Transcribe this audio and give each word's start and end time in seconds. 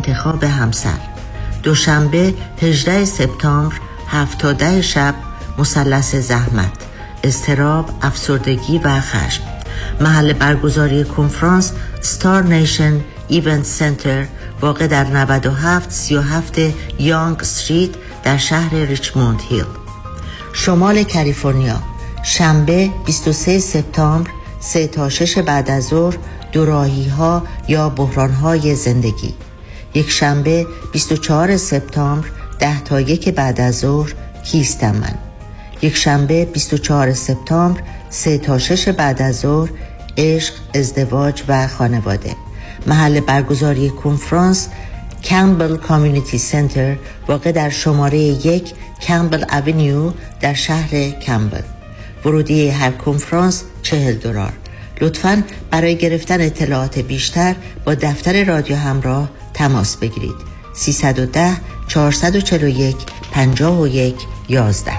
انتخاب 0.00 0.44
همسر. 0.44 0.98
دوشنبه 1.62 2.34
18 2.62 3.04
سپتامبر 3.04 3.74
7 4.08 4.38
تا 4.38 4.52
10 4.52 4.82
شب 4.82 5.14
مثلث 5.58 6.14
زحمت. 6.14 6.72
استراب 7.24 7.90
افسردگی 8.02 8.78
و 8.78 9.00
خشم. 9.00 9.42
محل 10.00 10.32
برگزاری 10.32 11.04
کنفرانس 11.04 11.72
ستار 12.00 12.42
نیشن 12.42 13.00
ایونت 13.28 13.64
سنتر 13.64 14.26
واقع 14.60 14.86
در 14.86 15.04
97 15.04 15.90
37 15.90 16.58
یانگ 16.98 17.36
استریت 17.40 17.90
در 18.24 18.36
شهر 18.36 18.74
ریچموند 18.74 19.40
هیل. 19.48 19.64
شمال 20.52 21.02
کالیفرنیا. 21.02 21.82
شنبه 22.22 22.90
23 23.06 23.58
سپتامبر 23.58 24.30
3 24.60 24.86
تا 24.86 25.08
6 25.08 25.38
بعد 25.38 25.70
از 25.70 25.84
ظهر 25.84 26.16
دوراهی 26.52 27.08
ها 27.08 27.42
یا 27.68 27.88
بحران 27.88 28.32
های 28.32 28.74
زندگی. 28.74 29.34
یک 29.94 30.10
شنبه 30.10 30.66
24 30.92 31.56
سپتامبر 31.56 32.28
10 32.58 32.80
تا 32.80 33.00
یک 33.00 33.28
بعد 33.28 33.60
از 33.60 33.78
ظهر 33.78 34.14
کیستم 34.44 34.94
من. 34.94 35.14
یک 35.82 35.96
شنبه 35.96 36.44
24 36.44 37.12
سپتامبر 37.12 37.80
3 38.10 38.38
تا 38.38 38.58
6 38.58 38.88
بعد 38.88 39.22
از 39.22 39.40
ظهر 39.40 39.70
عشق 40.18 40.54
ازدواج 40.74 41.42
و 41.48 41.66
خانواده. 41.66 42.36
محل 42.86 43.20
برگزاری 43.20 43.90
کنفرانس 43.90 44.68
کمبل 45.24 45.76
کامیونیتی 45.76 46.38
سنتر 46.38 46.96
واقع 47.28 47.52
در 47.52 47.70
شماره 47.70 48.18
یک 48.18 48.72
کمبل 49.02 49.44
اونیو 49.52 50.12
در 50.40 50.54
شهر 50.54 51.10
کمبل. 51.10 51.62
ورودی 52.24 52.68
هر 52.68 52.90
کنفرانس 52.90 53.64
چهل 53.82 54.14
دلار. 54.14 54.52
لطفا 55.00 55.42
برای 55.70 55.96
گرفتن 55.96 56.40
اطلاعات 56.40 56.98
بیشتر 56.98 57.54
با 57.84 57.94
دفتر 57.94 58.44
رادیو 58.44 58.76
همراه 58.76 59.28
تماس 59.54 59.96
بگیرید. 59.96 60.34
310 60.72 61.56
441 61.88 62.96
51 63.32 64.14
11 64.48 64.92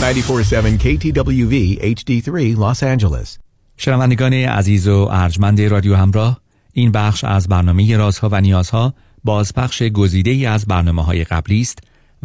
947 0.00 0.78
KTWV 0.78 1.78
HD3 1.80 2.56
Los 2.56 2.82
Angeles. 2.82 3.38
شنوندگان 3.76 4.32
عزیز 4.32 4.88
و 4.88 5.08
ارجمند 5.10 5.60
رادیو 5.60 5.96
همراه 5.96 6.40
این 6.72 6.92
بخش 6.92 7.24
از 7.24 7.48
برنامه 7.48 7.96
رازها 7.96 8.28
و 8.32 8.40
نیازها 8.40 8.94
بازپخش 9.24 9.82
گزیده 9.82 10.30
ای 10.30 10.46
از 10.46 10.66
برنامه 10.66 11.04
های 11.04 11.24
قبلی 11.24 11.60
است 11.60 11.78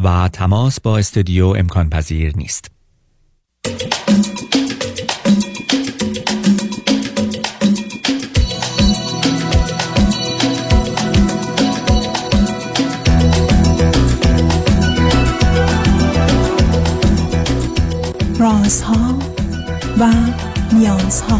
و 0.04 0.30
تماس 0.34 0.80
با 0.80 0.98
استودیو 0.98 1.46
امکان 1.46 1.90
پذیر 1.90 2.38
نیست. 2.38 2.72
رازها 18.72 19.20
و 20.00 20.14
نیازها 20.74 21.40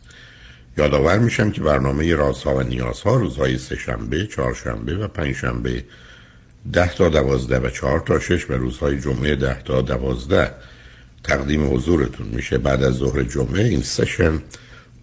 یادآور 0.77 1.19
میشم 1.19 1.51
که 1.51 1.61
برنامه 1.61 2.15
رازها 2.15 2.55
و 2.55 2.61
نیازها 2.61 3.15
روزهای 3.15 3.57
سهشنبه، 3.57 4.27
چهارشنبه 4.27 4.97
و 4.97 5.07
پنجشنبه 5.07 5.83
ده 6.73 6.93
تا 6.93 7.09
دوازده 7.09 7.59
و 7.59 7.69
چهار 7.69 7.99
تا 7.99 8.19
شش 8.19 8.49
و 8.49 8.53
روزهای 8.53 8.99
جمعه 8.99 9.35
ده 9.35 9.61
تا 9.61 9.81
دوازده 9.81 10.51
تقدیم 11.23 11.73
حضورتون 11.73 12.27
میشه. 12.27 12.57
بعد 12.57 12.83
از 12.83 12.93
ظهر 12.93 13.23
جمعه 13.23 13.65
این 13.65 13.81
سشن 13.81 14.33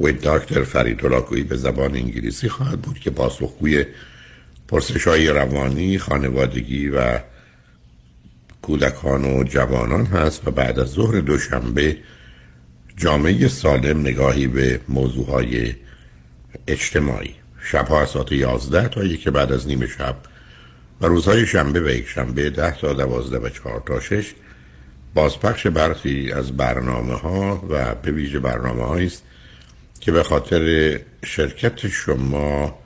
و 0.00 0.12
دکتر 0.12 0.64
فرید 0.64 1.48
به 1.48 1.56
زبان 1.56 1.94
انگلیسی 1.94 2.48
خواهد 2.48 2.80
بود 2.80 2.98
که 2.98 3.10
پاسخگوی 3.10 3.84
پرسش 4.68 5.08
های 5.08 5.28
روانی، 5.28 5.98
خانوادگی 5.98 6.88
و 6.88 7.20
کودکان 8.62 9.24
و 9.24 9.44
جوانان 9.44 10.06
هست 10.06 10.48
و 10.48 10.50
بعد 10.50 10.78
از 10.78 10.88
ظهر 10.88 11.20
دوشنبه 11.20 11.96
جامعه 12.98 13.48
سالم 13.48 14.00
نگاهی 14.00 14.46
به 14.46 14.80
موضوع 14.88 15.26
های 15.26 15.74
اجتماعی. 16.66 17.34
شبها 17.62 18.02
از 18.02 18.08
ساعت 18.08 18.32
11 18.32 18.88
تا 18.88 19.04
یک 19.04 19.28
بعد 19.28 19.52
از 19.52 19.66
نیم 19.66 19.86
شب 19.86 20.16
و 21.00 21.06
روزهای 21.06 21.46
شنبه 21.46 21.80
و 21.80 21.88
یک 21.88 22.08
شنبه 22.08 22.50
10 22.50 22.70
تا 22.80 22.92
12 22.92 23.38
و 23.38 23.48
4 23.48 23.82
تا 23.86 24.00
6 24.00 24.34
بازپخش 25.14 25.66
برخی 25.66 26.32
از 26.32 26.56
برنامه 26.56 27.14
ها 27.14 27.66
و 27.68 27.94
به 27.94 28.10
ویژه 28.10 28.38
برنامه 28.38 29.04
است 29.06 29.22
که 30.00 30.12
به 30.12 30.22
خاطر 30.22 31.00
شرکت 31.24 31.88
شما 31.88 32.78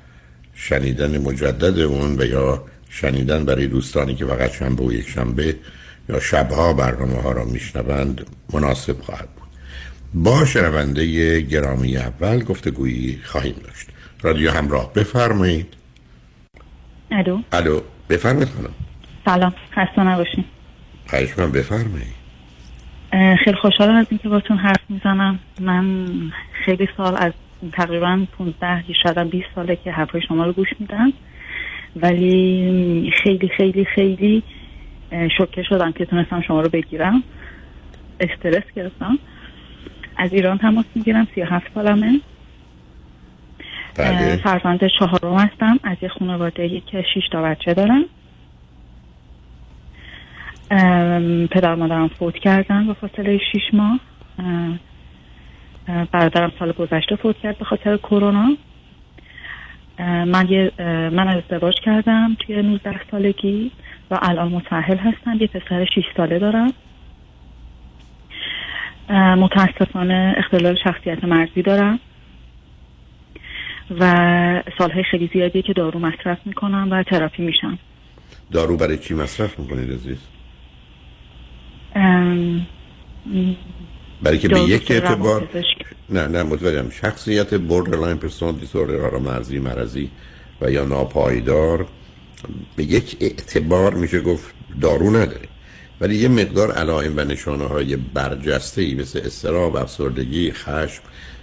شنیدن 0.55 1.19
مجدد 1.19 1.79
اون 1.79 2.21
و 2.21 2.25
یا 2.25 2.65
شنیدن 2.89 3.45
برای 3.45 3.67
دوستانی 3.67 4.15
که 4.15 4.27
فقط 4.27 4.53
شنبه 4.53 4.85
و 4.85 4.93
یک 4.93 5.09
شنبه 5.09 5.57
یا 6.09 6.21
شبها 6.21 6.73
برنامه 6.73 7.23
ها 7.23 7.33
را 7.33 7.45
میشنوند 7.45 8.27
مناسب 8.53 9.01
خواهد 9.01 9.29
بود. 9.29 9.42
با 10.15 10.45
شنونده 10.45 11.41
گرامی 11.41 11.97
اول 11.97 12.45
گفتگویی 12.45 13.19
خواهیم 13.25 13.55
داشت. 13.65 13.89
رادیو 14.23 14.51
همراه 14.51 14.93
بفرمایید. 14.93 15.75
الو. 17.11 17.41
الو 17.53 17.81
بفرمایید 18.11 18.49
خانم. 18.49 18.75
سلام 19.25 19.55
خسته 19.73 20.03
نباشین. 20.03 20.45
خواهش 21.07 21.39
من 21.39 21.53
بفرمایید. 21.53 22.23
خیلی 23.45 23.57
خوشحالم 23.63 23.97
از 23.97 24.07
اینکه 24.11 24.29
باتون 24.29 24.57
حرف 24.57 24.81
می‌زنم. 24.89 25.39
من 25.61 26.07
خیلی 26.65 26.89
سال 26.97 27.17
از 27.19 27.33
تقریبا 27.73 28.27
15 28.39 28.85
شاید 29.03 29.31
20 29.31 29.47
ساله 29.55 29.77
که 29.77 29.93
حرفای 29.93 30.21
شما 30.29 30.45
رو 30.45 30.53
گوش 30.53 30.69
میدم. 30.81 31.13
ولی 31.97 33.13
خیلی 33.23 33.49
خیلی 33.57 33.85
خیلی 33.85 34.43
شوکه 35.39 35.63
شدم 35.63 35.93
که 35.93 36.05
تونستم 36.05 36.41
شما 36.41 36.61
رو 36.61 36.69
بگیرم. 36.69 37.23
استرس 38.21 38.65
گرفتم. 38.77 39.19
از 40.17 40.33
ایران 40.33 40.59
تماس 40.59 40.85
می‌گیرم 40.95 41.29
سی 41.35 41.41
هفت 41.41 41.75
سالمه. 41.75 42.21
بله. 43.95 44.37
فرزند 44.37 44.81
چهارم 44.99 45.37
هستم 45.37 45.81
از 45.85 45.97
یه 46.03 46.09
خانواده 46.09 46.81
که 46.81 47.05
شیش 47.15 47.25
تا 47.33 47.43
بچه 47.43 47.75
دارم 47.75 48.05
پدر 51.47 51.75
مادرم 51.75 52.09
فوت 52.09 52.35
کردن 52.35 52.87
به 52.87 52.93
فاصله 52.93 53.39
شیش 53.53 53.63
ماه. 53.73 54.01
برادرم 56.13 56.53
سال 56.59 56.73
گذشته 56.73 57.17
فوت 57.17 57.39
کرد 57.39 57.59
به 57.59 57.65
خاطر 57.65 57.97
کرونا. 57.97 58.57
من, 59.99 60.71
من 61.13 61.29
ازدواج 61.29 61.75
کردم 61.85 62.37
توی 62.41 62.63
19 62.63 63.01
سالگی 63.11 63.71
و 64.11 64.19
الان 64.23 64.49
متحل 64.49 64.97
هستم. 64.97 65.37
یه 65.41 65.47
پسر 65.47 65.85
6 65.85 66.03
ساله 66.17 66.39
دارم. 66.39 66.73
متاسفانه 69.11 70.35
اختلال 70.37 70.77
شخصیت 70.85 71.25
مرزی 71.25 71.63
دارم 71.63 72.01
و 74.01 74.63
سالهای 74.79 75.03
خیلی 75.11 75.31
زیادی 75.33 75.63
که 75.63 75.73
دارو 75.73 75.99
مصرف 75.99 76.39
می‌کنم 76.45 76.89
و 76.91 77.03
تراپی 77.03 77.43
میشم. 77.43 77.79
دارو 78.53 78.77
برای 78.77 78.99
چی 78.99 79.15
مصرف 79.15 79.59
می‌کنید 79.59 79.93
عزیز؟ 79.93 80.19
ام، 81.95 82.67
برای 84.23 84.39
که 84.39 84.49
به 84.49 84.61
یک 84.61 84.91
اعتبار. 84.91 85.49
نه 86.11 86.27
نه 86.27 86.43
متوجهم. 86.43 86.91
شخصیت 86.91 87.55
borderline 87.55 88.17
personality 88.17 88.55
disorder 88.55 89.07
یا 89.07 89.19
مرزی 89.19 89.59
مرزی 89.59 90.11
و 90.61 90.71
یا 90.71 90.85
ناپایدار 90.85 91.87
به 92.77 92.85
یک 92.85 93.17
اعتبار 93.21 93.95
میشه 93.95 94.21
گفت 94.21 94.55
دارو 94.81 95.11
نداره. 95.11 95.49
ولی 96.03 96.17
یه 96.17 96.29
مقدار 96.29 96.73
علائم 96.73 97.17
و 97.17 97.21
نشانه 97.21 97.65
های 97.65 97.97
برجسته 97.97 98.83
ای 98.83 98.95
مثل 98.95 99.21
اضطراب 99.25 99.77
افسردگی 99.77 100.53
خشم 100.53 101.03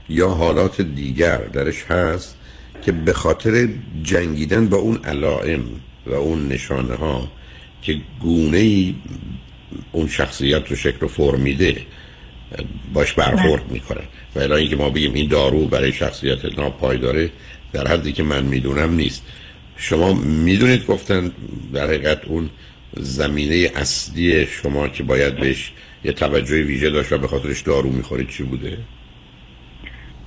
یا 0.10 0.30
حالات 0.30 0.82
دیگر 0.82 1.38
درش 1.38 1.84
هست 1.84 2.36
که 2.82 2.92
به 2.92 3.14
خاطر 3.14 3.70
جنگیدن 4.04 4.70
با 4.70 4.78
اون 4.78 5.00
علائم 5.04 5.64
و 6.06 6.14
اون 6.14 6.48
نشانه 6.48 6.96
ها 6.96 7.32
که 7.82 7.98
گونه 8.22 8.58
ای 8.58 8.96
اون 9.92 10.08
شخصیت 10.08 10.70
رو 10.70 10.76
شکل 10.76 11.06
و 11.06 11.08
فرم 11.08 11.40
میده 11.40 11.82
باش 12.94 13.14
برخورد 13.14 13.72
می‌کنن 13.72 14.04
و 14.36 14.40
الان 14.40 14.60
اینکه 14.60 14.76
ما 14.76 14.90
بگیم 14.90 15.14
این 15.14 15.30
دارو 15.30 15.66
برای 15.66 15.94
شخصیت 15.94 16.46
ناپایداره 16.58 17.30
در 17.74 17.88
حدی 17.88 18.14
که 18.14 18.24
من 18.24 18.44
می‌دونم 18.44 18.94
نیست. 18.94 19.24
شما 19.78 20.14
می‌دونید 20.14 20.86
گفتن 20.86 21.32
در 21.74 21.84
حقیقت 21.84 22.26
اون 22.26 22.50
زمینه 22.98 23.72
اصلی 23.76 24.46
شما 24.46 24.88
که 24.88 25.04
باید 25.04 25.36
بهش 25.36 25.72
یه 26.04 26.12
توجه 26.12 26.64
ویژه 26.64 26.90
داشت 26.90 27.12
و 27.12 27.18
به 27.18 27.28
خاطرش 27.28 27.62
دارو 27.62 27.90
می‌خورید 27.90 28.30
چی 28.30 28.44
بوده؟ 28.44 28.78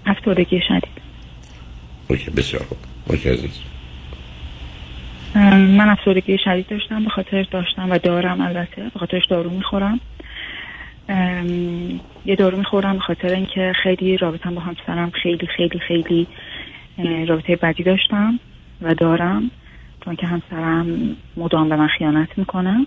افسردگی 0.06 0.60
شدید. 0.68 1.02
اوکی 2.08 2.30
بسیار 2.30 2.62
خوب. 2.62 2.78
اوکی 3.08 3.28
عزیز. 3.28 3.58
من 5.34 5.88
افسردگی 5.88 6.38
شدید 6.44 6.66
داشتم 6.68 7.04
به 7.04 7.10
خاطرش 7.10 7.46
داشتم 7.50 7.90
و 7.90 7.98
دارم 7.98 8.40
البته 8.40 8.82
به 8.94 8.98
خاطرش 8.98 9.26
دارو 9.26 9.50
می‌خورم. 9.50 10.00
یه 12.26 12.36
دارو 12.36 12.58
می‌خورم 12.58 12.92
به 12.92 13.00
خاطر 13.00 13.28
اینکه 13.34 13.72
خیلی 13.82 14.16
رابطم 14.16 14.54
با 14.54 14.60
همسرم 14.60 15.10
خیلی 15.10 15.46
خیلی 15.56 15.78
خیلی 15.78 16.26
رابطه 17.26 17.56
بدی 17.56 17.82
داشتم 17.82 18.40
و 18.82 18.94
دارم. 18.94 19.50
چون 20.04 20.16
که 20.16 20.26
همسرم 20.26 21.16
مدام 21.36 21.68
به 21.68 21.76
من 21.76 21.88
خیانت 21.98 22.28
می‌کنه. 22.36 22.86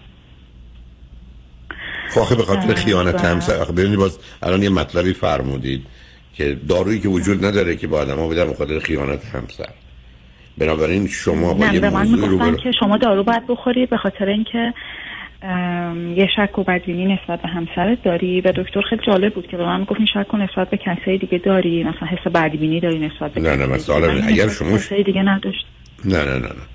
خب 2.09 2.21
آخه 2.21 2.35
به 2.35 2.43
خاطر 2.43 2.73
خیانت 2.73 3.15
و- 3.15 3.27
همسر 3.27 3.65
ببینید 3.71 3.99
باز 3.99 4.19
الان 4.43 4.63
یه 4.63 4.69
مطلبی 4.69 5.13
فرمودید 5.13 5.85
که 6.33 6.57
دارویی 6.69 6.99
که 6.99 7.07
وجود 7.09 7.45
نداره 7.45 7.75
که 7.75 7.87
با 7.87 7.99
آدم 7.99 8.17
ها 8.17 8.27
بدن 8.27 8.53
خاطر 8.53 8.79
خیانت 8.79 9.25
همسر. 9.25 9.69
بنابراین 10.57 11.07
شما 11.07 11.53
با 11.53 11.65
نه 11.65 11.73
یه 11.73 11.79
به 11.79 11.89
من 11.89 12.07
موضوع 12.07 12.29
رو 12.29 12.37
برو... 12.37 12.55
که 12.55 12.71
شما 12.79 12.97
دارو 12.97 13.23
باید 13.23 13.47
بخوری 13.47 13.85
به 13.85 13.97
خاطر 13.97 14.25
اینکه 14.25 14.73
یه 16.17 16.27
شک 16.35 16.59
و 16.59 16.63
بدبینی 16.63 17.13
نسبت 17.13 17.41
به 17.41 17.47
همسرت 17.47 18.03
داری. 18.03 18.41
و 18.41 18.51
دکتر 18.51 18.81
خیلی 18.89 19.01
جالب 19.07 19.33
بود 19.33 19.47
که 19.47 19.57
به 19.57 19.65
من 19.65 19.79
می‌گفت 19.79 19.97
این 19.99 20.07
شک 20.13 20.33
و 20.33 20.37
نسبت 20.37 20.69
به 20.69 20.77
کسای 20.77 21.17
دیگه 21.17 21.37
داری. 21.37 21.83
مثلا 21.83 22.07
حس 22.07 22.27
بدبینی 22.27 22.79
داری 22.79 22.99
نسبت 22.99 23.31
به 23.33 23.41
نه، 23.41 23.55
نه، 23.55 23.65
مثلا 23.65 24.11
اگر 24.27 24.49
شما- 24.49 24.77
کسای 24.77 25.03
دیگه 25.03 25.21
نداشت 25.21 25.65
نه 26.05 26.17
نه 26.25 26.33
نه 26.33 26.39
نه. 26.39 26.74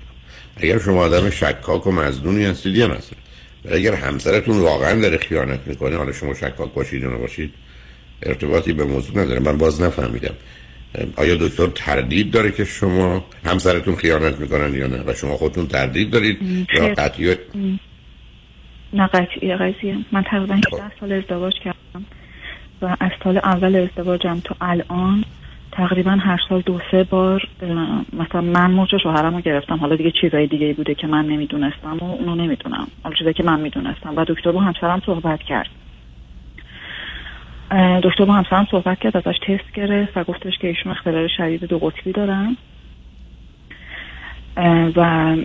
اگر 0.61 0.79
شما 0.79 1.01
آدم 1.01 1.29
شکاک 1.29 1.87
و 1.87 1.91
مزدونی 1.91 2.45
هستید 2.45 2.75
یه 2.75 2.87
مسئله. 2.87 3.19
ولی 3.65 3.75
اگر 3.75 3.95
همسرتون 3.95 4.59
واقعا 4.59 5.01
داره 5.01 5.17
خیانت 5.17 5.59
می‌کنه 5.65 5.97
حالا 5.97 6.11
شما 6.11 6.33
شکاک 6.33 6.73
باشید 6.73 7.03
یا 7.03 7.09
نباشید 7.09 7.53
ارتباطی 8.23 8.73
به 8.73 8.83
موضوع 8.83 9.23
نداره. 9.23 9.39
من 9.39 9.57
باز 9.57 9.81
نفهمیدم. 9.81 10.33
آیا 11.15 11.35
دکتر 11.35 11.67
تردید 11.67 12.31
داره 12.31 12.51
که 12.51 12.65
شما 12.65 13.25
همسرتون 13.45 13.95
خیانت 13.95 14.39
می‌کنن 14.39 14.73
یا 14.73 14.87
نه؟ 14.87 15.03
و 15.05 15.13
شما 15.13 15.37
خودتون 15.37 15.67
تردید 15.67 16.09
دارید؟ 16.09 16.67
یا. 16.73 16.93
قطعی؟ 16.93 17.35
نه 18.93 19.07
قطعی 19.07 19.55
قضیه 19.55 19.97
من 20.11 20.23
تقریبا 20.23 20.55
18 20.55 20.91
سال 20.99 21.11
ازدواج 21.11 21.53
کردم 21.63 22.05
و 22.81 22.95
از 22.99 23.11
سال 23.23 23.37
اول 23.37 23.75
ازدواجم 23.75 24.39
تا 24.43 24.55
الان 24.61 25.25
تقریبا 25.71 26.11
هر 26.11 26.39
سال 26.49 26.61
دو 26.61 26.79
سه 26.91 27.03
بار 27.03 27.47
مثلا 28.13 28.41
من 28.41 28.71
موج 28.71 28.97
شوهرم 29.03 29.35
رو 29.35 29.41
گرفتم. 29.41 29.77
حالا 29.77 29.95
دیگه 29.95 30.11
چیزای 30.11 30.47
دیگه 30.47 30.73
بوده 30.73 30.95
که 30.95 31.07
من 31.07 31.25
نمی‌دونستم 31.25 31.97
و 32.01 32.03
اونو 32.03 32.35
نمی‌دونم. 32.35 32.87
حالا 33.03 33.15
چیزایی 33.15 33.33
که 33.33 33.43
من 33.43 33.59
می‌دونستم. 33.59 34.13
و 34.15 34.25
دکتر 34.25 34.51
با 34.51 34.59
همسرم 34.59 35.01
صحبت 35.05 35.39
کرد. 35.39 35.69
دکتر 38.03 38.25
با 38.25 38.33
همسرم 38.33 38.67
صحبت 38.71 38.99
کرد 38.99 39.17
ازش 39.17 39.39
تست 39.47 39.71
گرفت 39.73 40.17
و 40.17 40.23
گفتش 40.23 40.57
که 40.57 40.67
ایشون 40.67 40.91
اختلال 40.91 41.27
شدید 41.37 41.65
دو 41.65 41.79
قطبی 41.79 42.11
دارن. 42.11 42.57
و 44.95 45.35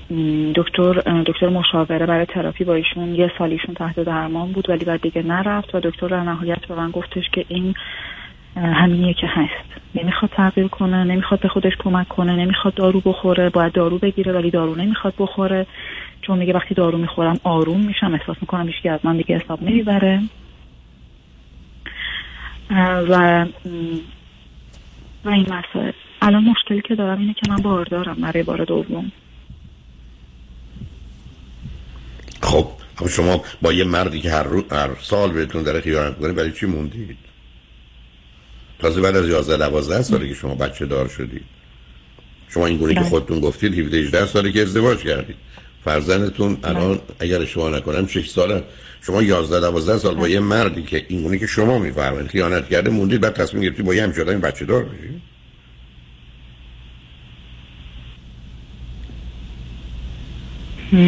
دکتر 0.55 0.93
دکتر 1.27 1.49
مشاوره 1.49 2.07
برای 2.07 2.27
تراپی 2.27 2.65
با 2.65 2.75
ایشون 2.75 3.15
یه 3.15 3.33
سال 3.39 3.51
ایشون 3.51 3.75
تحت 3.75 4.01
درمان 4.01 4.53
بود 4.53 4.71
ولی 4.71 4.85
بعد 4.85 5.01
دیگه 5.01 5.23
نرفت 5.23 5.75
و 5.75 5.81
دکتر 5.81 6.09
در 6.09 6.21
نهایت 6.21 6.67
به 6.67 6.75
من 6.75 6.91
گفتش 6.91 7.29
که 7.33 7.45
این 7.49 7.75
همینیه 8.57 9.15
که 9.15 9.27
هست. 9.27 9.81
نمی‌خواد 9.95 10.31
تغییر 10.37 10.69
کنه 10.69 11.05
نمی‌خواد 11.05 11.41
به 11.41 11.49
خودش 11.49 11.73
کمک 11.79 12.09
کنه 12.09 12.37
نمی‌خواد 12.37 12.75
دارو 12.75 13.01
بخوره 13.01 13.51
باید 13.51 13.73
دارو 13.73 13.99
بگیره 13.99 14.33
ولی 14.33 14.51
دارو 14.51 14.75
نمی‌خواد 14.75 15.15
بخوره. 15.19 15.67
چون 16.23 16.39
میگه 16.39 16.53
وقتی 16.53 16.75
دارو 16.75 16.99
می‌خورم 16.99 17.41
آروم 17.43 17.81
میشم 17.81 18.15
احساس 18.15 18.37
می‌کنم 18.41 18.67
هیچکی 18.67 18.89
از 18.89 19.01
من 19.03 19.17
دیگه 19.17 19.39
حساب 19.39 19.63
نمی‌بره. 19.63 20.23
و 22.71 23.47
و 25.25 25.29
این 25.29 25.47
مسائل. 25.53 25.93
الان 26.23 26.45
مشکلی 26.45 26.83
که 26.83 26.95
دارم 26.95 27.19
اینه 27.19 27.35
که 27.35 27.51
من 27.51 27.57
باردارم 27.57 28.15
برای 28.15 28.43
بار 28.43 28.65
دوم. 28.65 29.13
خب 32.43 32.67
خب 32.97 33.07
شما 33.07 33.43
با 33.63 33.73
یه 33.73 33.85
مردی 33.85 34.21
که 34.21 34.31
هر, 34.31 34.43
رو... 34.43 34.65
هر 34.71 34.95
سال 35.01 35.33
بهتون 35.33 35.63
داره 35.63 35.81
خیانت 35.81 36.19
کنه 36.19 36.33
برای 36.33 36.53
چی 36.53 36.67
موندید؟ 36.67 37.26
تازه 38.79 39.01
بعد 39.01 39.17
از 39.17 39.29
11 39.29 39.57
12 39.57 40.03
سالی 40.03 40.29
که 40.29 40.35
شما 40.35 40.55
بچه 40.55 40.87
دار 40.87 41.09
شدید 41.09 41.43
شما 42.49 42.67
این 42.67 42.77
گونه 42.77 42.95
که 42.95 43.01
بله. 43.01 43.09
خودتون 43.09 43.41
گفتید 43.41 43.79
17 43.79 43.99
18 43.99 44.27
سالی 44.27 44.53
که 44.53 44.63
ازدواج 44.63 44.99
کردید. 44.99 45.37
فرزندتون 45.85 46.59
الان 46.65 47.01
اگر 47.21 47.43
اشتباه 47.43 47.77
نکنم 47.77 48.07
6 48.07 48.29
ساله. 48.29 48.63
شما 49.03 49.23
11 49.23 49.61
12 49.61 49.99
سال 49.99 50.15
با 50.15 50.29
یه 50.29 50.41
مردی 50.41 50.83
که 50.83 51.07
این 51.09 51.23
گونه 51.23 51.39
که 51.39 51.47
شما 51.47 51.79
میفرمایید 51.79 52.29
خیانت 52.29 52.69
کرده 52.69 52.91
موندید 52.91 53.21
بعد 53.21 53.35
تصمیم 53.35 53.63
گرفتید 53.63 53.87
با 53.87 53.95
یه 53.95 54.03
همچین 54.03 54.23
آدمی 54.23 54.41
بچه 54.41 54.65
دار 54.65 54.85
بشید. 54.85 55.23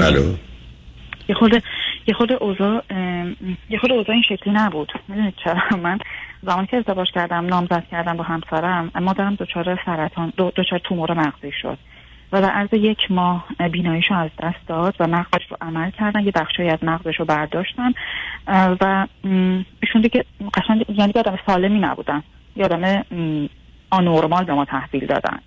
الو؟ 0.02 0.34
یه 1.28 1.34
خود 1.34 1.52
یه 2.06 2.14
خود 2.14 2.32
اوضاع 2.32 2.82
یه 3.70 3.78
خود 3.80 3.92
اوضاع 3.92 4.14
این 4.14 4.22
شکلی 4.22 4.54
نبود. 4.54 4.92
می‌دونید 5.08 5.34
چرا؟ 5.44 5.78
من 5.82 5.98
زمانی 6.42 6.66
که 6.66 6.76
ازدواج 6.76 7.10
کردم 7.10 7.46
نامزد 7.46 7.84
کردم 7.90 8.16
با 8.16 8.24
همسرم 8.24 8.90
مادرم 9.00 9.34
دچار 9.34 9.78
سرطان 9.86 10.32
دچار 10.36 10.78
تومور 10.78 11.14
مغزی 11.14 11.52
شد. 11.62 11.78
و 12.32 12.42
در 12.42 12.50
عرض 12.50 12.72
یک 12.72 13.10
ماه 13.10 13.46
بیناییشو 13.72 14.14
از 14.14 14.30
دست 14.42 14.66
داد 14.66 14.94
و 15.00 15.06
مغزش 15.06 15.46
رو 15.48 15.56
عمل 15.60 15.90
کردن. 15.90 16.24
یه 16.24 16.32
بخشی 16.32 16.62
از 16.62 16.78
مغزش 16.82 17.20
رو 17.20 17.24
برداشتن. 17.24 17.92
و 18.80 19.06
ایشون 19.80 20.02
دیگه 20.02 20.24
قشنگ 20.54 20.84
یعنی 20.88 21.12
آدم 21.16 21.38
سالمی 21.46 21.78
نبودن. 21.78 22.22
یه 22.56 22.64
آدم 22.64 23.04
م، 23.10 23.46
آنورمال 23.90 24.44
به 24.44 24.54
ما 24.54 24.64
تحویل 24.64 25.06
دادن. 25.06 25.38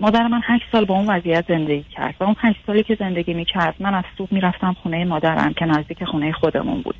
مادر 0.00 0.26
من 0.26 0.40
هشت 0.44 0.64
سال 0.72 0.84
با 0.84 0.94
اون 0.94 1.06
وضعیت 1.06 1.44
زندگی 1.48 1.82
کرد 1.82 2.14
و 2.20 2.24
اون 2.24 2.36
هشت 2.38 2.58
سالی 2.66 2.82
که 2.82 2.94
زندگی 2.94 3.34
می‌کرد 3.34 3.74
من 3.80 3.94
از 3.94 4.04
صبح 4.18 4.28
می‌رفتم 4.30 4.76
خونه 4.82 5.04
مادرم 5.04 5.52
که 5.52 5.64
نزدیک 5.64 6.04
خونه 6.04 6.32
خودمون 6.32 6.82
بود. 6.82 6.94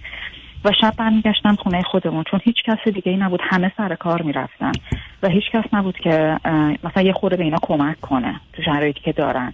و 0.68 0.72
شب 0.80 0.94
برمیگشتم 0.96 1.54
خونه 1.54 1.82
خودمون 1.82 2.24
چون 2.30 2.40
هیچ 2.44 2.62
کس 2.62 2.88
دیگه 2.94 3.12
ای 3.12 3.18
نبود. 3.18 3.40
همه 3.42 3.72
سر 3.76 3.94
کار 3.94 4.22
می‌رفتن 4.22 4.72
و 5.22 5.28
هیچ 5.28 5.44
کس 5.52 5.64
نبود 5.72 5.98
که 5.98 6.38
مثلا 6.84 7.02
یه 7.02 7.12
خورده 7.12 7.36
به 7.36 7.44
اینا 7.44 7.58
کمک 7.62 8.00
کنه 8.00 8.40
تو 8.52 8.62
شرایطی 8.62 9.00
که 9.00 9.12
دارن. 9.12 9.52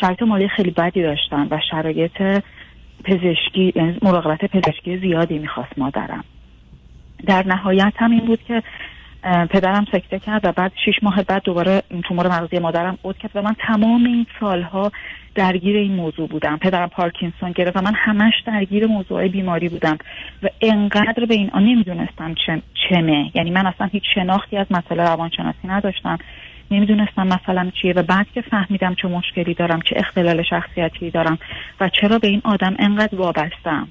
شرایط 0.00 0.22
مالی 0.22 0.48
خیلی 0.48 0.70
بدی 0.70 1.02
داشتن 1.02 1.48
و 1.50 1.58
شرایط 1.70 2.42
پزشکی 3.04 3.72
یعنی 3.76 3.98
مراقبت 4.02 4.44
پزشکی 4.44 4.98
زیادی 4.98 5.38
می‌خواست 5.38 5.78
مادرم. 5.78 6.24
در 7.26 7.46
نهایت 7.46 7.92
هم 7.96 8.10
این 8.10 8.26
بود 8.26 8.42
که 8.42 8.62
پدرم 9.50 9.86
سکته 9.92 10.18
کرد 10.18 10.44
و 10.44 10.52
بعد 10.52 10.72
شش 10.84 11.02
ماه 11.02 11.22
بعد 11.22 11.42
دوباره 11.42 11.82
تومور 12.04 12.28
مغزی 12.28 12.58
مادرم 12.58 12.98
عود 13.04 13.18
کرد 13.18 13.30
و 13.34 13.42
من 13.42 13.54
تمام 13.58 14.04
این 14.04 14.26
سالها 14.40 14.92
درگیر 15.34 15.76
این 15.76 15.94
موضوع 15.94 16.28
بودم. 16.28 16.56
پدرم 16.56 16.88
پارکینسون 16.88 17.52
گرفت 17.52 17.76
و 17.76 17.80
من 17.82 17.94
همش 17.94 18.32
درگیر 18.46 18.86
موضوع 18.86 19.28
بیماری 19.28 19.68
بودم 19.68 19.98
و 20.42 20.48
انقدر 20.60 21.24
به 21.24 21.34
این 21.34 21.50
آن 21.50 21.64
نمی‌دونستم 21.64 22.34
چمه. 22.88 23.30
یعنی 23.34 23.50
من 23.50 23.66
اصلا 23.66 23.86
هیچ 23.86 24.02
شناختی 24.14 24.56
از 24.56 24.66
مسئله 24.70 25.02
روانشناسی 25.02 25.68
نداشتم. 25.68 26.18
نمی‌دونستم 26.70 27.26
مثلا 27.26 27.70
چیه 27.82 27.92
و 27.92 28.02
بعد 28.02 28.26
که 28.34 28.40
فهمیدم 28.40 28.94
چه 28.94 29.08
مشکلی 29.08 29.54
دارم 29.54 29.80
چه 29.80 29.96
اختلال 29.96 30.42
شخصیتی 30.42 31.10
دارم 31.10 31.38
و 31.80 31.88
چرا 31.88 32.18
به 32.18 32.28
این 32.28 32.40
آدم 32.44 32.76
انقدر 32.78 33.14
وابستم 33.14 33.88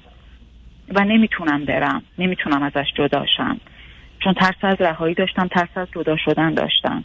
و 0.94 1.04
نمی‌تونم 1.04 1.64
برم 1.64 2.02
نمی‌تونم 2.18 2.62
ازش 2.62 2.86
جداشم 2.94 3.60
چون 4.24 4.34
ترس 4.34 4.56
از 4.62 4.76
رهایی 4.80 5.14
داشتم 5.14 5.48
ترس 5.48 5.68
از 5.74 5.88
جدا 5.94 6.16
شدن 6.16 6.54
داشتم. 6.54 7.04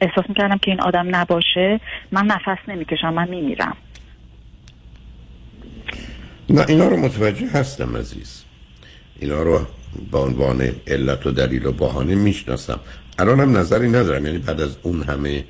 احساس 0.00 0.24
می‌کردم 0.28 0.58
که 0.58 0.70
این 0.70 0.80
آدم 0.80 1.16
نباشه. 1.16 1.80
من 2.12 2.26
نفس 2.26 2.58
نمی‌کشم 2.68 3.14
من 3.14 3.28
میمیرم. 3.28 3.76
نه 6.50 6.64
اینا 6.68 6.88
رو 6.88 6.96
متوجه 6.96 7.46
هستم 7.46 7.96
عزیز. 7.96 8.44
اینا 9.20 9.42
رو 9.42 9.66
با 10.10 10.20
عنوان 10.20 10.70
علت 10.86 11.26
و 11.26 11.30
دلیل 11.30 11.66
و 11.66 11.72
بهانه 11.72 12.14
می‌شناسم. 12.14 12.80
الان 13.18 13.40
هم 13.40 13.56
نظری 13.56 13.88
ندارم. 13.88 14.26
یعنی 14.26 14.38
بعد 14.38 14.60
از 14.60 14.76
اون 14.82 15.02
همه 15.02 15.44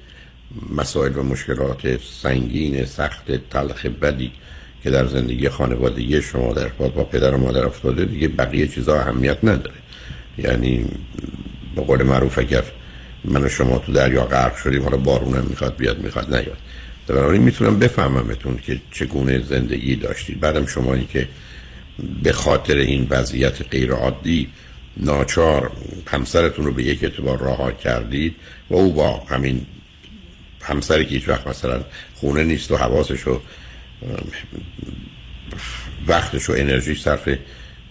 مسائل 0.76 1.16
و 1.16 1.22
مشکلات 1.22 2.00
سنگین 2.02 2.84
سخت 2.84 3.50
تلخ 3.50 3.86
بدی 3.86 4.32
که 4.82 4.90
در 4.90 5.06
زندگی 5.06 5.48
خانوادگی 5.48 6.22
شما 6.22 6.52
در 6.52 6.68
با 6.68 7.04
پدر 7.04 7.34
و 7.34 7.38
مادر 7.38 7.66
افتاده 7.66 8.04
دیگه 8.04 8.28
بقیه 8.28 8.68
چیزا 8.68 9.00
اهمیت 9.00 9.38
نداره. 9.44 9.76
یعنی 10.38 10.84
به 11.76 11.82
قول 11.82 12.02
معروف 12.02 12.38
اگر 12.38 12.62
من 13.26 13.44
و 13.44 13.48
شما 13.48 13.78
تو 13.78 13.92
دریا 13.92 14.24
غرق 14.24 14.56
شدیم 14.56 14.82
حالا 14.82 14.96
بارونم 14.96 15.46
می‌خواد 15.50 15.76
بیاد 15.76 15.98
می‌خواد 15.98 16.34
نیاد. 16.34 16.58
بنابراین 17.06 17.42
می‌تونم 17.42 17.78
بفهممتون 17.78 18.56
که 18.56 18.80
چگونه 18.92 19.42
زندگی 19.42 19.96
داشتید. 19.96 20.40
بعدم 20.40 20.66
شمایی 20.66 21.04
که 21.12 21.28
به 22.22 22.32
خاطر 22.32 22.76
این 22.76 23.06
وضعیت 23.10 23.68
غیر 23.70 23.92
عادی 23.92 24.48
ناچار 24.96 25.70
همسرتون 26.06 26.64
رو 26.64 26.72
به 26.72 26.82
یک 26.82 27.04
اعتبار 27.04 27.38
رها 27.38 27.72
کردید 27.72 28.34
و 28.70 28.74
او 28.74 28.92
با 28.92 29.22
همین 29.28 29.66
همسری 30.62 31.04
که 31.04 31.10
هیچ 31.10 31.28
وقت 31.28 31.46
مثلا 31.46 31.84
خونه 32.14 32.44
نیست 32.44 32.72
و 32.72 32.76
حواسش 32.76 33.26
و 33.26 33.40
وقتش 36.06 36.50
و 36.50 36.52
انرژی 36.52 36.94
صرف 36.94 37.28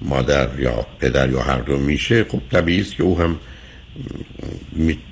مادر 0.02 0.60
یا 0.60 0.86
پدر 1.00 1.30
یا 1.30 1.42
هر 1.42 1.62
دو 1.62 1.78
میشه 1.78 2.24
خب 2.24 2.42
طبیعی 2.52 2.82
است 2.82 2.96
که 2.96 3.04
او 3.04 3.20
هم 3.20 3.40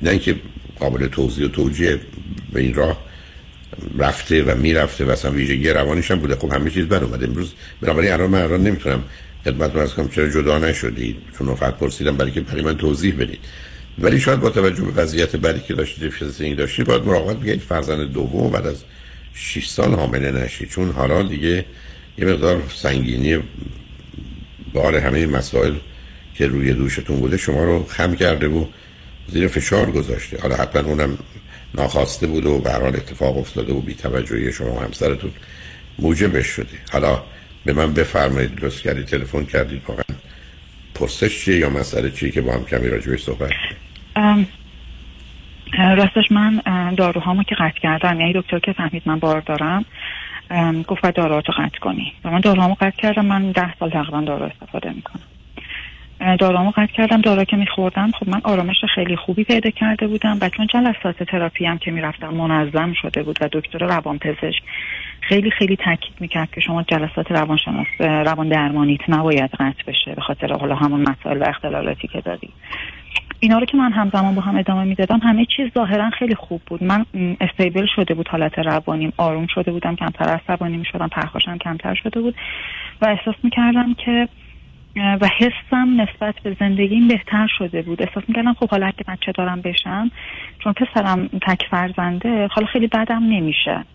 نه 0.02 0.20
که 0.20 0.36
قابل 0.80 1.08
توضیح 1.08 1.46
و 1.46 1.48
توجیه 1.48 2.00
به 2.54 2.62
این 2.62 2.74
راه 2.74 2.98
رفته 3.98 4.44
و 4.44 4.58
می‌رفته 4.58 5.06
و 5.06 5.10
اصلا 5.10 5.32
ویژگی 5.32 5.70
روانیش 5.70 6.12
هم 6.12 6.20
بوده. 6.20 6.36
خب 6.36 6.54
همه 6.54 6.70
چیز 6.70 6.86
بر 6.86 7.04
اومده. 7.04 7.28
امروز 7.28 7.54
بنابراین 7.82 8.12
الان 8.12 8.30
من 8.30 8.42
الان 8.42 8.64
نمی‌تونم 8.64 9.04
خدمت 9.46 9.76
از 9.76 9.94
کنم 9.94 10.10
چرا 10.10 10.30
جدا 10.30 10.60
نشدید 10.60 11.18
چون 11.38 11.48
وقت 11.48 11.78
پرسیدم 11.78 12.18
برای 12.18 12.32
که 12.32 12.42
برای 12.42 12.62
من 12.62 12.78
توضیح 12.78 13.16
بدید. 13.16 13.40
ولی 14.00 14.20
شاید 14.20 14.40
با 14.40 14.50
توجه 14.50 14.84
به 14.84 15.02
وضعیت 15.02 15.36
بعدی 15.36 15.60
که 15.60 15.74
داشتید 15.74 16.10
فیزیکی 16.10 16.56
داشتید 16.56 16.86
باید 16.86 17.04
مراقبت 17.04 17.38
بگید 17.38 17.60
فرزند 17.60 18.14
دوم 18.14 18.52
بعد 18.52 18.68
از 18.68 18.84
6 19.34 19.68
سال 19.68 19.94
حامله 19.94 20.32
نشید 20.32 20.70
چون 20.70 20.92
حالا 20.92 21.24
دیگه 21.24 21.66
یه 22.18 22.26
مقدار 22.26 22.62
سنگینی 22.76 23.40
بار 24.74 24.96
همه 24.96 25.26
مسائل 25.26 25.74
که 26.36 26.48
روی 26.48 26.74
دوشتون 26.74 27.20
بوده 27.20 27.38
شما 27.38 27.64
رو 27.64 27.86
خم 27.86 28.16
کرده 28.16 28.48
و 28.48 28.66
زیر 29.28 29.48
فشار 29.48 29.92
گذاشته. 29.92 30.42
حالا 30.42 30.56
حتما 30.56 30.90
اونم 30.90 31.18
ناخواسته 31.76 32.28
بوده 32.28 32.50
و 32.50 32.60
به 32.60 32.88
اتفاق 32.88 33.38
افتاده 33.38 33.74
و 33.74 33.82
بی 33.82 33.96
توجهی 33.96 34.52
شما 34.52 34.80
همسرتون 34.80 35.32
موجبش 36.00 36.46
شده. 36.46 36.78
حالا 36.92 37.24
به 37.66 37.74
من 37.74 37.94
بفرمایید 37.94 38.66
لطف 38.66 38.82
کردید 38.82 39.06
تلفن 39.06 39.46
کردید 39.46 39.82
واقعا 39.88 40.04
پرسش 40.96 41.46
چیه 41.46 41.58
یا 41.58 41.70
مسئله 41.70 42.12
چیه 42.12 42.32
که 42.32 42.42
با 42.42 42.54
هم 42.54 42.66
کمی 42.66 42.88
راجبش 42.88 43.24
صحبت 43.24 43.52
راستش 45.78 46.32
من 46.32 46.62
داروهامو 46.98 47.44
که 47.44 47.56
قطع 47.56 47.80
کردم 47.80 48.20
یعنی 48.20 48.34
دکتر 48.34 48.60
که 48.60 48.74
فهمید 48.74 49.04
من 49.06 49.20
بار 49.20 49.42
دارم 49.42 49.86
گفت 50.88 51.06
داروهاتو 51.16 51.52
قطع 51.52 51.80
کنی. 51.82 52.14
و 52.26 52.32
من 52.32 52.40
داروهامو 52.40 52.74
قطع 52.74 52.98
کردم 52.98 53.26
من 53.26 53.52
ده 53.52 53.76
سال 53.80 53.90
تقریبا 53.90 54.22
دارو 54.22 54.46
استفاده 54.46 54.90
می‌کنم. 54.90 55.22
دارامو 56.40 56.72
قطع 56.72 56.94
کردم 56.94 57.22
دارا 57.22 57.44
که 57.44 57.56
میخوردم 57.56 58.12
خب 58.12 58.30
من 58.30 58.42
آرامش 58.44 58.76
خیلی 58.96 59.16
خوبی 59.16 59.44
پیدا 59.44 59.70
کرده 59.70 60.08
بودم 60.08 60.38
و 60.42 60.50
چون 60.50 60.68
جلسات 60.68 61.24
تراپی 61.24 61.66
هم 61.66 61.78
که 61.78 61.92
می‌رفتم 61.92 62.34
منظم 62.34 62.94
شده 62.94 63.24
بود 63.24 63.38
و 63.42 63.50
دکتر 63.52 63.80
روان 63.80 64.18
پزشک 64.18 64.64
خیلی 65.22 65.52
خیلی 65.52 65.76
تاکید 65.76 66.16
می‌کرد 66.20 66.52
که 66.52 66.62
شما 66.62 66.84
جلسات 66.84 67.32
روانشناس 67.32 67.88
روان 68.00 68.50
درمانیت 68.50 69.10
نباید 69.10 69.52
قطع 69.52 69.84
بشه 69.88 70.16
به 70.16 70.22
خاطر 70.22 70.54
حالا 70.54 70.76
همون 70.76 71.02
مسائل 71.02 71.38
و 71.38 71.44
اختلالاتی 71.50 72.08
که 72.08 72.22
داری. 72.22 72.50
اینا 73.40 73.58
رو 73.58 73.66
که 73.66 73.78
من 73.78 73.92
همزمان 73.92 74.36
با 74.36 74.42
هم 74.42 74.58
ادامه 74.58 74.84
می‌دادم 74.84 75.20
همه 75.20 75.46
چیز 75.46 75.72
ظاهرا 75.74 76.10
خیلی 76.10 76.36
خوب 76.36 76.62
بود. 76.68 76.84
من 76.84 77.06
استیبل 77.42 77.86
شده 77.96 78.14
بود 78.14 78.28
حالت 78.28 78.60
روانیم 78.60 79.14
آروم 79.18 79.48
شده 79.48 79.72
بودم 79.72 79.96
کمتر 79.96 80.26
عصبانی 80.26 80.78
می‌شدم 80.78 81.08
پرخاشم 81.08 81.58
کمتر 81.58 81.94
شده 81.94 82.22
بود 82.22 82.36
و 83.02 83.06
احساس 83.06 83.36
می‌کردم 83.44 83.94
که 83.94 84.28
و 84.96 85.30
حسم 85.40 86.02
نسبت 86.02 86.36
به 86.44 86.58
زندگیم 86.60 87.08
بهتر 87.08 87.48
شده 87.58 87.82
بود. 87.82 88.02
احساس 88.02 88.24
می‌کردم 88.28 88.54
خب 88.54 88.70
حالا 88.70 88.92
که 88.92 89.04
بچه 89.08 89.32
دارم 89.32 89.62
بشم 89.62 90.12
چون 90.64 90.74
پسرم 90.74 91.28
تک 91.28 91.62
فرزنده 91.72 92.48
حالا 92.52 92.68
خیلی 92.68 92.88
بدم 92.88 93.24
نمیشه. 93.24 93.86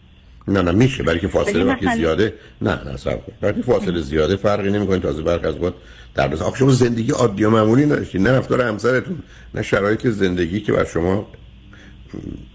نه 0.48 0.62
نه 0.62 0.72
میشه. 0.72 1.02
برای 1.02 1.20
که 1.20 1.28
فاصله 1.28 1.64
وقتی 1.64 1.86
زیاده 1.86 2.34
نه 2.62 2.84
نه 2.84 2.96
سب 2.96 3.20
برای 3.40 3.62
فاصله 3.62 4.00
زیاده 4.00 4.36
فرقی 4.36 4.70
نمی‌کنه. 4.70 4.98
تازه 4.98 5.22
برق 5.22 5.44
از 5.44 5.58
بود 5.58 5.74
در 6.14 6.28
بس 6.28 6.42
شما 6.58 6.70
زندگی 6.70 7.12
عادی 7.12 7.44
و 7.44 7.50
معمولی 7.50 7.86
نداشتید 7.86 8.20
نه 8.20 8.38
رفتار 8.38 8.62
همسرتون 8.62 9.18
نه 9.54 9.62
شرایط 9.62 10.06
زندگی 10.06 10.60
که 10.60 10.72
بر 10.72 10.84
شما 10.84 11.26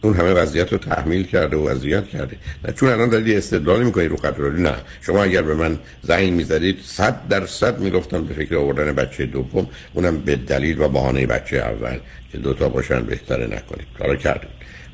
اون 0.01 0.13
همه 0.13 0.33
وضعیت 0.33 0.71
رو 0.71 0.77
تحمیل 0.77 1.23
کرده 1.23 1.57
و 1.57 1.69
وضعیت 1.69 2.07
کرده. 2.07 2.37
نه 2.65 2.73
چون 2.73 2.89
الان 2.89 3.09
دارید 3.09 3.37
استدلال 3.37 3.83
می‌کنید 3.83 4.09
رو 4.09 4.17
خط 4.17 4.39
نه. 4.39 4.75
شما 5.01 5.23
اگر 5.23 5.41
به 5.41 5.55
من 5.55 5.79
زنگ 6.01 6.33
می‌زدید 6.33 6.77
صد 6.83 7.27
درصد 7.27 7.79
می‌گفتم 7.79 8.23
به 8.23 8.33
فکر 8.33 8.55
آوردن 8.55 8.91
بچه 8.91 9.25
دوم 9.25 9.67
اونم 9.93 10.17
به 10.17 10.35
دلیل 10.35 10.81
و 10.81 10.87
بهانه 10.87 11.25
بچه 11.27 11.57
اول 11.57 11.99
که 12.31 12.37
دوتا 12.37 12.69
باشن 12.69 13.01
بهتره 13.01 13.45
نکنید. 13.45 13.87
کارا 13.99 14.15
کردید. 14.15 14.49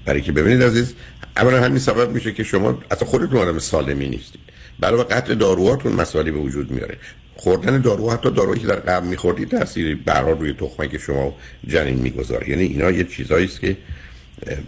برای 0.05 0.21
که 0.21 0.31
ببینید 0.31 0.63
عزیز 0.63 0.93
اولا 1.37 1.61
همین 1.61 1.79
سبب 1.79 2.11
میشه 2.11 2.33
که 2.33 2.43
شما 2.43 2.79
اصلا 2.91 3.07
خودتون 3.07 3.37
آدم 3.37 3.59
سالمی 3.59 4.09
نیستید. 4.09 4.41
برای 4.79 5.03
قطع 5.03 5.35
داروهاتون 5.35 5.93
مسائلی 5.93 6.31
به 6.31 6.39
وجود 6.39 6.71
میاره. 6.71 6.97
خوردن 7.35 7.81
دارو 7.81 8.11
حتی 8.11 8.31
دارویی 8.31 8.61
که 8.61 8.67
در 8.67 8.75
قبل 8.75 9.07
میخوردید 9.07 9.49
تاثیر 9.49 9.99
برها 10.05 10.31
روی 10.31 10.53
تخمه 10.53 10.87
که 10.87 10.97
شما 10.97 11.35
جنین 11.67 11.99
می‌گذاره. 11.99 12.49
یعنی 12.49 12.63
اینا 12.63 12.91
یه 12.91 13.03
چیزایی 13.03 13.45
است 13.45 13.61
که 13.61 13.77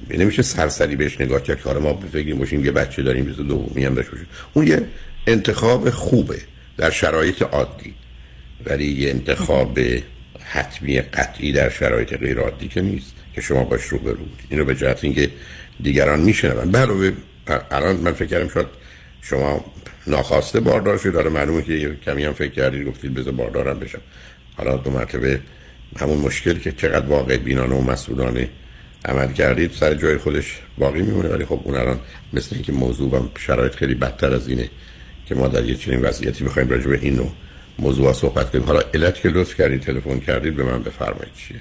نمیشه 0.09 0.41
سرسری 0.41 0.95
بهش 0.95 1.21
نگاه 1.21 1.43
کرد 1.43 1.61
کار 1.61 1.79
ما 1.79 1.93
بفکریم 1.93 2.37
باشیم 2.37 2.65
یه 2.65 2.71
بچه 2.71 3.03
داریم 3.03 3.25
بیزو 3.25 3.43
دومی 3.43 3.85
هم 3.85 3.93
داشته 3.93 4.11
باشیم 4.11 4.27
اون 4.53 4.67
یه 4.67 4.81
انتخاب 5.27 5.89
خوبه 5.89 6.37
در 6.77 6.89
شرایط 6.89 7.41
عادی. 7.41 7.93
ولی 8.65 8.85
یه 8.85 9.09
انتخاب 9.09 9.79
حتمی 10.39 11.01
قطعی 11.01 11.51
در 11.51 11.69
شرایط 11.69 12.13
غیر 12.13 12.39
عادی 12.39 12.67
که 12.67 12.81
نیست 12.81 13.13
که 13.33 13.41
شما 13.41 13.63
باش 13.63 13.83
رو 13.83 13.97
برو 13.97 14.25
اینو 14.49 14.65
به 14.65 14.75
جهت 14.75 15.03
اینکه 15.03 15.29
دیگران 15.83 16.19
میشنون. 16.19 16.75
علاوه 16.75 17.11
الان 17.71 17.95
من 17.95 18.13
فکر 18.13 18.25
کردم 18.25 18.49
شاید 18.49 18.67
شما 19.21 19.65
ناخواسته 20.07 20.59
باردار 20.59 20.97
شد 20.97 21.13
داره 21.13 21.29
معلومه 21.29 21.61
که 21.61 21.95
کمی 22.05 22.23
هم 22.23 22.33
فکر 22.33 22.51
کردید 22.51 22.87
گفتید 22.87 23.13
بذار 23.13 23.33
باردارم 23.33 23.79
بشم. 23.79 24.01
حالا 24.57 24.77
دو 24.77 24.91
مرتبه 24.91 25.39
همون 25.99 26.17
مشکل 26.17 26.59
که 26.59 26.71
چقدر 26.71 27.05
واقع 27.05 27.37
بینانه 27.37 27.75
و 27.75 27.81
مسئولانه 27.81 28.49
عمل 29.05 29.33
کردید 29.33 29.71
سر 29.71 29.93
جای 29.93 30.17
خودش 30.17 30.59
باقی 30.77 31.01
میمونه. 31.01 31.29
ولی 31.29 31.45
خب 31.45 31.59
اون 31.63 31.75
الان 31.75 31.99
مثل 32.33 32.55
اینکه 32.55 32.71
موضوع 32.71 33.19
و 33.19 33.27
شرایط 33.39 33.75
خیلی 33.75 33.95
بدتر 33.95 34.33
از 34.33 34.47
اینه 34.47 34.69
که 35.25 35.35
ما 35.35 35.47
در 35.47 35.65
یه 35.65 35.75
چنین 35.75 36.01
وضعیتی 36.01 36.43
بخوایم 36.43 36.69
راجع 36.69 36.87
به 36.87 36.99
این 37.01 37.15
نوع 37.15 37.31
موضوع 37.79 38.13
صحبت 38.13 38.51
کنیم. 38.51 38.63
حالا 38.63 38.79
علت 38.93 39.21
که 39.21 39.29
لطف 39.29 39.55
کردید 39.55 39.81
تلفن 39.81 40.19
کردید 40.19 40.55
به 40.55 40.63
من 40.63 40.83
بفرمایید 40.83 41.33
چیه؟ 41.33 41.59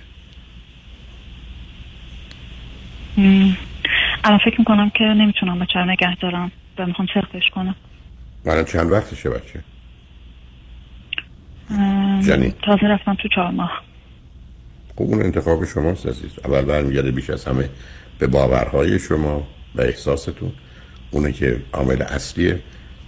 الان 4.25 4.39
فکر 4.45 4.59
می‌کنم 4.59 4.91
که 4.91 5.05
نمی‌تونم 5.05 5.59
بچه 5.59 5.79
نگه 5.79 6.17
دارم 6.21 6.53
و 6.79 6.87
می‌خوام 6.87 7.09
سختش 7.15 7.51
کنم. 7.55 7.75
الان 8.47 8.65
چند 8.65 8.93
وقتشه 8.93 9.31
بچه؟ 9.31 9.61
جنی 12.21 12.55
تازه 12.63 12.87
رفتم 12.87 13.15
تو 13.15 13.29
چهار 13.35 13.51
ماه. 13.51 13.83
خب 15.01 15.07
اون 15.07 15.23
انتخاب 15.23 15.65
شماست 15.65 16.07
عزیز. 16.07 16.31
اول 16.45 16.61
برمیگرده 16.61 17.11
بیش 17.11 17.31
از 17.31 17.45
همه 17.45 17.69
به 18.19 18.27
باورهای 18.27 18.99
شما 18.99 19.47
و 19.75 19.81
احساستون. 19.81 20.53
اونه 21.11 21.33
که 21.33 21.57
عامل 21.73 22.03
اصلیه. 22.03 22.61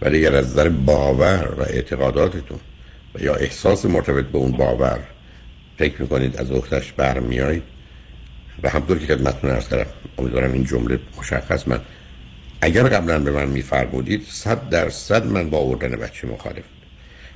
ولی 0.03 0.19
اگر 0.19 0.37
از 0.37 0.47
نظر 0.47 0.69
باور 0.69 1.55
و 1.59 1.63
اعتقاداتتون 1.63 2.59
و 3.15 3.23
یا 3.23 3.35
احساس 3.35 3.87
مرتبط 3.87 4.25
به 4.25 4.39
اون 4.39 4.53
باور 4.53 4.99
فکر 5.79 6.03
می‌کنید 6.03 6.37
از 6.37 6.53
اختش 6.53 6.93
برمیایید 6.93 7.63
و 8.63 8.69
همطور 8.69 8.99
که 8.99 9.07
خدمتتون 9.07 9.51
ارز 9.51 9.69
کردم 9.69 9.91
امیدوارم 10.19 10.53
این 10.53 10.65
جمله 10.65 10.99
مشخص 11.19 11.69
من. 11.69 11.81
اگر 12.61 12.83
قبلا 12.83 13.19
به 13.19 13.31
من 13.31 13.49
میفرمودید 13.49 14.27
صد 14.29 14.69
درصد 14.69 15.27
من 15.27 15.51
با 15.51 15.59
آوردن 15.59 15.97
بچه 15.97 16.29
مخالف 16.29 16.65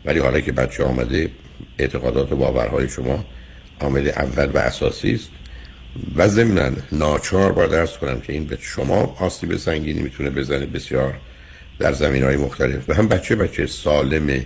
ولی 0.05 0.19
حالا 0.19 0.41
که 0.41 0.53
بچه 0.53 0.85
آمده 0.85 1.31
اعتقادات 1.79 2.33
و 2.33 2.37
باورهای 2.37 2.89
شما 2.89 3.25
عامل 3.80 4.09
اول 4.09 4.50
و 4.54 4.59
اساسی 4.59 5.12
است. 5.12 5.30
و 6.16 6.28
ضمنا 6.28 6.71
ناچار 6.92 7.52
باید 7.52 7.71
درس 7.71 7.99
کنم 7.99 8.21
که 8.21 8.33
این 8.33 8.47
به 8.47 8.59
شما 8.61 9.16
آسیب 9.21 9.56
سنگینی 9.56 10.02
می‌تونه 10.02 10.30
بزنه 10.30 10.66
بسیار 10.66 11.14
در 11.78 11.92
زمین 11.92 12.23
های 12.23 12.37
مختلف. 12.37 12.90
و 12.90 12.95
هم 12.95 13.09
بچه 13.09 13.37
بچه 13.37 13.66
سالم 13.66 14.45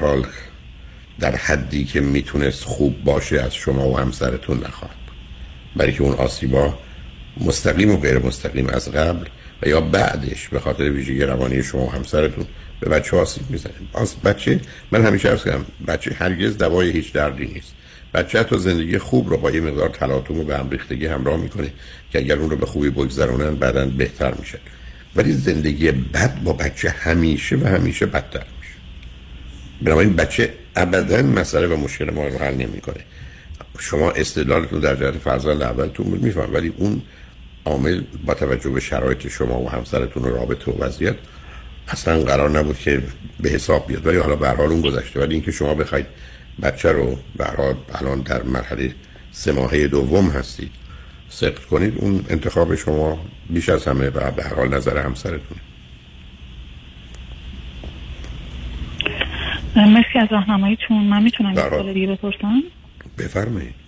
حال 0.00 0.26
در 1.20 1.36
حدی 1.36 1.84
که 1.84 2.00
می‌تونست 2.00 2.64
خوب 2.64 3.04
باشه 3.04 3.40
از 3.40 3.54
شما 3.54 3.88
و 3.88 3.98
همسرتون 3.98 4.58
نخواهد. 4.58 4.96
برای 5.76 5.92
که 5.92 6.02
اون 6.02 6.14
آسیبا 6.14 6.78
مستقیم 7.40 7.90
و 7.90 7.96
غیر 7.96 8.18
مستقیم 8.18 8.66
از 8.66 8.92
قبل 8.92 9.26
و 9.62 9.68
یا 9.68 9.80
بعدش 9.80 10.48
به 10.48 10.60
خاطر 10.60 10.90
ویژگی 10.90 11.20
روانی 11.20 11.62
شما 11.62 11.86
و 11.86 11.92
همسرتون 11.92 12.46
به 12.80 12.90
بچه 12.90 13.16
آسیب 13.16 13.50
می‌زنه. 13.50 13.72
باز 13.92 14.16
بچه 14.24 14.60
من 14.90 15.06
همیشه 15.06 15.28
ارز 15.28 15.44
کردم 15.44 15.66
بچه 15.86 16.14
هرگز 16.18 16.58
دوای 16.58 16.90
هیچ 16.90 17.12
دردی 17.12 17.46
نیست. 17.46 17.74
بچه 18.14 18.40
حتی 18.40 18.58
زندگی 18.58 18.98
خوب 18.98 19.30
رو 19.30 19.36
با 19.36 19.50
یه 19.50 19.60
مقدار 19.60 19.88
تلاطم 19.88 20.38
و 20.38 20.44
به 20.44 20.58
هم 20.58 20.70
ریختگی 20.70 21.06
همراه 21.06 21.40
می‌کنه 21.40 21.72
که 22.10 22.18
اگر 22.18 22.36
اون 22.36 22.50
رو 22.50 22.56
به 22.56 22.66
خوبی 22.66 22.90
بگذرونن 22.90 23.54
بعدا 23.54 23.86
بهتر 23.86 24.34
میشه. 24.34 24.58
ولی 25.16 25.32
زندگی 25.32 25.90
بد 25.90 26.42
با 26.44 26.52
بچه 26.52 26.90
همیشه 26.90 27.56
و 27.56 27.66
همیشه 27.66 28.06
بدتر 28.06 28.44
میشه. 28.60 28.74
بنابراین 29.82 30.16
بچه 30.16 30.54
ابدا 30.76 31.22
مسئله 31.22 31.66
و 31.66 31.76
مشکل 31.76 32.10
ما 32.10 32.26
رو 32.26 32.38
حل 32.38 32.54
نمی‌کنه. 32.54 33.04
شما 33.78 34.10
استدلالتون 34.10 34.80
در 34.80 34.96
جهت 34.96 35.18
فرزند 35.18 35.62
اولتون 35.62 36.06
بود 36.06 36.36
ولی 36.54 36.72
اون 36.76 37.02
عامل 37.64 38.02
با 38.26 38.34
توجه 38.34 38.70
به 38.70 38.80
شرایط 38.80 39.28
شما 39.28 39.60
و 39.60 39.70
همسرتون 39.70 40.22
و 40.22 40.28
رابطه 40.28 40.72
و 40.72 40.84
وضعیت 40.84 41.16
اصلا 41.88 42.20
قرار 42.20 42.50
نبود 42.50 42.78
که 42.78 43.02
به 43.40 43.48
حساب 43.48 43.86
بیاد. 43.86 44.06
ولی 44.06 44.16
حالا 44.16 44.36
به 44.36 44.48
حال 44.48 44.66
اون 44.66 44.80
گذشته. 44.80 45.20
ولی 45.20 45.34
اینکه 45.34 45.50
شما 45.50 45.74
بخواید 45.74 46.06
بچه 46.62 46.92
رو 46.92 47.18
به 47.36 47.44
حال 47.44 47.74
الان 47.94 48.20
در 48.20 48.42
مرحله 48.42 48.94
سه 49.30 49.52
ماهه 49.52 49.86
دوم 49.88 50.30
هستید 50.30 50.70
سقط 51.28 51.64
کنید 51.64 51.98
اون 51.98 52.24
انتخاب 52.28 52.74
شما 52.74 53.18
بیش 53.50 53.68
از 53.68 53.88
همه 53.88 54.06
و 54.08 54.30
به 54.30 54.44
هر 54.44 54.54
حال 54.54 54.74
نظر 54.74 54.98
همسرتون 54.98 55.58
مرسی 59.76 60.18
از 60.18 60.28
راهنماییتون. 60.30 61.04
من 61.04 61.22
می‌تونم 61.22 61.54
یه. 61.54 61.70
سوال 61.70 61.92
دیگه 61.92 62.06
بپرسم؟ 62.06 62.62
بفرمایید. 63.18 63.87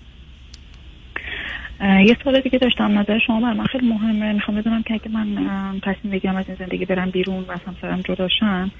یه 1.80 2.16
سوال 2.24 2.40
دیگه 2.40 2.58
داشتم 2.58 2.98
نظر 2.98 3.18
شما 3.26 3.40
بر 3.40 3.52
من 3.52 3.64
خیلی 3.64 3.88
مهمه. 3.88 4.32
می‌خوام 4.32 4.56
بدونم 4.56 4.82
که 4.82 4.94
اگه 4.94 5.08
من 5.08 5.80
تصمیم 5.82 6.12
بگیرم 6.12 6.36
از 6.36 6.44
این 6.48 6.56
زندگی 6.58 6.84
برم 6.84 7.10
بیرون 7.10 7.44
و 7.48 7.56
همسرم 7.66 8.00
جداشم 8.00 8.70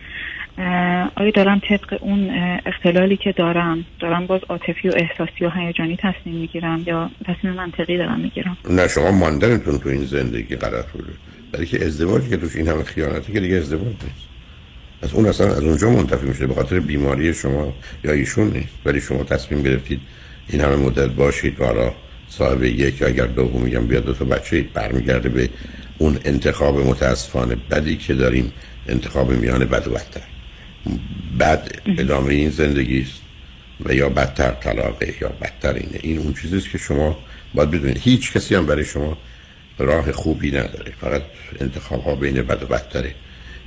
اه، 0.59 1.11
آیا 1.17 1.31
دارم 1.31 1.61
طبق 1.69 1.99
اون 2.01 2.31
اختلالی 2.67 3.17
که 3.17 3.33
دارم 3.33 3.85
دارم 4.01 4.27
باز 4.27 4.41
عاطفی 4.49 4.89
و 4.89 4.93
احساسی 4.97 5.45
و 5.45 5.51
هیجانی 5.51 5.97
تصمیم 5.97 6.35
می‌گیرم 6.35 6.83
یا 6.87 7.11
تصمیم 7.25 7.53
منطقی 7.53 7.99
دارم 7.99 8.21
می‌گیرم؟ 8.21 8.57
نه 8.71 8.89
شما 8.89 9.11
ماندنتون 9.11 9.79
تو 9.79 9.89
این 9.89 10.05
زندگی 10.05 10.57
غلط 10.57 10.87
بوده. 10.87 11.13
برای 11.53 11.67
که 11.67 11.85
ازدواجی 11.85 12.29
که 12.29 12.37
توش 12.37 12.57
این 12.57 12.69
همه 12.69 12.83
خیانته 12.85 13.33
که 13.33 13.41
دیگه 13.41 13.57
ازدواج 13.57 13.87
نیست. 13.87 14.29
از 15.03 15.15
اون 15.15 15.27
اصلا 15.27 15.47
از 15.47 15.65
اونجا 15.65 15.91
منتفی 15.91 16.27
میشه 16.27 16.47
به 16.47 16.55
خاطر 16.55 16.81
بیماری 16.81 17.35
شما 17.35 17.73
یا 18.05 18.13
ایشون 18.13 18.51
نیست. 18.51 18.79
ولی 18.85 19.01
شما 19.01 19.25
تصمیم 19.25 19.63
گرفتید 19.63 20.01
این 20.49 20.61
همه 20.61 20.77
مدت 20.77 21.09
باشید 21.09 21.61
و 21.61 21.65
صاحب 22.31 22.65
یک 22.65 23.03
اگر 23.03 23.27
دوم 23.27 23.63
میگم 23.63 23.87
بیاد 23.87 24.05
دو 24.05 24.13
تا 24.13 24.25
بچه 24.25 24.65
برمیگرده 24.75 25.29
به 25.29 25.49
اون 25.99 26.19
انتخاب 26.25 26.79
متاسفانه 26.79 27.57
بدی 27.71 27.97
که 27.97 28.15
داریم 28.15 28.53
انتخاب 28.89 29.33
میان 29.33 29.65
بد 29.65 29.89
و 29.89 29.91
بدتر. 29.91 30.23
بد 31.41 31.73
ادامه 31.99 32.35
این 32.35 32.51
زندگی 32.51 33.01
است 33.01 33.21
و 33.85 33.95
یا 33.95 34.09
بدتر 34.09 34.51
طلاقه 34.51 35.15
یا 35.21 35.29
بدتر 35.29 35.75
اینه. 35.75 35.99
این 36.03 36.19
اون 36.19 36.35
چیزی 36.35 36.57
است 36.57 36.71
که 36.71 36.79
شما 36.79 37.19
باید 37.55 37.71
بدونید. 37.71 37.99
هیچ 37.99 38.33
کسی 38.33 38.55
هم 38.55 38.67
برای 38.67 38.85
شما 38.85 39.19
راه 39.79 40.13
خوبی 40.13 40.51
نداره. 40.51 40.93
فقط 41.01 41.23
انتخاب 41.61 42.05
ها 42.05 42.15
بین 42.15 42.43
بد 42.43 42.63
و 42.63 42.67
بدتره 42.67 43.15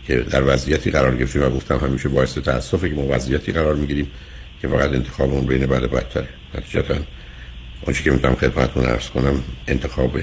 که 0.07 0.15
در 0.15 0.53
وضعیتی 0.53 0.91
قرار 0.91 1.15
گرفتیم 1.17 1.43
و 1.43 1.49
گفتم 1.49 1.77
همیشه 1.77 2.09
باعث 2.09 2.37
تاسفه 2.37 2.89
که 2.89 2.95
ما 2.95 3.07
وضعیتی 3.09 3.51
قرار 3.51 3.75
می‌گیریم 3.75 4.11
که 4.61 4.67
فقط 4.67 4.89
انتخاب 4.89 5.33
اون 5.33 5.45
بین 5.45 5.65
بد 5.65 5.83
و 5.83 5.87
بدتره. 5.87 6.27
نتیجتا 6.55 6.95
اونچه 7.85 8.03
که 8.03 8.11
می‌تونم 8.11 8.35
خدمتتون 8.35 8.85
عرض 8.85 9.09
کنم 9.09 9.43
انتخاب 9.67 10.19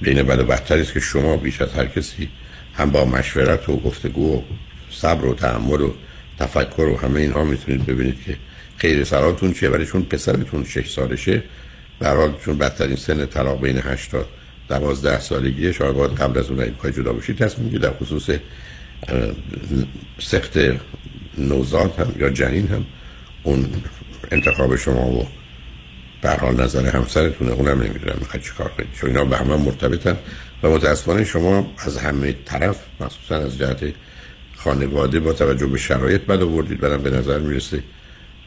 بین 0.00 0.22
بد 0.22 0.38
و 0.38 0.44
بدتری 0.44 0.80
است 0.80 0.92
که 0.92 1.00
شما 1.00 1.36
بیش 1.36 1.60
از 1.60 1.72
هر 1.72 1.86
کسی 1.86 2.28
هم 2.74 2.90
با 2.90 3.04
مشورت 3.04 3.68
و 3.68 3.76
گفتگو 3.76 4.36
و 4.36 4.42
صبر 4.90 5.24
و 5.24 5.34
تحمل 5.34 5.80
و 5.80 5.92
تفکر 6.38 6.82
و 6.82 6.98
همه 6.98 7.20
اینها 7.20 7.44
می‌تونید 7.44 7.86
ببینید 7.86 8.24
که 8.26 8.36
خیر 8.76 9.04
سراتون 9.04 9.52
چیه. 9.52 9.68
ولی 9.68 9.86
چون 9.86 10.02
پسرتون 10.02 10.64
شش 10.64 10.90
سالشه 10.90 11.42
به 11.98 12.08
حال 12.08 12.34
چون 12.44 12.58
بدترین 12.58 12.96
سن 12.96 13.26
طلاق 13.26 13.60
بین 13.60 13.78
8 13.78 14.10
تا 14.10 14.24
12 14.68 15.20
سالگیه 15.20 15.72
شاید 15.72 15.94
باید 15.94 16.10
قبل 16.10 16.38
از 16.38 16.50
اون 16.50 16.60
این 16.60 16.92
جدا 16.96 17.12
بشید 17.12 17.38
تصمیم 17.38 17.64
می‌گیرید 17.64 17.82
در 17.82 17.96
خصوص 17.98 18.30
سخت 20.18 20.58
نوزاد 21.38 21.94
هم 21.98 22.14
یا 22.18 22.30
جنین 22.30 22.68
هم 22.68 22.86
اون 23.42 23.66
انتخاب 24.32 24.76
شما 24.76 25.06
و 25.06 25.26
به 26.22 26.30
حال 26.30 26.60
نظر 26.60 26.86
همسرتونه 26.86 27.52
اونم 27.52 27.82
نمی‌دونم 27.82 28.16
می‌خواد 28.18 28.42
چیکار 28.42 28.68
کنید 28.68 28.88
چون 28.92 29.10
اینا 29.10 29.24
به 29.24 29.36
هم 29.36 29.46
مرتبطن 29.46 30.16
و 30.62 30.70
متاسفانه 30.70 31.24
شما 31.24 31.72
از 31.78 31.98
همه 31.98 32.34
طرف 32.44 32.76
مخصوصا 33.00 33.36
از 33.36 33.58
جهت 33.58 33.84
خانواده 34.56 35.20
با 35.20 35.32
توجه 35.32 35.66
به 35.66 35.78
شرایط 35.78 36.20
بد 36.20 36.42
آوردید. 36.42 36.80
برم 36.80 37.02
به 37.02 37.10
نظر 37.10 37.38
می‌رسه 37.38 37.82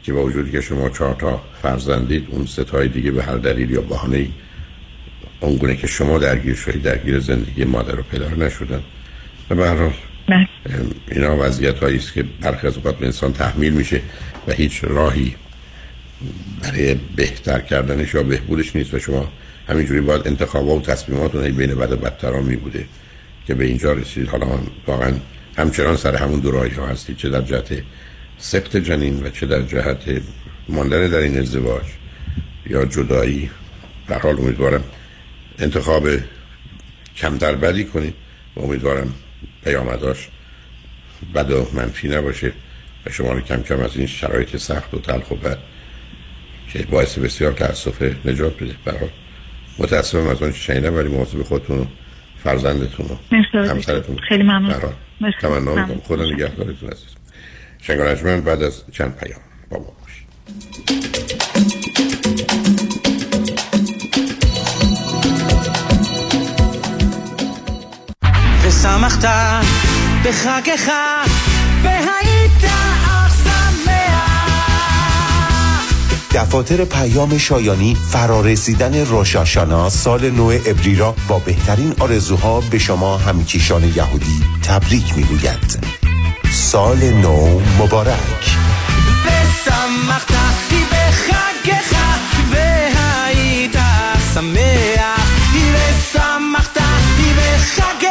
که 0.04 0.14
با 0.14 0.24
وجودی 0.24 0.52
که 0.52 0.62
شما 0.62 0.90
چهار 0.90 1.16
تا 1.16 1.42
فرزندید 1.62 2.28
اون 2.30 2.46
ستای 2.46 2.88
دیگه 2.88 3.12
به 3.12 3.24
هر 3.24 3.38
دلیل 3.38 3.72
یا 3.72 3.82
بهانه 3.82 4.28
اونگونه 5.40 5.76
که 5.76 5.88
شما 5.88 6.18
درگیر 6.18 6.56
شدید 6.56 6.82
درگیر 6.82 7.20
زندگی 7.20 7.64
مادر 7.64 8.00
و 8.00 8.04
پدر 8.04 8.36
نشدن. 8.36 8.84
و 9.50 9.56
به 9.56 9.68
هر 9.68 9.76
حال 9.76 9.94
ام، 10.30 10.48
اینا 11.12 11.38
وضعیت 11.40 11.84
است 11.84 12.14
که 12.14 12.26
برخی 12.42 12.68
از 12.68 12.78
اوقات 12.78 12.98
به 12.98 13.06
انسان 13.06 13.34
تحمیل 13.34 13.74
میشه 13.74 14.02
و 14.48 14.52
هیچ 14.52 14.84
راهی 14.84 15.36
برای 16.62 16.96
بهتر 17.16 17.60
کردنش 17.60 18.14
یا 18.14 18.24
بهبودش 18.24 18.76
نیست 18.76 18.94
و 18.94 19.00
شما 19.00 19.32
همینجوری 19.68 20.02
باید 20.02 20.28
انتخابات 20.28 20.90
و 20.90 20.92
تصمیماتون 20.92 21.52
بین 21.52 21.76
بد 21.76 21.92
و 21.92 21.98
بدتر 21.98 22.32
می 22.32 22.56
بوده 22.56 22.86
که 23.48 23.54
به 23.54 23.66
اینجا 23.66 23.94
رسید 23.94 24.28
حالا 24.28 24.46
هم 24.46 24.68
واقعا 24.88 25.14
همچنان 25.58 25.96
سر 25.96 26.16
همون 26.16 26.40
دو 26.40 26.52
راهی 26.52 26.76
ها 26.76 26.88
هستید 26.88 27.18
چه 27.18 27.30
در 27.30 27.42
جهت 27.42 27.84
سخت 28.38 28.78
جنین 28.78 29.24
و 29.24 29.30
چه 29.30 29.46
در 29.46 29.62
جهت 29.62 30.22
ماندن 30.70 31.08
در 31.08 31.18
این 31.18 31.40
ازدواج 31.40 31.86
یا 32.66 32.86
جدایی. 32.86 33.50
در 34.08 34.20
حال 34.20 34.40
امیدوارم 34.40 34.84
انتخاب 35.60 36.08
کمتر 37.16 37.56
بدی 37.56 37.84
کنید 37.84 38.14
و 38.56 38.62
امیدوارم 38.62 39.14
پیامداش 39.64 40.28
بد 41.36 41.52
و 41.52 41.68
منفی 41.74 42.08
نباشه 42.08 42.54
و 43.06 43.10
شما 43.12 43.34
رو 43.34 43.42
کم 43.42 43.62
کم 43.62 43.80
از 43.80 43.98
این 43.98 44.08
شرایط 44.08 44.58
سخت 44.58 44.94
و 44.94 45.00
تلخ 45.00 45.32
و 45.32 45.36
بد 45.36 45.58
که 46.73 46.79
باعث 46.91 47.19
بسیار 47.19 47.53
تاسف 47.53 48.03
نجات 48.25 48.57
بده 48.57 48.75
برای 48.85 49.09
متاسفم 49.79 50.29
از 50.29 50.43
اون 50.43 50.53
چه 50.53 50.59
شنیدم 50.59 50.95
ولی 50.97 51.09
مواظب 51.09 51.43
خودتون 51.43 51.79
و 51.79 51.85
فرزندتون 52.45 53.07
و 53.07 53.17
مرسی 53.33 53.59
آقای 53.59 53.69
همسرتون 53.69 54.15
دکتر. 54.15 54.27
خیلی 54.29 54.43
ممنون. 54.43 54.69
به 54.69 54.75
هر 54.75 54.81
حال 54.81 54.93
مرسی. 55.21 55.37
تمنا 55.41 55.59
میکنم 55.59 55.83
ممنون. 55.83 56.01
خدا 56.01 56.25
نگهدارتون 56.25 56.89
عزیز 56.89 57.15
شنگانجمن 57.83 58.41
بعد 58.41 58.63
از 58.63 58.83
چند 58.93 59.17
پیام 59.17 59.41
با 59.71 59.79
ما 59.79 59.93
باشید 60.01 60.27
ושמחת 68.67 69.27
בחגיך 70.25 70.91
והיית 71.85 72.88
دفاتر 76.39 76.85
پیام 76.85 77.39
شایانی 77.39 77.97
فرارسیدن 78.11 79.07
روشاشانا 79.07 79.91
سال 79.91 80.31
نو 80.31 80.51
عبری 80.51 80.97
را 80.97 81.15
با 81.29 81.39
بهترین 81.39 81.95
آرزوها 81.99 82.61
به 82.61 82.79
شما 82.79 83.17
همکیشان 83.19 83.85
یهودی 83.85 84.43
تبریک 84.63 85.17
میگوید 85.17 85.79
سال 86.53 87.11
نو 87.11 87.61
مبارک 87.79 88.57
ושמחת 89.25 90.73
בחגיך 90.91 91.95
והיית 92.53 93.77
אך 93.77 94.35
שמח 94.35 95.31
ושמחת 95.75 96.79
בחגיך 97.37 97.79
והיית 97.79 98.08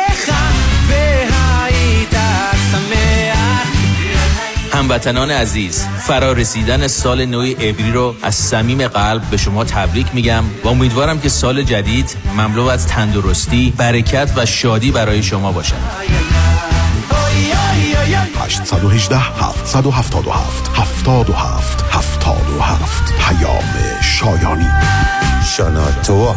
هموطنان 4.78 5.30
عزیز 5.30 5.86
فرا 6.06 6.32
رسیدن 6.32 6.86
سال 6.86 7.26
نوی 7.26 7.52
ابری 7.52 7.92
رو 7.92 8.14
از 8.22 8.34
صمیم 8.34 8.88
قلب 8.88 9.22
به 9.30 9.36
شما 9.36 9.64
تبریک 9.64 10.06
میگم 10.14 10.44
و 10.64 10.68
امیدوارم 10.68 11.20
که 11.20 11.28
سال 11.28 11.62
جدید 11.62 12.16
مملو 12.36 12.66
از 12.66 12.86
تندرستی 12.86 13.74
برکت 13.76 14.32
و 14.36 14.46
شادی 14.46 14.90
برای 14.90 15.22
شما 15.22 15.52
باشد. 15.52 15.74
818 18.40 19.16
777 19.18 20.70
77 20.74 21.84
77 21.90 23.14
پیام 23.18 24.00
شایانی. 24.02 24.70
شاناتوه 25.56 26.36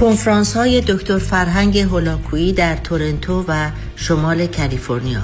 کنفرانس 0.00 0.56
های 0.56 0.80
دکتر 0.80 1.18
فرهنگ 1.18 1.78
هولاکویی 1.78 2.52
در 2.52 2.76
تورنتو 2.76 3.44
و 3.48 3.70
شمال 3.96 4.46
کالیفرنیا. 4.46 5.22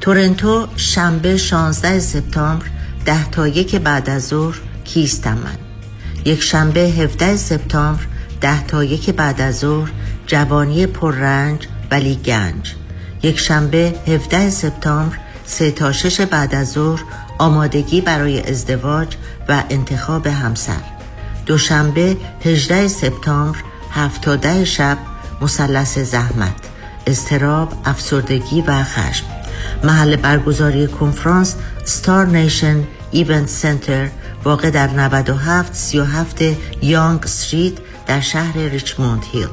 تورنتو 0.00 0.66
شنبه 0.76 1.36
16 1.36 1.98
سپتامبر 1.98 2.66
ده 3.04 3.30
تا 3.30 3.48
یک 3.48 3.76
بعد 3.76 4.10
از 4.10 4.26
ظهر 4.26 4.56
کیستم 4.84 5.38
من 5.38 5.56
یک 6.24 6.42
شنبه 6.42 6.80
17 6.80 7.36
سپتامبر 7.36 8.02
ده 8.40 8.66
تا 8.66 8.84
یک 8.84 9.10
بعد 9.10 9.40
از 9.40 9.58
ظهر 9.58 9.90
جوانی 10.26 10.86
پررنج 10.86 11.66
ولی 11.90 12.14
گنج. 12.14 12.74
یک 13.22 13.38
شنبه 13.38 13.94
17 14.06 14.50
سپتامبر 14.50 15.16
سه 15.44 15.70
تا 15.70 15.92
شش 15.92 16.20
بعد 16.20 16.54
از 16.54 16.72
ظهر 16.72 17.02
آمادگی 17.38 18.00
برای 18.00 18.50
ازدواج 18.50 19.16
و 19.48 19.62
انتخاب 19.70 20.26
همسر. 20.26 20.82
دوشنبه 21.46 22.16
18 22.44 22.88
سپتامبر 22.88 23.58
هفت 23.90 24.22
تا 24.22 24.36
ده 24.36 24.64
شب 24.64 24.98
مثلث 25.40 25.98
زحمت 25.98 26.54
استراب 27.06 27.72
افسردگی 27.84 28.60
و 28.60 28.84
خشم. 28.84 29.26
محل 29.84 30.16
برگزاری 30.16 30.86
کنفرانس 30.86 31.54
ستار 31.84 32.26
نیشن 32.26 32.84
ایونت 33.10 33.48
سنتر 33.48 34.08
واقع 34.44 34.70
در 34.70 34.88
97 34.88 35.74
37 35.74 36.42
یانگ 36.82 37.20
استریت 37.22 37.72
در 38.06 38.20
شهر 38.20 38.58
ریچموند 38.58 39.24
هیل. 39.32 39.48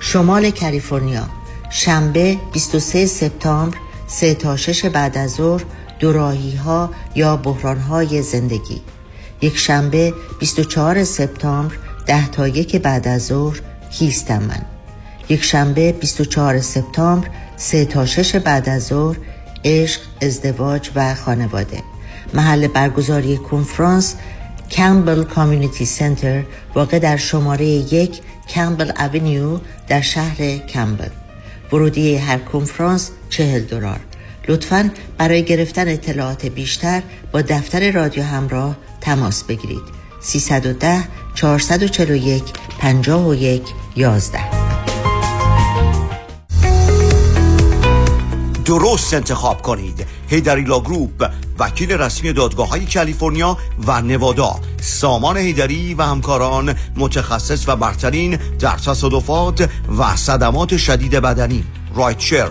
شمال 0.00 0.50
کالیفرنیا 0.50 1.28
شنبه 1.70 2.38
23 2.52 3.06
سپتامبر 3.06 3.76
3 4.06 4.34
تا 4.34 4.56
6 4.56 4.84
بعد 4.84 5.18
از 5.18 5.30
ظهر 5.30 5.64
دوراهی 6.00 6.56
ها 6.56 6.90
یا 7.14 7.36
بحران 7.36 7.78
های 7.78 8.22
زندگی. 8.22 8.82
یک 9.42 9.58
شنبه 9.58 10.14
24 10.38 11.04
سپتامبر 11.04 11.74
10 12.06 12.28
تا 12.28 12.48
یک 12.48 12.76
بعد 12.76 13.08
از 13.08 13.26
ظهر 13.26 13.60
کیستم 13.90 14.42
من. 14.42 14.62
یک 15.28 15.44
شنبه 15.44 15.92
24 15.92 16.60
سپتامبر 16.60 17.28
3 17.56 17.84
تا 17.84 18.06
6 18.06 18.36
بعد 18.36 18.68
از 18.68 18.86
ظهر 18.86 19.16
عشق 19.64 20.00
ازدواج 20.22 20.90
و 20.94 21.14
خانواده. 21.14 21.82
محل 22.34 22.66
برگزاری 22.66 23.36
کنفرانس 23.36 24.14
کمبل 24.70 25.24
کامیونیتی 25.24 25.84
سنتر 25.84 26.42
واقع 26.74 26.98
در 26.98 27.16
شماره 27.16 27.66
یک 27.66 28.20
کمبل 28.48 28.92
اونیو 28.98 29.58
در 29.88 30.00
شهر 30.00 30.56
کمبل 30.56 31.08
ورودی 31.72 32.16
هر 32.16 32.38
کنفرانس 32.38 33.10
چهل 33.30 33.60
دلار. 33.60 34.00
لطفا 34.48 34.90
برای 35.18 35.42
گرفتن 35.42 35.88
اطلاعات 35.88 36.46
بیشتر 36.46 37.02
با 37.32 37.42
دفتر 37.42 37.90
رادیو 37.90 38.22
همراه 38.22 38.76
تماس 39.00 39.44
بگیرید. 39.44 39.82
310 40.20 41.04
441 41.34 42.42
51 42.78 43.62
11 43.96 44.62
درست 48.64 49.14
انتخاب 49.14 49.62
کنید. 49.62 50.06
هیدریلا 50.28 50.80
گروپ 50.80 51.30
وکیل 51.58 51.92
رسمی 51.92 52.32
دادگاه 52.32 52.68
های 52.68 52.86
کالیفرنیا 52.86 53.58
و 53.86 54.02
نوادا. 54.02 54.60
سامان 54.80 55.36
حیدری 55.36 55.94
و 55.94 56.02
همکاران 56.02 56.74
متخصص 56.96 57.68
و 57.68 57.76
برترین 57.76 58.36
در 58.36 58.76
تصادفات 58.76 59.68
و 59.98 60.16
صدمات 60.16 60.76
شدید 60.76 61.12
بدنی. 61.12 61.64
rideshare 61.94 62.50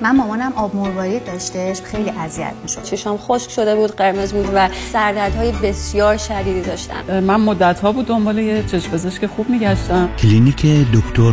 من 0.00 0.16
مامانم 0.16 0.52
آب 0.56 0.76
مروارید 0.76 1.24
داشتش 1.24 1.82
خیلی 1.82 2.10
اذیت 2.10 2.52
می‌شد. 2.62 2.82
چشام 2.82 3.16
خشک 3.16 3.50
شده 3.50 3.76
بود 3.76 3.90
قرمز 3.90 4.32
بود 4.32 4.50
و 4.54 4.68
سردردهای 4.92 5.52
بسیار 5.52 6.16
شدیدی 6.16 6.62
داشتم. 6.62 7.20
من 7.20 7.40
مدت 7.40 7.80
ها 7.80 7.92
بود 7.92 8.06
دنبال 8.06 8.38
یه 8.38 8.62
چشم 8.62 8.90
پزشک 8.90 9.26
خوب 9.26 9.50
میگشتم. 9.50 10.08
کلینیک 10.18 10.66
دکتر 10.94 11.32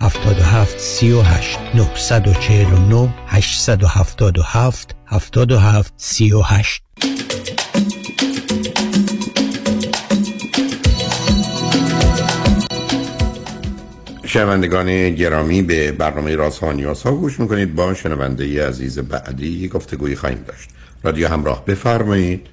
77 0.00 0.78
38 0.78 1.58
949 1.74 3.14
877 3.26 4.96
77 5.06 5.92
38 5.96 6.82
شنوندگان 14.24 15.10
گرامی 15.10 15.62
به 15.62 15.92
برنامه 15.92 16.36
رازها 16.36 16.66
و 16.66 16.72
نیازها 16.72 17.12
گوش 17.12 17.40
می‌کنید 17.40 17.74
با 17.74 17.94
شنونده 17.94 18.68
عزیز 18.68 18.98
بعدی 18.98 19.68
گفتگویی 19.68 20.16
خواهیم 20.16 20.44
داشت. 20.46 20.70
رادیو 21.02 21.28
همراه 21.28 21.64
بفرمایید. 21.64 22.46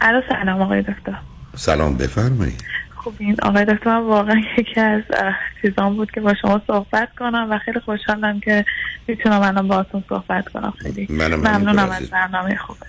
الو 0.00 0.20
سلام 0.28 0.60
آقای 0.60 0.82
دکتر. 0.82 1.18
سلام 1.56 1.96
بفرمایید. 1.96 2.71
خب 3.04 3.12
این 3.18 3.36
آقای 3.42 3.64
دکتر 3.64 3.90
من 3.90 4.06
واقعا 4.06 4.42
یکی 4.58 4.80
از 4.80 5.02
اه، 5.16 5.34
چیزان 5.62 5.96
بود 5.96 6.10
که 6.10 6.20
با 6.20 6.34
شما 6.34 6.62
صحبت 6.66 7.14
کنم 7.18 7.46
و 7.50 7.58
خیلی 7.58 7.80
خوشحالم 7.80 8.40
که 8.40 8.64
می‌تونم 9.08 9.40
الان 9.40 9.68
باهاتون 9.68 10.04
صحبت 10.08 10.48
کنم. 10.48 10.74
خیلی 10.82 11.06
منم 11.10 11.40
ممنونم 11.40 11.90
از. 11.90 12.10
برنامه 12.10 12.56
خوبتون. 12.56 12.88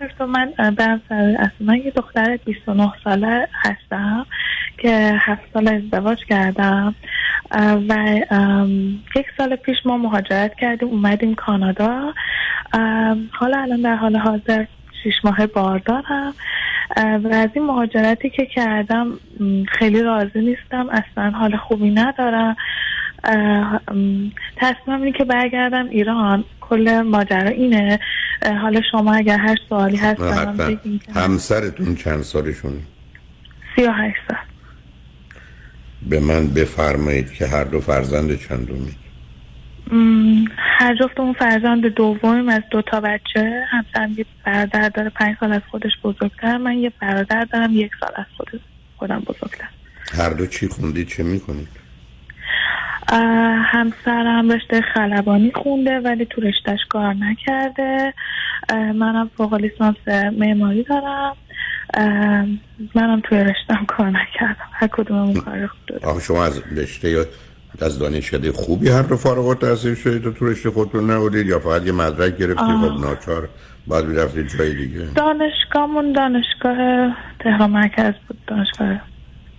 دکتر 0.00 0.24
من 0.24 0.52
برم 0.56 1.02
سر 1.08 1.36
اصلا 1.38 1.50
من 1.60 1.76
یه 1.76 1.90
دختر 1.90 2.38
29 2.44 2.92
ساله 3.04 3.48
هستم 3.54 4.26
که 4.78 5.14
هفت 5.18 5.42
سال 5.54 5.68
ازدواج 5.68 6.24
کردم. 6.24 6.94
و 7.88 8.20
یک 9.16 9.26
سال 9.36 9.56
پیش 9.56 9.76
ما 9.84 9.96
مهاجرت 9.96 10.54
کردیم 10.54 10.88
اومدیم 10.88 11.34
کانادا. 11.34 12.14
حالا 13.32 13.58
الان 13.62 13.82
در 13.82 13.94
حال 13.94 14.16
حاضر 14.16 14.64
شیش 15.02 15.14
ماه 15.24 15.46
باردارم. 15.46 16.34
و 16.96 17.28
از 17.32 17.50
این 17.54 17.64
مهاجرتی 17.64 18.30
که 18.30 18.46
کردم 18.46 19.12
خیلی 19.78 20.02
راضی 20.02 20.40
نیستم. 20.40 20.88
اصلا 20.88 21.30
حال 21.30 21.56
خوبی 21.56 21.90
ندارم. 21.90 22.56
اه، 23.24 23.80
م، 23.94 24.30
تصمیمم 24.56 25.02
اینه 25.02 25.18
که 25.18 25.24
برگردم 25.24 25.88
ایران. 25.88 26.44
کل 26.60 27.02
ماجرا 27.02 27.48
اینه. 27.48 27.98
حالا 28.62 28.80
شما 28.90 29.14
اگر 29.14 29.38
هر 29.38 29.56
سوالی 29.68 29.96
هست 29.96 30.20
همسرتون 31.14 31.94
چند 31.94 32.22
سالشون؟ 32.22 32.72
سی 33.76 33.82
و 33.82 33.92
هشت 33.92 34.16
سال. 34.28 34.38
به 36.08 36.20
من 36.20 36.46
بفرمایید 36.46 37.32
که 37.32 37.46
هر 37.46 37.64
دو 37.64 37.80
فرزند 37.80 38.38
چندمی 38.38 38.94
هر 40.56 40.96
جفتمون 41.00 41.32
فرزند 41.32 41.86
دومیم 41.86 42.48
از 42.48 42.62
دو 42.70 42.82
تا 42.82 43.00
بچه 43.00 43.64
همسرم 43.70 44.14
یه 44.18 44.26
برادر 44.46 44.88
داره 44.88 45.10
پنج 45.10 45.36
سال 45.40 45.52
از 45.52 45.62
خودش 45.70 45.92
بزرگتر 46.04 46.56
من 46.56 46.78
یه 46.78 46.92
برادر 47.00 47.44
دارم 47.44 47.72
یک 47.72 47.90
سال 48.00 48.10
از 48.16 48.24
خود 48.36 48.60
خودم 48.96 49.20
بزرگتر. 49.20 49.68
هر 50.18 50.30
دو 50.30 50.46
چی 50.46 50.68
خوندید 50.68 51.08
چه 51.08 51.22
می‌کنید 51.22 51.68
همسرم 53.72 54.50
رشته 54.50 54.80
خلبانی 54.94 55.52
خونده 55.54 56.00
ولی 56.00 56.24
تو 56.24 56.40
رشتهش 56.40 56.80
کار 56.88 57.14
نکرده. 57.14 58.14
منم 58.70 59.30
فوق 59.36 59.54
لیسانس 59.54 59.96
معماری 60.38 60.82
دارم. 60.82 61.36
منم 62.94 63.20
توی 63.20 63.38
رشتم 63.38 63.84
کار 63.88 64.06
نکردم. 64.10 64.68
هر 64.72 64.86
کدوممون 64.86 65.34
کار. 65.34 65.70
آخه 66.02 66.20
شما 66.20 66.44
از 66.44 66.62
رشته 66.76 67.10
یا 67.10 67.26
از 67.78 67.98
دانشکده 67.98 68.52
خوبی 68.52 68.88
هر 68.88 69.02
دو 69.02 69.16
فارغ 69.16 69.46
التحصیل 69.46 69.94
شدید 69.94 70.26
و 70.26 70.32
تو 70.32 70.46
رشته 70.46 70.70
خودتون 70.70 71.10
نبودید 71.10 71.46
یا 71.46 71.58
فقط 71.58 71.86
یه 71.86 71.92
مدرک 71.92 72.36
گرفتید. 72.36 72.56
خب 72.66 73.00
ناچار 73.00 73.48
باید 73.86 74.04
می‌رفتید 74.04 74.58
جای 74.58 74.74
دیگه 74.74 75.08
دانشگاهمون 75.14 76.12
دانشگاه 76.12 76.76
تهران 77.40 77.70
مرکز 77.70 78.14
بود 78.28 78.38
دانشگاه 78.46 79.00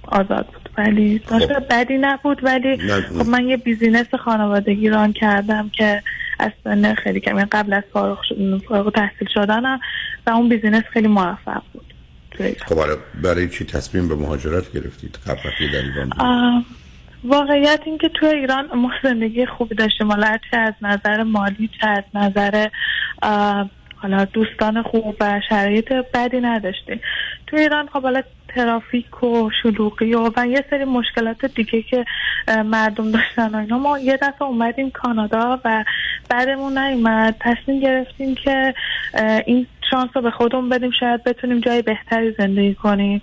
آزاد 0.08 0.46
بود 0.46 0.70
ولی 0.78 1.20
دانشگاه 1.20 1.60
بدی 1.60 1.98
نبود 1.98 2.44
ولی 2.44 2.78
نه. 2.78 3.02
خب 3.02 3.28
من 3.28 3.48
یه 3.48 3.58
business 3.58 4.16
خانوادگی 4.16 4.90
run 4.90 5.14
کردم 5.14 5.70
که 5.78 6.04
از 6.40 6.52
سن 6.64 6.94
خیلی 6.94 7.20
کم 7.20 7.36
یعنی 7.38 7.50
قبل 7.52 7.74
از 7.74 7.84
فارغ, 7.94 8.20
شد- 8.30 8.62
فارغ 8.68 8.94
تحصیل 8.94 9.28
شدنم 9.34 9.80
و 10.28 10.30
اون 10.30 10.50
business 10.50 10.84
خیلی 10.94 11.08
موفق 11.08 11.62
بود. 11.74 11.86
خب 12.66 12.76
برای 13.24 13.50
چی 13.50 13.66
تصمیم 13.66 14.08
به 14.08 14.16
مهاجرت 14.16 14.72
گرفتید 14.74 15.18
قبل 15.28 15.40
در 15.74 15.82
ایران 15.82 16.10
واقعیت 17.24 17.82
این 17.86 17.98
که 17.98 18.10
توی 18.10 18.30
ایران 18.30 18.70
ما 18.76 18.92
زندگی 19.04 19.46
خوبی 19.46 19.76
داشتیم. 19.76 20.12
حالا 20.12 20.38
چه 20.52 20.58
از 20.58 20.74
نظر 20.82 21.24
مالی 21.24 21.70
چه 21.82 21.88
از 21.88 22.04
نظر 22.14 22.68
حالا 23.96 24.26
دوستان 24.26 24.82
خوب 24.82 25.16
و 25.20 25.42
شرایط 25.50 25.94
بدی 26.14 26.40
نداشتیم. 26.42 27.02
توی 27.48 27.60
ایران 27.60 27.88
خب 27.88 28.02
حالا 28.02 28.22
ترافیک 28.56 29.24
و 29.24 29.50
شلوغی 29.64 30.14
و, 30.14 30.32
و 30.38 30.48
یه 30.48 30.66
سری 30.70 30.86
مشکلات 30.86 31.46
دیگه 31.46 31.82
که 31.82 32.06
مردم 32.66 33.12
داشتن 33.12 33.56
و 33.56 33.58
اینا 33.58 33.78
ما 33.78 34.00
یه 34.00 34.18
دفعه 34.18 34.44
اومدیم 34.44 34.92
کانادا 34.92 35.60
و 35.66 35.86
بعدمون 36.30 36.78
نیومد. 36.78 37.36
تصمیم 37.40 37.80
گرفتیم 37.80 38.36
که 38.36 38.74
این 39.46 39.68
شانس 39.92 40.10
رو 40.14 40.22
به 40.22 40.32
خودمون 40.32 40.70
بدیم 40.70 40.92
شاید 41.00 41.24
بتونیم 41.24 41.60
جای 41.60 41.82
بهتری 41.82 42.36
زندگی 42.38 42.74
کنیم. 42.74 43.22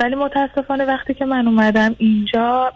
ولی 0.00 0.14
متاسفانه 0.14 0.84
وقتی 0.84 1.14
که 1.14 1.24
من 1.24 1.46
اومدم 1.46 1.96
اینجا 1.98 2.72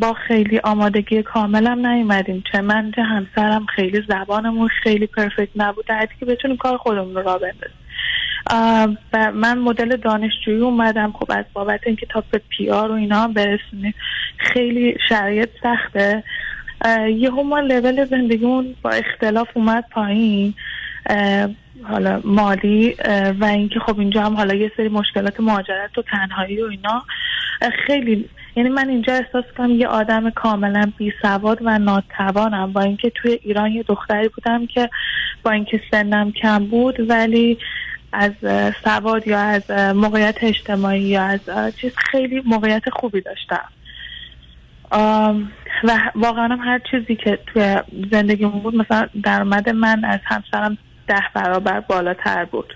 با 0.00 0.12
خیلی 0.12 0.58
آمادگی 0.58 1.22
کاملم 1.22 1.86
نیومدیم. 1.86 2.44
چه 2.52 2.60
من 2.60 2.92
چه 2.96 3.02
همسرم 3.02 3.66
خیلی 3.66 4.02
زبانمون 4.08 4.68
خیلی 4.68 5.06
پرفکت 5.06 5.48
نبود. 5.56 5.86
در 5.86 6.08
که 6.20 6.26
بتونیم 6.26 6.56
کار 6.56 6.76
خودمون 6.76 7.14
رو 7.14 7.22
راه 7.22 7.38
بندازیم. 7.38 8.98
و 9.12 9.32
من 9.32 9.58
مدل 9.58 9.96
دانشجویی 9.96 10.60
اومدم. 10.60 11.12
خب 11.12 11.30
از 11.30 11.44
بابت 11.52 11.80
اینکه 11.86 12.06
تا 12.06 12.24
به 12.30 12.40
پی 12.48 12.70
آر 12.70 12.90
و 12.90 12.94
اینا 12.94 13.16
هم 13.16 13.34
خیلی 14.38 14.96
شرایط 15.08 15.48
سخته. 15.62 16.24
یهو 17.16 17.42
ما 17.42 17.60
لول 17.60 18.04
زندگیمون 18.04 18.74
با 18.82 18.90
اختلاف 18.90 19.48
اومد 19.54 19.84
پایین. 19.90 20.54
حالا 21.88 22.20
مالی 22.24 22.96
و 23.40 23.44
اینکه 23.44 23.80
خب 23.80 23.98
اینجا 23.98 24.22
هم 24.22 24.36
حالا 24.36 24.54
یه 24.54 24.72
سری 24.76 24.88
مشکلات 24.88 25.40
مهاجرت 25.40 25.98
و 25.98 26.02
تنهایی 26.02 26.62
و 26.62 26.66
اینا. 26.66 27.02
خیلی 27.86 28.28
یعنی 28.56 28.68
من 28.68 28.88
اینجا 28.88 29.12
احساس 29.12 29.44
کنم 29.56 29.70
یه 29.70 29.86
آدم 29.86 30.30
کاملا 30.30 30.92
بی 30.96 31.12
سواد 31.22 31.58
و 31.62 31.78
ناتوانم. 31.78 32.72
با 32.72 32.80
اینکه 32.80 33.10
توی 33.10 33.38
ایران 33.42 33.72
یه 33.72 33.82
دختری 33.82 34.28
بودم 34.28 34.66
که 34.66 34.90
با 35.42 35.50
اینکه 35.50 35.80
سنم 35.90 36.32
کم 36.32 36.66
بود 36.66 37.10
ولی 37.10 37.58
از 38.12 38.32
سواد 38.84 39.26
یا 39.26 39.40
از 39.40 39.70
موقعیت 39.70 40.36
اجتماعی 40.42 41.02
یا 41.02 41.22
از 41.22 41.40
چیز 41.76 41.92
خیلی 41.96 42.42
موقعیت 42.46 42.90
خوبی 42.90 43.20
داشتم. 43.20 43.68
و 45.84 45.98
واقعا 46.14 46.48
هم 46.48 46.58
هر 46.58 46.80
چیزی 46.90 47.16
که 47.16 47.38
توی 47.46 47.76
زندگیمون 48.12 48.60
بود 48.62 48.74
مثلا 48.74 49.08
درآمد 49.22 49.68
من 49.68 50.04
از 50.04 50.20
همسرم 50.24 50.78
ده 51.08 51.22
برابر 51.34 51.80
بالاتر 51.80 52.44
بود. 52.44 52.74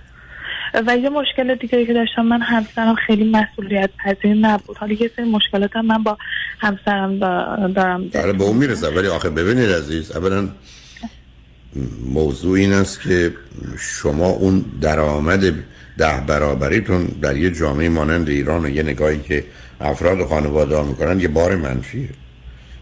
و 0.86 0.96
یه 0.96 1.08
مشکل 1.08 1.54
دیگه 1.54 1.86
که 1.86 1.92
داشتم 1.92 2.22
من 2.22 2.40
همسرم 2.42 2.94
خیلی 2.94 3.30
مسئولیت 3.30 3.90
پذیر 4.04 4.34
نبود. 4.34 4.76
حالا 4.76 4.92
یه 4.92 5.10
سری 5.16 5.24
مشکلات 5.24 5.76
هم 5.76 5.86
من 5.86 6.02
با 6.02 6.18
همسرم 6.58 7.18
دا- 7.18 7.74
دارم. 7.74 8.10
آره 8.14 8.32
به 8.32 8.44
اون 8.44 8.56
می‌رسه. 8.56 8.88
ولی 8.88 9.08
آخه 9.08 9.30
ببینید 9.30 9.70
عزیز 9.70 10.12
اولا 10.16 10.48
موضوع 12.04 12.58
این 12.58 12.72
است 12.72 13.02
که 13.02 13.32
شما 13.78 14.26
اون 14.26 14.64
درآمد 14.80 15.40
ده 15.98 16.20
برابریتون 16.26 17.06
در 17.06 17.36
یه 17.36 17.50
جامعه 17.50 17.88
مانند 17.88 18.28
ایران 18.28 18.64
و 18.64 18.68
یه 18.68 18.82
نگاهی 18.82 19.18
که 19.20 19.44
افراد 19.80 20.20
و 20.20 20.26
خانواده 20.26 20.76
ها 20.76 20.82
می‌کنن 20.82 21.20
یه 21.20 21.28
بار 21.28 21.56
منفیه. 21.56 22.08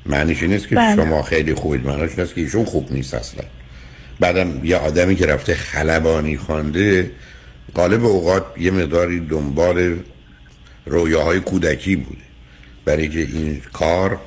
معنیش 0.07 0.43
این 0.43 0.53
نیست 0.53 0.69
که 0.69 0.75
بله. 0.75 0.97
شما 0.97 1.23
خیلی 1.23 1.55
خوبید. 1.55 1.87
معنیش 1.87 2.11
این 2.11 2.21
است 2.21 2.35
که 2.35 2.41
ایشون 2.41 2.65
خوب 2.65 2.93
نیست 2.93 3.15
اصلا. 3.15 3.45
بعدم 4.21 4.65
یه 4.65 4.77
آدمی 4.77 5.17
که 5.17 5.27
رفته 5.27 5.55
خلبانی 5.55 6.37
خوانده 6.37 7.11
غالب 7.75 8.05
اوقات 8.05 8.45
یه 8.59 8.71
مقداری 8.71 9.21
دنبال 9.21 9.97
رویاهای 10.87 11.41
کودکی 11.41 11.97
بوده. 11.97 12.27
برای 12.85 13.09
که 13.09 13.19
این 13.19 13.63
کار 13.73 14.21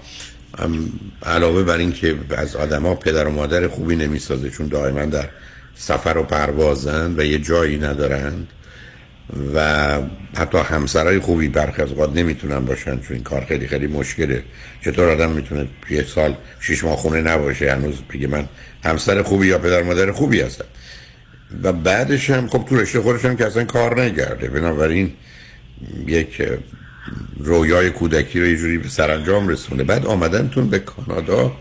علاوه 1.24 1.64
بر 1.64 1.78
این 1.78 1.92
که 1.92 2.16
از 2.38 2.56
آدما 2.56 2.96
پدر 2.96 3.28
و 3.28 3.32
مادر 3.32 3.68
خوبی 3.68 3.96
نمی‌سازه 3.96 4.50
چون 4.50 4.68
دائما 4.68 5.06
در 5.06 5.30
سفر 5.76 6.18
و 6.18 6.24
پروازند 6.24 7.20
و 7.20 7.24
یه 7.24 7.40
جایی 7.40 7.78
ندارند 7.78 8.48
و 9.56 10.00
حتی 10.36 10.58
همسرای 10.58 11.20
خوبی 11.20 11.48
برخی 11.48 11.82
از 11.82 11.90
اوقات 11.90 12.16
نمی‌تونن 12.16 12.60
باشن 12.60 13.00
چون 13.00 13.16
این 13.16 13.24
کار 13.24 13.46
خیلی 13.46 13.68
خیلی 13.68 13.88
مشکله. 13.88 14.44
چطور 14.86 15.10
آدم 15.10 15.32
می‌تونه 15.32 15.68
یه 15.90 16.04
سال 16.04 16.36
شش 16.60 16.84
ماه 16.84 16.98
خونه 16.98 17.22
نباشه 17.22 17.72
هنوز 17.72 17.96
بگه 18.14 18.28
من 18.28 18.48
همسر 18.84 19.22
خوبی 19.22 19.48
یا 19.48 19.60
پدر 19.60 19.84
مادر 19.84 20.12
خوبی 20.12 20.42
هستم؟ 20.42 20.66
و 21.64 21.74
بعدش 21.74 22.30
هم 22.30 22.48
خب 22.48 22.66
تو 22.70 22.78
رشته 22.78 23.02
خودش 23.02 23.26
هم 23.26 23.36
که 23.36 23.46
اصلا 23.46 23.64
کار 23.64 24.02
نگرده 24.02 24.48
بنابراین 24.48 25.12
یک 26.08 26.42
رویای 27.38 27.90
کودکی 27.90 28.40
رو 28.40 28.48
یه 28.48 28.58
جوری 28.58 28.78
به 28.78 28.90
سرانجام 28.90 29.48
رسونه. 29.48 29.84
بعد 29.84 30.06
آمدنتون 30.06 30.70
به 30.70 30.80
کانادا. 30.80 31.52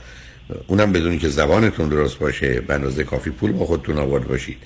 اونم 0.67 0.93
بدونی 0.93 1.19
که 1.19 1.29
زبانتون 1.29 1.89
درست 1.89 2.19
باشه 2.19 2.61
به 2.61 3.05
کافی 3.05 3.31
پول 3.31 3.53
با 3.53 3.67
خودتون 3.67 3.99
آورد 3.99 4.29
باشید. 4.29 4.57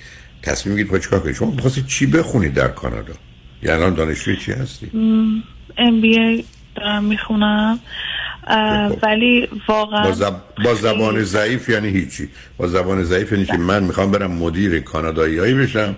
تصمیم 0.43 0.75
می‌گیرید 0.75 0.91
خود 0.91 1.01
چیکار 1.01 1.19
کنید؟ 1.19 1.35
شما 1.35 1.51
می‌خواستید 1.51 1.87
چی 1.87 2.05
بخونید 2.05 2.53
در 2.53 2.67
کانادا؟ 2.67 3.13
یعنی 3.63 3.81
الان 3.81 3.93
دانشجوی 3.93 4.37
چی 4.37 4.51
هستی؟ 4.51 4.91
ام 5.77 6.01
بی 6.01 6.19
ای 6.19 6.43
دارم 6.75 7.03
می‌خونم. 7.03 7.79
ولی 9.03 9.49
واقعا 9.67 10.03
با, 10.03 10.11
زب... 10.11 10.35
با 10.65 10.75
زبان 10.75 11.23
ضعیف 11.23 11.69
یعنی 11.69 11.89
هیچی. 11.89 12.29
با 12.57 12.67
زبان 12.67 13.03
ضعیف 13.03 13.31
یعنی 13.31 13.45
که 13.45 13.57
من 13.57 13.83
می‌خوام 13.83 14.11
برم 14.11 14.31
مدیر 14.31 14.79
کاناداییایی 14.79 15.53
بشم 15.53 15.95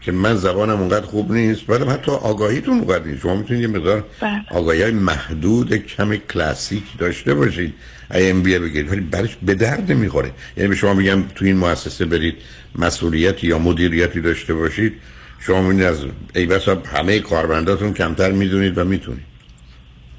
که 0.00 0.12
من 0.12 0.36
زبانم 0.36 0.80
اونقدر 0.80 1.06
خوب 1.06 1.32
نیست. 1.32 1.66
بعدم 1.66 1.90
حتی 1.90 2.10
آگاهیتون 2.10 2.78
اونقدر 2.78 3.04
نیست. 3.04 3.22
شما 3.22 3.34
می‌تونید 3.34 3.62
یه 3.62 3.68
مقدار 3.68 4.04
بله. 4.20 4.42
آگاهی 4.50 4.82
های 4.82 4.90
محدود 4.90 5.76
کم 5.76 6.16
کلاسیک 6.16 6.84
داشته 6.98 7.34
باشید. 7.34 7.74
ای 8.14 8.30
ام 8.30 8.42
بی 8.42 8.58
بگیرید. 8.58 8.92
ولی 8.92 9.00
برش 9.00 9.36
به 9.42 9.54
درد 9.54 9.92
نمی‌خوره. 9.92 10.30
یعنی 10.56 10.68
به 10.68 10.76
شما 10.76 10.94
میگم 10.94 11.22
تو 11.34 11.44
این 11.44 11.56
مؤسسه 11.56 12.04
برید. 12.04 12.34
مسئولیتی 12.78 13.46
یا 13.46 13.58
مدیریتی 13.58 14.20
داشته 14.20 14.54
باشید 14.54 14.92
شما 15.40 15.62
می‌دونید 15.62 15.84
از 15.84 16.06
ای 16.34 16.46
بسا 16.46 16.82
همه 16.96 17.20
کارمنداتون 17.20 17.94
کمتر 17.94 18.32
می‌دونید 18.32 18.78
و 18.78 18.84
می‌تونید. 18.84 19.24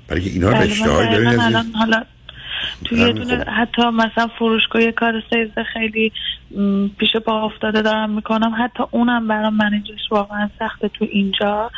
برای 0.08 0.22
که 0.22 0.30
اینها 0.30 0.52
بله، 0.52 0.60
رشته 0.60 0.92
های. 0.92 1.26
الان 1.26 1.66
حالا 1.80 2.04
توی 2.86 3.00
یه 3.00 3.14
دونه 3.14 3.44
حتی 3.44 3.82
مثلا 3.82 4.28
فروشگاه 4.40 4.82
یه 4.82 4.92
کار 4.92 5.24
سیز 5.30 5.50
خیلی 5.74 6.12
پیش 6.98 7.16
پا 7.26 7.46
افتاده 7.46 7.82
دارم 7.82 8.10
می‌کنم. 8.10 8.56
حتی 8.60 8.84
اونم 8.92 9.28
برام 9.28 9.54
منیجش 9.56 10.12
واقعا 10.12 10.50
سخته 10.60 10.88
تو 10.88 11.08
اینجا. 11.12 11.72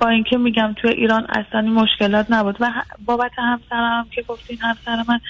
با 0.00 0.08
اینکه 0.08 0.36
میگم 0.36 0.74
توی 0.82 0.90
ایران 0.90 1.26
اصلا 1.28 1.60
مشکلات 1.60 2.26
نبود. 2.30 2.56
و 2.60 2.72
بابت 3.04 3.30
همسرم 3.38 3.98
هم 3.98 4.06
که 4.10 4.22
گفتین 4.22 4.58
همسر 4.60 5.04
من 5.08 5.20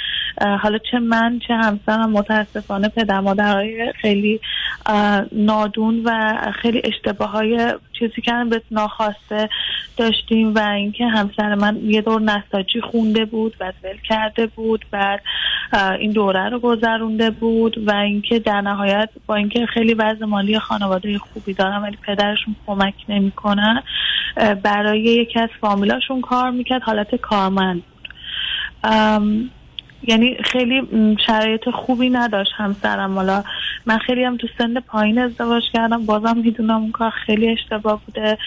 حالا 0.56 0.78
چه 0.90 0.98
من 0.98 1.40
چه 1.48 1.54
همسرم 1.54 2.10
متاسفانه 2.10 2.88
پدر 2.88 3.20
مادرهای 3.20 3.92
خیلی 4.00 4.40
نادون 5.32 6.02
و 6.04 6.34
خیلی 6.62 6.82
اشتباه 6.84 7.30
های 7.30 7.74
چیزی 7.98 8.22
که 8.22 8.32
به 8.50 8.62
ناخواسته 8.70 9.48
داشتیم 9.96 10.54
و 10.54 10.58
اینکه 10.58 11.06
همسر 11.06 11.54
من 11.54 11.80
یه 11.84 12.00
دور 12.00 12.20
نساجی 12.20 12.80
خونده 12.80 13.24
بود 13.24 13.56
بعد 13.58 13.74
ول 13.84 13.96
کرده 14.08 14.46
بود 14.46 14.84
اه، 15.72 15.90
این 15.90 16.12
دوره 16.12 16.48
رو 16.48 16.58
گذرونده 16.58 17.30
بود 17.30 17.88
و 17.88 17.92
اینکه 17.92 18.38
در 18.38 18.60
نهایت 18.60 19.08
با 19.26 19.34
اینکه 19.34 19.66
خیلی 19.66 19.94
وضع 19.94 20.24
مالی 20.24 20.58
خانواده 20.58 21.18
خوبی 21.18 21.54
دارم 21.54 21.82
ولی 21.82 21.98
پدرشون 22.06 22.56
کمک 22.66 22.94
نمی‌کنن 23.08 23.82
برای 24.62 25.00
یکی 25.00 25.40
از 25.40 25.48
فامیلاشون 25.60 26.20
کار 26.20 26.50
می‌کرد 26.50 26.82
حالت 26.82 27.14
کارمند 27.14 27.82
یعنی 30.06 30.36
خیلی 30.44 30.82
شرایط 31.26 31.60
خوبی 31.70 32.10
نداشت 32.10 32.52
همسرم. 32.56 33.14
حالا 33.14 33.44
من 33.86 33.98
خیلی 33.98 34.24
هم 34.24 34.36
تو 34.36 34.46
سن 34.58 34.80
پایین 34.80 35.18
ازدواج 35.18 35.62
کردم. 35.72 36.06
بازم 36.06 36.36
می‌دونم 36.36 36.80
اون 36.80 36.92
کار 36.92 37.10
خیلی 37.26 37.48
اشتباه 37.48 38.02
بوده. 38.06 38.38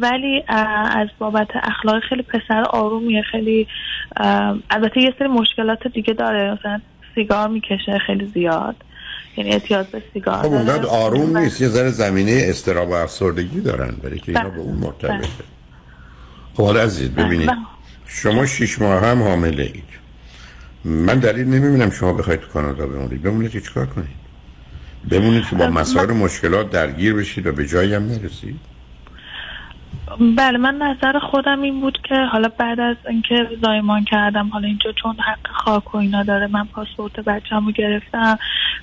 ولی 0.00 0.44
از 0.48 1.08
بابت 1.18 1.48
اخلاق 1.54 2.02
خیلی 2.08 2.22
پسر 2.22 2.64
آرومیه. 2.70 3.22
خیلی 3.22 3.66
البته 4.70 5.02
یه 5.02 5.14
سری 5.18 5.28
مشکلات 5.28 5.86
دیگه 5.86 6.14
داره. 6.14 6.58
مثلا 6.60 6.80
سیگار 7.14 7.48
می‌کشه 7.48 7.98
خیلی 8.06 8.26
زیاد. 8.34 8.76
یعنی 9.36 9.50
اعتیاد 9.50 9.90
به 9.90 10.02
سیگار 10.12 10.42
خب. 10.42 10.46
اونقدر 10.46 10.86
آروم 10.86 11.36
نیست. 11.36 11.60
یه 11.60 11.68
ذره 11.68 11.90
زمینه 11.90 12.40
استراب 12.44 12.88
و 12.88 12.94
افسردگی 12.94 13.60
دارن 13.60 13.96
برای 14.02 14.18
که 14.18 14.28
اینا 14.28 14.40
بله. 14.40 14.50
به 14.50 14.60
اون 14.60 14.78
مرتبطه. 14.78 15.28
خب 16.54 16.64
حالا 16.64 16.80
عزیز 16.80 17.10
ببینید. 17.10 17.48
بله. 17.48 17.56
شما 18.06 18.46
شیش 18.46 18.80
ماه 18.80 19.06
هم 19.06 19.22
حامله 19.22 19.62
اید. 19.62 19.89
من 20.84 21.18
دلیل 21.18 21.46
نمی‌بینم 21.46 21.90
شما 21.90 22.12
بخواید 22.12 22.40
تو 22.40 22.46
کانادا 22.46 22.86
بمونید. 22.86 23.22
بمونید 23.22 23.50
که 23.50 23.60
چیکار 23.60 23.86
کنید. 23.86 24.20
بمونید 25.10 25.46
که 25.46 25.56
با 25.56 25.66
مسائل 25.66 26.10
و 26.10 26.14
مشکلات 26.14 26.70
درگیر 26.70 27.14
بشید 27.14 27.46
و 27.46 27.52
به 27.52 27.66
جایی 27.66 27.94
هم 27.94 28.02
نرسید. 28.02 28.60
بله 30.36 30.58
من 30.58 30.74
نظر 30.74 31.18
خودم 31.18 31.62
این 31.62 31.80
بود 31.80 31.98
که 32.08 32.14
حالا 32.14 32.48
بعد 32.58 32.80
از 32.80 32.96
اینکه 33.08 33.48
زایمان 33.62 34.04
کردم 34.04 34.48
حالا 34.48 34.68
اینجا 34.68 34.92
چون 35.02 35.16
حق 35.18 35.52
خاک 35.64 35.94
و 35.94 35.98
اینا 35.98 36.22
داره 36.22 36.46
من 36.46 36.64
پاسپورت 36.64 37.20
بچم 37.20 37.66
رو 37.66 37.72
گرفتم. 37.72 38.38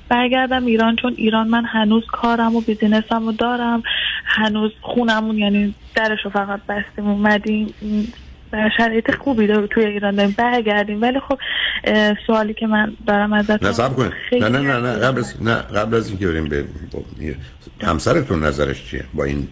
برگردم 0.09 0.65
ایران 0.65 0.95
چون 0.95 1.13
ایران 1.17 1.47
من 1.47 1.65
هنوز 1.65 2.03
کارم 2.11 2.55
و 2.55 2.61
بیزینسم 2.61 3.25
رو 3.25 3.31
دارم. 3.31 3.83
هنوز 4.25 4.71
خونمون 4.81 5.37
یعنی 5.37 5.75
درش 5.95 6.19
رو 6.23 6.31
فقط 6.31 6.59
بستیم 6.69 7.07
اومدیم. 7.07 7.73
شرایط 8.77 9.15
خوبی 9.15 9.47
داره 9.47 9.67
توی 9.67 9.85
ایران 9.85 10.15
داریم. 10.15 10.35
برگردیم. 10.37 11.01
ولی 11.01 11.19
خب 11.19 11.39
سوالی 12.27 12.53
که 12.53 12.67
من 12.67 12.93
دارم 13.07 13.33
ازت 13.33 13.63
نه 13.63 13.71
صبر 13.71 13.93
کنید. 13.93 14.13
نه 14.31 14.49
نه 14.49 14.61
نه 14.61 14.79
نه 14.79 14.93
قبل 14.93 15.19
از 15.19 15.43
نه 15.43 15.55
قبل 15.55 15.95
از 15.95 16.09
اینکه 16.09 16.27
بریم 16.27 16.49
به 16.49 16.65
همسرتون 17.83 18.43
نظرش 18.43 18.85
چیه 18.85 19.03
با 19.13 19.23
این 19.23 19.47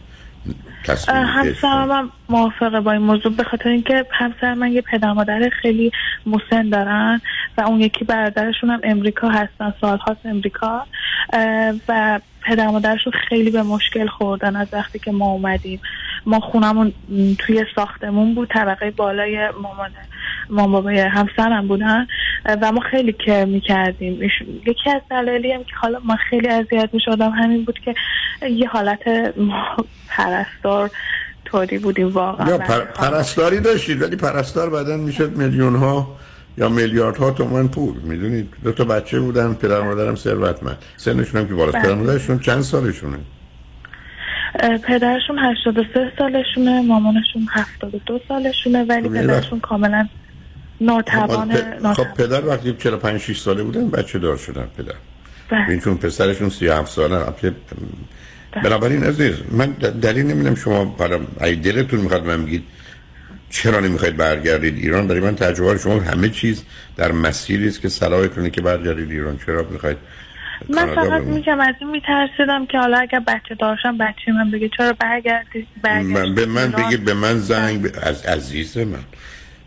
همسرم 0.87 1.91
هم 1.91 2.11
موافقه 2.29 2.79
با 2.79 2.91
این 2.91 3.01
موضوع 3.01 3.31
به 3.31 3.43
خاطر 3.43 3.69
اینکه 3.69 4.05
همسر 4.11 4.53
من 4.53 4.71
یه 4.71 4.81
پدر 4.81 5.13
مادر 5.13 5.49
خیلی 5.61 5.91
مسن 6.25 6.69
دارن 6.69 7.21
و 7.57 7.61
اون 7.61 7.81
یکی 7.81 8.05
برادرشون 8.05 8.69
هم 8.69 8.79
امریکا 8.83 9.29
هستن 9.29 9.73
سالهاست 9.81 10.25
امریکا. 10.25 10.85
اه، 11.33 11.73
و 11.87 12.19
پدر 12.45 12.67
مادرشون 12.67 13.13
خیلی 13.29 13.51
به 13.51 13.63
مشکل 13.63 14.07
خوردن 14.07 14.55
از 14.55 14.67
وقتی 14.71 14.99
که 14.99 15.11
ما 15.11 15.25
اومدیم. 15.25 15.79
ما 16.25 16.39
خونمون 16.39 16.93
توی 17.39 17.65
ساختمون 17.75 18.35
بود 18.35 18.49
طبقه 18.49 18.91
بالای 18.91 19.49
مامان 19.61 19.91
مامان 20.49 20.71
بابای 20.71 20.99
همسرم 20.99 21.67
بودن. 21.67 22.07
و 22.61 22.71
ما 22.71 22.81
خیلی 22.91 23.13
کر 23.13 23.45
می‌کردیم. 23.45 24.23
یکی 24.67 24.89
از 24.89 25.01
دلایلی 25.09 25.51
هم 25.51 25.63
که 25.63 25.75
حالا 25.75 25.99
ما 26.03 26.15
خیلی 26.29 26.47
اذیت 26.47 26.89
می‌شدم 26.93 27.29
همین 27.29 27.65
بود 27.65 27.79
که 27.79 27.93
یه 28.49 28.67
حالت 28.67 29.07
ما 29.37 29.75
پرستار 30.07 30.91
طوری 31.45 31.77
بودیم 31.77 32.07
واقعا. 32.07 32.57
پر... 32.57 32.79
پرستاری 32.79 33.59
داشتید 33.59 34.01
ولی 34.01 34.15
پرستار 34.15 34.69
بعدا 34.69 34.97
می‌شد 34.97 35.37
میلیون 35.37 35.75
ها 35.75 36.15
یا 36.57 36.69
میلیارد 36.69 37.17
ها 37.17 37.31
تومن 37.31 37.67
پول. 37.67 37.95
می‌دونید؟ 38.03 38.53
دو 38.63 38.71
تا 38.71 38.83
بچه 38.83 39.19
بودن 39.19 39.53
پدر 39.53 39.81
مادرم 39.81 40.15
ثروتمند. 40.15 40.77
سنشون 40.97 41.41
هم 41.41 41.47
که 41.47 41.53
بالاست 41.53 41.77
بله. 41.77 41.85
پدر 41.85 41.95
مادرشون 41.95 42.39
چند 42.39 42.61
سالشونه؟ 42.61 43.17
پدرشون 44.87 45.39
83 45.39 46.11
سالشونه 46.17 46.81
مامانشون 46.81 47.47
72 47.51 48.19
سالشونه 48.27 48.83
ولی 48.83 49.09
خب، 49.09 49.15
پدرشون 49.15 49.59
کاملا 49.59 50.07
ناتوان 50.81 51.51
خب 51.53 51.93
خب 51.93 52.13
پدر 52.13 52.45
وقتی 52.45 52.73
45 52.73 53.21
6 53.21 53.39
ساله 53.39 53.63
بودن؟ 53.63 53.89
بچه 53.89 54.19
دار 54.19 54.37
شدن 54.37 54.67
پدر. 54.77 54.93
بله. 55.49 55.69
این 55.69 55.79
چون 55.79 55.97
پسرشون 55.97 56.49
37 56.49 56.91
ساله 56.91 57.25
بنابراین 58.63 59.03
عزیز 59.03 59.35
من 59.51 59.71
دلیل 60.01 60.25
نمی‌دونم 60.25 60.55
شما 60.55 60.85
برای 60.85 61.19
اگه 61.41 61.55
دلتون 61.55 61.99
می‌خواد 61.99 62.25
من 62.25 62.45
بگید 62.45 62.63
چرا 63.49 63.79
نمی‌خواید 63.79 64.17
برگردید 64.17 64.75
ایران؟ 64.75 65.07
برای 65.07 65.19
من 65.19 65.35
تجربه 65.35 65.77
شما 65.79 65.99
همه 65.99 66.29
چیز 66.29 66.63
در 66.97 67.11
مسیری 67.11 67.67
است 67.67 67.81
که 67.81 67.89
صلاحتونه 67.89 68.49
که 68.49 68.61
برگردید 68.61 69.11
ایران. 69.11 69.39
چرا 69.45 69.67
می‌خواید 69.71 69.97
من 70.69 70.95
فقط؟ 70.95 71.21
میگم 71.21 71.59
از 71.59 71.75
این 71.81 71.89
میترسیدم 71.89 72.65
که 72.65 72.77
حالا 72.77 72.97
اگر 72.97 73.19
بچه 73.19 73.55
داشتم 73.59 73.97
بچه 73.97 74.31
من 74.31 74.51
بگه 74.51 74.69
چرا 74.77 74.93
برگردی؟ 74.99 75.67
من 75.83 76.35
به 76.35 76.45
من؟ 76.45 76.71
بگید 76.71 77.05
به 77.05 77.13
من 77.13 77.37
زنگ 77.37 77.81
ب... 77.81 77.87
از 78.01 78.25
عزیز 78.25 78.77
من. 78.77 79.03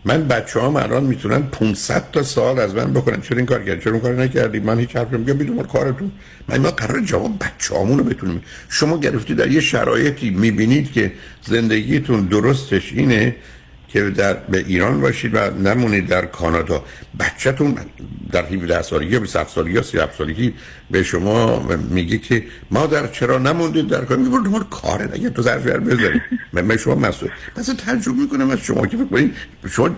من 0.05 0.29
بچه 0.29 0.61
هم 0.61 0.77
الان 0.77 1.05
می‌تونن 1.05 1.43
500 1.43 2.11
تا 2.11 2.23
سال 2.23 2.59
از 2.59 2.75
من 2.75 2.93
بکنن 2.93 3.21
چرا 3.21 3.37
این 3.37 3.47
کار 3.47 3.63
کردی؟ 3.63 3.81
چرا 3.85 3.93
اون 3.93 4.01
کار 4.01 4.15
نکردی؟ 4.15 4.61
من 4.61 4.79
هیچ 4.79 4.97
حرفی 4.97 5.17
میگم 5.17 5.39
بدون 5.39 5.63
کارتون. 5.63 6.13
من 6.49 6.59
ما 6.59 6.71
قرار 6.71 7.01
جواب 7.01 7.39
بچه 7.39 7.75
رو 7.75 8.05
بتونیم. 8.05 8.43
شما 8.69 9.01
گرفتی 9.01 9.35
در 9.35 9.51
یه 9.51 9.61
شرایطی 9.61 10.31
می‌بینید 10.31 10.93
که 10.93 11.13
زندگیتون 11.43 12.27
درستش 12.27 12.93
اینه 12.93 13.37
که 13.89 14.11
در 14.11 14.35
به 14.35 14.59
ایران 14.59 15.01
باشید 15.01 15.35
و 15.35 15.51
نمونید 15.51 16.07
در 16.07 16.27
کانادا. 16.27 16.85
بچهتون 17.21 17.77
در 18.33 18.47
17 18.47 18.83
سالگی 18.83 19.13
یا 19.13 19.21
27 19.21 19.55
سالگی 19.55 19.73
یا 19.73 19.83
37 19.83 20.19
سالگی 20.19 20.55
به 20.91 21.03
شما 21.03 21.69
میگه 21.91 22.19
که 22.19 22.45
مادر 22.71 23.07
چرا 23.07 23.39
نموندید 23.39 23.89
در 23.89 24.05
کانادا 24.05 24.31
میگه 24.31 24.45
دنبال 24.45 24.65
کاره 24.71 25.09
اگه 25.13 25.31
تو 25.31 25.43
ظرف 25.43 25.67
در 25.67 25.79
بذارید 25.79 26.23
من 26.53 26.77
شما 26.77 26.95
مسئول 26.95 27.31
مثلا 27.57 27.75
تعجب 27.75 28.15
می‌کنم 28.15 28.51
از 28.51 28.59
شما 28.59 28.87
که 28.87 28.97
فکر 28.97 29.07
کنید 29.07 29.35
شما 29.71 29.91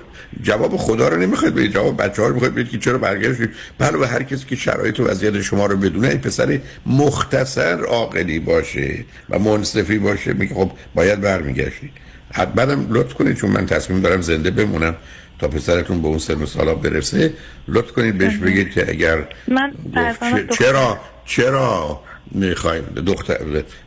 جواب 0.42 0.76
خدا 0.76 1.08
رو 1.08 1.16
نمی‌خواید 1.16 1.54
بدید 1.54 1.72
جواب 1.72 2.02
بچه 2.02 2.22
ها 2.22 2.28
رو 2.28 2.34
می‌خواید 2.34 2.68
که 2.68 2.78
چرا 2.78 2.98
برگشتید 2.98 3.50
بله 3.78 3.98
به 3.98 4.08
هر 4.08 4.22
کسی 4.22 4.46
که 4.46 4.56
شرایط 4.56 5.00
و 5.00 5.04
وضعیت 5.04 5.40
شما 5.40 5.66
رو 5.66 5.76
بدونه 5.76 6.08
این 6.08 6.18
پسر 6.18 6.60
مختصر 6.86 7.84
عاقلی 7.84 8.38
باشه 8.38 9.04
و 9.30 9.38
منصفی 9.38 9.98
باشه. 9.98 10.32
میگه 10.32 10.54
خب 10.54 10.70
باید 10.94 11.20
برمیگشتید 11.20 12.09
بعدم 12.54 12.86
لطف 12.90 13.14
کنید 13.14 13.36
چون 13.36 13.50
من 13.50 13.66
تصمیم 13.66 14.00
دارم 14.00 14.20
زنده 14.20 14.50
بمونم 14.50 14.96
تا 15.38 15.48
پسرتون 15.48 16.02
به 16.02 16.08
اون 16.08 16.18
سن 16.18 16.42
و 16.42 16.46
سالا 16.46 16.74
برسه. 16.74 17.32
لطف 17.68 17.92
کنید 17.92 18.18
بهش 18.18 18.36
بگید 18.36 18.70
که 18.70 18.90
اگر 18.90 19.28
من 19.48 19.72
گفت 19.96 20.58
چرا 20.58 21.00
چرا 21.24 22.00
می‌خوایم 22.30 22.84
دختر 23.06 23.38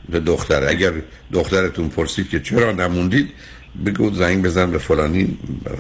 به 0.10 0.20
دختر. 0.20 0.68
اگر 0.70 0.92
دخترتون 1.34 1.90
پرسید 1.90 2.30
که 2.30 2.40
چرا 2.40 2.72
نموندید 2.72 3.30
بگو 3.86 4.14
زنگ 4.14 4.44
بزن 4.44 4.72
به 4.72 4.78
فلانی. 4.78 5.38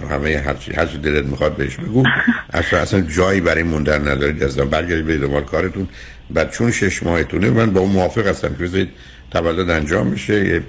همه 0.10 0.38
هر 0.46 0.54
چی 0.54 0.74
هر 0.74 0.86
دلت 0.86 1.26
می‌خواد 1.26 1.56
بهش 1.56 1.76
بگو. 1.76 2.04
اصلا 2.54 2.80
اصلا 2.80 3.02
جایی 3.02 3.42
برای 3.42 3.64
موندن 3.64 4.08
ندارید. 4.08 4.44
از 4.44 4.58
برگردید 4.58 5.06
به 5.06 5.18
دنبال 5.18 5.44
کارتون. 5.44 5.88
بعد 6.30 6.52
چون 6.52 6.72
شش 6.72 7.04
ماهتونه 7.04 7.50
من 7.50 7.74
با 7.74 7.82
اون 7.82 7.92
موافق 7.92 8.28
هستم. 8.28 8.50
که 8.50 8.64
بذارید 8.64 8.90
تولد 9.34 9.70
انجام 9.70 10.08
میشه. 10.08 10.46
یه 10.48 10.64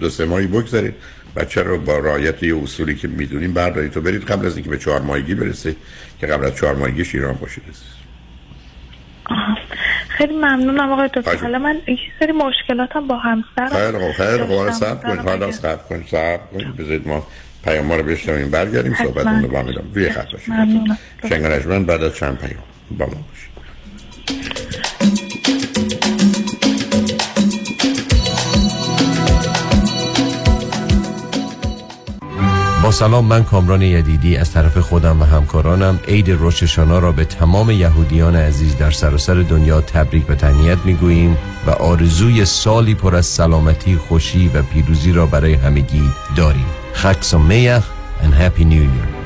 دو 0.00 0.10
سه- 0.10 0.24
ماهی 0.24 0.46
بگذارید. 0.46 0.94
بچه 1.36 1.62
رو 1.62 1.78
با 1.78 1.98
رعایت 1.98 2.42
یه 2.42 2.62
اصولی 2.62 2.94
که 2.94 3.08
می‌دونیم 3.08 3.54
بردارید 3.54 3.90
تو 3.92 4.00
برید 4.00 4.24
قبل 4.24 4.46
از 4.46 4.56
اینکه 4.56 4.70
به 4.70 4.78
چهار 4.78 5.00
ماهگی 5.00 5.34
برسه 5.34 5.76
که 6.20 6.26
قبل 6.26 6.44
از 6.44 6.56
چهار 6.56 6.74
ماهگیش 6.74 7.14
ایران 7.14 7.34
باشید 7.34 7.64
خیلی 10.08 10.32
ممنونم 10.36 10.92
آقای 10.92 11.08
دکتر. 11.14 11.36
حالا 11.36 11.58
من 11.58 11.80
یه 11.88 11.96
سری 12.20 12.32
مشکلاتم 12.32 13.06
با 13.06 13.18
خوب 13.98 14.12
خیلی 14.12 14.38
خوب 14.38 14.56
حالا 14.56 14.64
داشتم. 14.64 14.86
صبر 14.86 15.02
کنید 15.08 15.28
حالا 15.28 15.52
صبر 15.52 15.82
کنید 15.88 16.06
صبر 16.06 16.40
کنید 16.52 16.76
بذارید 16.76 17.08
ما 17.08 17.26
پیام 17.64 17.92
رو 17.92 18.02
بشنویم 18.02 18.50
برگردیم. 18.50 18.94
صحبتون 18.94 19.42
رو 19.42 19.48
با 19.48 19.62
میدم 19.62 19.84
روی 19.94 20.10
خط 20.10 20.32
باشید 20.32 20.50
ممنونم. 20.54 20.98
شنگانجمن 21.28 21.84
بعد 21.84 22.02
از 22.02 22.14
چند 22.14 22.38
پیام. 22.38 22.62
با 22.90 23.06
ما 23.06 23.12
باشید. 23.30 23.39
با 32.82 32.90
سلام 32.90 33.24
من 33.24 33.44
کامران 33.44 33.82
یدیدی 33.82 34.36
از 34.36 34.52
طرف 34.52 34.78
خودم 34.78 35.20
و 35.20 35.24
همکارانم 35.24 36.00
عید 36.08 36.30
روششانا 36.30 36.98
را 36.98 37.12
به 37.12 37.24
تمام 37.24 37.70
یهودیان 37.70 38.36
عزیز 38.36 38.76
در 38.76 38.90
سراسر 38.90 39.34
دنیا 39.34 39.80
تبریک 39.80 40.30
و 40.30 40.34
تهنیت 40.34 40.78
می‌گوییم 40.84 41.38
و 41.66 41.70
آرزوی 41.70 42.44
سالی 42.44 42.94
پر 42.94 43.16
از 43.16 43.26
سلامتی، 43.26 43.96
خوشی 43.96 44.48
و 44.48 44.62
پیروزی 44.62 45.12
را 45.12 45.26
برای 45.26 45.54
همگی 45.54 46.10
داریم. 46.36 46.66
خک 46.92 47.24
سمیخ 47.24 47.84
and 48.22 48.34
happy 48.34 48.64
new 48.64 48.84
year. 48.84 49.19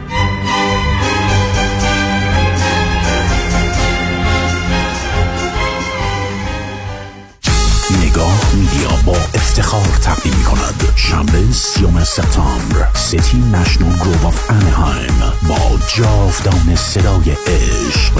با 9.07 9.13
افتخار 9.13 9.99
تقدیم 10.03 10.35
می 10.35 10.45
کند 10.45 10.93
شنبه 10.97 11.53
سی‌ام 11.53 12.05
سپتامبر 12.05 12.89
City 12.95 13.39
National 13.39 13.97
Grove 13.97 14.27
of 14.27 14.51
Anaheim 14.51 15.19
با 15.49 15.79
جاودان 15.97 16.77
صدای 16.77 17.31
عشق. 17.47 18.13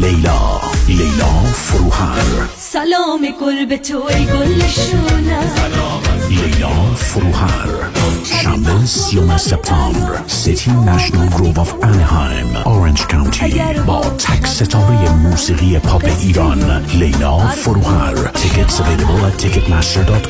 لیلا 0.00 0.60
لیلا 0.88 1.42
فروهر. 1.54 2.48
سلام 2.58 3.20
گل 3.40 3.66
به 3.66 3.78
تو 3.78 4.02
ای 4.08 4.26
گل 4.26 4.62
لیلا 6.28 6.94
فروهر. 6.96 7.68
شنبه 8.24 8.86
سی‌ام 8.86 9.36
سپتامبر 9.36 10.22
City 10.26 10.70
National 10.70 11.28
Grove 11.28 11.60
of 11.60 11.74
Anaheim 11.82 12.56
اورنج 12.56 13.02
کانتی 13.02 13.62
با 13.86 14.00
تک 14.00 14.46
ستاره 14.46 15.12
موسیقی 15.12 15.78
پاپ 15.78 16.04
ایران 16.20 16.84
لیلا 16.84 17.38
فروهر. 17.38 18.14
tickets 18.14 18.80
available 18.80 19.24
at 19.26 19.42
ticketmaster.com 19.42 20.29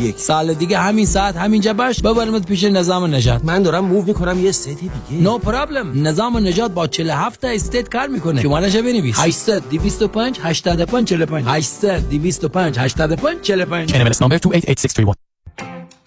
سال 0.17 0.53
دیگه 0.53 0.77
همین 0.77 1.05
ساعت 1.05 1.35
همینجا 1.35 1.73
باش. 1.73 2.01
ببرمت 2.01 2.45
پیش 2.45 2.63
نظام 2.63 3.15
نجات 3.15 3.45
من 3.45 3.63
دارم 3.63 3.85
move 3.85 4.05
می‌کنم 4.05 4.45
یه 4.45 4.51
state 4.51 4.77
دیگه. 4.79 5.23
no 5.23 5.41
no 5.41 5.56
problem 5.56 6.07
نظام 6.07 6.37
نجات 6.37 6.71
با 6.71 6.87
47 6.87 7.41
تا 7.41 7.47
state 7.47 7.89
کار 7.89 8.07
می‌کنه. 8.07 8.41
شمارش 8.41 8.75
بنویس 8.75 9.19
800 9.19 9.69
225 9.69 10.39
85 10.43 11.07
45 11.07 11.45
800 11.47 12.09
225 12.09 12.79
85 12.79 13.41
45 13.41 13.91
NMLS 13.91 14.17
number 14.17 14.39
288631 14.39 15.30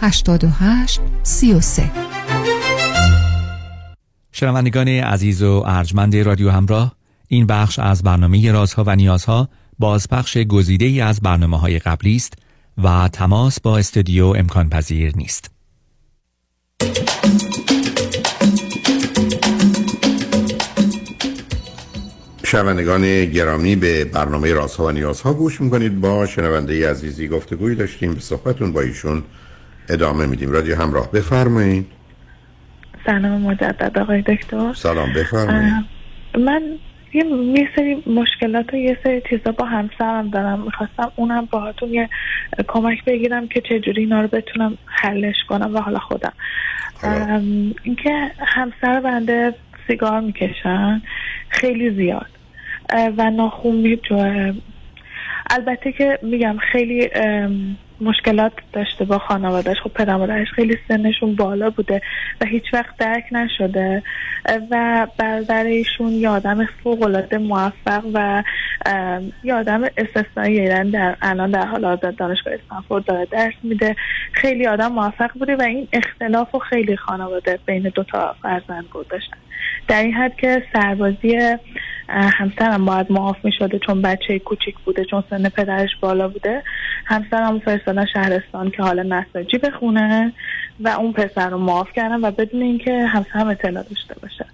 88 0.00 1.00
33 1.22 1.90
شنوندگان 4.32 4.88
عزیز 4.88 5.42
و 5.42 5.62
ارجمند 5.66 6.16
رادیو 6.16 6.50
همراه 6.50 6.96
این 7.28 7.46
بخش 7.46 7.78
از 7.78 8.02
برنامه 8.02 8.52
رازها 8.52 8.84
و 8.86 8.96
نیازها 8.96 9.48
بازپخش 9.78 10.38
گزیده 10.38 10.84
ای 10.84 11.00
از 11.00 11.20
برنامه 11.20 11.58
های 11.58 11.78
قبلی 11.78 12.16
است 12.16 12.34
و 12.82 13.08
تماس 13.12 13.60
با 13.60 13.78
استودیو 13.78 14.26
امکان 14.26 14.70
پذیر 14.70 15.16
نیست. 15.16 15.50
شنوندگان 22.44 23.24
گرامی 23.24 23.76
به 23.76 24.04
برنامه 24.04 24.52
رازها 24.52 24.84
و 24.84 24.90
نیازها 24.90 25.32
گوش 25.32 25.60
می‌کنید. 25.60 26.00
با 26.00 26.26
شنونده 26.26 26.90
عزیزی 26.90 27.28
گفتگوی 27.28 27.74
داشتیم. 27.74 28.14
به 28.14 28.20
صحبتون 28.20 28.72
با 28.72 28.80
ایشون 28.80 29.22
ادامه 29.88 30.26
میدیم. 30.26 30.52
رادیو 30.52 30.76
همراه. 30.76 31.12
بفرمایید 31.12 31.86
سلام 33.06 33.40
مجدد 33.40 33.98
آقای 33.98 34.22
دکتر. 34.22 34.72
سلام 34.72 35.12
بفرمایید 35.12 35.84
من 36.38 36.62
یه 37.12 37.24
یه 37.54 37.68
سری 37.76 38.02
مشکلات 38.06 38.74
و 38.74 38.76
یه 38.76 38.98
سری 39.04 39.22
چیزا 39.30 39.52
با 39.52 39.64
همسرم 39.64 40.30
دارم. 40.30 40.60
می‌خواستم 40.60 41.12
اونم 41.16 41.48
باهاتون 41.50 41.88
یه 41.88 42.08
کمک 42.68 43.04
بگیرم 43.04 43.48
که 43.48 43.60
چجوری 43.60 44.02
اینا 44.02 44.20
رو 44.20 44.28
بتونم 44.28 44.78
حلش 44.86 45.36
کنم 45.48 45.74
و 45.74 45.78
حالا 45.80 45.98
خودم. 45.98 46.32
اینکه 47.82 48.30
همسر 48.38 49.00
بنده 49.00 49.54
سیگار 49.86 50.20
می‌کشن 50.20 51.02
خیلی 51.48 51.90
زیاد 51.90 52.30
و 53.16 53.30
ناخون 53.30 53.76
میجوه 53.76 54.54
البته 55.50 55.92
که 55.92 56.18
میگم 56.22 56.56
خیلی 56.72 57.10
مشکلات 58.00 58.52
داشته 58.72 59.04
با 59.04 59.18
خانوادهش 59.18 59.80
خب 59.80 59.90
پدر 59.90 60.16
مادرش 60.16 60.50
خیلی 60.50 60.78
سنشون 60.88 61.34
بالا 61.34 61.70
بوده 61.70 62.02
و 62.40 62.44
هیچ 62.44 62.64
وقت 62.72 62.96
درک 62.96 63.24
نشده. 63.32 64.02
و 64.70 65.06
برادر 65.18 65.64
ایشون 65.64 66.12
یه 66.12 66.28
آدم 66.28 66.66
فوق 66.66 67.02
العاده 67.02 67.38
موفق 67.38 68.04
و 68.14 68.42
یه 69.44 69.54
آدم 69.54 69.82
استثنایی 69.96 70.54
یعنی 70.54 70.90
در 70.90 71.16
الان 71.22 71.50
در 71.50 71.66
حال 71.66 71.84
حاضر 71.84 72.10
دانشگاه 72.10 72.54
استنفورد 72.54 73.04
داره 73.04 73.26
درس 73.30 73.54
میده. 73.62 73.96
خیلی 74.32 74.66
آدم 74.66 74.92
موفق 74.92 75.30
بوده 75.38 75.56
و 75.56 75.62
این 75.62 75.88
اختلاف 75.92 76.54
و 76.54 76.58
خیلی 76.58 76.96
خانواده 76.96 77.58
بین 77.66 77.82
دو 77.94 78.04
تا 78.04 78.36
فرزند 78.42 78.84
گذاشتن. 78.90 79.36
در 79.88 80.02
این 80.02 80.12
حد 80.12 80.36
که 80.36 80.62
سربازی 80.72 81.56
همسرم 82.08 82.84
باید 82.84 83.12
معاف 83.12 83.44
می 83.44 83.52
شده 83.52 83.78
چون 83.78 84.02
بچه 84.02 84.38
کوچیک 84.38 84.74
بوده 84.84 85.04
چون 85.04 85.24
سن 85.30 85.48
پدرش 85.48 85.90
بالا 86.00 86.28
بوده. 86.28 86.62
همسرم 87.04 87.58
فرستادن 87.58 88.06
شهرستان 88.06 88.70
که 88.70 88.82
حالا 88.82 89.02
نساجی 89.02 89.58
بخونه 89.58 90.32
و 90.80 90.88
اون 90.88 91.12
پسر 91.12 91.50
رو 91.50 91.58
معاف 91.58 91.92
کردن 91.92 92.24
و 92.24 92.30
بدون 92.30 92.62
اینکه 92.62 93.06
همسرم 93.06 93.48
اطلاع 93.48 93.82
داشته 93.82 94.14
باشه. 94.22 94.46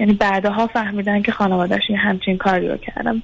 یعنی 0.00 0.12
بعدها 0.12 0.66
فهمیدن 0.66 1.22
که 1.22 1.32
خانوادهش 1.32 1.90
یه 1.90 1.96
همچین 1.96 2.36
کاری 2.36 2.68
رو 2.68 2.76
کردم 2.76 3.22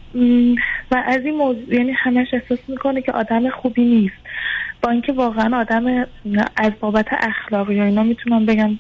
و 0.90 1.02
از 1.06 1.20
این 1.24 1.36
موضوع 1.36 1.74
یعنی 1.74 1.92
همش 1.92 2.26
احساس 2.32 2.58
می‌کنه 2.68 3.02
که 3.02 3.12
آدم 3.12 3.50
خوبی 3.50 3.84
نیست. 3.84 4.16
با 4.82 4.90
اینکه 4.90 5.12
واقعا 5.12 5.60
آدم 5.60 6.06
از 6.56 6.72
بابت 6.80 7.06
اخلاقی 7.10 7.80
و 7.80 7.82
اینا 7.82 8.02
می‌تونم 8.02 8.46
بگم 8.46 8.78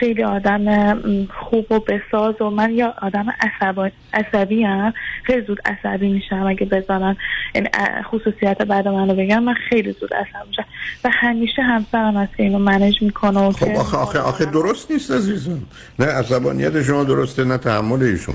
خیلی 0.00 0.22
آدم 0.22 0.94
خوب 1.28 1.72
و 1.72 1.80
بساز 1.80 2.40
و 2.40 2.50
من 2.50 2.70
یا 2.70 2.94
آدم 3.02 3.26
عصبا- 3.40 3.90
عصبی 4.14 4.62
هم 4.64 4.94
خیلی 5.24 5.46
زود 5.46 5.60
عصبی 5.64 6.12
میشم 6.12 6.46
اگه 6.46 6.66
بزنن 6.66 7.16
این 7.54 7.68
اه، 7.74 8.02
خصوصیت 8.02 8.62
بعد 8.62 8.88
منو 8.88 9.14
بگم 9.14 9.42
من 9.42 9.54
خیلی 9.68 9.92
زود 10.00 10.14
عصبی 10.14 10.48
میشم. 10.48 10.64
و 11.04 11.10
همیشه 11.12 11.62
همسرم 11.62 12.16
هست 12.16 12.36
که 12.36 12.42
اینو 12.42 12.58
منیج 12.58 13.02
می‌کنه 13.02 13.40
و 13.40 13.52
خب 13.52 13.76
آخه 13.76 13.96
آخه 13.96 14.18
آخه 14.18 14.44
درست 14.44 14.90
نیست 14.90 15.10
عزیزم. 15.10 15.62
نه 15.98 16.06
عصبانیت 16.06 16.82
شما 16.82 17.04
درسته 17.04 17.44
نه 17.44 17.58
تحمل 17.58 18.02
ایشون. 18.02 18.34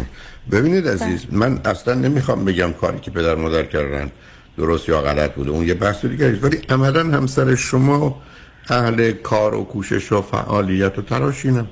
ببینید 0.51 0.87
عزیز 0.87 1.27
من 1.31 1.59
اصلا 1.65 1.93
نمی‌خوام 1.93 2.45
بگم 2.45 2.73
کاری 2.73 2.99
که 2.99 3.11
پدر 3.11 3.35
مادر 3.35 3.63
کردن 3.63 4.11
درست 4.57 4.89
یا 4.89 5.01
غلط 5.01 5.33
بوده. 5.33 5.51
اون 5.51 5.67
یه 5.67 5.73
بحث 5.73 6.05
دیگه 6.05 6.39
ولی 6.39 6.57
عملا 6.69 7.17
همسر 7.17 7.55
شما 7.55 8.21
اهل 8.69 9.11
کار 9.11 9.55
و 9.55 9.63
کوشش 9.63 10.11
و 10.11 10.21
فعالیت 10.21 10.99
و 10.99 11.01
تراشینم 11.01 11.67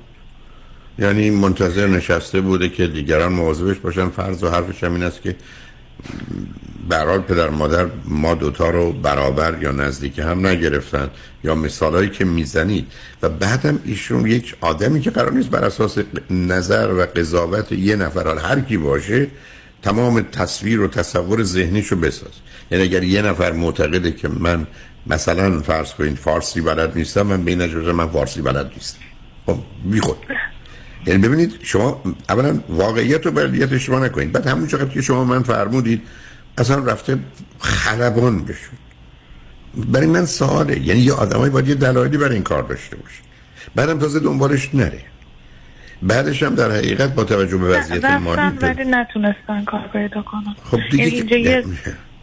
یعنی 0.98 1.30
منتظر 1.30 1.86
نشسته 1.86 2.40
بوده 2.40 2.68
که 2.68 2.86
دیگران 2.86 3.32
مواظبش 3.32 3.76
باشن. 3.76 4.08
فرض 4.08 4.42
و 4.42 4.48
حرفش 4.48 4.84
هم 4.84 4.94
این 4.94 5.02
است 5.02 5.22
که 5.22 5.36
برحال 6.88 7.20
پدر 7.20 7.50
مادر 7.50 7.86
ما 8.04 8.34
دوتا 8.34 8.70
رو 8.70 8.92
برابر 8.92 9.62
یا 9.62 9.72
نزدیک 9.72 10.18
هم 10.18 10.46
نگرفتن. 10.46 11.10
یا 11.44 11.54
مثالهایی 11.54 12.10
که 12.10 12.24
می‌زنید. 12.24 12.86
و 13.22 13.28
بعدم 13.28 13.78
ایشون 13.84 14.26
یک 14.26 14.56
آدمی 14.60 15.00
که 15.00 15.10
قرار 15.10 15.32
نیست 15.32 15.50
بر 15.50 15.64
اساس 15.64 15.98
نظر 16.30 16.92
و 16.92 17.06
قضاوت 17.20 17.72
یه 17.72 17.96
نفر 17.96 18.38
هر 18.38 18.60
کی 18.60 18.76
باشه 18.76 19.26
تمام 19.82 20.20
تصویر 20.20 20.80
و 20.80 20.88
تصور 20.88 21.42
ذهنیشو 21.42 21.96
بساز. 21.96 22.32
یعنی 22.70 22.84
اگر 22.84 23.02
یه 23.02 23.22
نفر 23.22 23.52
معتقده 23.52 24.12
که 24.12 24.28
من 24.28 24.66
مثلا 25.06 25.60
فرض 25.60 25.92
کنید 25.92 26.16
فارسی 26.16 26.60
بلد 26.60 26.96
نیستم 26.96 27.22
من 27.22 27.44
به 27.44 27.50
این 27.50 27.62
نتیجه 27.62 27.92
من 27.92 28.08
فارسی 28.08 28.42
بلد 28.42 28.72
نیستم. 28.74 29.00
خب 29.46 29.58
بی 29.84 30.00
خود 30.00 30.16
یعنی 31.06 31.28
ببینید 31.28 31.58
شما 31.62 32.02
اولا 32.28 32.60
واقعیت 32.68 33.26
و 33.26 33.30
بلدیت 33.30 33.78
شما 33.78 33.98
نکنید. 33.98 34.32
بعد 34.32 34.46
همون 34.46 34.66
چقدر 34.66 34.88
که 34.88 35.02
شما 35.02 35.24
من 35.24 35.42
فرمودید 35.42 36.02
اصلا 36.58 36.78
رفته 36.78 37.18
خلبان 37.58 38.44
بشون 38.44 38.78
برای 39.92 40.06
من 40.06 40.24
سواله. 40.24 40.80
یعنی 40.80 41.00
یه 41.00 41.12
آدمایی 41.12 41.50
باید 41.50 41.68
یه 41.68 41.74
دلایلی 41.74 42.16
برای 42.16 42.34
این 42.34 42.42
کار 42.42 42.62
داشته 42.62 42.96
باشه. 42.96 43.22
بعدم 43.74 43.98
تازه 43.98 44.20
دنبالش 44.20 44.74
نره. 44.74 45.00
بعدش 46.02 46.42
هم 46.42 46.54
در 46.54 46.70
حقیقت 46.70 47.14
با 47.14 47.24
توجه 47.24 47.56
به 47.56 47.68
وضعیت 47.68 48.04
مالی 48.04 48.56
ولی 48.62 48.84
نتونستن 48.84 49.64
کار 49.64 49.88
پیدا 49.92 50.22
کنن 50.22 50.56
خب 50.70 50.78
دیگه 50.90 51.04
یعنی 51.04 51.16
اینجا 51.16 51.36
یه 51.36 51.64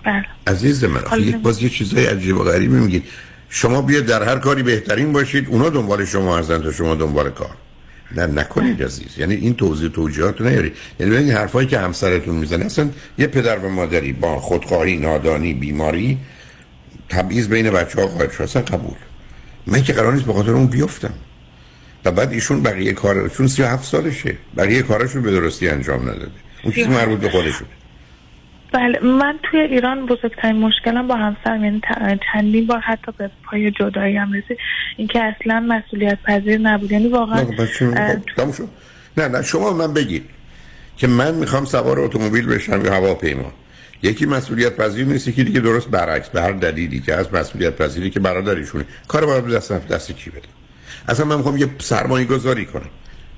بله. 0.03 0.25
عزیز 0.47 0.83
من 0.83 1.03
آخه 1.03 1.21
یک 1.21 1.35
باز 1.35 1.61
یه 1.61 1.69
چیزای 1.69 2.05
عجیب 2.05 2.37
و 2.37 2.43
غریبی 2.43 2.75
میگید. 2.75 3.03
شما 3.49 3.81
بیاد 3.81 4.05
در 4.05 4.23
هر 4.23 4.39
کاری 4.39 4.63
بهترین 4.63 5.13
باشید 5.13 5.47
اونا 5.49 5.69
دنبال 5.69 6.05
شما 6.05 6.37
هستن 6.37 6.61
تا 6.61 6.71
شما 6.71 6.95
دنبال 6.95 7.29
کار. 7.29 7.55
نه 8.15 8.25
نکنید 8.25 8.83
عزیز. 8.83 9.17
یعنی 9.17 9.35
این 9.35 9.53
توضیح 9.53 9.89
توجیهات 9.89 10.41
نیاری 10.41 10.73
یعنی 10.99 11.11
ببینید 11.11 11.33
حرفایی 11.33 11.67
که 11.67 11.79
همسرتون 11.79 12.35
می‌زنه 12.35 12.65
اصلا 12.65 12.89
یه 13.17 13.27
پدر 13.27 13.57
و 13.57 13.69
مادری 13.69 14.13
با 14.13 14.39
خودخواهی 14.39 14.97
نادانی 14.97 15.53
بیماری 15.53 16.17
تبعیض 17.09 17.47
بین 17.47 17.71
بچه 17.71 18.01
ها 18.01 18.07
قاعد 18.07 18.31
شد. 18.31 18.41
اصلا 18.41 18.61
قبول. 18.61 18.95
من 19.67 19.83
که 19.83 19.93
قرار 19.93 20.13
نیست 20.13 20.25
به 20.25 20.33
خاطر 20.33 20.51
اون 20.51 20.67
بیفتم. 20.67 21.13
و 22.05 22.11
بعد 22.11 22.31
ایشون 22.31 22.63
بقیه 22.63 22.93
کار 22.93 23.29
چون 23.29 23.47
37 23.47 23.85
سالشه. 23.85 24.37
بقیه 24.57 24.81
کاراشو 24.81 25.21
به 25.21 25.31
درستی 25.31 25.69
انجام 25.69 26.01
نداده. 26.01 26.31
اون 26.63 26.73
چیز 26.73 26.87
مربوط 26.87 27.19
به 27.19 27.29
خودشون 27.29 27.67
بله 28.73 28.99
من 28.99 29.39
توی 29.43 29.59
ایران 29.59 30.05
بزرگترین 30.05 30.55
مشکلم 30.55 31.07
با 31.07 31.15
همسرم 31.15 31.63
یعنی 31.63 31.81
چندین 32.33 32.67
بار 32.67 32.79
حتی 32.79 33.11
به 33.17 33.29
پای 33.43 33.71
جدایی 33.71 34.17
هم 34.17 34.33
رسید. 34.33 34.57
اینکه 34.97 35.23
اصلا 35.23 35.59
مسئولیت 35.59 36.17
پذیر 36.23 36.57
نبود. 36.57 36.91
یعنی 36.91 37.07
واقعا 37.07 37.41
نه، 37.41 38.21
خب،. 38.35 38.67
نه 39.17 39.27
نه 39.27 39.41
شما 39.41 39.73
من 39.73 39.93
بگید 39.93 40.29
که 40.97 41.07
من 41.07 41.35
می‌خوام 41.35 41.65
سوار 41.65 41.99
اتومبیل 41.99 42.45
بشم 42.45 42.85
یا 42.85 42.93
هواپیما. 42.93 43.51
یکی 44.03 44.25
مسئولیت 44.25 44.75
پذیر 44.77 45.05
نیست 45.05 45.27
یکی 45.27 45.43
دیگه 45.43 45.59
درست 45.59 45.89
برعکس. 45.89 46.29
به 46.29 46.41
هر 46.41 46.51
دلیلی 46.51 46.99
که 46.99 47.13
از 47.13 47.33
مسئولیت 47.33 47.75
پذیری 47.75 48.09
که 48.09 48.19
برادرشونه 48.19 48.85
کار 49.07 49.25
باید 49.25 49.47
دست 49.47 49.87
دست 49.87 50.11
کی 50.11 50.29
بده؟ 50.29 50.41
اصلا 51.07 51.25
من 51.25 51.35
می‌خوام 51.35 51.57
یه 51.57 51.67
سرمایه 51.79 52.25
گذاری 52.25 52.65
کنم. 52.65 52.89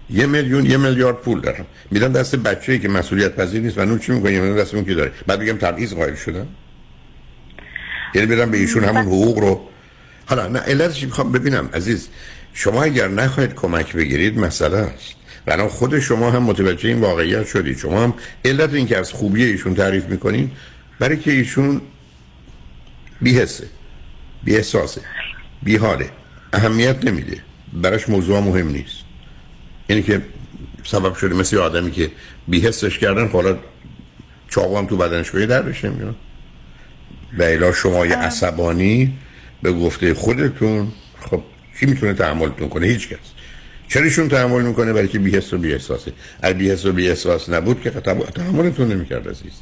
یه 0.09 0.25
میلیون 0.25 0.65
یه 0.65 0.77
میلیارد 0.77 1.15
پول 1.15 1.41
دارم. 1.41 1.65
میدم 1.91 2.13
دست 2.13 2.35
بچه‌ای 2.35 2.79
که 2.79 2.87
مسئولیت 2.87 3.35
پذیر 3.35 3.61
نیست. 3.61 3.77
و 3.77 3.81
اون 3.81 3.99
چی 3.99 4.11
می‌کنه 4.11 4.39
میدم 4.39 4.61
دست 4.61 4.73
اون 4.73 4.85
که 4.85 4.93
داره؟ 4.93 5.11
بعد 5.27 5.39
بگم 5.39 5.57
تبعیض 5.57 5.93
قائل 5.93 6.15
شدم. 6.15 6.47
یعنی 8.15 8.27
بدم 8.27 8.51
به 8.51 8.57
ایشون 8.57 8.83
همون 8.83 9.05
حقوق 9.05 9.39
رو. 9.39 9.69
حالا 10.25 10.47
نه 10.47 10.59
علتش 10.59 11.03
می‌خوام 11.03 11.31
ببینم. 11.31 11.69
عزیز 11.73 12.07
شما 12.53 12.83
اگر 12.83 13.07
نخواهید 13.07 13.53
کمک 13.53 13.95
بگیرید 13.95 14.39
مسئله 14.39 14.77
است. 14.77 15.15
بنا 15.45 15.69
خود 15.69 15.99
شما 15.99 16.31
هم 16.31 16.43
متوجه 16.43 16.89
این 16.89 16.99
واقعیت 17.01 17.47
شدید. 17.47 17.77
شما 17.77 18.03
هم 18.03 18.13
علت 18.45 18.73
این 18.73 18.87
که 18.87 18.97
از 18.97 19.11
خوبی 19.11 19.43
ایشون 19.43 19.75
تعریف 19.75 20.05
می‌کنین 20.05 20.51
برای 20.99 21.17
که 21.17 21.31
ایشون 21.31 21.81
بیهسه 23.21 23.67
بی 24.43 24.55
احساسه 24.55 25.01
بی 25.63 25.75
حاله 25.75 26.09
اهمیت 26.53 27.05
نمیده. 27.05 27.37
براش 27.73 28.09
موضوع 28.09 28.39
مهم 28.39 28.67
نیست. 28.67 29.04
یعنی 29.89 30.03
که 30.03 30.21
سبب 30.83 31.15
شده 31.15 31.35
مثل 31.35 31.57
آدمی 31.57 31.91
که 31.91 32.11
بیهستش 32.47 32.99
کردن 32.99 33.27
حالا 33.27 33.57
چاقو 34.49 34.77
هم 34.77 34.85
تو 34.85 34.97
بدنش 34.97 35.31
به 35.31 35.45
دردش 35.45 35.85
نمیاد 35.85 36.15
و 37.37 37.43
الا 37.43 37.71
شما 37.71 38.05
یه 38.05 38.15
عصبانی 38.15 39.13
به 39.61 39.71
گفته 39.71 40.13
خودتون 40.13 40.87
خب 41.29 41.43
کی 41.79 41.85
می‌تونه 41.85 42.13
تحملتون 42.13 42.69
کنه؟ 42.69 42.87
هیچ 42.87 43.09
کس. 43.09 43.17
چرا 43.87 44.03
ایشون 44.03 44.27
تحمل 44.27 44.61
می‌کنه؟ 44.61 44.93
برای 44.93 45.07
که 45.07 45.19
بیهست 45.19 45.53
و 45.53 45.57
بیاحساسه. 45.57 46.13
اگه 46.41 46.53
بیهست 46.53 46.85
و 46.85 46.91
بیاحساس 46.91 47.49
نبود 47.49 47.81
که 47.81 47.89
تحملتون 47.89 48.87
نمی‌کرد 48.87 49.29
عزیز. 49.29 49.61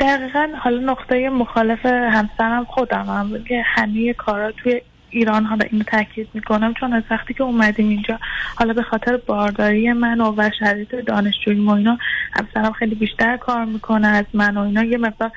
دقیقا 0.00 0.48
حالا 0.62 0.92
نقطه 0.92 1.28
مخالف 1.28 1.86
همسرم 1.86 2.64
خودم 2.64 3.06
هم 3.06 3.44
که 3.44 3.62
همه 3.66 4.12
کارا 4.12 4.52
توی 4.52 4.80
ایران 5.10 5.44
حالا 5.44 5.64
اینو 5.70 5.84
تاکید 5.84 6.28
می‌کنم 6.34 6.74
چون 6.74 6.92
از 6.92 7.02
وقتی 7.10 7.34
که 7.34 7.42
اومدیم 7.42 7.88
اینجا 7.88 8.18
حالا 8.56 8.72
به 8.72 8.82
خاطر 8.82 9.16
بارداری 9.16 9.92
من 9.92 10.20
و 10.20 10.50
شرایط 10.58 10.94
دانشجویی 10.94 11.66
و 11.66 11.70
اینا 11.70 11.98
همسرم 12.32 12.72
خیلی 12.72 12.94
بیشتر 12.94 13.36
کار 13.36 13.64
می‌کنه 13.64 14.06
از 14.06 14.24
من 14.34 14.56
و 14.56 14.60
اینا. 14.60 14.84
یه 14.84 14.98
مقدار 14.98 15.30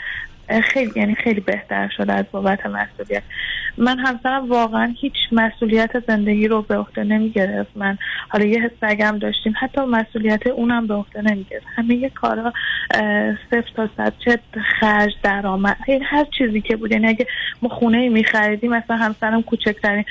خیلی 0.74 0.91
یعنی 0.95 1.15
خیلی 1.15 1.39
بهتر 1.39 1.89
شده 1.97 2.13
از 2.13 2.26
بابت 2.32 2.65
مسئولیت. 2.65 3.24
من 3.78 3.99
همسرم 3.99 4.49
واقعا 4.49 4.93
هیچ 5.01 5.13
مسئولیت 5.32 5.91
زندگی 6.07 6.47
رو 6.47 6.61
به 6.61 6.78
عهده 6.78 7.03
نمی 7.03 7.30
گرفت 7.30 7.72
من 7.76 7.97
حالا 8.30 8.45
یه 8.45 8.72
سگم 8.82 9.17
داشتیم. 9.22 9.53
حتی 9.59 9.82
مسئولیت 9.82 10.47
اونم 10.47 10.88
به 10.88 10.93
عهده 10.93 11.22
نمی 11.22 11.45
گرفت 11.49 11.65
همه 11.76 11.95
یه 11.95 12.09
کارا 12.09 12.53
صفر 13.51 13.72
تا 13.76 13.89
صد 13.97 14.13
چه 14.26 14.39
خرج 14.80 15.11
درآمد 15.24 15.78
هر 16.09 16.26
چیزی 16.38 16.61
که 16.61 16.76
بود. 16.76 16.91
یعنی 16.91 17.07
اگه 17.07 17.28
ما 17.61 17.69
خونه 17.69 18.09
می 18.09 18.24
خریدیم 18.24 18.72
مثلا 18.72 18.97
همسرم 18.97 19.41
کوچکترین 19.41 20.05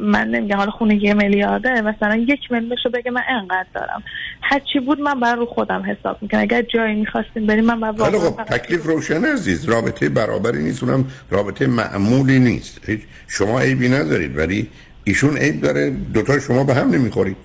من 0.00 0.28
نمیگم 0.28 0.56
حالا 0.56 0.70
خونه 0.70 1.04
یه 1.04 1.14
میلیارده 1.14 1.80
مثلا 1.80 2.16
یک 2.16 2.52
میلیون 2.52 2.76
رو 2.84 2.90
بگه 2.90 3.10
من 3.10 3.22
انقدر 3.28 3.66
دارم. 3.74 4.02
هر 4.42 4.60
چی 4.72 4.80
بود 4.80 5.00
من 5.00 5.20
بر 5.20 5.34
رو 5.34 5.46
خودم 5.46 5.82
حساب 5.82 6.18
می‌کنم 6.22 6.40
اگر 6.40 6.62
جایی 6.62 6.94
می‌خواستیم 6.94 7.46
بریم 7.46 7.64
من 7.64 7.80
بر 7.80 7.92
خب 7.92 8.42
تکلیف 8.44 8.86
روشن 8.86 9.24
عزیز. 9.24 9.68
رابطه 9.68 10.08
برابری 10.08 10.62
نیست. 10.62 10.84
اونم 10.84 11.04
رابطه 11.30 11.66
معمولی 11.66 12.38
نیست. 12.38 12.90
شما 13.28 13.60
عیبی 13.60 13.88
ندارید 13.88 14.38
ولی 14.38 14.68
ایشون 15.04 15.36
عیب 15.36 15.60
داره. 15.60 15.90
دوتا 15.90 16.40
شما 16.40 16.64
به 16.64 16.74
هم 16.74 16.90
نمی‌خورید. 16.90 17.36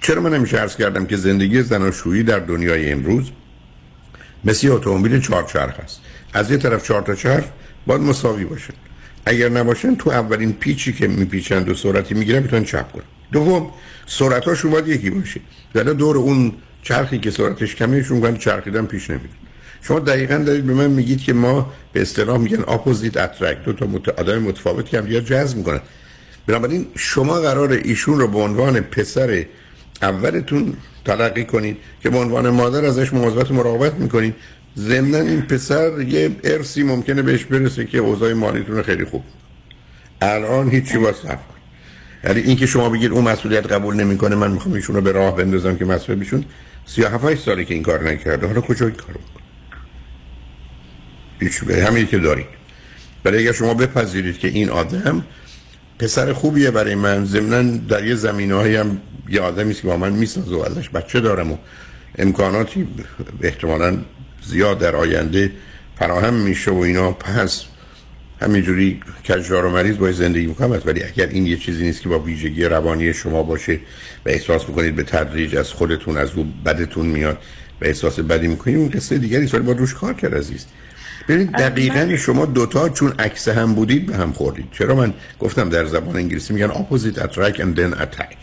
چرا 0.00 0.22
من 0.22 0.34
همیشه 0.34 0.56
عرض 0.58 0.76
کردم 0.76 1.06
که 1.06 1.16
زندگی 1.16 1.62
زناشویی 1.62 2.22
در 2.22 2.38
دنیای 2.38 2.92
امروز 2.92 3.30
مثل 4.44 4.68
اتومبیل 4.70 5.20
چهارچرخ 5.20 5.80
است؟ 5.84 6.00
از 6.34 6.50
یه 6.50 6.56
طرف 6.56 6.86
چهار 6.86 7.02
تا 7.02 7.14
چرخ 7.14 7.44
باید 7.86 8.00
مساوی 8.00 8.44
باشه. 8.44 8.72
اگر 9.26 9.48
نباشن 9.48 9.94
تو 9.94 10.10
اولین 10.10 10.52
پیچی 10.52 10.92
که 10.92 11.08
میپیچند 11.08 11.68
و 11.68 11.74
سرعتی 11.74 12.14
می‌گیرن 12.14 12.42
می‌تونن 12.42 12.64
چپ 12.64 12.92
کنن. 12.92 13.04
دوم 13.32 13.70
سرعتاشون 14.06 14.70
باید 14.70 14.88
یکی 14.88 15.10
باشه. 15.10 15.40
در 15.74 15.82
دور 15.82 16.16
اون 16.16 16.52
چرخی 16.82 17.18
که 17.18 17.30
سرعتش 17.30 17.74
کمه 17.74 18.02
شون 18.02 18.36
چرخیدن 18.36 18.86
پیش 18.86 19.10
نمیره 19.10 19.28
شما 19.82 19.98
دقیقا 19.98 20.38
دارید 20.38 20.66
به 20.66 20.74
من 20.74 20.90
میگید 20.90 21.20
که 21.22 21.32
ما 21.32 21.72
به 21.92 22.02
اصطلاح 22.02 22.38
میگن 22.38 22.60
opposite 22.68 23.16
attract 23.16 23.64
دو 23.64 23.72
تا 23.72 23.86
مت... 23.86 24.08
آدم 24.08 24.38
متفاوتی 24.38 24.96
هم 24.96 25.04
دیگه 25.04 25.20
جذب 25.20 25.56
می‌کنن. 25.56 25.80
بنابراین 26.46 26.86
شما 26.96 27.40
قرار 27.40 27.72
ایشون 27.72 28.18
رو 28.18 28.28
به 28.28 28.38
عنوان 28.38 28.80
پسر 28.80 29.44
اولتون 30.02 30.74
تلقی 31.04 31.44
کنید 31.44 31.76
که 32.02 32.10
به 32.10 32.18
عنوان 32.18 32.50
مادر 32.50 32.84
ازش 32.84 33.12
مواظبت 33.12 33.50
مراقبت 33.50 33.94
می‌کنید. 33.94 34.34
ضمن 34.78 35.14
این 35.14 35.42
پسر 35.42 36.00
یه 36.00 36.30
ارسی 36.44 36.82
ممکنه 36.82 37.22
بهش 37.22 37.44
برسه 37.44 37.84
که 37.84 37.98
اوضاع 37.98 38.32
مالیتون 38.32 38.82
خیلی 38.82 39.04
خوب. 39.04 39.22
الان 40.22 40.70
هیچی 40.70 40.98
واسه 40.98 41.38
یعنی 42.24 42.40
اینکه 42.40 42.66
شما 42.66 42.88
بگید 42.88 43.12
اون 43.12 43.24
مسئولیت 43.24 43.66
قبول 43.66 43.94
نمی‌کنه 43.94 44.36
من 44.36 44.50
می‌خوام 44.50 44.74
ایشون 44.74 44.96
رو 44.96 45.02
به 45.02 45.12
راه 45.12 45.36
بندازم 45.36 45.76
که 45.76 45.84
مسئول 45.84 46.18
بشون. 46.18 46.44
37 46.86 47.34
سالی 47.34 47.64
که 47.64 47.74
این 47.74 47.82
کار 47.82 48.10
نکرده. 48.10 48.46
حالا 48.46 48.60
کجا 48.60 48.86
این 48.86 48.94
کارو 48.94 49.20
هیچ 51.42 51.64
به 51.64 51.84
همین 51.84 52.06
که 52.06 52.18
دارید 52.18 52.46
برای 53.22 53.38
اگر 53.38 53.52
شما 53.52 53.74
بپذیرید 53.74 54.38
که 54.38 54.48
این 54.48 54.68
آدم 54.70 55.24
پسر 55.98 56.32
خوبیه 56.32 56.70
برای 56.70 56.94
من 56.94 57.24
ضمنا 57.24 57.78
در 57.88 58.06
یه 58.06 58.14
زمینه 58.14 58.78
هم 58.78 59.00
یه 59.28 59.40
آدمی 59.40 59.74
که 59.74 59.82
با 59.82 59.96
من 59.96 60.12
می‌سازه 60.12 60.54
و 60.54 60.58
ازش 60.58 60.90
بچه 60.90 61.20
دارم 61.20 61.52
و 61.52 61.56
امکاناتی 62.18 62.88
احتمالا 63.42 63.98
زیاد 64.42 64.78
در 64.78 64.96
آینده 64.96 65.52
فراهم 65.98 66.34
میشه 66.34 66.70
و 66.70 66.78
اینا. 66.78 67.12
پس 67.12 67.64
همینجوری 68.42 69.00
کجدار 69.28 69.64
و 69.64 69.70
مریض 69.70 69.96
باید 69.96 70.14
زندگی 70.14 70.46
می‌کنم 70.46 70.82
ولی 70.84 71.02
اگر 71.02 71.26
این 71.26 71.46
یه 71.46 71.56
چیزی 71.56 71.84
نیست 71.84 72.02
که 72.02 72.08
با 72.08 72.18
ویژگی 72.18 72.64
روانی 72.64 73.14
شما 73.14 73.42
باشه 73.42 73.80
و 74.26 74.28
احساس 74.28 74.68
می‌کنید 74.68 74.96
به 74.96 75.02
تدریج 75.02 75.56
از 75.56 75.72
خودتون 75.72 76.16
از 76.16 76.30
او 76.34 76.52
بدتون 76.66 77.06
میاد 77.06 77.38
و 77.80 77.84
احساس 77.84 78.20
بدی 78.20 78.48
می‌کنید 78.48 78.76
اون 78.76 78.90
قصه 78.90 79.18
دیگری 79.18 79.46
ولی 79.46 79.62
با 79.62 79.72
روش 79.72 79.94
کار 79.94 80.14
کرد 80.14 80.34
عزیز. 80.34 80.66
ببینید 81.28 81.52
دقیقا 81.52 82.16
شما 82.16 82.46
دوتا 82.46 82.88
چون 82.88 83.12
عکس 83.18 83.48
هم 83.48 83.74
بودید 83.74 84.06
به 84.06 84.16
هم 84.16 84.32
خوردید. 84.32 84.66
چرا 84.72 84.94
من 84.94 85.14
گفتم 85.40 85.68
در 85.68 85.84
زبان 85.84 86.16
انگلیسی 86.16 86.54
میگن 86.54 86.70
opposite 86.70 87.16
attract 87.16 87.56
and 87.56 87.78
then 87.78 88.00
attack. 88.00 88.36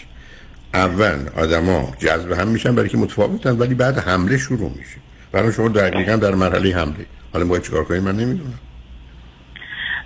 اول 0.74 1.18
آدما 1.36 1.94
جذب 2.00 2.32
هم 2.32 2.48
میشن 2.48 2.76
برای 2.76 2.90
که 2.90 2.98
متفاوتن 2.98 3.58
ولی 3.58 3.74
بعد 3.74 3.98
حمله 3.98 4.38
شروع 4.38 4.72
میشه. 4.78 4.98
برای 5.32 5.54
شما 5.54 5.68
دقیقا 5.68 6.16
در 6.16 6.36
مرحله 6.36 6.76
حمله. 6.76 7.06
حالا 7.34 7.46
باید 7.46 7.64
چیکار 7.64 7.84
کنید 7.84 8.04
من 8.04 8.18
نمی‌دونم. 8.18 8.60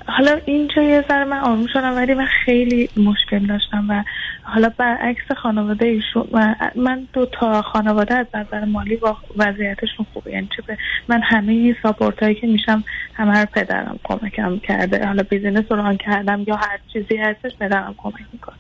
حالا 0.08 0.40
اینجا 0.46 0.82
یه 0.82 1.06
ذره 1.10 1.24
من 1.24 1.40
آروم 1.40 1.68
شدم 1.68 1.96
ولی 1.96 2.14
من 2.14 2.26
خیلی 2.26 2.90
مشکل 2.98 3.40
داشتم 3.40 3.86
و 3.90 4.04
حالا 4.44 4.70
برعکس 4.78 5.32
خانواده 5.38 5.86
ایشون 5.86 6.28
من 6.76 7.08
دو 7.14 7.26
تا 7.26 7.62
خانواده 7.62 8.16
از 8.16 8.26
نظر 8.34 8.66
مالی 8.66 8.96
با 8.96 9.18
وضعیتشون 9.38 10.06
خوبه. 10.14 10.32
یعنی 10.32 10.50
چه 10.58 10.78
من 11.08 11.22
همه 11.22 11.76
ساپورت 11.84 12.24
هایی 12.24 12.36
که 12.36 12.48
میشم 12.48 12.84
همه 13.14 13.40
رو 13.40 13.46
پدرم 13.46 14.00
کمکم 14.04 14.60
کرده. 14.60 15.06
حالا 15.06 15.24
بیزینس 15.24 15.72
رو 15.72 15.94
کردم 15.94 16.44
یا 16.48 16.56
هر 16.56 16.80
چیزی 16.94 17.18
هستش 17.18 17.52
پدرم 17.60 17.96
کمک 17.98 18.24
می‌کنه. 18.34 18.56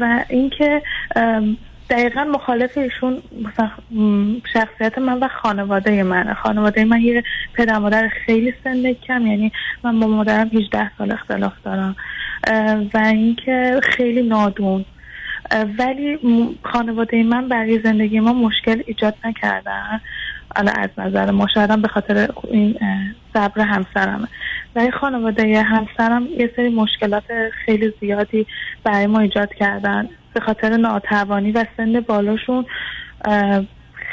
و 0.00 0.24
اینکه 0.28 0.82
دقیقا 1.90 2.24
مخالف 2.24 2.78
ایشون 2.78 3.22
شخصیت 4.52 4.98
من 4.98 5.18
و 5.18 5.28
خانواده 5.42 6.02
من 6.02 6.34
خانواده 6.34 6.84
من 6.84 7.00
یه 7.00 7.22
پدر 7.54 7.78
مادر 7.78 8.08
خیلی 8.08 8.54
سن 8.64 8.92
کم 8.92 9.26
یعنی 9.26 9.52
من 9.82 10.00
با 10.00 10.06
مادرم 10.06 10.50
18 10.52 10.90
سال 10.98 11.12
اختلاف 11.12 11.52
دارم. 11.64 11.96
و 12.94 12.98
اینکه 12.98 13.80
خیلی 13.82 14.22
نادون. 14.22 14.84
ولی 15.78 16.18
خانواده 16.62 17.22
من 17.22 17.48
برای 17.48 17.80
زندگی 17.84 18.20
ما 18.20 18.32
مشکل 18.32 18.82
ایجاد 18.86 19.14
نکردن. 19.24 20.00
حالا 20.56 20.72
از 20.72 20.90
نظر 20.98 21.30
ما 21.30 21.46
به 21.82 21.88
خاطر 21.88 22.28
این 22.50 22.78
صبر 23.34 23.60
همسرم 23.60 24.28
برای 24.74 24.90
خانواده 24.90 25.62
همسرم 25.62 26.26
یه 26.38 26.50
سری 26.56 26.68
مشکلات 26.68 27.24
خیلی 27.64 27.92
زیادی 28.00 28.46
برای 28.84 29.06
ما 29.06 29.20
ایجاد 29.20 29.54
کردن. 29.54 30.08
به 30.36 30.40
خاطر 30.40 30.76
ناتوانی 30.76 31.52
و 31.52 31.64
سن 31.76 32.00
بالاشون 32.00 32.66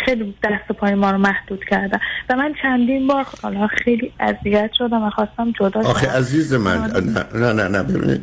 خیلی 0.06 0.36
دست 0.44 0.78
پای 0.80 0.96
ما 0.96 1.12
رو 1.12 1.18
محدود 1.18 1.66
کردن. 1.70 2.00
و 2.30 2.36
من 2.36 2.54
چندین 2.62 3.08
بار 3.08 3.26
حالا 3.42 3.68
خیلی 3.68 4.12
اذیت 4.20 4.72
شدم 4.78 5.04
و 5.04 5.10
خواستم 5.10 5.52
جدا 5.60 5.80
آخه 5.80 6.18
عزیز 6.18 6.54
من 6.54 6.92
نه 7.36 7.54
نه 7.54 7.68
نه 7.68 7.84
ببینید 7.84 8.22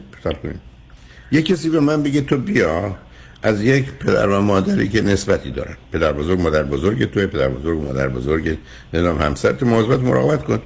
یه 1.32 1.42
کسی 1.42 1.70
به 1.70 1.80
من 1.80 2.03
بگه 2.03 2.20
تو 2.20 2.38
بیا 2.38 2.96
از 3.42 3.64
یک 3.64 3.92
پدر 3.92 4.28
و 4.28 4.40
مادری 4.40 4.88
که 4.88 5.01
نسبتی 5.03 5.51
دارن. 5.51 5.76
پدر 5.92 6.12
بزرگ 6.12 6.40
مادر 6.40 6.62
بزرگ 6.62 7.11
توی 7.12 7.26
پدر 7.26 7.48
بزرگ 7.48 7.78
مادر 7.78 8.09
بزرگ 8.09 8.59
نظام 8.94 9.22
همسر 9.22 9.53
تو 9.53 9.66
مواظبت 9.66 10.01
مراقبت 10.01 10.44
کن. 10.44 10.59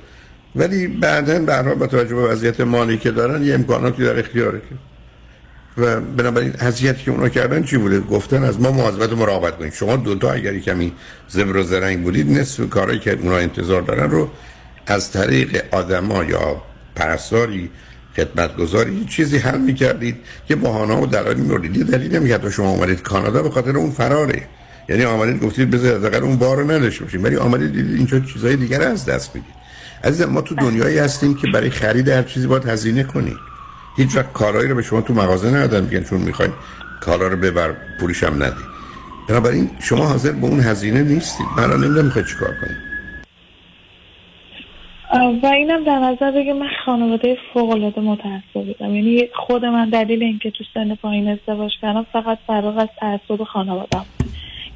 ولی 0.57 0.87
بعدا 0.87 1.39
به 1.39 1.55
هر 1.55 1.75
با 1.75 1.87
توجه 1.87 2.15
به 2.15 2.23
وضعیت 2.23 2.61
مالی 2.61 2.99
که 2.99 3.11
دارن 3.11 3.43
یه 3.43 3.55
امکاناتی 3.55 4.05
در 4.05 4.19
اختیاره 4.19 4.61
و 5.79 6.01
بنابراین 6.01 6.53
حضیتی 6.61 7.05
که 7.05 7.11
اونا 7.11 7.29
کردن 7.29 7.63
چی 7.63 7.77
بوده؟ 7.77 8.01
گفتن 8.01 8.45
از 8.45 8.61
ما 8.61 8.71
مواظبت 8.71 9.13
و 9.13 9.17
مراقبت 9.17 9.59
کنید. 9.59 9.73
شما 9.73 9.97
دوتا 9.97 10.33
اگر 10.33 10.59
کمی 10.59 10.93
زبر 11.29 11.57
و 11.57 11.63
زرنگ 11.63 12.03
بودید 12.03 12.39
نصف 12.39 12.69
کارهایی 12.71 12.99
که 12.99 13.13
اونا 13.13 13.37
انتظار 13.37 13.83
دارن 13.83 14.11
رو 14.11 14.31
از 14.87 15.13
طریق 15.13 15.65
آدما 15.71 16.25
یا 16.25 16.63
پرستاری 16.95 17.71
خدمتگذاری 18.17 19.05
چیزی 19.05 19.39
حل 19.39 19.61
می‌کردید 19.61 20.17
که 20.49 20.57
بهانه 20.57 20.95
و 20.95 21.07
دلالی 21.07 21.43
موردی 21.43 21.85
دلیل 21.85 22.17
نمی‌کرد 22.17 22.43
تو 22.43 22.51
شما 22.51 22.69
آمدید 22.69 23.03
کانادا 23.03 23.43
به 23.43 23.51
خاطر 23.51 23.77
اون 23.77 23.91
فراره. 23.91 24.43
یعنی 24.89 25.05
آمدید 25.05 25.43
گفتید 25.43 25.71
بذار 25.71 26.15
از 26.15 26.23
اون 26.23 26.37
بار 26.37 26.57
رو 26.57 26.71
نداشته 26.71 27.05
باشیم. 27.05 27.25
ولی 27.25 27.37
آمدید 27.37 27.73
دیدید 27.73 27.97
اینجا 27.97 28.21
چیزای 28.21 28.57
دیگر 28.57 28.83
از 28.83 29.05
دست 29.05 29.35
می‌دید. 29.35 29.55
عزیز 30.05 30.23
ما 30.27 30.41
تو 30.41 30.55
دنیایی 30.55 30.99
هستیم 30.99 31.35
که 31.35 31.47
برای 31.55 31.71
خرید 31.71 32.09
هر 32.09 32.23
چیزی 32.23 32.47
باید 32.47 32.65
هزینه 32.65 33.05
کنید 33.05 33.54
هیچ 33.97 34.17
وقت 34.17 34.33
کارایی 34.33 34.69
رو 34.69 34.75
به 34.75 34.83
شما 34.83 35.01
تو 35.01 35.15
مغازه 35.15 35.49
ندادن 35.49 35.85
میگن 35.85 36.05
چون 36.05 36.21
می‌خواین 36.21 36.53
کالا 37.01 37.29
رو 37.29 37.37
ببر 37.37 37.75
پولش 38.01 38.25
هم 38.25 38.43
ندی. 38.43 38.63
بنابراین 39.29 39.71
شما 39.81 40.07
حاضر 40.07 40.33
به 40.33 40.47
اون 40.47 40.61
هزینه 40.61 41.03
نیستید. 41.03 41.47
من 41.57 41.71
نمی‌دونم 41.71 42.05
می‌خواید 42.05 42.27
چیکار 42.27 42.49
کنید. 42.49 42.95
و 45.43 45.47
اینم 45.47 45.85
در 45.85 45.99
نظر 45.99 46.31
بگه 46.31 46.53
من 46.53 46.69
خانواده 46.87 47.37
فوق 47.55 47.71
العاده 47.71 48.01
متعصب 48.01 48.67
بودم 48.67 48.95
یعنی 48.95 49.29
خود 49.35 49.65
من 49.65 49.91
دلیل 49.91 50.23
اینکه 50.23 50.51
تو 50.51 50.65
سن 50.75 50.95
پایین 50.95 51.29
ازدواج 51.29 51.71
کردم 51.83 52.07
فقط 52.13 52.39
فرق 52.47 52.77
از 52.79 52.89
تعصب 53.01 53.45
خانوادم 53.45 54.07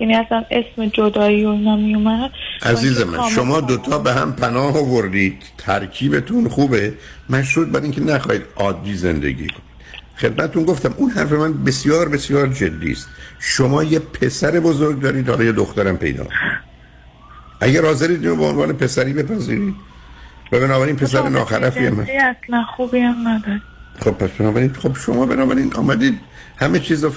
یعنی 0.01 0.15
اصلا 0.15 0.45
اسم 0.51 0.87
جدایی 0.87 1.45
و 1.45 1.49
اینا 1.49 1.77
میومد. 1.77 2.31
عزیز 2.63 3.01
من 3.01 3.29
شما 3.29 3.61
دوتا 3.61 3.99
به 3.99 4.13
هم 4.13 4.33
پناه 4.33 4.79
آوردید. 4.79 5.43
ترکیبتون 5.59 6.49
خوبه. 6.49 6.95
مشروط 7.31 7.69
بر 7.69 7.81
اینکه 7.81 8.01
نخواهید 8.01 8.43
عادی 8.57 8.95
زندگی 8.95 9.47
کنید. 9.47 9.69
خدمتتون 10.17 10.65
گفتم 10.65 10.95
اون 10.97 11.11
حرف 11.11 11.33
من 11.33 11.65
بسیار 11.65 12.09
بسیار 12.09 12.47
جدی 12.47 12.93
است. 12.93 13.09
شما 13.39 13.85
یه 13.85 13.99
پسر 13.99 14.61
بزرگ 14.61 15.01
دارید 15.01 15.29
حالا 15.29 15.45
یه 15.45 15.53
دخترم 15.53 15.97
پیدا 15.97 16.27
اگر 17.61 17.85
حاضرید 17.85 18.23
اینو 18.23 18.37
به 18.37 18.45
عنوان 18.45 18.73
پسری 18.73 19.13
بپذیرید. 19.13 19.75
و 20.53 20.61
بنابراین 20.61 20.97
پسر 20.97 21.29
ناخرفی 21.29 21.87
هم 21.87 22.01
اصلا 22.01 22.65
خوبی 22.77 22.99
هم 22.99 23.43
خب 24.01 24.11
پس 24.11 24.31
بنابراین 24.31 24.73
خب 24.73 24.97
شما 24.97 25.27
بنابراین 25.27 25.75
آمدید 25.75 26.21
همه 26.57 26.79
چیز 26.79 27.05
رو 27.05 27.13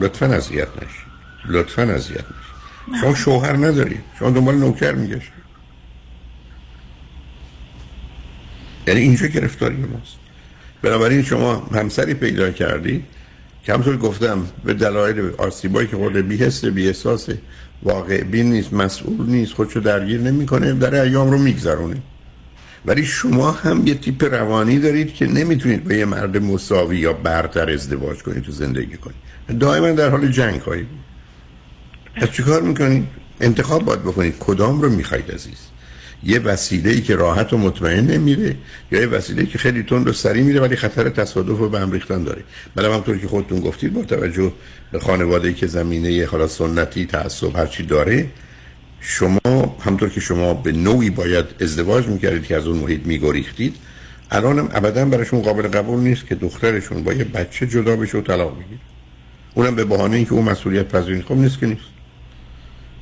لطفا 0.00 0.26
اذیت 0.26 0.68
نشید. 0.76 1.03
لطفا 1.48 1.82
اذیت 1.82 2.14
نشید 2.14 3.00
شما 3.00 3.14
شوهر 3.14 3.52
ندارید 3.56 4.00
شما 4.18 4.30
دنبال 4.30 4.54
نوکر 4.54 4.92
میگشید 4.92 5.44
یعنی 8.86 9.00
اینجا 9.00 9.26
گرفتاری 9.26 9.76
ماست. 9.76 10.16
بنابراین 10.82 11.22
شما 11.22 11.56
همسری 11.74 12.14
پیدا 12.14 12.50
کردی. 12.50 13.04
که 13.64 13.72
همطور 13.72 13.96
گفتم 13.96 14.46
به 14.64 14.74
دلایل 14.74 15.30
آسیبایی 15.38 15.88
که 15.88 15.96
خورده 15.96 16.22
بی 16.22 16.36
حس 16.36 16.64
بی 16.64 16.92
واقع 17.82 18.22
بین 18.22 18.52
نیست 18.52 18.72
مسئول 18.72 19.26
نیست 19.26 19.52
خودشو 19.52 19.80
درگیر 19.80 20.20
نمی‌کنه 20.20 20.72
در 20.72 21.02
ایام 21.02 21.30
رو 21.30 21.38
میگذرونه. 21.38 21.96
ولی 22.86 23.04
شما 23.04 23.50
هم 23.50 23.86
یه 23.86 23.94
تیپ 23.94 24.24
روانی 24.24 24.78
دارید 24.78 25.14
که 25.14 25.26
نمی‌تونید 25.26 25.84
با 25.84 25.94
یه 25.94 26.04
مرد 26.04 26.36
مساوی 26.36 26.98
یا 26.98 27.12
برتر 27.12 27.70
ازدواج 27.70 28.22
کنید 28.22 28.42
تو 28.42 28.52
زندگی 28.52 28.96
کنید. 28.96 29.58
دائما 29.58 29.90
در 29.90 30.08
حال 30.08 30.28
جنگ 30.28 30.60
خواهید 30.60 30.86
پس 32.16 32.30
چیکار 32.30 32.62
می‌کنید 32.62 33.06
انتخاب 33.40 33.84
باید 33.84 34.02
بکنید 34.02 34.34
کدام 34.38 34.82
رو 34.82 34.90
می‌خواید 34.90 35.30
عزیز؟ 35.30 35.58
یه 36.22 36.38
وسیله 36.38 36.90
ای 36.90 37.00
که 37.00 37.16
راحت 37.16 37.52
و 37.52 37.58
مطمئن 37.58 38.06
نمیره 38.06 38.56
یا 38.92 39.00
یه 39.00 39.06
وسیله 39.06 39.46
که 39.46 39.58
خیلی 39.58 39.82
تند 39.82 40.08
و 40.08 40.12
سریع 40.12 40.42
میره 40.42 40.60
ولی 40.60 40.76
خطر 40.76 41.08
تصادف 41.08 41.60
و 41.60 41.68
به 41.68 41.80
هم 41.80 41.92
ریختن 41.92 42.24
داره. 42.24 42.42
بله 42.74 42.88
همونطور 42.88 43.18
که 43.18 43.28
خودتون 43.28 43.60
گفتید 43.60 43.92
با 43.92 44.02
توجه 44.02 44.52
به 44.92 44.98
خانواده 45.00 45.48
ای 45.48 45.54
که 45.54 45.66
زمینه 45.66 46.26
حالا 46.26 46.48
سنتی 46.48 47.06
تعصب 47.06 47.56
هر 47.56 47.66
چی 47.66 47.82
داره 47.82 48.26
شما 49.00 49.76
همطور 49.80 50.08
که 50.08 50.20
شما 50.20 50.54
به 50.54 50.72
نوعی 50.72 51.10
باید 51.10 51.44
ازدواج 51.60 52.06
می‌کردید 52.06 52.44
که 52.44 52.56
از 52.56 52.66
اون 52.66 52.78
محیط 52.78 53.06
میگریختید 53.06 53.76
الان 54.30 54.58
هم 54.58 54.68
ابدا 54.72 55.04
براشون 55.04 55.42
قابل 55.42 55.68
قبول 55.68 56.00
نیست 56.00 56.26
که 56.26 56.34
دخترشون 56.34 57.02
با 57.02 57.12
یه 57.12 57.24
بچه 57.24 57.66
جدا 57.66 57.96
بشه 57.96 58.18
و 58.18 58.20
طلاق 58.20 58.52
بگیره. 58.52 58.80
اونم 59.54 59.74
به 59.74 59.84
بهانه 59.84 60.16
اینکه 60.16 60.32
اون 60.32 60.44
مسئولیت 60.44 60.88
پذیری 60.88 61.22
خب 61.22 61.34
نیست 61.34 61.58
که 61.58 61.66
نیست. 61.66 61.93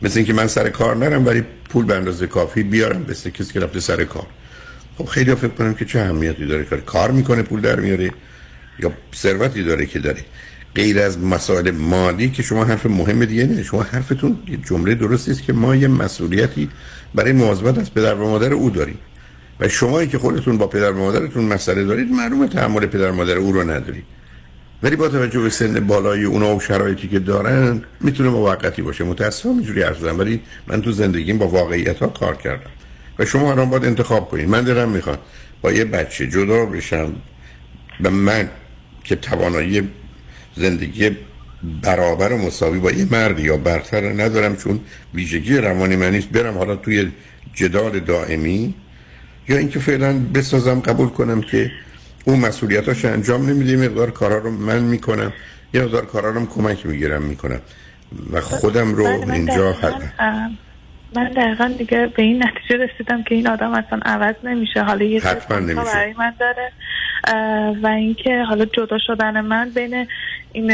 مثل 0.03 0.19
اینکه 0.19 0.33
من 0.33 0.47
سر 0.47 0.69
کار 0.69 0.97
نرم 0.97 1.27
ولی 1.27 1.45
پول 1.69 1.85
به 1.85 1.95
اندازه 1.95 2.27
کافی 2.27 2.63
بیارم 2.63 3.07
مثل 3.09 3.31
کسی 3.31 3.53
که 3.53 3.61
رفته 3.61 3.81
سر 3.81 4.05
کار. 4.05 4.27
خب 4.99 5.05
خیلی 5.05 5.35
فکر 5.35 5.49
کنم 5.49 5.75
که 5.75 5.85
چه 5.85 6.01
اهمیتی 6.01 6.47
داره. 6.47 6.65
کار 6.65 6.81
کار 6.81 7.11
می‌کنه 7.11 7.43
پول 7.43 7.61
در 7.61 7.81
میاره 7.81 8.11
یا 8.79 8.93
ثروتی 9.15 9.63
داره 9.63 9.87
که 9.87 9.99
داره. 9.99 10.25
غیر 10.75 10.99
از 10.99 11.19
مسائل 11.19 11.71
مالی 11.71 12.31
که 12.31 12.43
شما 12.43 12.65
حرف 12.65 12.87
مهم 12.87 13.25
دیگه 13.25 13.47
نه. 13.47 13.63
شما 13.63 13.83
حرفتون 13.83 14.39
جمله 14.69 14.95
درستی 14.95 15.31
است 15.31 15.43
که 15.43 15.53
ما 15.53 15.77
یه 15.77 15.89
مسئولیتی 15.89 16.69
برای 17.15 17.33
مواظبت 17.33 17.79
از 17.79 17.95
پدر 17.95 18.15
و 18.15 18.29
مادر 18.31 18.53
او 18.53 18.71
داریم. 18.71 18.99
و 19.61 19.69
شما 19.69 20.05
که 20.05 20.19
خودتون 20.19 20.59
با 20.59 20.67
پدر 20.67 20.93
و 20.93 20.99
مادرتون 20.99 21.45
مسئله 21.45 21.85
دارید 21.85 22.11
معلومه 22.11 22.49
تحمل 22.49 22.87
پدر 22.87 23.11
و 23.11 23.15
مادر 23.15 23.37
او 23.37 23.53
رو 23.53 23.71
ندارید. 23.71 24.05
ولی 24.83 24.97
با 24.97 25.09
توجه 25.09 25.41
به 25.41 25.51
سن 25.51 25.87
بالای 25.87 26.25
اونا 26.25 26.57
و 26.57 26.61
شرایطی 26.61 27.09
که 27.09 27.19
دارن 27.19 27.83
می‌تونه 28.01 28.31
موقتی 28.31 28.83
باشه. 28.83 29.05
متاسفم 29.05 29.49
اینجوری 29.49 29.83
عرض 29.83 30.03
ولی 30.03 30.41
من 30.67 30.83
تو 30.83 30.93
زندگیم 30.93 31.39
با 31.39 31.49
واقعیت 31.49 31.99
ها 31.99 32.07
کار 32.07 32.37
کردم. 32.37 32.71
و 33.19 33.25
شما 33.25 33.53
الان 33.53 33.71
باید 33.71 33.85
انتخاب 33.85 34.29
کنید. 34.29 34.49
من 34.49 34.65
دلم 34.65 34.89
می‌خواد 34.89 35.19
با 35.63 35.73
یه 35.73 35.85
بچه 35.85 36.27
جدا 36.27 36.67
بشم 36.67 37.13
و 38.05 38.11
من 38.11 38.49
که 39.05 39.17
توانایی 39.17 39.89
زندگی 40.57 41.11
برابر 41.83 42.33
و 42.33 42.39
مساوی 42.39 42.79
با 42.79 42.91
یه 42.91 43.07
مرد 43.11 43.41
یا 43.41 43.57
برتر 43.57 44.13
ندارم 44.13 44.57
چون 44.57 44.81
ویژگی 45.15 45.57
روانی 45.57 45.97
من 45.97 46.11
نیست 46.11 46.29
برم 46.29 46.59
حالا 46.59 46.77
توی 46.77 47.13
جدال 47.55 48.01
دائمی 48.01 48.75
یا 49.49 49.57
اینکه 49.57 49.79
فعلا 49.79 50.19
بسازم 50.35 50.81
قبول 50.81 51.09
کنم 51.09 51.41
که 51.41 51.71
اون 52.25 52.41
مسئولیتاش 52.41 53.05
انجام 53.05 53.51
نمیده 53.51 53.89
مقدار 53.89 54.11
کارا 54.11 54.39
رو 54.39 54.51
من 54.51 54.79
می‌کنم. 54.79 55.33
یه 55.75 55.83
مقدار 55.83 56.07
کارا 56.07 56.31
رو 56.31 56.47
کمک 56.47 56.87
می‌گیرم 56.87 57.23
می‌کنم. 57.23 57.61
و 58.33 58.41
خودم 58.41 58.95
رو 58.95 59.07
اینجا 59.33 59.73
حد 59.73 60.13
من 61.17 61.29
دقیقا 61.29 61.75
دیگه 61.79 62.13
به 62.17 62.23
این 62.23 62.45
نتیجه 62.45 62.85
رسیدم 62.85 63.23
که 63.23 63.35
این 63.35 63.49
آدم 63.49 63.75
اصلا 63.75 64.01
عوض 64.05 64.35
نمیشه. 64.45 64.83
حالا 64.83 65.05
یه 65.05 65.21
حتما 65.21 65.59
نمیشه 65.59 65.85
برای 65.85 66.15
من 66.19 66.35
داره. 66.41 66.73
و 67.83 67.87
اینکه 67.87 68.43
حالا 68.49 68.65
جدا 68.65 68.99
شدن 69.07 69.41
من 69.41 69.71
بین 69.71 70.07
این 70.53 70.71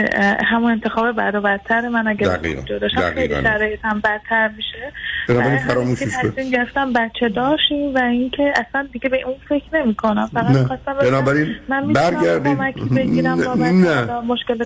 همون 0.47 0.70
انتخاب 0.72 1.12
بعد 1.12 1.35
و 1.35 1.41
بدتر 1.41 1.89
من 1.89 2.09
اگر 2.09 2.39
جدا 2.66 2.89
شم 2.89 3.11
خیلی 3.14 3.35
شرایطم 3.35 4.01
بدتر 4.05 4.51
میشه. 4.57 4.93
کن 6.37 6.51
گرفتم 6.51 6.93
بچه 6.93 7.29
داشتیم 7.29 7.95
و 7.95 7.99
اینکه 7.99 8.53
اصلا 8.57 8.89
دیگه 8.93 9.09
به 9.09 9.22
اون 9.26 9.35
فکر 9.49 9.83
نمی 9.83 9.95
کنم 9.95 10.31
فقط 10.35 10.66
خواستم 10.66 10.95
بنابراین 11.01 11.55
برگردید. 11.95 12.59
نه. 12.59 14.07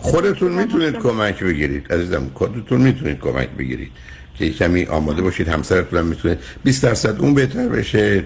خودتون 0.01 0.53
می‌تونید 0.53 0.99
کمک 0.99 1.45
بگیرید. 1.45 1.93
عزیزم 1.93 2.31
خودتون 2.35 2.81
می‌تونید 2.81 3.21
کمک 3.21 3.49
بگیرید. 3.49 3.93
که 4.51 4.59
کمی 4.59 4.85
آماده 4.85 5.23
باشید 5.23 5.49
همسرتون 5.49 5.99
هم 5.99 6.07
می‌تونه 6.07 6.39
20 6.65 6.83
درصد 6.83 7.21
اون 7.21 7.35
بهتر 7.35 7.69
بشه 7.69 8.25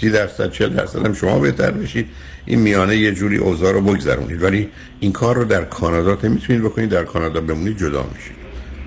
30 0.00 0.10
درصد 0.10 0.50
40 0.50 0.68
درصد 0.68 1.06
هم 1.06 1.14
شما 1.14 1.38
بهتر 1.38 1.70
بشید. 1.70 2.08
این 2.46 2.58
میانه 2.58 2.96
یه 2.96 3.12
جوری 3.12 3.36
اوضاع 3.36 3.72
رو 3.72 3.80
بگذرونید. 3.80 4.42
ولی 4.42 4.68
این 5.00 5.12
کار 5.12 5.36
رو 5.36 5.44
در 5.44 5.64
کانادا 5.64 6.28
می‌تونید 6.28 6.62
بکنید 6.62 6.90
در 6.90 7.04
کانادا 7.04 7.40
بمونید 7.40 7.78
جدا 7.78 8.10
میشید. 8.14 8.36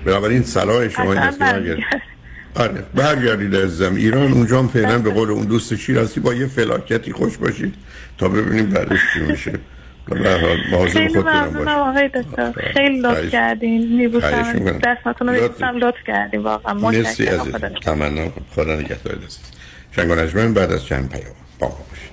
بنابراین 0.04 0.42
صلاح 0.42 0.88
شما 0.88 1.12
این 1.12 1.22
است 1.22 1.38
که 1.38 1.78
آره 2.54 2.84
برگردید 2.94 3.56
عزیزم. 3.56 3.94
ایران 3.94 4.32
اونجا 4.32 4.58
هم 4.58 4.68
فعلا 4.68 4.98
به 4.98 5.10
قول 5.10 5.30
اون 5.30 5.44
دوست 5.44 5.76
شیرازی 5.76 6.20
با 6.20 6.34
یه 6.34 6.46
فلاکتی 6.46 7.12
خوش 7.12 7.36
باشید 7.36 7.74
تا 8.18 8.28
ببینیم 8.28 8.66
بعدش 8.66 8.98
چی 9.14 9.20
میشه. 9.20 9.52
خیلی 10.92 11.18
ممنونم 11.18 11.68
آقای 11.68 12.08
دکتر 12.08 12.52
خیلی 12.52 13.00
لطف 13.00 13.30
کردین 13.30 13.96
میبوسم 13.96 14.78
دستاتون 14.84 15.28
رو 15.28 15.34
میبوسم 15.42 15.76
لطف 15.76 15.98
کردین 16.06 16.40
واقعا 16.40 16.74
مرسی 16.74 17.24
عزیز 17.24 17.54
تمنا 17.84 18.28
خدا 18.54 18.74
نگهدار 18.74 19.14
عزیز 19.14 19.38
شنگ 19.90 20.10
و 20.10 20.52
بعد 20.52 20.72
از 20.72 20.84
چند 20.84 21.08
پیام 21.08 21.34
با 21.58 21.68
ما 21.68 21.74
باشید 21.90 22.10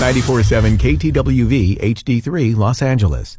94.7 0.00 0.78
KTWV 0.78 1.76
HD3 1.94 2.56
Los 2.56 2.80
Angeles. 2.82 3.38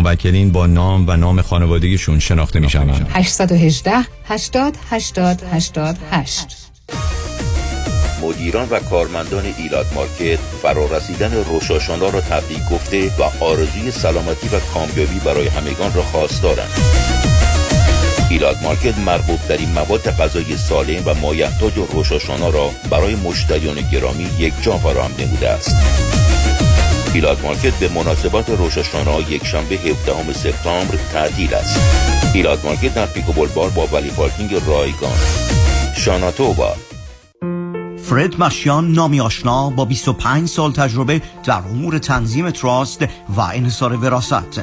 موکلین 0.00 0.52
با 0.52 0.66
نام 0.66 1.04
و 1.08 1.16
نام 1.16 1.42
خانوادگیشون 1.42 2.18
شناخته 2.18 2.60
می 2.60 2.70
شوند 2.70 3.08
818 3.10 3.92
80 4.24 4.76
80 4.90 5.42
88 5.52 6.64
مدیران 8.22 8.68
و 8.70 8.78
کارمندان 8.78 9.44
Elat 9.58 9.86
Market 9.94 10.38
فرارسیدن 10.62 11.32
روشاشانا 11.32 12.08
را 12.08 12.20
تبریک 12.20 12.68
گفته 12.70 13.10
و 13.18 13.44
آرزوی 13.44 13.90
سلامتی 13.90 14.48
و 14.48 14.60
کامیابی 14.74 15.18
برای 15.24 15.48
همگان 15.48 15.94
را 15.94 16.02
خواستارند. 16.02 16.70
Elat 18.30 18.56
Market 18.62 18.98
مرغوب 18.98 19.40
ترین 19.48 19.72
مواد 19.72 20.10
غذایی 20.10 20.56
سالم 20.56 21.02
و 21.06 21.14
مایحتاج 21.14 21.72
روشاشانا 21.92 22.48
را 22.48 22.70
برای 22.90 23.14
مشتریان 23.14 23.80
گرامی 23.92 24.28
یک 24.38 24.52
جا 24.62 24.78
فراهم 24.78 25.10
نموده 25.18 25.50
است. 25.50 25.76
Elat 27.14 27.42
Market 27.42 27.74
به 27.74 27.88
مناسبت 27.88 28.50
روشاشانا 28.50 29.20
یک 29.20 29.46
شنبه 29.46 29.74
17 29.74 30.32
سپتامبر 30.32 30.94
تعطیل 31.12 31.54
است. 31.54 31.80
Elat 32.34 32.64
Market 32.64 32.94
در 32.94 33.06
پیکو 33.06 33.32
با 33.32 33.86
valet 33.92 34.10
parking 34.10 34.54
رایگان. 34.66 35.18
שנה 35.96 36.35
טובה 36.35 36.74
فرد 38.04 38.40
مشیان 38.40 38.92
نامی 38.92 39.20
آشنا 39.20 39.70
با 39.70 39.84
25 39.84 40.48
سال 40.48 40.72
تجربه 40.72 41.22
در 41.44 41.58
امور 41.58 41.98
تنظیم 41.98 42.50
trust 42.50 43.02
و 43.36 43.40
انحصار 43.40 43.96
وراثت 43.96 44.62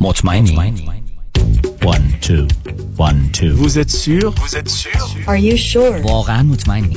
مطمئنی؟ 0.00 0.56
One, 1.84 2.02
two, 2.20 2.46
one, 2.98 3.30
two. 3.32 3.52
Vous 3.54 3.78
êtes 3.78 3.90
sûr 3.90 4.32
Vous 4.42 4.56
êtes 4.56 4.68
sûr 4.68 5.00
Are 5.28 5.36
you 5.36 5.56
sure? 5.56 6.04
واقعا 6.12 6.42
مطمئنی؟ 6.42 6.96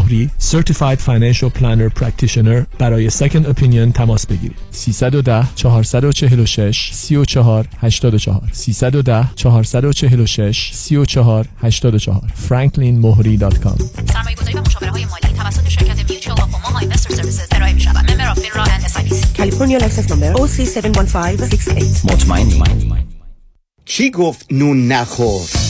مهری 0.00 0.30
Certified 0.40 0.98
Financial 1.00 1.50
Planner 1.58 2.00
Practitioner 2.00 2.78
برای 2.78 3.10
Second 3.10 3.46
Opinion 3.54 3.92
تماس 3.94 4.26
بگیرید. 4.26 4.56
310 4.70 5.48
446 5.56 6.90
34 6.92 7.66
84 7.80 8.42
310 8.52 9.30
446 9.36 10.70
34 10.74 11.46
84 11.62 12.20
franklinmohri.com 12.48 13.82
سرمایه 14.12 14.36
گذاری 14.36 14.54
و 14.54 14.60
مشاوره 14.60 14.90
های 14.90 15.04
مالی 15.04 15.34
توسط 15.38 15.68
شرکت 15.68 16.10
Mutual 16.10 16.40
of 16.40 16.54
Omaha 16.54 16.78
Investor 16.78 17.14
Services 17.14 17.48
ارائه 17.52 17.72
می 17.72 17.80
شود 17.80 18.10
member 18.10 18.28
of 18.28 18.38
FINRA 18.38 18.62
and 18.62 18.84
S 18.84 18.96
California 19.40 19.78
license 19.78 20.08
number 20.10 20.34
OC71568 20.40 22.04
مطمئنی؟ 22.04 22.62
کی 23.84 24.10
گفت 24.10 24.46
نون 24.50 24.88
نخور؟ 24.92 25.69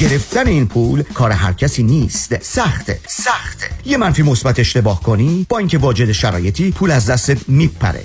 گرفتن 0.00 0.46
این 0.46 0.66
پول 0.66 1.02
کار 1.02 1.30
هر 1.30 1.52
کسی 1.52 1.82
نیست. 1.82 2.42
سخته 2.42 3.00
سخته. 3.06 3.66
یه 3.84 3.96
منفی 3.96 4.22
مثبت 4.22 4.58
اشتباه 4.58 5.02
کنی 5.02 5.46
با 5.48 5.58
اینکه 5.58 5.78
واجد 5.78 6.12
شرایطی 6.12 6.70
پول 6.70 6.90
از 6.90 7.10
دستت 7.10 7.48
میپره. 7.48 8.04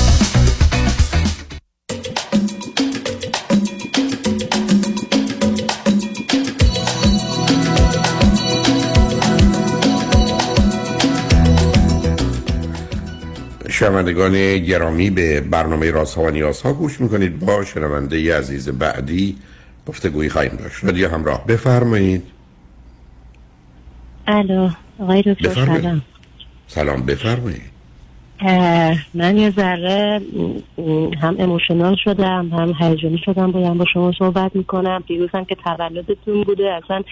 شنوندگان 13.81 14.57
گرامی 14.57 15.09
به 15.09 15.41
برنامه 15.41 15.91
راست 15.91 16.17
ها 16.17 16.23
و 16.23 16.29
نیاز 16.29 16.61
ها 16.61 16.73
گوش 16.73 17.01
می‌کنید. 17.01 17.39
با 17.39 17.65
شنونده 17.65 18.19
ی 18.19 18.31
عزیز 18.31 18.69
بعدی 18.69 19.35
گفتگویی 19.87 20.29
خواهیم 20.29 20.51
داشت. 20.51 20.83
رادیو 20.83 21.09
همراه. 21.09 21.47
بفرمایید. 21.47 22.23
الو 24.27 24.69
آقای 24.99 25.21
دکتر. 25.21 25.65
سلام. 25.65 26.01
سلام 26.67 27.05
بفرمایید. 27.05 27.71
اه، 28.39 28.97
من 29.13 29.37
یه 29.37 29.49
ذره 29.49 30.21
هم 31.21 31.35
اموشنال 31.39 31.95
شدم 32.03 32.49
هم 32.49 32.73
هیجانی 32.79 33.21
شدم 33.25 33.51
باید 33.51 33.73
با 33.73 33.85
شما 33.93 34.11
صحبت 34.19 34.55
می‌کنم. 34.55 35.03
دیروزم 35.07 35.43
که 35.43 35.55
تولدتون 35.55 36.43
بوده 36.43 36.79
اصلا 36.83 37.03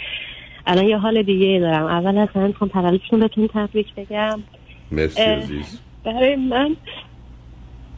الان 0.67 0.86
یه 0.86 0.97
حال 0.97 1.24
دیگه 1.24 1.59
دارم. 1.59 1.86
اول 1.86 2.17
از 2.17 2.28
همه 2.36 2.47
می‌خوام 2.47 2.70
تولدتون 2.70 3.20
بهتون 3.20 3.49
تبریک 3.53 3.88
بگم. 3.95 4.39
مرسی 4.91 5.22
عزیز. 5.22 5.80
برای 6.14 6.36
من 6.36 6.76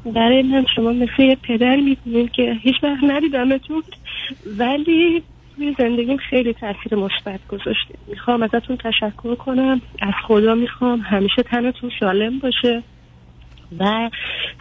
برای 0.05 0.41
من 0.43 0.65
شما 0.75 0.91
مثل 0.91 1.21
یه 1.21 1.35
پدر 1.35 1.75
می‌دونین 1.75 2.27
که 2.27 2.53
هیچ 2.61 2.75
وقت 2.83 3.03
ندیدمتون 3.03 3.83
ولی 4.45 5.23
روی 5.57 5.75
زندگیم 5.79 6.17
خیلی 6.17 6.53
تاثیر 6.53 6.95
مثبت 6.95 7.47
گذاشته. 7.47 7.95
می‌خوام 8.07 8.43
ازتون 8.43 8.77
تشکر 8.77 9.35
کنم. 9.35 9.81
از 10.01 10.13
خدا 10.27 10.55
می‌خوام 10.55 10.99
همیشه 10.99 11.43
تنتون 11.43 11.91
سالم 11.99 12.39
باشه 12.39 12.83
و 13.79 14.09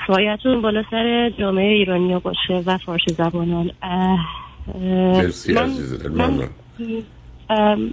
سایتون 0.07 0.63
بالا 0.63 0.85
سر 0.91 1.31
جامعه 1.39 1.73
ایرانیا 1.73 2.19
باشه 2.19 2.55
و 2.67 2.79
فارسی 2.79 3.15
زبانان. 3.19 3.71
اه، 3.83 4.19
اه، 4.75 5.23
مرسی 5.23 5.53
من- 5.53 5.71
من 6.15 6.49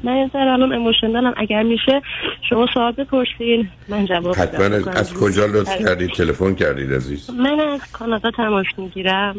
من 0.04 0.16
یه 0.16 0.30
ذره 0.34 0.52
الان 0.52 0.74
اموشنالم 0.74 1.34
اگر 1.38 1.64
میشه 1.64 2.02
شما 2.50 2.68
سوال 2.74 2.92
بپرسین 2.92 3.70
من 3.90 4.06
جواب 4.06 4.36
حتما 4.36 4.70
بدم. 4.70 4.76
از, 4.76 4.88
از 4.88 5.14
کجا 5.14 5.46
لطف 5.46 5.86
کردید 5.86 6.10
تلفن 6.10 6.56
کردید 6.56 6.94
عزیز؟ 6.94 7.30
من 7.30 7.60
از 7.60 7.92
کانادا 7.92 8.32
تماس 8.32 8.66
می‌گیرم. 8.78 9.36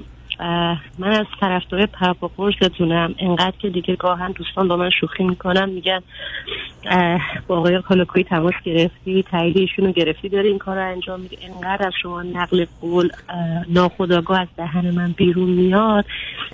من 0.98 1.12
از 1.12 1.26
طرفدار 1.40 1.86
پرپا 1.86 2.30
قرصتونم 2.36 3.14
انقدر 3.18 3.56
که 3.58 3.68
دیگه 3.68 3.96
گاهن 3.96 4.32
دوستان 4.32 4.68
با 4.68 4.76
من 4.76 4.90
شوخی 5.00 5.24
می‌کنن 5.24 5.68
میگن 5.68 6.00
با 7.46 7.58
آقای 7.58 7.82
کالاکوی 7.82 8.24
تماس 8.24 8.54
گرفتی 8.64 9.24
تایید 9.30 9.58
ایشون 9.58 9.86
رو 9.86 9.92
گرفتی 9.92 10.28
داری 10.28 10.48
این 10.48 10.58
کار 10.58 10.76
رو 10.76 10.90
انجام 10.90 11.20
میدی 11.20 11.38
انقدر 11.42 11.86
از 11.86 11.92
شما 12.02 12.22
نقل 12.22 12.66
قول 12.80 13.10
اه، 13.28 13.36
ناخودآگاه 13.68 14.40
از 14.40 14.48
دهن 14.56 14.90
من 14.90 15.12
بیرون 15.12 15.50
میاد 15.50 16.04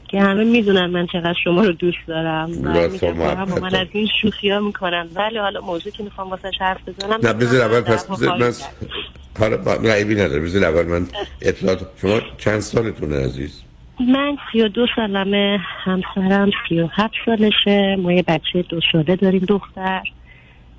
که 0.09 0.21
همه 0.21 0.45
می‌دونن 0.45 0.87
من 0.87 1.07
چقدر 1.07 1.37
شما 1.45 1.63
رو 1.63 1.73
دوست 1.73 2.07
دارم. 2.07 2.51
و 2.63 2.69
من. 3.61 3.75
از 3.75 3.87
این 3.93 4.09
شوخی 4.23 4.51
ها 4.51 4.61
می‌کنن. 4.61 5.09
ولی 5.15 5.39
حالا 5.39 5.61
موضوع 5.61 5.93
که 5.93 6.03
می‌خوام 6.03 6.31
واسه 6.31 6.51
حرف 6.61 6.89
بزنم 6.89 7.19
نه 7.23 7.33
بذار 7.33 7.71
اول 7.71 7.81
پس 7.81 8.11
بذار 8.11 8.39
من 8.39 8.53
حالا 9.39 9.93
عیبی 9.93 10.15
نداره. 10.15 10.41
بذار 10.41 10.65
اول 10.65 10.87
من 10.87 11.07
اطلاعات 11.43 11.87
شما 12.01 12.21
چند 12.39 12.61
سالتونه 12.61 13.25
عزیز؟ 13.25 13.63
من 14.01 14.37
سی 14.53 14.61
و 14.61 14.69
دو 14.69 14.87
سالمه 14.97 15.59
همسرم 15.85 16.51
سی 16.69 16.81
و 16.81 16.89
هفت 16.93 17.15
سالشه. 17.27 17.97
ما 17.97 18.13
یه 18.13 18.23
بچه 18.23 18.63
دو 18.63 18.81
ساله 18.93 19.17
داریم 19.17 19.45
دختر. 19.49 20.03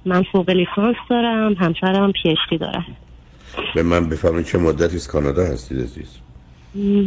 من 0.06 0.24
فوق 0.32 0.50
لیسانس 0.50 0.96
دارم 1.10 1.54
همسرم 1.54 2.12
پیشتی 2.12 2.58
دارم 2.58 2.86
به 3.76 3.84
من 3.84 4.10
بفرمایید 4.10 4.46
چه 4.46 4.58
مدتی 4.58 4.96
از 4.96 5.08
کانادا 5.08 5.44
هستید 5.44 5.78
عزیز؟ 5.82 6.18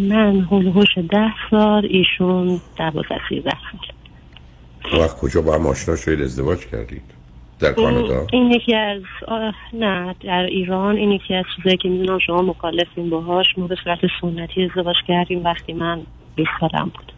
من 0.08 0.40
هلوهوش 0.50 0.98
ده 1.10 1.32
سال 1.50 1.86
ایشون 1.90 2.60
دوازده 2.78 3.20
سیزده 3.28 3.50
سال. 3.50 5.00
وقت 5.00 5.16
کجا 5.16 5.42
با 5.42 5.54
هم 5.54 5.66
آشنا 5.66 5.96
شدید 5.96 6.22
ازدواج 6.22 6.66
کردید؟ 6.66 7.17
در 7.58 7.72
کانادا؟ 7.72 8.26
این 8.32 8.50
یکی 8.50 8.74
از 8.74 9.02
آه، 9.28 9.54
نه 9.72 10.14
در 10.20 10.42
ایران 10.42 10.96
این 10.96 11.12
یکی 11.12 11.34
از 11.34 11.44
چیزایی 11.56 11.76
که 11.76 11.88
می‌دونم 11.88 12.18
شما 12.18 12.42
مخالفین 12.42 13.10
باهاش 13.10 13.46
ما 13.56 13.66
به 13.66 13.76
صورت 13.84 13.98
سنتی 14.20 14.64
ازدواج 14.64 14.96
کردیم 15.08 15.44
وقتی 15.44 15.72
من 15.72 16.00
20 16.36 16.50
سالم 16.60 16.90
بود. 16.94 17.12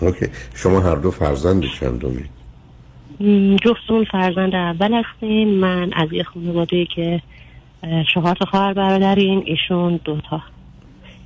اوکی. 0.00 0.26
شما 0.54 0.80
هر 0.80 0.94
دو 0.94 1.10
فرزند 1.10 1.64
چندمی 1.80 2.24
م، 3.20 3.56
جفتمون 3.56 4.04
فرزند 4.04 4.54
اول 4.54 4.94
هستیم 4.94 5.48
من 5.48 5.90
از 5.92 6.12
یه 6.12 6.22
خانواده 6.22 6.86
که 6.86 7.22
چهار 8.14 8.34
تا 8.34 8.44
خواهر 8.50 8.72
برادریم 8.72 9.42
ایشون 9.44 10.00
دوتا 10.04 10.42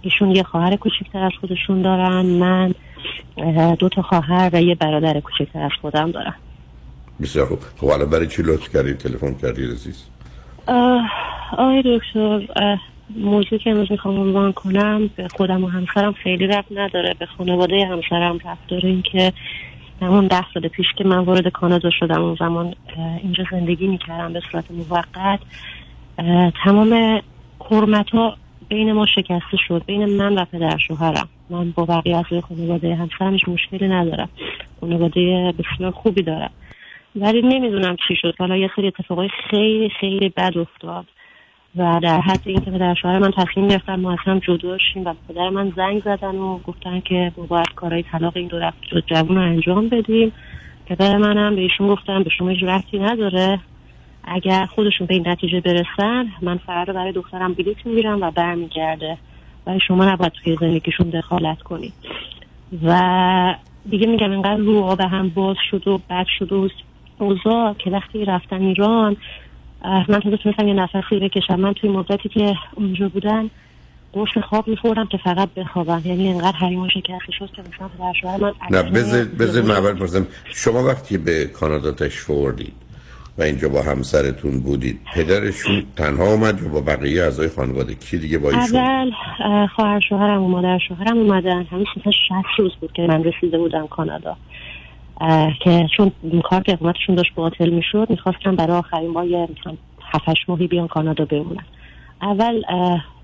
ایشون 0.03 0.31
یه 0.31 0.43
خواهر 0.43 0.77
کوچکتر 0.77 1.25
از 1.25 1.33
خودشون 1.41 1.83
دارن 1.83 2.27
من 2.27 2.75
دو 3.75 3.89
تا 3.89 4.03
خواهر 4.03 4.51
و 4.53 4.63
یه 4.63 4.75
برادر 4.75 5.21
کوچکتر 5.21 5.63
از 5.63 5.71
خودم 5.81 6.11
دارم. 6.11 6.35
بسیار 7.23 7.47
خوب. 7.47 7.59
خب 7.77 7.91
حالا 7.91 8.05
برای 8.05 8.27
چی 8.27 8.43
لطف 8.43 8.73
کردید 8.73 8.99
تلفن 8.99 9.35
کردید 9.35 9.71
عزیز؟ 9.71 10.05
آقای 11.59 11.83
دکتر 11.87 12.47
موضوع 13.17 13.59
که 13.59 13.71
امروز 13.71 13.93
می‌خوام 13.93 14.21
عنوان 14.21 14.53
کنم. 14.53 15.11
به 15.17 15.29
خودم 15.29 15.65
و 15.65 15.69
همسرم 15.69 16.13
خیلی 16.13 16.47
رفت 16.47 16.69
نداره. 16.71 17.15
به 17.19 17.27
خانواده 17.27 17.87
همسرم 17.87 18.39
رفت 18.45 18.67
داره. 18.69 18.89
این 18.89 19.03
که 19.03 19.33
همون 20.03 20.27
ده 20.27 20.45
سال 20.55 20.69
پیش 20.69 20.87
که 20.97 21.05
من 21.05 21.19
وارد 21.19 21.49
کانادا 21.49 21.91
شدم 21.91 22.23
اون 22.23 22.37
زمان 22.41 22.75
اینجا 23.23 23.45
زندگی 23.51 23.87
می‌کردم 23.87 24.33
به 24.33 24.41
صورت 24.53 24.65
موقت. 24.71 25.41
تمام 26.65 27.21
حرمت 27.71 28.11
ها 28.11 28.37
بین 28.69 28.93
ما 28.93 29.07
شکسته 29.07 29.57
شد. 29.69 29.83
بین 29.87 30.05
من 30.05 30.39
و 30.39 30.45
پدر 30.45 30.79
شوهرم. 30.89 31.29
من 31.51 31.71
با 31.71 31.85
بقیه 31.85 32.17
اعضای 32.17 32.41
خانواده 32.41 32.95
همسرم 32.95 33.33
هیچ 33.33 33.49
مشکلی 33.49 33.89
ندارم. 33.89 34.29
خانواده 34.81 35.55
بسیار 35.59 35.91
خوبی 35.91 36.23
دارم. 36.23 36.51
ولی 37.17 37.43
نمی‌دونم 37.43 37.97
چی 38.09 38.17
شد. 38.17 38.35
حالا 38.39 38.57
یه 38.57 38.71
سری 38.77 38.87
اتفاقای 38.87 39.29
خیلی 39.51 39.91
خیلی 40.01 40.29
بد 40.29 40.59
افتاد. 40.59 41.07
و 41.77 42.01
در 42.03 42.21
حد 42.21 42.41
اینکه 42.45 42.71
پدر 42.71 42.95
شوهر 42.95 43.19
من 43.19 43.31
تصمیم 43.31 43.69
گرفتن 43.69 44.01
ما 44.01 44.17
هم 44.25 44.39
جدا 44.39 44.79
شیم 44.79 45.05
و 45.05 45.15
پدر 45.29 45.49
من 45.49 45.73
زنگ 45.77 46.03
زدن 46.05 46.35
و 46.35 46.59
گفتن 46.59 47.01
که 47.01 47.33
ما 47.37 47.47
باید 47.47 47.75
کارهای 47.77 48.03
طلاق 48.03 48.37
این 48.37 48.49
دو 48.49 48.59
رفت 48.59 48.77
جوون 49.07 49.37
رو 49.37 49.43
انجام 49.43 49.89
بدیم. 49.89 50.33
پدر 50.87 51.17
منم 51.17 51.57
به 51.57 51.61
ایشون 51.61 51.89
گفتم 51.89 52.23
به 52.23 52.31
شما 52.31 52.49
هیچ 52.49 52.65
نداره. 52.95 53.61
اگر 54.25 54.67
خودشون 54.67 55.07
به 55.07 55.15
این 55.15 55.29
نتیجه 55.29 55.61
برسن 55.61 56.27
من 56.43 56.57
فردا 56.57 56.93
برای 56.93 57.13
دخترم 57.13 57.55
بلیط 57.55 57.87
می‌گیرم 57.87 58.23
و 58.23 58.31
برمیگرده. 58.31 59.19
و 59.67 59.79
شما 59.79 60.05
نباید 60.05 60.33
توی 60.33 60.57
زندگیشون 60.61 61.11
دخالت 61.11 61.63
کنید. 61.63 61.93
و 62.85 63.55
دیگه 63.91 64.07
میگم 64.07 64.31
اینقدر 64.31 64.57
رو 64.57 64.83
آب 64.83 65.01
هم 65.01 65.29
باز 65.29 65.57
شد 65.71 65.89
و 65.89 66.01
بد 66.11 66.27
شد 66.39 66.53
و 66.53 66.69
اوضاع 67.19 67.75
که 67.79 67.91
وقتی 67.91 68.25
رفتن 68.25 68.63
ایران 68.63 69.17
من 70.09 70.21
تازه 70.21 70.37
تونستم 70.37 70.69
یه 70.69 70.75
نفسی 70.75 71.21
بکشم. 71.21 71.61
من 71.61 71.73
توی 71.73 71.91
مدتی 71.91 72.29
که 72.29 72.55
اونجا 72.75 73.09
بودن 73.09 73.51
قرص 74.13 74.39
خواب 74.49 74.69
میخوردم 74.69 75.07
که 75.07 75.19
فقط 75.19 75.49
بخوابم. 75.55 76.03
یعنی 76.05 76.29
انقدر 76.29 76.57
حریما 76.57 76.89
شکسته 76.89 77.33
شد 77.39 77.51
که 77.57 77.63
مثلا 77.63 77.89
پدر 77.89 78.13
شوهر 78.21 78.41
من 78.41 78.53
نه 78.71 78.83
بذار 78.83 79.25
بذار 79.25 79.63
من 79.63 79.71
اول 79.71 79.93
پرسم. 79.93 80.27
شما 80.45 80.85
وقتی 80.85 81.19
به 81.19 81.45
کانادا 81.47 81.93
تشریف 81.93 82.31
آوردید 82.31 82.73
و 83.39 83.43
اینجا 83.43 83.69
با 83.69 83.83
همسرتون 83.83 84.61
بودید 84.61 85.01
پدرشون 85.15 85.83
تنها 85.97 86.33
اومد 86.33 86.63
یا 86.63 86.69
با 86.69 86.81
بقیه 86.81 87.23
اعضای 87.23 87.49
خانواده؟ 87.49 87.95
کی 87.95 88.19
دیگه 88.19 88.39
با 88.39 88.51
ایشون؟ 88.51 88.81
اول 88.81 89.11
اه، 89.45 89.67
خواهر 89.67 90.01
شوهرم 90.01 90.43
و 90.43 90.49
مادر 90.49 90.79
شوهرم 90.89 91.19
اومدن. 91.19 91.65
همین 91.65 91.87
مثلا 91.97 92.13
60 92.13 92.23
روز 92.59 92.73
بود 92.81 92.93
که 92.93 93.03
من 93.03 93.25
رسیده 93.25 93.59
بودم 93.59 93.87
کانادا. 93.87 94.37
که 95.65 95.87
چون 95.97 96.13
کارت 96.45 96.69
اقامتشون 96.69 97.15
داشت 97.15 97.35
باطل 97.35 97.71
می‌شد 97.71 98.07
می‌خواستم 98.11 98.57
برای 98.57 98.77
آخرین 98.77 99.13
بار 99.13 99.27
یه 99.27 99.49
7 100.13 100.29
ماهی 100.49 100.67
بیان 100.67 100.89
کانادا 100.89 101.25
بمونن. 101.25 101.65
اول 102.23 102.63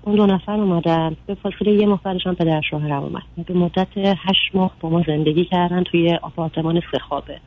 اون 0.01 0.15
دو 0.15 0.25
نفر 0.25 0.51
اومدن. 0.51 1.15
به 1.27 1.35
فاصله 1.43 1.71
یه 1.71 1.85
ماه 1.85 1.99
هم 2.25 2.35
پدر 2.35 2.61
شوهرم 2.69 3.03
اومد. 3.03 3.21
به 3.47 3.53
مدت 3.53 3.87
هشت 3.97 4.51
ماه 4.53 4.71
با 4.79 4.89
ما 4.89 5.03
زندگی 5.07 5.45
کردن 5.45 5.83
توی 5.83 6.15
آپارتمان 6.21 6.81
سه 6.91 6.99
خوابه 6.99 7.39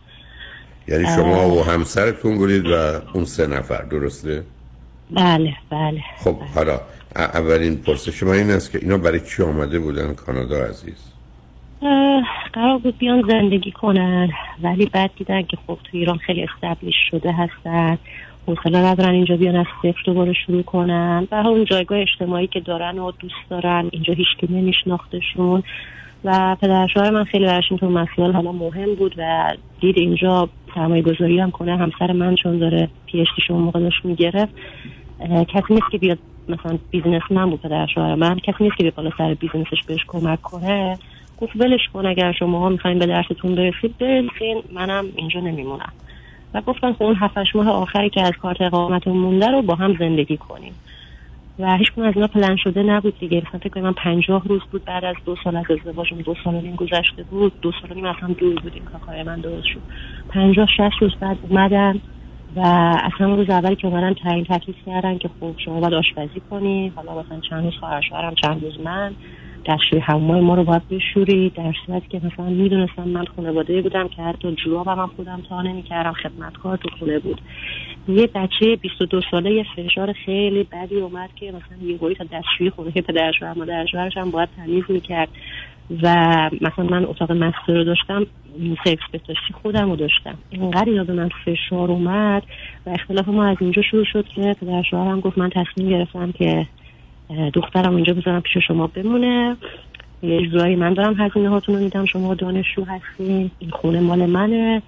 یعنی 0.88 1.06
شما 1.06 1.50
و 1.50 1.64
همسرتون 1.64 2.36
بودید 2.36 2.66
و 2.66 3.00
اون 3.14 3.24
سه 3.24 3.46
نفر 3.46 3.82
درسته؟ 3.82 4.42
بله 5.10 5.54
بله. 5.70 6.00
خب 6.24 6.36
حالا 6.54 6.80
اولین 7.16 7.76
پرسش 7.76 8.22
من 8.22 8.32
این 8.32 8.50
است 8.50 8.72
که 8.72 8.78
اینا 8.82 8.98
برای 8.98 9.20
چی 9.20 9.42
آمده 9.42 9.78
بودن 9.78 10.14
کانادا 10.14 10.64
عزیز؟ 10.64 11.12
قرار 12.52 12.78
بود 12.78 12.98
بیان 12.98 13.24
زندگی 13.28 13.70
کنن 13.70 14.28
ولی 14.62 14.86
بعد 14.86 15.10
دیدن 15.16 15.42
که 15.42 15.56
خب 15.66 15.78
تو 15.84 15.90
ایران 15.92 16.16
خیلی 16.16 16.42
establish 16.42 16.96
شده 17.10 17.32
هستن. 17.32 17.98
حوصله 18.46 18.78
ندارن 18.78 19.14
اینجا 19.14 19.36
بیان 19.36 19.56
از 19.56 19.66
صفر 19.82 20.02
دوباره 20.04 20.32
شروع 20.32 20.62
کنن. 20.62 21.28
و 21.30 21.34
اون 21.34 21.64
جایگاه 21.64 21.98
اجتماعی 21.98 22.46
که 22.46 22.60
دارن 22.60 22.98
و 22.98 23.10
دوست 23.10 23.34
دارن 23.50 23.88
اینجا 23.92 24.14
هیچکی 24.14 24.54
نمیشناختشون. 24.54 25.62
و 26.24 26.56
پدر 26.60 26.86
شوهر 26.94 27.10
من 27.10 27.24
خیلی 27.24 27.44
براش 27.44 27.64
این 27.70 27.78
تو 27.78 27.90
مسائل 27.90 28.32
حالا 28.32 28.52
مهم 28.52 28.94
بود 28.94 29.14
و 29.18 29.52
دید 29.80 29.98
اینجا 29.98 30.48
سرمایه 30.74 31.02
گذاری 31.02 31.40
هم 31.40 31.50
کنه. 31.50 31.76
همسر 31.76 32.12
من 32.12 32.34
چون 32.34 32.58
داره 32.58 32.88
PhD 33.06 33.33
ش 33.33 33.50
اون 33.50 33.62
موقع 33.62 33.80
داشت 33.80 34.04
می‌گرفت 34.04 34.54
کسی 35.48 35.74
نیست 35.74 35.90
که 35.92 35.98
بیاد 35.98 36.18
مثلا 36.48 36.78
businessman 36.90 37.50
بود 37.50 37.62
پدر 37.62 37.86
شوهر 37.86 38.14
من. 38.14 38.38
کسی 38.38 38.64
نیست 38.64 38.76
که 38.76 38.82
بیاد 38.82 39.12
سر 39.18 39.34
business 39.34 39.73
ش 39.73 39.82
بهش 39.86 40.04
کمک 40.08 40.42
کنه. 40.42 40.98
گفت 41.40 41.56
ولش 41.56 41.88
کن 41.92 42.06
اگر 42.06 42.32
شما 42.32 42.68
می‌خواین 42.68 42.98
به 42.98 43.06
درستون 43.06 43.54
برسید 43.54 43.98
برسین 43.98 44.62
منم 44.72 45.04
اینجا 45.16 45.40
نمیمونم. 45.40 45.92
و 46.54 46.60
گفتن 46.60 46.92
خب 46.92 47.02
اون 47.02 47.14
هفتش 47.14 47.56
ماه 47.56 47.68
آخری 47.68 48.10
که 48.10 48.22
از 48.22 48.32
کارت 48.42 48.60
اقامتون 48.60 49.16
مونده 49.16 49.50
رو 49.50 49.62
با 49.62 49.74
هم 49.74 49.96
زندگی 49.98 50.36
کنیم. 50.36 50.74
و 51.58 51.76
هیچ 51.76 51.88
از 51.98 52.14
اینا 52.14 52.26
پلن 52.26 52.56
شده 52.56 52.82
نبود 52.82 53.18
دیگه. 53.18 53.42
مثلا 53.46 53.60
فکر 53.60 53.80
من 53.80 53.92
پنجاه 53.92 54.42
روز 54.48 54.62
بود 54.70 54.84
بعد 54.84 55.04
از 55.04 55.16
دو 55.24 55.36
سال 55.44 55.56
از 55.56 55.64
ازدواجم 55.70 56.16
دو 56.16 56.34
سال 56.44 56.54
نیم 56.54 56.74
گذشته 56.74 57.22
بود. 57.22 57.52
دو 57.62 57.72
سال 57.72 57.94
نیم 57.94 58.04
اصلا 58.04 58.28
دور 58.28 58.60
بودیم 58.60 58.82
کاکای 58.84 59.22
من 59.22 59.40
درست 59.40 59.66
شد. 59.66 59.80
پنجاه 60.28 60.66
شست 60.66 60.96
روز 61.00 61.14
بعد 61.20 61.38
اومدن 61.48 62.00
و 62.56 62.60
از 63.02 63.12
همون 63.18 63.36
روز 63.36 63.50
اولی 63.50 63.76
که 63.76 63.86
اومدن 63.86 64.14
تعیین 64.14 64.44
تکلیف 64.44 64.76
کردن 64.86 65.18
که 65.18 65.30
خب 65.40 65.54
شما 65.58 65.80
باید 65.80 65.94
آشپزی 65.94 66.40
کنی. 66.50 66.92
حالا 66.96 67.20
مثلا 67.20 67.40
چند 67.40 67.64
روز 67.64 67.74
خواهر 67.74 68.00
شوهرم 68.00 68.34
چند 68.34 68.64
روز 68.64 68.80
من. 68.80 69.14
دستشوی 69.68 69.98
حمام 69.98 70.40
ما 70.40 70.54
رو 70.54 70.64
باید 70.64 70.88
بشوری 70.88 71.50
در 71.50 71.72
صورتی 71.86 72.06
که 72.08 72.20
مثلا 72.24 72.46
می‌دونستم 72.46 73.08
من 73.08 73.24
خانواده 73.24 73.82
بودم 73.82 74.08
که 74.08 74.22
حتی 74.22 74.52
جورابم 74.52 74.98
هم 74.98 75.10
خودم 75.16 75.42
تا 75.48 75.62
نمی‌کردم 75.62 76.12
خدمتکار 76.12 76.76
تو 76.76 76.88
خونه 76.98 77.18
بود. 77.18 77.40
یه 78.08 78.26
بچه 78.26 78.76
22 78.76 79.20
ساله 79.30 79.52
یه 79.52 79.64
فشار 79.76 80.12
خیلی 80.12 80.62
بدی 80.62 80.96
اومد 80.96 81.30
که 81.36 81.46
مثلا 81.46 82.08
یه 82.08 82.14
تا 82.14 82.24
دستشویی 82.24 82.70
خونه 82.70 82.90
پدر 82.90 83.32
شوهر 83.32 83.58
مادر 83.58 83.86
شوهرش 83.86 84.16
هم 84.16 84.30
باید 84.30 84.48
تمیز 84.56 84.84
می‌کرد. 84.88 85.28
و 86.02 86.16
مثلا 86.60 86.84
من 86.84 87.04
اتاق 87.04 87.32
مستر 87.32 87.72
رو 87.72 87.84
داشتم 87.84 88.26
سیف 88.84 89.00
داشتی 89.12 89.52
خودم 89.62 89.90
رو 89.90 89.96
داشتم. 89.96 90.38
اینقدر 90.50 91.04
به 91.04 91.12
من 91.12 91.28
فشار 91.44 91.90
اومد 91.90 92.42
و 92.86 92.90
اختلاف 92.90 93.28
ما 93.28 93.44
از 93.44 93.56
اینجا 93.60 93.82
شروع 93.82 94.04
شد 94.04 94.24
که 94.34 94.56
پدر 94.60 94.82
شوهرم 94.82 95.20
گفت 95.20 95.38
من 95.38 95.50
تصمیم 95.50 95.88
گرفتم 95.88 96.32
که 96.32 96.66
دخترم 97.54 97.94
اینجا 97.94 98.14
بذارم 98.14 98.40
پیش 98.40 98.58
شما 98.66 98.86
بمونه. 98.86 99.56
یه 100.22 100.46
جورایی 100.46 100.76
من 100.76 100.94
دارم 100.94 101.20
هزینه 101.20 101.48
هاتون 101.48 101.74
رو 101.74 101.80
میدم. 101.80 102.04
شما 102.04 102.34
دانشجو 102.34 102.84
هستین 102.84 103.50
این 103.58 103.70
خونه 103.70 104.00
مال 104.00 104.26
منه 104.26 104.82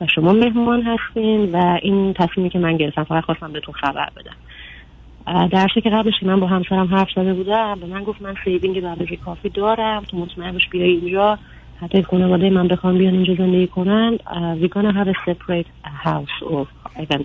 و 0.00 0.06
شما 0.14 0.32
مهمان 0.32 0.82
هستین 0.82 1.52
و 1.52 1.78
این 1.82 2.12
تصمیمی 2.12 2.50
که 2.50 2.58
من 2.58 2.76
گرفتم 2.76 3.04
فقط 3.04 3.24
خواستم 3.24 3.52
بهتون 3.52 3.74
خبر 3.74 4.08
بدم. 4.16 4.36
در 5.48 5.66
که 5.66 5.90
قبلش 5.90 6.14
که 6.20 6.26
من 6.26 6.40
با 6.40 6.46
همسرم 6.46 6.86
حرف 6.86 7.08
زده 7.16 7.34
بودم 7.34 7.80
به 7.80 7.86
من 7.86 8.04
گفت 8.04 8.22
من 8.22 8.34
saving 8.44 8.82
به 8.82 9.16
کافی 9.16 9.48
دارم 9.48 10.02
تو 10.02 10.16
مطمئن 10.16 10.58
بیای 10.70 10.90
اینجا. 10.90 11.38
حتی 11.80 12.02
خانواده 12.02 12.50
من 12.50 12.68
بخوام 12.68 12.98
بیان 12.98 13.14
اینجا 13.14 13.34
زندگی 13.34 13.66
کنن 13.66 14.16
we're 14.60 14.68
gonna 14.68 14.92
have 14.92 15.08
a 15.08 15.30
separate 15.30 15.68
house 16.04 16.42
or 16.50 16.66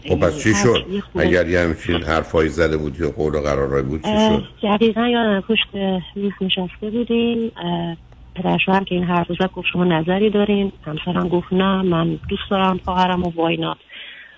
خب 0.09 0.19
پس 0.19 0.43
چی 0.43 0.51
هر- 0.51 0.63
شد؟ 0.63 0.85
اگر 1.15 1.49
یه 1.49 1.59
همچین 1.59 2.03
حرفایی 2.03 2.49
زده 2.49 2.77
بود 2.77 2.99
یا 2.99 3.09
قول 3.11 3.35
و 3.35 3.41
قرارایی 3.41 3.83
بود 3.83 4.01
چی 4.01 4.17
شد؟ 4.29 4.43
دقیقا 4.63 5.07
یادم 5.07 5.41
پشت 5.41 5.67
میز 6.15 6.31
نشسته 6.41 6.89
بودیم. 6.89 7.51
اه، 7.57 7.97
پدر 8.35 8.57
شوهرم 8.57 8.83
که 8.83 8.95
این 8.95 9.03
حرف 9.03 9.27
رو 9.27 9.35
زد 9.39 9.51
گفت 9.51 9.67
شما 9.73 9.83
نظری 9.83 10.29
دارین؟ 10.29 10.71
همسرم 10.83 11.27
گفت 11.27 11.53
نه 11.53 11.81
من 11.81 12.19
دوست 12.29 12.49
دارم 12.49 12.79
خواهرم 12.85 13.23
و 13.23 13.31
واینات 13.35 13.77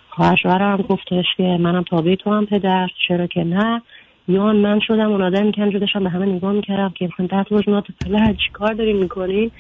خواهر 0.10 0.36
شوهرم 0.36 0.78
گفتش 0.78 1.26
که 1.38 1.44
منم 1.44 1.84
تابع 1.84 2.16
تو 2.16 2.34
هم 2.34 2.46
پدر 2.46 2.88
چرا 3.08 3.28
که 3.28 3.44
نه؟ 3.44 3.82
یان 4.28 4.56
من 4.56 4.80
شدم 4.80 5.12
اون 5.12 5.52
که 5.52 5.62
همجور 5.62 5.80
داشتم 5.80 6.04
به 6.04 6.10
همه 6.10 6.26
نگاه 6.26 6.52
می‌کردم 6.52 6.90
که 6.90 7.10
مثلا 7.14 7.28
ده 7.28 7.46
روز 7.50 7.64
نات 7.68 7.86
پله 8.06 8.34
چی 8.34 8.52
کار 8.54 8.74
دارین 8.74 8.98
می‌کنین؟ 8.98 9.52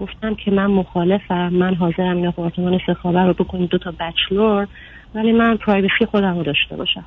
گفتم 0.00 0.34
که 0.34 0.50
من 0.50 0.66
مخالفم 0.66 1.48
من 1.48 1.74
حاضرم 1.74 2.16
این 2.16 2.26
آپارتمان 2.26 2.80
سخابه 2.86 3.20
رو 3.20 3.32
بکنید 3.32 3.70
دو 3.70 3.78
تا 3.78 3.94
بچلور 4.00 4.68
ولی 5.14 5.32
من 5.32 5.56
پرایوسی 5.56 6.06
خودم 6.10 6.36
رو 6.36 6.42
داشته 6.42 6.76
باشم. 6.76 7.04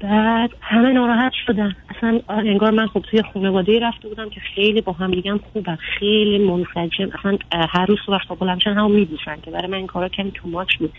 بعد 0.00 0.50
همه 0.60 0.92
ناراحت 0.92 1.32
شدن. 1.46 1.76
اصلا 1.96 2.20
انگار 2.28 2.70
من 2.70 2.86
خب 2.86 3.00
توی 3.00 3.22
خانواده 3.34 3.78
رفته 3.78 4.08
بودم 4.08 4.30
که 4.30 4.40
خیلی 4.54 4.80
با 4.80 4.92
هم 4.92 5.10
دیگه 5.10 5.40
خوبن 5.52 5.76
خیلی 5.76 6.38
منسجم. 6.38 7.10
اصلا 7.18 7.38
هر 7.70 7.86
روز 7.86 7.98
صبح 8.06 8.18
صبح 8.28 8.38
بلند 8.38 8.62
همو 8.66 8.88
میبوسن 8.88 9.40
که 9.42 9.50
برای 9.50 9.66
من 9.66 9.78
این 9.78 9.86
کارا 9.86 10.08
کمی 10.08 10.30
تو 10.30 10.48
ماچ 10.48 10.76
بود. 10.76 10.92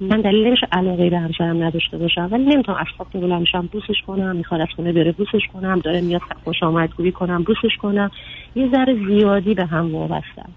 من 0.00 0.20
دلیل 0.20 0.46
نمیشه 0.46 0.66
علاقه 0.72 1.10
به 1.10 1.18
همسرم 1.18 1.62
نداشته 1.62 1.98
باشم 1.98 2.28
ولی 2.32 2.44
نمی‌تونم 2.44 2.78
از 2.78 2.86
خواب 2.96 3.08
بلند 3.12 3.70
بوسش 3.72 4.02
کنم 4.06 4.36
می‌خواد 4.36 4.60
از 4.60 4.68
خونه 4.76 4.92
بره 4.92 5.12
بوسش 5.12 5.46
کنم 5.52 5.78
داره 5.78 6.00
میاد 6.00 6.20
خوش 6.44 6.62
آمدگویی 6.62 7.12
کنم 7.12 7.42
بوسش 7.42 7.76
کنم. 7.78 8.10
یه 8.54 8.70
ذره 8.74 8.94
زیادی 9.06 9.54
به 9.54 9.66
هم 9.66 9.94
وابستم. 9.94 10.54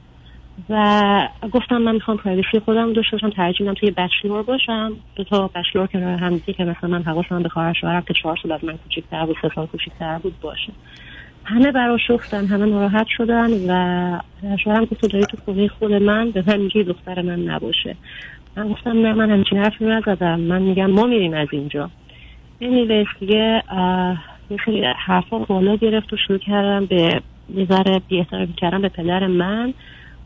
و 0.69 1.27
گفتم 1.51 1.77
من 1.77 1.93
می‌خوام 1.93 2.17
پرایوسی 2.17 2.59
خودم 2.59 2.93
داشته 2.93 3.17
باشم 3.17 3.29
ترجیح 3.29 3.61
میدم 3.67 3.73
توی 3.73 3.91
بچلور 3.91 4.43
باشم. 4.43 4.93
دو 5.15 5.23
تا 5.23 5.47
بچلور 5.55 5.87
کنار 5.87 6.17
هم 6.17 6.29
دیگه 6.37 6.53
که 6.53 6.65
مثلا 6.65 6.89
من 6.89 7.03
حواسم 7.03 7.43
به 7.43 7.49
خواهر 7.49 7.73
شوهرم 7.73 8.01
که 8.01 8.13
چهار 8.13 8.37
سال 8.43 8.51
از 8.51 8.63
من 8.63 8.77
کوچیک‌تر 8.77 9.25
بود 9.25 9.37
سه 9.41 9.49
سال 9.55 9.65
کوچیک‌تر 9.65 10.17
بود 10.17 10.39
باشه. 10.41 10.73
همه 11.45 11.71
براشفتن 11.71 12.45
همه 12.45 12.65
ناراحت 12.65 13.07
شدن 13.17 13.49
و 13.69 14.19
شوهرم 14.63 14.85
گفت 14.85 15.01
تو 15.01 15.07
داری 15.07 15.25
تو 15.25 15.37
خونه 15.45 15.67
خود 15.67 15.93
من 15.93 16.31
به 16.31 16.43
من 16.47 16.57
میگی 16.57 16.83
دختر 16.83 17.21
من 17.21 17.39
نباشه. 17.39 17.97
من 18.55 18.69
گفتم 18.69 19.01
نه 19.01 19.13
من 19.13 19.31
همچین 19.31 19.57
حرفی 19.57 19.85
نزدم. 19.85 20.39
من 20.39 20.61
میگم 20.61 20.91
ما 20.91 21.05
میریم 21.05 21.33
از 21.33 21.47
اینجا. 21.51 21.89
این 22.59 23.05
دیگه 23.19 23.63
یه 24.49 24.57
سری 24.65 24.85
حرفا 25.05 25.39
بالا 25.39 25.75
گرفت 25.75 26.13
و 26.13 26.17
شروع 26.17 26.39
کردم 26.39 26.85
به 26.85 27.21
یه 27.55 27.65
ذره 27.65 28.01
بی‌احترامی 28.07 28.53
کردم 28.53 28.81
به 28.81 28.89
پدر 28.89 29.27
من. 29.27 29.73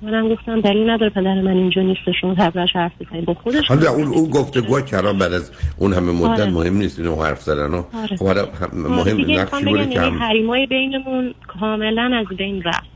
منم 0.05 0.29
گفتم 0.29 0.61
دلیل 0.61 0.89
نداره 0.89 1.09
پدر 1.09 1.41
من 1.41 1.51
اینجا 1.51 1.81
نیست 1.81 2.01
شما 2.21 2.33
دربارش 2.33 2.69
حرف 2.75 2.91
بزنید. 2.99 3.25
با 3.25 3.33
خودش 3.33 3.67
حالا 3.67 3.91
اون 3.91 4.07
اون 4.07 4.29
گفتگو 4.29 4.81
کردم 4.81 5.17
بعد 5.17 5.33
از 5.33 5.51
اون 5.77 5.93
همه 5.93 6.11
مدت 6.11 6.39
آره. 6.39 6.51
مهم 6.51 6.77
نیست 6.77 6.99
اینو 6.99 7.23
حرف 7.23 7.41
زدن 7.41 7.73
و 7.73 7.83
آره. 7.93 8.15
خب 8.17 8.25
آره، 8.25 8.47
مهم 8.73 9.31
نقشی 9.39 9.65
بوده 9.65 9.85
که 9.85 10.01
هم 10.01 10.23
حریمای 10.23 10.67
بینمون 10.67 11.33
کاملا 11.59 12.11
از 12.19 12.37
بین 12.37 12.63
رفت. 12.63 12.95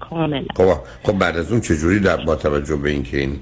کاملا. 0.00 0.44
خب 0.56 0.74
خب 1.02 1.18
بعد 1.18 1.36
از 1.36 1.52
اون 1.52 1.60
چجوری 1.60 2.00
در 2.00 2.16
با 2.16 2.36
توجه 2.36 2.76
به 2.76 2.90
اینکه 2.90 3.18
این 3.18 3.40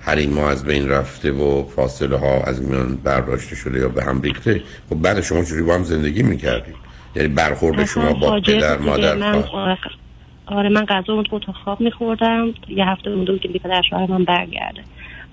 حریم 0.00 0.32
ما 0.32 0.50
از 0.50 0.64
بین 0.64 0.88
رفته 0.88 1.32
و 1.32 1.64
فاصله 1.68 2.16
ها 2.16 2.42
از 2.42 2.62
میان 2.62 2.96
برداشته 3.04 3.56
شده 3.56 3.78
یا 3.78 3.88
به 3.88 4.04
هم 4.04 4.22
ریخته 4.22 4.62
خب 4.90 4.96
بعد 4.96 5.20
شما 5.20 5.44
چجوری 5.44 5.62
با 5.62 5.74
هم 5.74 5.82
زندگی 5.82 6.22
می‌کردید؟ 6.22 6.74
یعنی 7.16 7.28
برخورد 7.28 7.84
شما 7.84 8.12
با 8.12 8.40
پدر. 8.40 8.78
مادر 8.78 9.14
من 9.14 9.44
آره, 10.52 10.68
من 10.68 10.84
غذا 10.84 11.14
رو 11.14 11.22
تو 11.22 11.36
اتاق 11.36 11.54
خواب 11.54 11.80
میخوردم. 11.80 12.54
یه 12.68 12.88
هفته 12.88 13.10
مونده 13.10 13.38
که 13.38 13.48
پدر 13.48 13.82
شوهر 13.90 14.06
من 14.06 14.24
برگرده. 14.24 14.82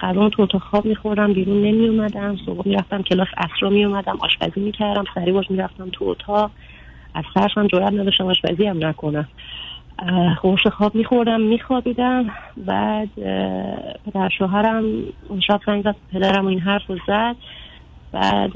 غذا 0.01 0.21
رو 0.21 0.29
تو 0.29 0.41
اتاق 0.41 0.61
خواب 0.61 0.85
میخوردم 0.85 1.33
بیرون 1.33 1.61
نمی 1.61 1.87
اومدم 1.87 2.37
صبح 2.45 2.67
می‌رفتم 2.67 3.01
کلاس 3.01 3.27
عصر 3.37 3.69
می 3.69 3.85
اومدم 3.85 4.17
آشپزی 4.19 4.59
می‌کردم. 4.61 5.03
سری 5.15 5.31
باش 5.31 5.51
می‌رفتم 5.51 5.89
تو 5.89 6.05
اتاق. 6.05 6.51
از 7.13 7.23
ترسم 7.35 7.67
جرئت 7.67 7.93
نداشتم 7.93 8.25
آشپزی 8.25 8.65
هم 8.65 8.85
نکنم. 8.85 9.27
قرص 10.41 10.67
خواب 10.67 10.95
میخوردم 10.95 11.41
میخوابیدم. 11.41 12.29
بعد 12.57 13.09
پدر 14.05 14.29
شوهرم 14.37 14.83
اون 15.29 15.39
شب 15.39 15.59
زنگ 15.65 15.83
زد 15.83 15.95
پدرم 16.13 16.47
این 16.47 16.59
حرف 16.59 16.87
رو 16.87 16.97
زد. 17.07 17.35
بعد 18.11 18.51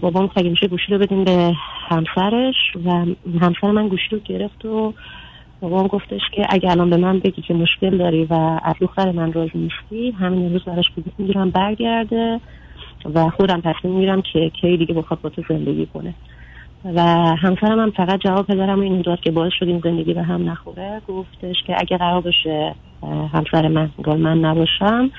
بابام 0.00 0.28
خیلی 0.28 0.48
میشه 0.48 0.68
گوشی 0.68 0.92
رو 0.92 0.98
بدیم 0.98 1.24
به 1.24 1.52
همسرش 1.88 2.54
و 2.84 2.90
همسر 3.40 3.70
من 3.70 3.88
گوشی 3.88 4.08
رو 4.10 4.18
گرفت 4.18 4.64
و 4.64 4.94
بابام 5.64 5.86
گفتش 5.86 6.20
که 6.32 6.46
اگه 6.50 6.70
الان 6.70 6.90
به 6.90 6.96
من 6.96 7.18
بگی 7.18 7.42
که 7.42 7.54
مشکل 7.54 7.98
داری 7.98 8.24
و 8.24 8.34
از 8.62 8.74
دختر 8.80 9.12
من 9.12 9.32
راضی 9.32 9.58
نیستی 9.58 10.10
همین 10.10 10.46
امروز 10.46 10.64
براش 10.64 10.90
بلیط 10.96 11.14
می‌گیرم 11.18 11.50
برگرده 11.50 12.40
و 13.14 13.30
خودم 13.30 13.60
تصمیم 13.60 13.94
می‌گیرم 13.94 14.22
که 14.22 14.50
کی 14.60 14.76
دیگه 14.76 14.94
بخواد 14.94 15.20
با 15.20 15.28
تو 15.30 15.42
زندگی 15.48 15.86
کنه. 15.86 16.14
و 16.84 17.00
همسرم 17.42 17.80
هم 17.80 17.90
فقط 17.90 18.20
جواب 18.20 18.46
پدرم 18.46 18.80
این 18.80 19.00
داد 19.02 19.20
که 19.20 19.30
باعث 19.30 19.52
شد 19.58 19.68
این 19.68 19.80
زندگی 19.84 20.14
به 20.14 20.22
هم 20.22 20.50
نخوره. 20.50 21.02
گفتش 21.08 21.56
که 21.66 21.74
اگه 21.78 21.96
قرار 21.96 22.20
باشه 22.20 22.74
همسر 23.32 23.68
من 23.68 23.90
گل 24.04 24.16
من 24.16 24.38
نباشم 24.38 25.10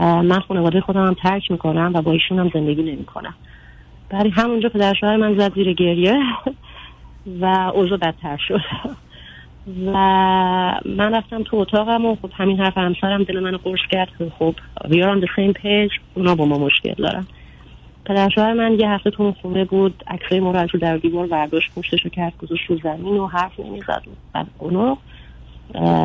من 0.00 0.40
خانواده 0.40 0.80
خودم 0.80 1.06
هم 1.06 1.14
ترک 1.14 1.50
می‌کنم 1.50 1.90
و 1.94 2.02
با 2.02 2.12
ایشون 2.12 2.38
هم 2.38 2.50
زندگی 2.54 2.82
نمی‌کنم. 2.82 3.34
برای 4.10 4.30
همونجا 4.30 4.68
پدر 4.68 4.94
شوهر 5.00 5.16
من 5.16 5.38
زد 5.38 5.54
زیر 5.54 5.72
گریه 5.72 6.14
و 7.40 7.72
اوضاع 7.74 7.98
بدتر 7.98 8.36
شد. 8.48 8.60
و 9.66 9.92
من 10.84 11.14
رفتم 11.14 11.42
تو 11.42 11.56
اتاقم 11.56 12.06
و 12.06 12.16
خب 12.22 12.30
همین 12.34 12.60
حرف 12.60 12.78
همسرم 12.78 13.22
دل 13.22 13.40
منو 13.40 13.58
قرص 13.58 13.80
کرد. 13.90 14.08
خب 14.38 14.54
we 14.84 14.94
are 14.94 15.16
on 15.16 15.24
the 15.24 15.28
same 15.36 15.52
page. 15.62 16.00
اونا 16.14 16.34
با 16.34 16.44
ما 16.44 16.58
مشکل 16.58 16.94
دارن. 16.98 17.26
پدر 18.04 18.28
شوهر 18.28 18.52
من 18.52 18.80
یه 18.80 18.90
هفته 18.90 19.10
تو 19.10 19.32
خونه 19.42 19.64
بود. 19.64 20.04
عکسای 20.06 20.40
ما 20.40 20.50
رو 20.50 20.68
رو 20.72 20.80
در 20.80 20.96
دیوار 20.96 21.26
برداشت 21.26 21.74
پشتشو 21.74 22.08
کرد 22.08 22.32
گذاشت 22.38 22.70
رو 22.70 22.78
زمین 22.82 23.16
و 23.16 23.26
حرف 23.26 23.60
نمی‌زد 23.60 24.02
بعد 24.34 24.46
اونو 24.58 24.96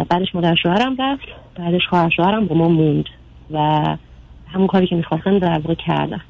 بعدش 0.10 0.36
مادر 0.36 0.56
شوهرم 0.56 0.96
رفت. 1.00 1.28
بعدش 1.56 1.88
خواهر 1.90 2.10
شوهرم 2.10 2.46
با 2.46 2.56
ما 2.56 2.70
موند 2.70 3.06
و 3.52 3.58
همون 4.54 4.68
کاری 4.68 4.88
که 4.88 4.96
می‌خواستن 4.96 5.38
در 5.38 5.60
واقع 5.60 5.74
کردن. 5.74 6.22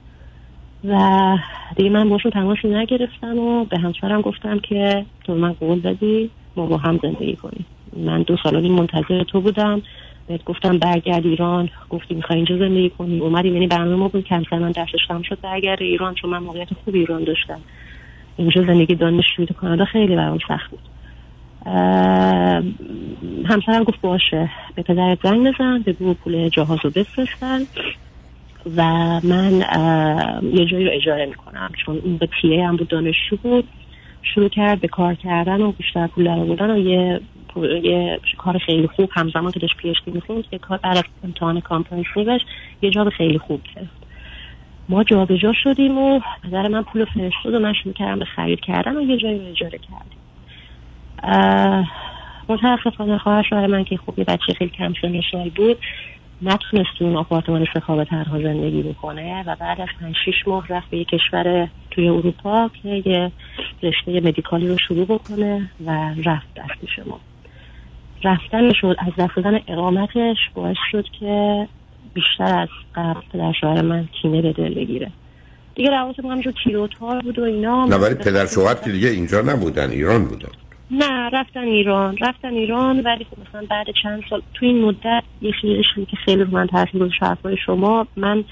و 0.84 1.38
دیگه 1.76 1.90
من 1.90 2.10
باشون 2.10 2.32
تماسی 2.32 2.68
نگرفتم 2.68 3.38
و 3.40 3.66
به 3.66 3.80
همسرم 3.80 4.22
گفتم 4.22 4.60
که 4.60 5.06
تو 5.24 5.36
من 5.36 5.54
قول 5.54 5.80
دادی. 5.80 6.30
ما 6.60 6.66
با 6.66 6.78
هم 6.78 7.00
زندگی 7.04 7.36
کنیم. 7.36 7.66
من 7.98 8.22
دو 8.22 8.38
سال 8.44 8.68
منتظر 8.72 9.24
تو 9.24 9.42
بودم. 9.42 9.82
بهت 10.28 10.44
گفتم 10.44 10.78
برگرد 10.78 11.26
ایران. 11.26 11.70
گفتی 11.90 12.16
می‌خوای 12.16 12.38
اینجا 12.38 12.58
زندگی 12.58 12.90
کنی. 12.90 13.20
اومدیم 13.20 13.54
یعنی 13.54 13.68
برنامه 13.68 13.96
ما 13.96 14.08
بود. 14.08 14.28
همسر 14.30 14.60
من 14.60 14.72
درسش 14.72 15.06
تمام 15.08 15.22
شد. 15.22 15.42
برگرد 15.42 15.82
ایران 15.82 16.16
چون 16.16 16.30
من 16.30 16.38
موقعیت 16.38 16.74
خوب 16.74 16.96
ایران 16.96 17.24
داشتم. 17.24 17.60
اینجا 18.38 18.62
زندگی 18.62 18.96
دانشجویی 18.96 19.48
تو 19.48 19.54
کانادا 19.54 19.86
خیلی 19.86 20.16
برام 20.16 20.40
سخت 20.48 20.72
بود. 20.72 20.80
همسرم 23.46 23.84
گفت 23.84 24.02
باشه. 24.02 24.52
به 24.76 24.84
پدرت 24.84 25.20
زنگ 25.24 25.54
بزن. 25.54 25.82
بگو 25.82 26.14
پول 26.14 26.50
جهاز 26.50 26.80
رو 26.84 26.90
بفرستن. 26.90 27.60
و 28.76 28.84
من 29.24 29.54
یه 30.54 30.66
جایی 30.66 30.86
رو 30.86 30.92
اجاره 30.94 31.26
می‌کنم. 31.26 31.72
چون 31.86 32.02
اون 32.04 32.18
یه 32.18 32.30
TA 32.42 32.68
هم 32.68 32.76
بود 32.76 32.88
دانشجو 32.88 33.38
بود. 33.44 33.68
شروع 34.22 34.50
کرد 34.50 34.82
به 34.82 34.88
کار 34.88 35.16
کردن 35.16 35.62
و 35.62 35.72
بیشتر 35.72 36.08
پول 36.08 36.26
در 36.26 36.40
آوردن 36.40 36.72
و 36.72 36.78
یه 36.78 37.22
یه 37.84 38.20
کار 38.38 38.58
خیلی 38.58 38.88
خوب 38.88 39.10
همزمان 39.14 39.52
که 39.52 39.60
داشت 39.60 39.78
PhD 39.78 40.60
کار 40.60 40.78
بعد 40.78 40.98
از 40.98 41.04
امتحان 41.24 41.60
comprehensive 41.60 42.31
ش 42.31 42.42
یه 42.82 42.90
job 42.90 43.10
خیلی 43.10 43.38
خوب 43.38 43.62
گرفت 43.76 44.00
ما 44.90 45.04
جابجا 45.04 45.54
شدیم 45.64 45.98
و 45.98 46.20
پدر 46.44 46.68
من 46.68 46.84
پول 46.84 47.06
فرستاد 47.06 47.54
و 47.54 47.60
من 47.60 47.74
شروع 47.74 47.94
کردم 47.94 48.20
به 48.20 48.26
خرید 48.26 48.60
کردن 48.60 48.98
و 48.98 49.02
یه 49.02 49.18
جایی 49.18 49.40
رو 49.40 49.46
اجاره 49.46 49.80
کردیم. 49.80 50.20
متاسفانه 52.50 53.18
خواهر 53.18 53.44
شوهر 53.50 53.68
من 53.68 53.84
که 53.84 53.98
خب 53.98 54.20
یه 54.20 54.26
بچه 54.26 54.54
خیلی 54.54 54.72
کم 54.72 54.94
سن 55.02 55.16
و 55.16 55.22
سال 55.32 55.50
بود 55.50 55.78
نتونست 56.42 56.90
تو 57.00 57.06
اون 57.06 57.16
آپارتمان 57.16 57.68
سخاوه 57.74 58.06
تنها 58.06 58.40
زندگی 58.40 58.84
بکنه 58.84 59.44
و 59.48 59.56
بعد 59.56 59.82
از 59.82 59.88
پنج 60.00 60.16
شیش 60.26 60.48
ماه 60.48 60.68
رفت 60.68 60.90
به 60.90 60.98
یه 60.98 61.06
کشور 61.06 61.68
توی 61.92 62.08
اروپا 62.08 62.70
که 62.84 63.04
یه 63.06 63.32
رشته 63.84 64.12
مدیکالی 64.12 64.68
رو 64.68 64.78
شروع 64.78 65.06
بکنه 65.06 65.70
و 65.86 65.92
رفت 66.26 66.48
دست 66.56 66.92
شما. 66.96 67.20
رفتن 68.24 68.74
شد 68.74 68.96
از 69.00 69.28
دادن 69.36 69.60
اقامتش 69.68 70.38
باعث 70.54 70.78
شد 70.92 71.06
که 71.20 71.68
بیشتر 72.14 72.60
از 72.60 72.70
قبل 72.96 73.22
پدر 73.34 73.54
شوهر 73.62 73.82
من 73.82 74.08
کینه 74.22 74.42
به 74.42 74.54
دل 74.54 74.74
بگیره. 74.74 75.12
دیگه 75.76 75.90
روابط 75.90 76.20
ما 76.20 76.32
همینجور 76.32 76.90
تار 77.00 77.22
بود 77.22 77.40
و 77.40 77.44
اینا. 77.44 77.86
نه 77.86 77.96
ولی 77.96 78.16
پدر 78.16 78.46
شوهر 78.46 78.76
که 78.76 78.92
دیگه 78.92 79.10
اینجا 79.10 79.42
نبودن 79.42 79.90
ایران 79.90 80.26
بودن. 80.26 80.50
نه 80.92 81.30
رفتن 81.30 81.64
ایران 81.64 82.18
رفتن 82.22 82.54
ایران 82.54 83.00
ولی 83.00 83.24
خب 83.26 83.40
مثلا 83.40 83.68
بعد 83.70 83.88
چند 84.04 84.24
سال 84.30 84.42
تو 84.54 84.66
این 84.66 84.82
مدت 84.86 85.24
یه 85.42 85.52
چیزی 85.62 86.06
که 86.06 86.18
خیلی 86.26 86.44
رو 86.44 86.52
من 86.52 86.68
تاثیر 86.68 87.02
گذاشت 87.02 87.24
حرفای 87.24 87.58
شما 87.66 88.08
من 88.18 88.44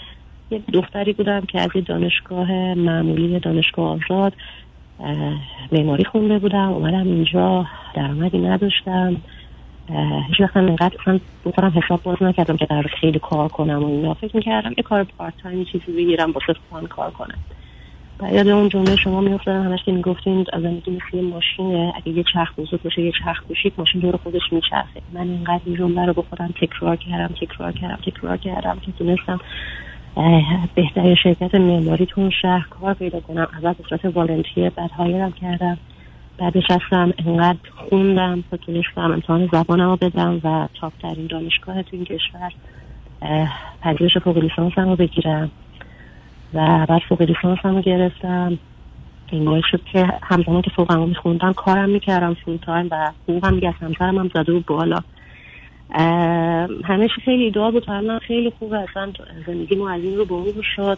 یه 0.52 0.64
دختری 0.74 1.14
بودم 1.14 1.42
که 1.42 1.62
از 1.62 1.70
دانشگاه 1.88 2.52
معمولی 2.74 3.40
دانشگاه 3.40 4.00
آزاد 4.06 4.34
معماری 5.72 6.04
خونده 6.06 6.40
بودم 6.40 6.70
اومدم 6.72 7.08
اینجا 7.08 7.68
درآمدی 7.96 8.38
نداشتم 8.38 9.22
هیچ 10.28 10.40
وقت 10.42 10.58
اصلا 11.02 11.20
بخورم 11.46 11.74
حساب 11.84 12.04
باز 12.04 12.18
نکردم 12.22 12.58
که 12.58 12.66
قرار 12.66 12.88
خیلی 13.02 13.20
کار 13.20 13.48
کنم 13.50 13.84
و 13.84 13.88
اینا. 13.88 14.14
فکر 14.14 14.36
می‌کردم 14.38 14.74
یه 14.78 14.84
کار 14.84 15.04
پارت 15.04 15.34
تایم 15.38 15.64
چیزی 15.66 15.92
بگیرم 15.92 16.32
با 16.32 16.42
فان 16.70 16.88
کار 16.88 17.12
کنم. 17.12 17.40
و 18.20 18.34
یاد 18.34 18.48
اون 18.48 18.70
جمله 18.70 18.96
شما 18.96 19.22
میافتادم 19.22 19.64
همش 19.64 19.84
که 19.86 19.92
می‌گفتین 19.92 20.46
زندگی 20.54 20.92
مثل 20.92 21.18
یه 21.18 21.22
ماشینه 21.22 21.94
اگه 21.96 22.18
یه 22.18 22.24
چرخ 22.34 22.60
بزرگ 22.60 22.82
باشه 22.82 23.02
یه 23.02 23.12
چرخ 23.24 23.44
کوچیک 23.48 23.74
ماشین 23.78 24.02
دور 24.02 24.18
خودش 24.18 24.42
میچرخه. 24.52 25.02
من 25.14 25.22
اینقدر 25.22 25.62
این 25.66 25.76
جمله 25.76 26.06
رو 26.06 26.14
بخورم 26.14 26.54
تکرار 26.62 26.96
کردم 26.96 27.36
تکرار 27.42 27.72
کردم 27.72 28.00
تکرار 28.06 28.38
کردم 28.38 28.78
که 28.86 28.92
تونستم 28.92 29.40
بهترین 30.76 31.16
شرکت 31.16 31.56
معماری 31.56 32.06
تو 32.06 32.22
اون 32.22 32.30
شهر 32.42 32.68
کار 32.70 32.94
پیدا 32.94 33.20
کنم. 33.20 33.48
اول 33.54 33.74
به 33.74 33.84
صورت 33.90 34.06
والنتیر 34.06 34.70
بعد 34.70 34.92
هایرم 34.92 35.32
کردم. 35.32 35.78
بعدش 36.38 36.64
هستم 36.70 37.14
انقدر 37.26 37.60
خوندم 37.76 38.44
تا 38.52 38.58
تونستم 38.58 39.12
امتحان 39.12 39.50
زبانم 39.52 39.90
رو 39.90 39.96
بدم 39.96 40.42
و 40.44 40.68
تاپترین 40.80 41.28
دانشگاه 41.28 41.84
تو 41.84 41.90
این 41.92 42.06
کشور 42.06 42.52
پذیرش 43.82 44.18
فوق 44.18 44.38
لیسانسم 44.38 44.90
رو 44.90 44.96
بگیرم. 44.96 45.52
و 46.54 46.86
بعد 46.90 47.02
فوق 47.10 47.22
لیسانسم 47.22 47.76
رو 47.76 47.82
گرفتم. 47.82 48.60
باعث 49.32 49.64
شد 49.72 49.82
که 49.92 50.14
همزمان 50.24 50.62
که 50.62 50.72
فوقم 50.76 51.10
میخوندم 51.10 51.54
کارم 51.54 51.90
می‌کردم 51.90 52.34
فول 52.34 52.58
تایم 52.58 52.88
و 52.92 53.12
حقوقم 53.24 53.56
دیگه 53.56 53.68
از 53.68 53.74
همسرم 53.82 54.18
هم 54.18 54.32
زده 54.34 54.54
و 54.54 54.60
بالا. 54.68 55.00
همه 56.84 57.08
خیلی 57.26 57.44
ایدئال 57.44 57.72
بود. 57.72 57.90
من 57.90 58.20
خیلی 58.20 58.54
خوبه 58.60 58.78
اصلا 58.80 59.12
زندگی 59.48 59.76
ما 59.76 59.90
از 59.90 60.02
این 60.02 60.18
رو 60.18 60.26
به 60.26 60.62
شد 60.76 60.98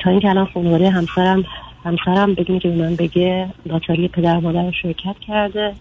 تا 0.00 0.10
اینکه 0.10 0.28
الان 0.28 0.46
خانواده 0.54 0.90
همسرم 0.90 1.44
همسرم 1.84 2.34
بدون 2.34 2.58
که 2.58 2.68
من 2.68 2.96
بگه 2.96 3.48
لاتاری 3.66 4.08
پدر 4.08 4.38
مادر 4.38 4.70
شرکت 4.70 5.18
کرده 5.26 5.74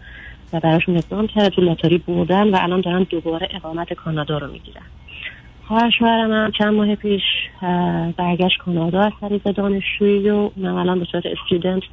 و 0.54 0.60
براشون 0.60 0.98
اقدام 0.98 1.28
کرده. 1.28 1.50
تو 1.50 1.62
لاتاری 1.62 1.98
بودن 1.98 2.50
و 2.50 2.58
الان 2.62 2.82
دارن 2.82 3.04
دوباره 3.10 3.48
اقامت 3.52 3.94
کانادا 3.94 4.38
رو 4.38 4.52
می‌گیرن. 4.52 4.84
خواهر 5.68 5.92
هم 6.02 6.52
چند 6.52 6.74
ماه 6.74 6.96
پیش 6.96 7.22
برگشت 8.18 8.58
کانادا 8.58 9.02
از 9.02 9.12
طریق 9.22 9.44
دانشجویی 9.52 10.30
و 10.30 10.50
اونم 10.56 10.76
الان 10.76 11.00
به 11.00 11.06
صورت 11.12 11.26
استودنت 11.26 11.84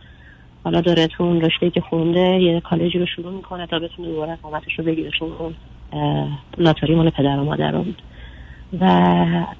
حالا 0.65 0.81
داره 0.81 1.07
تو 1.07 1.25
اون 1.25 1.41
رشته 1.41 1.71
که 1.71 1.81
خونده 1.81 2.21
یه 2.21 2.61
کالجی 2.61 2.99
رو 2.99 3.07
شروع 3.07 3.33
می‌کنه 3.33 3.67
تا 3.67 3.79
بتونه 3.79 4.09
دوباره 4.09 4.33
اقامتش 4.33 4.79
رو 4.79 4.85
بگیره 4.85 5.11
چون 5.19 5.33
اون 5.33 5.55
لاتاری 6.59 6.95
مال 6.95 7.11
پدر 7.11 7.39
و 7.39 7.45
مادر 7.45 7.73
بود 7.73 8.03
و 8.81 8.87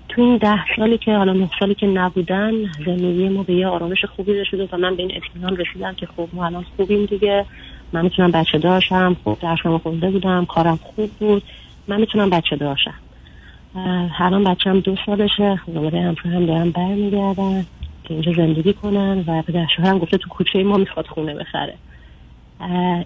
تو 0.09 0.23
این 0.23 0.37
ده 0.37 0.65
سالی 0.77 0.99
که 0.99 1.17
حالا 1.17 1.33
نه 1.33 1.51
سالی 1.61 1.75
که 1.75 1.87
نبودن 1.87 2.53
زندگی 2.87 3.29
ما 3.29 3.43
به 3.43 3.55
یه 3.55 3.67
آرامش 3.67 4.05
خوبی 4.05 4.35
رسیده 4.35 4.69
و 4.73 4.77
من 4.77 4.97
به 4.97 5.03
این 5.03 5.13
اطمینان 5.17 5.57
رسیدم 5.57 5.95
که 5.95 6.07
خب 6.07 6.29
ما 6.33 6.47
الان 6.47 6.67
خوبیم 6.77 7.07
دیگه. 7.07 7.47
من 7.93 8.03
می‌تونم 8.03 8.31
بچه 8.31 8.59
داشتم 8.59 9.17
خوب 9.25 9.39
درسم 9.39 9.79
خونده 9.79 10.11
بودم 10.11 10.45
کارم 10.45 10.77
خوب 10.83 11.11
بود. 11.21 11.43
من 11.89 12.01
می‌تونم 12.01 12.31
بچه 12.31 12.57
داشتم. 12.57 12.95
الان 13.75 14.45
بچم 14.45 14.81
دو 14.81 14.97
سالشه. 15.07 15.61
خانواده 15.67 16.01
هم 16.01 16.47
دارن 16.47 16.71
برمیگردن 16.71 17.67
که 18.05 18.15
اینجا 18.15 18.33
زندگی 18.33 18.73
کنن 18.73 19.25
و 19.27 19.43
پدر 19.43 19.67
شوهرم 19.77 19.99
گفته 19.99 20.19
تو 20.19 20.29
کوچه 20.29 20.63
ما 20.63 20.77
می‌خواد 20.77 21.07
خونه 21.07 21.35
بخره. 21.35 21.75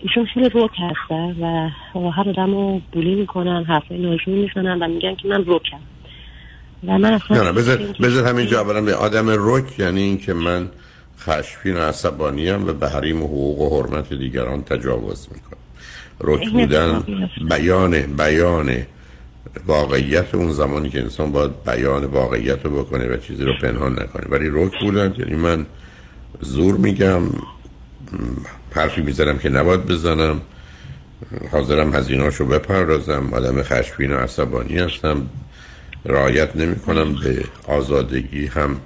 ایشون 0.02 0.26
خیلی 0.34 0.48
روک 0.48 0.70
هستن 0.78 1.36
و 1.40 2.10
هر 2.10 2.28
آدم 2.28 2.50
رو 2.50 2.80
بولی 2.92 3.14
می‌کنن 3.14 3.64
حرفای 3.64 3.98
ناجون 3.98 4.34
می‌زنن 4.34 4.82
و 4.82 4.88
میگن 4.88 5.14
که 5.14 5.28
من 5.28 5.44
روکم 5.44 5.78
و 6.86 6.98
من 6.98 7.12
اصلا 7.12 7.36
نه 7.36 7.44
نه 7.44 7.52
بذار 8.00 8.28
همینجا 8.28 8.64
به 8.64 8.94
آدم 8.94 9.30
روک 9.30 9.78
یعنی 9.78 10.00
این 10.00 10.18
که 10.18 10.34
من 10.34 10.68
خشفین 11.18 11.76
و 11.76 11.80
عصبانیم 11.80 12.68
و 12.68 12.72
به 12.72 12.88
حریم 12.88 13.22
و 13.22 13.26
حقوق 13.26 13.60
و 13.60 13.82
حرمت 13.82 14.12
دیگران 14.12 14.62
تجاوز 14.62 15.28
می‌کنم. 15.34 15.58
روک 16.18 16.50
بودن 16.50 17.02
بیان 17.50 18.16
بیان 18.16 18.70
واقعیت 19.66 20.34
اون 20.34 20.52
زمانی 20.52 20.90
که 20.90 21.00
انسان 21.00 21.32
باید 21.32 21.64
بیان 21.64 22.04
واقعیت 22.04 22.64
رو 22.64 22.70
بکنه 22.82 23.06
و 23.08 23.16
چیزی 23.16 23.44
رو 23.44 23.52
پنهان 23.62 23.92
نکنه. 23.92 24.26
ولی 24.28 24.48
روک 24.48 24.72
بودن 24.80 25.14
یعنی 25.18 25.34
من 25.34 25.66
زور 26.40 26.76
میگم 26.76 27.22
حرفی 28.70 29.00
می‌زنم 29.00 29.38
که 29.38 29.48
نباید 29.48 29.86
بزنم. 29.86 30.40
حاضرم 31.52 31.94
هزیناشو 31.94 32.44
بپردازم. 32.44 33.28
آدم 33.32 33.62
خشبین 33.62 34.12
و 34.12 34.16
عصبانی 34.16 34.78
هستم. 34.78 35.28
رعایت 36.04 36.56
نمی 36.56 36.76
کنم 36.76 37.14
به 37.14 37.44
آزادگی 37.68 38.46
هم 38.46 38.80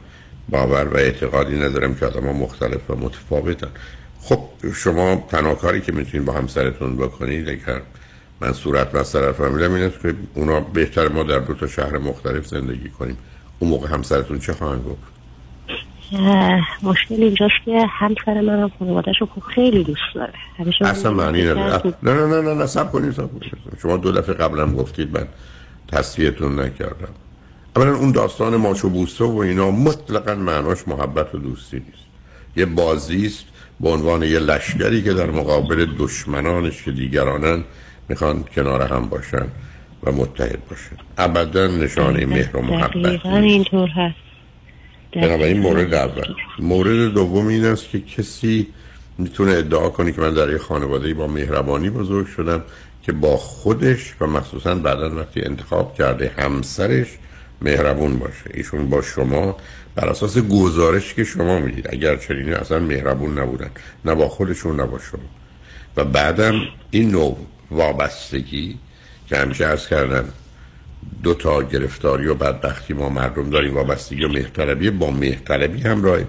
باور 0.48 0.88
و 0.88 0.96
اعتقادی 0.96 1.58
ندارم 1.58 1.94
که 1.94 2.06
آدم 2.06 2.24
مختلف 2.24 2.90
و 2.90 2.96
متفاوتن. 2.96 3.68
خب 4.20 4.40
شما 4.74 5.26
تنها 5.30 5.78
که 5.78 5.92
می‌تونید 5.92 6.26
با 6.26 6.32
همسرتون 6.32 6.96
بکنید 6.96 7.48
اگر 7.48 7.80
من 8.40 8.52
صورت 8.52 8.92
بستر 8.92 9.32
فهمیدم 9.32 9.74
این 9.74 9.84
است 9.84 10.00
که 10.02 10.14
اونا 10.34 10.60
بهتر 10.60 11.08
ما 11.08 11.22
در 11.22 11.38
دو 11.38 11.54
تا 11.54 11.66
شهر 11.66 11.98
مختلف 11.98 12.46
زندگی 12.46 12.88
کنیم. 12.88 13.16
اون 13.58 13.70
موقع 13.70 13.88
همسرتون 13.88 14.38
چه 14.38 14.52
خواهند 14.52 14.84
گفت؟ 14.84 15.10
مشکل 16.82 17.22
اینجاست 17.22 17.54
که 17.64 17.86
همسر 17.90 18.40
من 18.40 18.60
هم 18.62 18.70
خانوادهش 18.78 19.20
رو 19.20 19.28
خیلی 19.54 19.84
دوست 19.84 20.00
داره. 20.14 20.32
اصلا 20.80 21.12
معنی 21.12 21.42
نداره. 21.42 21.94
نه 22.02 22.14
نه 22.14 22.26
نه 22.26 22.40
نه 22.40 22.54
نه 22.54 22.66
سب 22.66 22.92
کنید 22.92 23.12
سب 23.12 23.30
کنید 23.30 23.52
شما 23.82 23.96
دو 23.96 24.12
دفعه 24.12 24.34
قبلم 24.34 24.74
گفتید 24.76 25.18
من 25.18 25.26
تصفیهتون 25.88 26.60
نکردم. 26.60 27.08
اولا 27.76 27.94
اون 27.96 28.12
داستان 28.12 28.56
ماچو 28.56 28.88
بوسه 28.88 29.24
و 29.24 29.36
اینا 29.36 29.70
مطلقا 29.70 30.34
معناش 30.34 30.88
محبت 30.88 31.34
و 31.34 31.38
دوستی 31.38 31.76
نیست. 31.76 32.06
یه 32.56 32.66
بازی 32.66 33.26
است 33.26 33.44
به 33.80 33.88
عنوان 33.88 34.22
یه 34.22 34.38
لشکری 34.38 35.02
که 35.02 35.12
در 35.12 35.30
مقابل 35.30 35.86
دشمنانش 35.98 36.82
که 36.82 36.90
دیگرانن 36.90 37.64
می‌خوان 38.10 38.44
کنار 38.54 38.82
هم 38.82 39.08
باشن 39.08 39.46
و 40.02 40.12
متحد 40.12 40.68
باشن. 40.68 40.96
ابدا 41.18 41.66
نشانه 41.66 42.26
مهر 42.26 42.56
و 42.56 42.62
محبت 42.62 43.26
اینطور 43.26 43.88
هست. 43.88 44.16
بنابراین 45.12 45.60
مورد 45.60 45.94
اول. 45.94 46.34
مورد 46.58 47.12
دوم 47.14 47.46
این 47.46 47.64
است 47.64 47.90
که 47.90 48.00
کسی 48.00 48.66
می‌تونه 49.18 49.52
ادعا 49.52 49.88
کنه 49.88 50.12
که 50.12 50.20
من 50.20 50.34
در 50.34 50.50
یه 50.50 50.58
خانواده 50.58 51.14
با 51.14 51.26
مهربانی 51.26 51.90
بزرگ 51.90 52.26
شدم 52.26 52.62
که 53.02 53.12
با 53.12 53.36
خودش 53.36 54.14
و 54.20 54.26
مخصوصا 54.26 54.74
بعدا 54.74 55.16
وقتی 55.16 55.40
انتخاب 55.42 55.94
کرده 55.94 56.32
همسرش 56.38 57.08
مهربون 57.62 58.18
باشه. 58.18 58.50
ایشون 58.54 58.90
با 58.90 59.02
شما 59.02 59.56
بر 59.94 60.08
اساس 60.08 60.38
گزارش 60.38 61.14
که 61.14 61.24
شما 61.24 61.58
می‌دید. 61.58 61.88
اگر 61.92 62.16
چنینه 62.16 62.56
اصلا 62.56 62.78
مهربون 62.78 63.38
نبودن. 63.38 63.70
نه 64.04 64.14
با 64.14 64.28
خودشون 64.28 64.80
نه 64.80 64.86
با 64.86 64.98
شما. 64.98 65.28
و 65.96 66.04
بعدم 66.04 66.54
این 66.90 67.10
نوع 67.10 67.36
وابستگی 67.70 68.78
که 69.28 69.36
همیشه 69.36 69.66
از 69.66 69.88
کردن 69.88 70.28
دو 71.22 71.34
تا 71.34 71.62
گرفتاری 71.62 72.26
و 72.26 72.34
بدبختی 72.34 72.94
ما 72.94 73.09
مردم 73.09 73.51
داریم 73.51 73.74
وابستگی 73.74 74.24
و 74.24 74.28
مهتربی. 74.28 74.90
با 74.90 75.10
مهتربی 75.10 75.80
همراه 75.80 76.20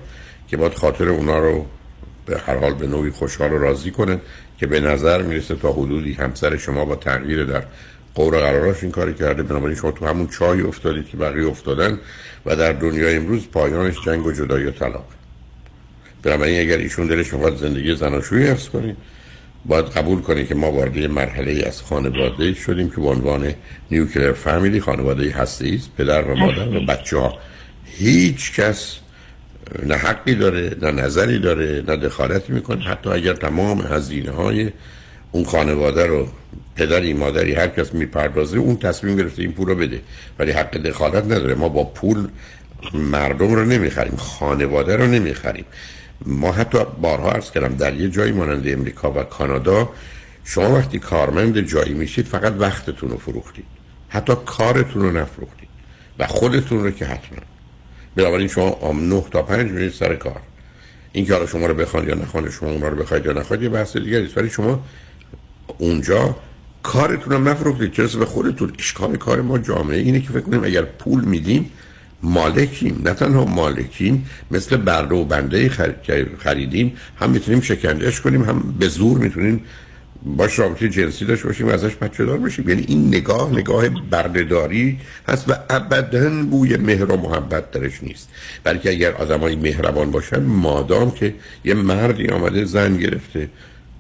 که 0.48 0.58
باید 0.58 0.74
خاطر 0.74 1.10
اونا 1.10 1.40
رو 1.40 1.66
به 2.26 2.40
هر 2.40 2.58
حال 2.58 2.74
به 2.74 2.88
نوعی 2.88 3.12
خوشحال 3.12 3.54
و 3.54 3.58
راضی 3.58 3.92
کنن 3.92 4.20
که 4.58 4.68
به 4.68 4.80
نظر 4.80 5.22
می‌رسه 5.22 5.56
تا 5.56 5.72
حدودی 5.72 6.14
همسر 6.14 6.58
شما 6.58 6.86
با 6.86 6.96
تغییر 6.96 7.44
در 7.44 7.64
قور 8.16 8.40
قراراش 8.40 8.84
این 8.84 8.92
کاری 8.92 9.14
کرده. 9.14 9.44
بنابراین 9.44 9.76
شما 9.76 9.92
تو 9.92 10.08
همون 10.08 10.28
چای 10.28 10.62
افتادید 10.62 11.08
که 11.08 11.18
بقیه 11.18 11.48
افتادن 11.48 12.00
و 12.46 12.56
در 12.56 12.74
دنیای 12.74 13.16
امروز 13.16 13.48
پایانش 13.48 13.96
جنگ 14.06 14.26
و 14.26 14.32
جدایی 14.32 14.66
و 14.66 14.72
طلاق. 14.72 15.06
بنابراین 16.24 16.60
اگر 16.60 16.78
ایشون 16.78 17.08
دلش 17.08 17.34
می‌خواد 17.34 17.58
زندگی 17.58 17.96
زناشویی 17.96 18.48
حفظ 18.48 18.70
کنید 18.70 18.98
باید 19.66 19.86
قبول 19.86 20.22
کنید 20.22 20.48
که 20.48 20.56
ما 20.56 20.72
وارد 20.72 20.98
مرحله 20.98 21.64
از 21.68 21.82
خانواده 21.82 22.54
شدیم 22.54 22.90
که 22.90 22.96
به 22.96 23.08
عنوان 23.08 23.54
نیوکلر 23.92 24.34
فامیلی 24.34 24.82
خانواده 24.82 25.32
هسته 25.32 25.72
است 25.76 25.90
پدر 25.98 26.22
و 26.22 26.36
مادر 26.36 26.78
و 26.78 26.86
بچه 26.86 27.18
ها 27.18 27.38
هیچ 27.86 28.54
کس 28.54 28.98
نه 29.86 29.96
حقی 29.96 30.36
داره 30.36 30.76
نه 30.82 30.92
نظری 30.92 31.40
داره 31.40 31.84
نه 31.88 31.98
دخالتی 31.98 32.54
می‌کنه. 32.54 32.84
حتی 32.84 33.10
اگر 33.10 33.34
تمام 33.34 33.82
هزینه 33.82 34.32
های 34.32 34.72
اون 35.32 35.44
خانواده 35.44 36.06
رو 36.06 36.28
پدری 36.76 37.14
مادری 37.14 37.54
هر 37.54 37.68
کس 37.68 37.94
می‌پردازه 37.94 38.58
اون 38.58 38.78
تصمیم 38.78 39.18
گرفته 39.18 39.42
این 39.42 39.52
پول 39.52 39.68
رو 39.68 39.76
بده. 39.76 40.02
ولی 40.40 40.52
حق 40.52 40.78
دخالت 40.78 41.24
نداره. 41.24 41.56
ما 41.56 41.70
با 41.70 41.84
پول 41.84 42.28
مردم 42.94 43.54
رو 43.54 43.66
نمی‌خریم 43.66 44.16
خانواده 44.16 44.96
رو 44.96 45.08
نمی‌خریم. 45.08 45.66
ما 46.26 46.52
حتی 46.52 46.78
بارها 47.02 47.32
عرض 47.32 47.52
کردم 47.52 47.76
در 47.76 47.94
یه 47.94 48.10
جایی 48.10 48.32
مانند 48.32 48.68
امریکا 48.68 49.12
و 49.12 49.24
کانادا 49.24 49.90
شما 50.44 50.76
وقتی 50.76 51.00
کارمند 51.00 51.60
جایی 51.60 51.94
میشید 51.94 52.26
فقط 52.26 52.54
وقتتون 52.60 53.10
رو 53.10 53.18
فروختید. 53.18 53.66
حتی 54.10 54.34
کارتون 54.46 55.02
رو 55.02 55.12
نفروختید. 55.12 55.70
و 56.20 56.28
خودتون 56.28 56.84
رو 56.84 56.92
که 56.92 57.06
حتما. 57.06 57.40
بنابراین 58.16 58.48
شما 58.48 58.70
آم 58.70 59.14
نه 59.14 59.24
تا 59.32 59.42
پنج 59.42 59.72
میرید 59.72 59.92
سر 59.92 60.16
کار. 60.16 60.42
این 61.12 61.26
که 61.26 61.34
حالا 61.34 61.46
شما 61.46 61.66
رو 61.66 61.74
بخوان 61.74 62.08
یا 62.08 62.16
نخوان 62.16 62.50
شما 62.50 62.70
اونها 62.70 62.88
رو 62.88 62.96
بخواید 62.96 63.26
یا 63.26 63.32
نخواید 63.32 63.64
یه 63.64 63.70
بحث 63.70 63.98
دیگه 63.98 64.18
است. 64.18 64.38
ولی 64.38 64.50
شما 64.50 64.84
اونجا 65.78 66.36
کارتون 66.84 67.34
هم 67.34 67.50
نفروختید. 67.50 67.92
چرا؟ 67.94 68.08
به 68.20 68.26
خودتون. 68.26 68.74
اشکال 68.80 69.16
کار 69.16 69.42
ما 69.42 69.58
جامعه 69.58 69.98
اینه 69.98 70.20
که 70.20 70.30
فکر 70.30 70.42
کنیم 70.42 70.64
اگر 70.64 70.82
پول 70.82 71.26
میدیم 71.26 71.72
مالکیم. 72.24 73.02
نه 73.06 73.14
تنها 73.14 73.46
مالکیم 73.46 74.26
مثل 74.52 74.78
برده 74.78 75.16
و 75.16 75.26
بنده 75.26 75.70
خریدیم 76.40 76.94
هم 77.20 77.30
می‌تونیم 77.30 77.62
شکندش 77.62 78.22
کنیم 78.22 78.44
هم 78.44 78.76
به 78.80 78.88
زور 78.88 79.18
می‌تونیم 79.18 79.62
باش 80.26 80.60
رابطه 80.60 80.90
جنسی 80.90 81.26
داشته 81.26 81.48
باشیم 81.48 81.68
و 81.68 81.70
ازش 81.70 81.96
بچه 81.96 82.26
دار 82.26 82.38
بشیم. 82.38 82.70
یعنی 82.70 82.86
این 82.88 83.08
نگاه 83.08 83.52
نگاه 83.52 83.90
بردهداری 83.90 85.00
هست 85.28 85.50
و 85.50 85.54
ابدا 85.70 86.30
بوی 86.44 86.78
مهر 86.78 87.12
و 87.12 87.18
محبت 87.18 87.72
درش 87.72 88.04
نیست. 88.04 88.30
بلکه 88.64 88.90
اگر 88.90 89.12
آدمای 89.12 89.56
مهربان 89.56 90.12
باشن 90.12 90.44
مادام 90.44 91.12
که 91.12 91.34
یه 91.66 91.74
مردی 91.74 92.28
آمده 92.28 92.66
زن 92.66 92.98
گرفته 92.98 93.50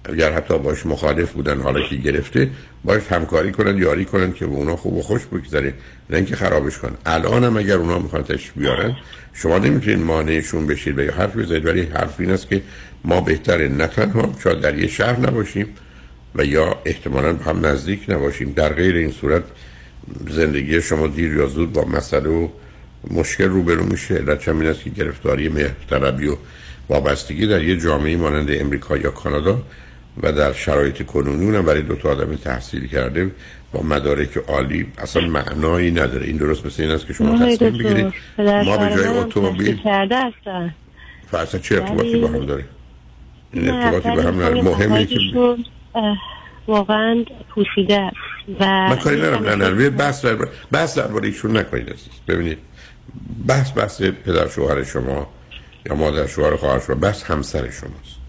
اگر 0.06 0.32
حتی 0.32 0.60
باش 0.60 0.86
مخالف 0.86 1.32
بودن 1.32 1.62
حالا 1.62 1.88
که 1.88 1.96
گرفته 1.96 2.50
باش 2.84 3.02
همکاری 3.10 3.52
کنن 3.52 3.78
یاری 3.78 4.06
کنن 4.06 4.34
که 4.34 4.46
به 4.46 4.54
اونا 4.54 4.76
خوب 4.76 4.94
و 4.94 5.02
خوش 5.02 5.26
بگذره 5.26 5.74
نه 6.10 6.18
اینکه 6.18 6.36
خرابش 6.36 6.78
کن 6.78 6.98
الان 7.06 7.44
هم 7.44 7.58
اگر 7.58 7.76
اونا 7.76 8.00
می‌خوان 8.00 8.24
تش 8.24 8.52
بیارن 8.52 8.96
شما 9.34 9.58
نمی‌تونید 9.58 10.00
مانعشون 10.00 10.68
بشید 10.68 10.98
یا 10.98 11.14
حرف 11.14 11.38
بزنید 11.38 11.66
ولی 11.66 11.82
حرف 11.82 12.20
این 12.20 12.32
است 12.32 12.50
که 12.50 12.62
ما 13.06 13.22
بهتره 13.22 13.68
نه 13.68 13.88
تنها 13.88 14.36
شاید 14.44 14.60
در 14.60 14.78
یه 14.78 14.88
شهر 14.88 15.20
نباشیم 15.20 15.68
و 16.36 16.46
یا 16.46 16.78
احتمالا 16.86 17.36
هم 17.36 17.66
نزدیک 17.66 18.06
نباشیم. 18.10 18.54
در 18.54 18.74
غیر 18.74 18.96
این 18.96 19.12
صورت 19.12 19.44
زندگی 20.30 20.82
شما 20.82 21.08
دیر 21.08 21.34
یا 21.34 21.48
زود 21.48 21.74
با 21.74 21.86
مسئله 21.86 22.30
و 22.30 22.48
مشکل 23.12 23.48
روبرو 23.48 23.84
میشه. 23.84 24.16
علت 24.16 24.48
این 24.48 24.66
است 24.66 24.84
که 24.84 24.90
گرفتاری 24.90 25.50
مهرطلبی 25.50 26.28
و 26.28 26.36
وابستگی 26.90 27.48
در 27.48 27.64
یه 27.64 27.78
جامعه 27.78 28.18
مانند 28.18 28.48
امریکا 28.52 28.98
یا 28.98 29.12
کانادا 29.12 29.64
و 30.24 30.32
در 30.32 30.54
شرایط 30.54 31.06
کنونی 31.06 31.46
اونم 31.46 31.66
برای 31.66 31.82
دو 31.82 31.96
تا 31.96 32.10
آدم 32.10 32.36
تحصیل 32.36 32.88
کرده 32.88 33.32
با 33.74 33.82
مدارک 33.82 34.38
عالی. 34.38 34.88
اصلا 34.98 35.28
معنایی 35.28 35.92
نداره. 35.92 36.26
این 36.26 36.38
درست 36.38 36.66
مثل 36.66 36.84
این 36.84 36.92
است 36.92 37.08
که 37.08 37.14
شما 37.14 37.46
تصمیم 37.46 37.74
بگیرید. 37.78 38.14
ما 38.38 38.78
به 38.78 38.96
جای 38.96 39.08
اتومبیل 39.08 39.80
اصلا 41.34 41.60
چه 41.62 41.76
ارتباطی 41.76 42.22
با 42.22 42.28
هم 42.28 42.46
داره؟ 42.46 42.66
این 43.54 43.70
ارتباطی 43.70 44.16
به 44.16 44.24
هم 44.24 44.36
نداره. 44.36 44.62
مهمه 44.62 45.06
که 45.06 45.18
واقعا 46.68 47.26
پوشیده 47.50 48.12
و 48.60 48.66
من 48.66 48.96
کاری 48.96 49.18
ندارم. 49.18 49.44
نه 49.44 49.56
نه 49.56 49.90
بحث 49.90 50.26
در 50.26 50.48
بحث 50.72 50.98
درباره 50.98 51.28
ایشون 51.28 51.58
نکنید 51.58 51.90
عزیز. 51.90 52.14
ببینید 52.28 52.58
بحث 53.48 53.72
بحث 53.78 54.02
پدر 54.02 54.48
شوهر 54.48 54.84
شما 54.84 55.28
یا 55.86 55.96
مادر 55.96 56.28
شوهر 56.28 56.56
خواهر 56.56 56.80
شما 56.80 56.96
بحث 56.96 57.24
همسر 57.24 57.60
شماست. 57.60 58.21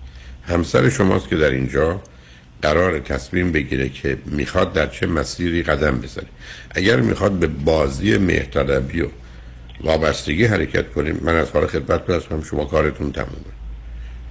همسر 0.48 0.89
شماست 0.89 1.28
که 1.28 1.36
در 1.36 1.51
اینجا 1.51 2.02
قرار 2.62 2.98
تصمیم 2.98 3.52
بگیره 3.52 3.89
که 3.89 4.19
می‌خواد 4.27 4.73
در 4.73 4.86
چه 4.86 5.06
مسیری 5.06 5.62
قدم 5.62 6.01
بزنه. 6.01 6.27
اگر 6.70 7.01
می‌خواد 7.01 7.32
به 7.32 7.47
بازی 7.47 8.19
مهتدبی 8.19 9.01
و 9.01 9.09
وابستگی 9.81 10.44
حرکت 10.44 10.93
کنیم 10.93 11.20
من 11.23 11.36
از 11.36 11.51
حال 11.51 11.66
خدمت 11.66 12.10
هم 12.32 12.43
شما 12.43 12.64
کارتون 12.64 13.12
تمومه. 13.12 13.52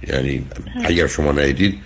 یعنی 0.08 0.46
اگر 0.84 1.06
شما 1.06 1.32
ندید 1.32 1.78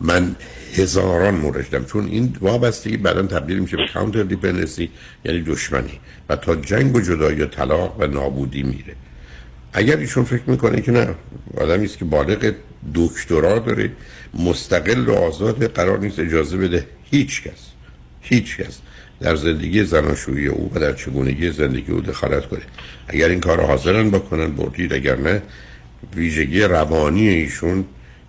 من 0.00 0.36
هزاران 0.74 1.34
مورد 1.34 1.70
دارم. 1.70 1.84
چون 1.84 2.06
این 2.06 2.36
وابستگی 2.40 2.96
بعدا 2.96 3.22
تبدیل 3.22 3.58
میشه 3.58 3.76
به 3.76 3.82
کانتر 3.94 4.22
دیپندنسی 4.22 4.90
یعنی 5.24 5.40
دشمنی. 5.40 6.00
و 6.28 6.36
تا 6.36 6.56
جنگ 6.56 6.96
و 6.96 7.00
جدایی 7.00 7.42
و 7.42 7.46
طلاق 7.46 8.00
و 8.00 8.06
نابودی 8.06 8.62
میره. 8.62 8.94
اگر 9.72 9.96
ایشون 9.96 10.24
فکر 10.24 10.42
می‌کنه 10.46 10.80
که 10.80 10.92
نه 10.92 11.14
آدمی 11.56 11.84
است 11.84 11.98
که 11.98 12.04
بالغ 12.04 12.52
دکترا 12.94 13.58
داره 13.58 13.90
مستقل 14.34 15.08
و 15.08 15.14
آزاد 15.14 15.72
قرار 15.72 15.98
نیست 15.98 16.18
اجازه 16.18 16.56
بده 16.56 16.86
هیچ 17.10 17.42
کس 17.42 17.72
هیچ 18.20 18.56
کس 18.56 18.78
در 19.20 19.36
زندگی 19.36 19.84
زناشویی 19.84 20.46
او 20.46 20.70
و 20.74 20.78
در 20.78 20.92
چگونگی 20.92 21.50
زندگی 21.50 21.92
او 21.92 22.00
دخالت 22.00 22.46
کنه. 22.46 22.62
اگر 23.08 23.28
این 23.28 23.40
کار 23.40 23.60
حاضرن 23.60 24.10
بکنن 24.10 24.50
بردید. 24.50 24.92
اگر 24.92 25.16
نه 25.16 25.42
ویژگی 26.16 26.62
روانی 26.62 27.28
ایشون 27.28 27.84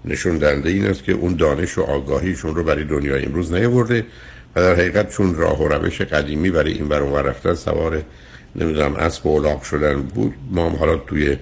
نشون 0.06 0.38
دهنده 0.38 0.70
این 0.70 0.86
است 0.86 1.04
که 1.04 1.12
اون 1.12 1.36
دانش 1.36 1.78
و 1.78 1.82
آگاهیشون 1.82 2.56
رو 2.56 2.64
برای 2.64 2.84
دنیای 2.84 3.26
امروز 3.26 3.54
نیاورده 3.54 4.06
و 4.56 4.62
در 4.62 4.74
حقیقت 4.74 5.10
چون 5.10 5.36
راه 5.36 5.64
و 5.64 5.68
روش 5.68 6.02
قدیمی 6.02 6.52
برای 6.52 6.74
این 6.74 6.88
برون 6.88 7.14
رفتن 7.14 7.56
سوار 7.56 8.04
نمی‌دونم 8.56 8.96
اسب 8.96 9.26
و 9.26 9.36
الاغ 9.36 9.64
شدن 9.64 10.02
بود 10.02 10.34
ما 10.52 10.70
هم 10.70 10.76
حالا 10.76 10.98
توی 10.98 11.38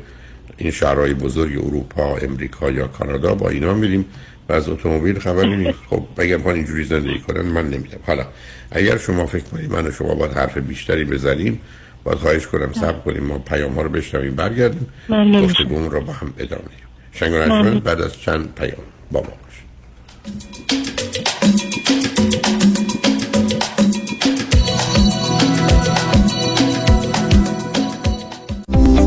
این 0.62 0.72
شهرهای 0.72 1.14
بزرگ 1.14 1.66
اروپا 1.66 2.18
امریکا 2.18 2.72
یا 2.72 2.88
کانادا 2.88 3.36
با 3.36 3.50
اینا 3.50 3.74
میریم 3.74 4.06
و 4.50 4.54
از 4.54 4.70
اتومبیل 4.70 5.20
خبری 5.20 5.58
نیست. 5.58 5.80
خب 5.90 6.04
اگر 6.18 6.38
ما 6.38 6.52
اینجوری 6.52 6.84
زندگی 6.84 7.20
کنن 7.20 7.42
من 7.42 7.66
نمیدم 7.70 8.00
حالا 8.08 8.26
اگر 8.72 8.98
شما 8.98 9.26
فکر 9.26 9.44
کنید 9.44 9.72
من 9.72 9.88
و 9.88 9.92
شما 9.92 10.16
باید 10.16 10.32
حرف 10.32 10.58
بیشتری 10.58 11.06
بزنیم 11.06 11.60
باید 12.04 12.18
خواهش 12.18 12.48
کنم 12.48 12.74
صبر 12.74 13.00
کنیم 13.00 13.24
ما 13.24 13.40
پیام 13.40 13.74
ها 13.74 13.82
رو 13.82 13.90
بشنویم 13.90 14.36
برگردیم. 14.36 14.88
گفتگومون 15.44 15.92
رو 15.92 16.02
با 16.02 16.14
هم 16.14 16.34
ادامه 16.38 16.64
شنگ 17.12 17.34
بعد 17.84 18.02
از 18.02 18.20
چند 18.20 18.56
پیام 18.56 18.84
با 19.12 19.22
ما 19.22 19.28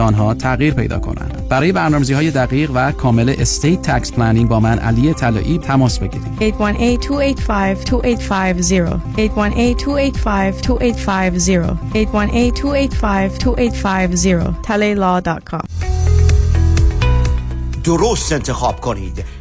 آنها 0.00 0.34
تغییر 0.34 0.74
پیدا 0.74 0.98
کنند. 0.98 1.48
برای 1.48 1.72
برنامه‌ریزی 1.72 2.14
های 2.14 2.30
دقیق 2.30 2.70
و 2.74 2.92
کامل 2.92 3.34
estate 3.38 3.82
tax 3.82 4.12
planning 4.12 4.48
با 4.48 4.60
من 4.60 4.78
علی 4.78 5.14
طلایی 5.14 5.58
تماس 5.58 5.98
بگیرید. 5.98 6.38
818-285-2850 6.38 6.42
818-285-2850 9.16 9.18
talaylaw.com 14.66 15.66
درست 17.84 18.32
انتخاب 18.32 18.80
کنید. 18.80 19.24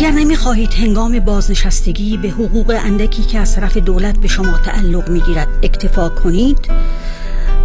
اگر 0.00 0.10
نمی‌خواهید 0.10 0.74
هنگام 0.74 1.20
بازنشستگی 1.20 2.16
به 2.16 2.28
حقوق 2.28 2.76
اندکی 2.84 3.22
که 3.22 3.38
از 3.38 3.54
طرف 3.54 3.76
دولت 3.76 4.18
به 4.18 4.28
شما 4.28 4.58
تعلق 4.58 5.08
می‌گیرد 5.08 5.48
اکتفا 5.62 6.08
کنید 6.08 6.58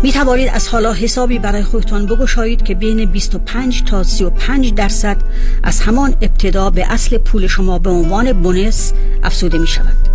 می 0.04 0.12
توانید 0.12 0.50
از 0.54 0.68
حالا 0.68 0.94
حسابی 0.94 1.40
برای 1.40 1.64
خودتان 1.64 2.06
بگشایید 2.06 2.64
که 2.64 2.76
بین 2.76 3.06
25 3.06 3.84
تا 3.84 4.04
35 4.04 4.74
درصد 4.74 5.18
از 5.64 5.82
همان 5.82 6.16
ابتدا 6.22 6.70
به 6.70 6.94
اصل 6.94 7.18
پول 7.18 7.48
شما 7.48 7.80
به 7.80 7.90
عنوان 7.90 8.34
بونس 8.34 8.94
افزوده 9.24 9.58
می 9.58 9.68
شود 9.68 10.15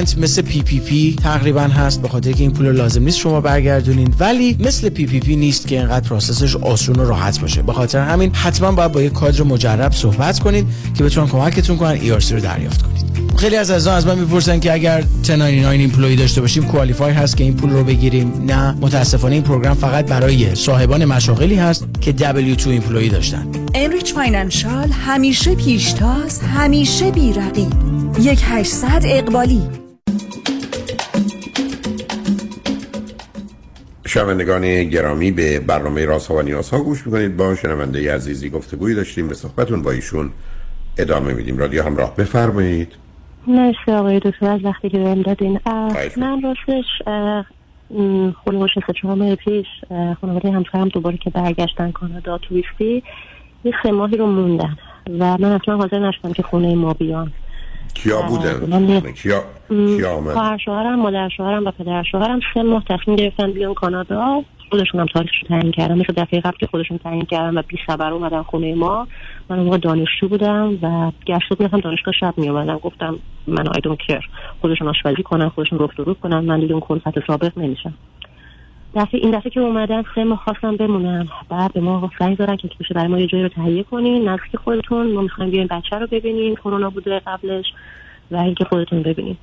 مثل 0.00 0.42
PPP 0.42 1.16
تقریبا 1.22 1.60
هست 1.60 2.02
به 2.02 2.08
خاطر 2.08 2.32
که 2.32 2.42
این 2.42 2.52
پول 2.52 2.72
لازم 2.72 3.02
نیست 3.02 3.18
شما 3.18 3.40
برگردونین. 3.40 4.14
ولی 4.18 4.56
مثل 4.60 4.88
PPP 4.88 5.36
نیست 5.36 5.66
که 5.66 5.78
اینقدر 5.78 6.08
process 6.08 6.45
ش 6.45 6.56
آسون 6.56 6.96
و 6.96 7.04
راحت 7.04 7.40
باشه. 7.40 7.62
به 7.62 7.72
خاطر 7.72 7.98
همین 7.98 8.34
حتما 8.34 8.72
باید 8.72 8.92
با 8.92 9.02
یک 9.02 9.12
کادر 9.12 9.42
مجرب 9.42 9.92
صحبت 9.92 10.38
کنید 10.38 10.66
که 10.98 11.04
بتونن 11.04 11.26
کمکتون 11.26 11.76
کنن 11.76 11.90
ای 11.90 12.10
رو 12.10 12.40
دریافت 12.40 12.82
کنید 12.82 13.04
خیلی 13.36 13.56
از 13.56 13.70
عزیزان 13.70 13.96
از 13.96 14.06
من 14.06 14.18
می‌پرسن 14.18 14.60
که 14.60 14.72
اگر 14.72 15.04
1099 15.22 15.68
employee 15.68 16.16
داشته 16.16 16.40
باشیم 16.40 16.64
qualify 16.64 17.12
هست 17.12 17.36
که 17.36 17.44
این 17.44 17.54
پول 17.54 17.70
رو 17.70 17.84
بگیریم؟ 17.84 18.44
نه 18.46 18.74
متاسفانه 18.80 19.34
این 19.34 19.42
program 19.42 19.74
فقط 19.74 20.06
برای 20.06 20.54
صاحبان 20.54 21.04
مشاغلی 21.04 21.54
هست 21.54 21.84
که 22.00 22.12
W2 22.12 22.66
employee 22.66 23.08
داشتن. 23.08 23.46
Enrich 23.74 24.14
Financial 24.14 24.90
همیشه 24.90 25.54
پیشتاز 25.54 26.40
همیشه 26.40 27.10
بیرقیب. 27.10 27.72
یک 28.20 28.40
800 28.44 29.02
اقبالی. 29.04 29.83
شنوندگان 34.06 34.84
گرامی 34.84 35.30
به 35.30 35.60
برنامه 35.60 36.04
راست 36.04 36.30
ها 36.30 36.34
و 36.34 36.42
نیاز 36.42 36.70
ها 36.70 36.82
گوش 36.82 37.06
می‌کنید. 37.06 37.36
با 37.36 37.54
شنونده 37.54 38.14
عزیزی 38.14 38.50
گفتگویی 38.50 38.94
داشتیم. 38.94 39.28
به 39.28 39.34
صحبتون 39.34 39.82
با 39.82 39.90
ایشون 39.90 40.30
ادامه 40.98 41.32
میدیم. 41.32 41.58
رادیو 41.58 41.82
همراه 41.82 42.16
بفرمایید. 42.16 42.92
مرسی 43.46 43.92
آقای 43.92 44.20
دکتر. 44.20 44.50
از 44.50 44.64
وقتی 44.64 44.88
که 44.88 44.98
بهم 44.98 45.22
دادین. 45.22 45.60
من 46.16 46.42
راستش 46.42 46.84
خلوش 48.44 48.70
سه 48.86 48.92
چهار 49.02 49.14
ماه 49.14 49.34
پیش 49.34 49.66
خانواده 50.20 50.50
همسرم 50.50 50.88
دوباره 50.88 51.16
که 51.16 51.30
برگشتن 51.30 51.90
کانادا 51.90 52.38
توریستی 52.38 53.02
یه 53.64 53.72
سه 53.82 53.90
ماهی 53.90 54.16
رو 54.16 54.26
موندن. 54.26 54.76
و 55.18 55.38
من 55.38 55.52
اصلا 55.52 55.76
حاضر 55.76 56.08
نشدم 56.08 56.32
که 56.32 56.42
خونه 56.42 56.74
ما 56.74 56.94
بیان. 56.94 57.32
کیا 57.94 58.22
بودن؟ 58.22 59.12
کیا 59.12 59.44
کیا 59.68 60.14
آمد؟ 60.14 60.32
خواهر 60.32 60.58
شوهرم 60.58 61.00
مادر 61.00 61.28
شوهرم 61.28 61.66
و 61.66 61.70
پدر 61.70 62.02
شوهرم 62.02 62.40
سه 62.54 62.62
ماه 62.62 62.84
تصمیم 62.88 63.16
گرفتن 63.16 63.52
بیان 63.52 63.74
کانادا. 63.74 64.44
خودشون 64.70 65.00
هم 65.00 65.06
تاریخش 65.06 65.34
رو 65.42 65.48
تعیین 65.48 65.72
کردن. 65.72 65.94
مثل 65.94 66.12
دفعه 66.16 66.40
قبل 66.40 66.56
که 66.60 66.66
خودشون 66.66 66.98
تعیین 66.98 67.24
کردن 67.24 67.58
و 67.58 67.62
بی 67.68 67.76
خبر 67.86 68.12
اومدن 68.12 68.42
خونه 68.42 68.74
ما. 68.74 69.08
من 69.48 69.56
اون 69.56 69.66
موقع 69.66 69.78
دانشجو 69.78 70.28
بودم 70.28 70.78
و 70.82 71.12
گشت 71.26 71.60
می‌رفتم 71.60 71.80
دانشگاه 71.80 72.14
شب 72.20 72.34
می 72.36 72.48
اومدم 72.48 72.78
گفتم 72.78 73.18
من 73.46 73.68
آی 73.68 73.80
دون 73.80 73.96
کیر 73.96 74.28
خودشون 74.60 74.88
آشپزی 74.88 75.22
کنن 75.22 75.48
خودشون 75.48 75.78
رفت 75.78 75.98
رو 75.98 76.14
کنن. 76.14 76.38
من 76.38 76.60
دیگه 76.60 76.72
اون 76.72 76.80
کلفت 76.80 77.26
سابق 77.26 77.58
نمیشم. 77.58 77.94
دفعه 78.94 79.20
این 79.20 79.30
دفعه 79.30 79.50
که 79.50 79.60
اومدن 79.60 80.02
سه 80.14 80.24
ماه 80.24 80.38
خواستم 80.44 80.76
بمونم 80.76 81.28
بعد 81.48 81.72
به 81.72 81.80
ما 81.80 82.10
زنگ 82.20 82.36
دارن 82.36 82.56
که 82.56 82.68
میشه 82.78 82.94
برای 82.94 83.08
ما 83.08 83.18
یه 83.18 83.26
جایی 83.26 83.42
رو 83.42 83.48
تهیه 83.48 83.82
کنین. 83.82 84.28
نزدیک 84.28 84.56
خودتون. 84.56 85.12
ما 85.12 85.22
می‌خوایم 85.22 85.50
بیایم 85.50 85.66
بچه 85.66 85.98
رو 85.98 86.06
ببینیم. 86.06 86.54
کرونا 86.54 86.90
بوده 86.90 87.20
قبلش 87.26 87.66
و 88.30 88.36
اینکه 88.36 88.64
خودتون 88.64 89.02
ببینیم 89.02 89.38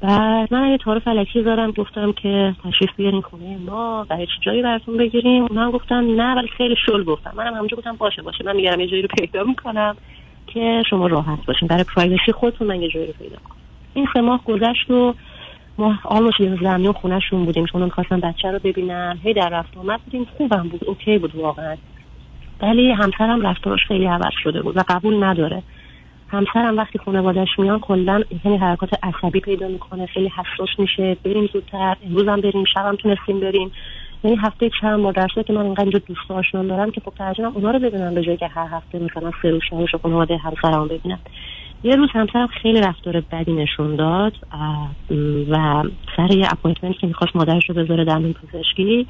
بعد 0.00 0.54
من 0.54 0.70
یه 0.70 0.78
تعارف 0.78 1.02
فلکی 1.02 1.42
دارم 1.42 1.70
گفتم 1.70 2.12
که 2.12 2.54
تشریف 2.64 2.90
بیارین 2.96 3.20
خونه 3.20 3.58
ما. 3.66 4.06
و 4.10 4.16
هیچ 4.16 4.28
جایی 4.40 4.62
براتون 4.62 4.96
بگیریم؟ 4.96 5.42
اونا 5.42 5.70
گفتم 5.70 6.20
نه 6.20 6.34
ولی 6.34 6.48
خیلی 6.48 6.76
شل 6.86 7.04
گفتم 7.04 7.32
منم 7.36 7.54
همونجا 7.54 7.76
گفتم 7.76 7.96
باشه 7.96 8.22
باشه. 8.22 8.44
من 8.44 8.56
میگم 8.56 8.80
یه 8.80 8.86
جایی 8.86 9.02
رو 9.02 9.08
پیدا 9.08 9.44
می‌کنم 9.44 9.96
که 10.46 10.82
شما 10.90 11.06
راحت 11.06 11.46
باشین. 11.46 11.68
برای 11.68 11.84
پرایوسی 11.84 12.32
خودتون 12.32 12.66
من 12.66 12.82
یه 12.82 12.88
جایی 12.88 13.06
رو 13.06 13.12
پیدا 13.12 13.36
کنم 13.36 13.56
این 13.94 14.06
سه 14.14 14.20
ماه 14.20 14.44
گذشت 14.44 14.90
و 14.90 15.14
ما 15.78 15.98
آلموس 16.04 16.34
یه 16.40 16.58
زمین 16.62 16.92
خونهشون 16.92 17.44
بودیم. 17.44 17.66
چون 17.66 17.88
خواستم 17.88 18.20
بچه 18.20 18.50
رو 18.50 18.58
ببینن. 18.64 19.18
هی 19.22 19.34
در 19.34 19.48
رفت 19.48 19.76
آمد 19.76 20.00
بودیم. 20.00 20.26
خوبم 20.36 20.68
بود. 20.68 20.84
اوکی 20.84 21.18
بود 21.18 21.34
واقعا. 21.34 21.76
ولی 22.62 22.92
همسرم 22.92 23.46
رفتارش 23.46 23.80
خیلی 23.88 24.06
عوض 24.06 24.32
شده 24.42 24.62
بود 24.62 24.76
و 24.76 24.84
قبول 24.88 25.24
نداره. 25.24 25.62
همسرم 26.28 26.76
وقتی 26.76 26.98
خانوادش 26.98 27.48
میان 27.58 27.80
کلا 27.80 28.22
یعنی 28.44 28.56
حرکات 28.56 28.90
عصبی 29.02 29.40
پیدا 29.40 29.68
می‌کنه. 29.68 30.06
خیلی 30.06 30.28
حساس 30.28 30.68
میشه. 30.78 31.16
بریم 31.24 31.46
زودتر. 31.52 31.96
امروزم 32.06 32.40
بریم. 32.40 32.64
شبم 32.74 32.96
تونستیم 32.96 33.40
بریم. 33.40 33.72
یعنی 34.24 34.36
هفته 34.36 34.70
چند 34.80 35.02
بار 35.02 35.12
درسته 35.12 35.42
که 35.42 35.52
من 35.52 35.62
اینقدر 35.62 36.00
دوست 36.06 36.30
آشنا 36.30 36.62
دارم 36.62 36.90
که 36.90 37.00
خب 37.00 37.12
ترجمه 37.18 37.56
اونا 37.56 37.70
رو 37.70 37.78
ببینم 37.78 38.14
به 38.14 38.22
جای 38.22 38.36
که 38.36 38.46
هر 38.46 38.66
هفته 38.66 38.98
مثلا 38.98 39.30
سه 39.42 39.50
روز 39.50 39.62
شهرش 39.70 39.94
خانواده 39.94 40.36
همسرم 40.36 40.88
ببینم. 40.88 41.18
یه 41.82 41.96
روز 41.96 42.08
همسرم 42.12 42.46
خیلی 42.46 42.80
رفتار 42.80 43.22
بدی 43.32 43.52
نشون 43.52 43.96
داد 43.96 44.32
و 45.50 45.82
سر 46.16 46.30
یه 46.30 46.48
appointment 46.52 46.98
که 47.00 47.06
می‌خواست 47.06 47.36
مادرش 47.36 47.70
رو 47.70 47.74
بذاره 47.74 48.04
در 48.04 48.18
پزشکی 48.18 49.06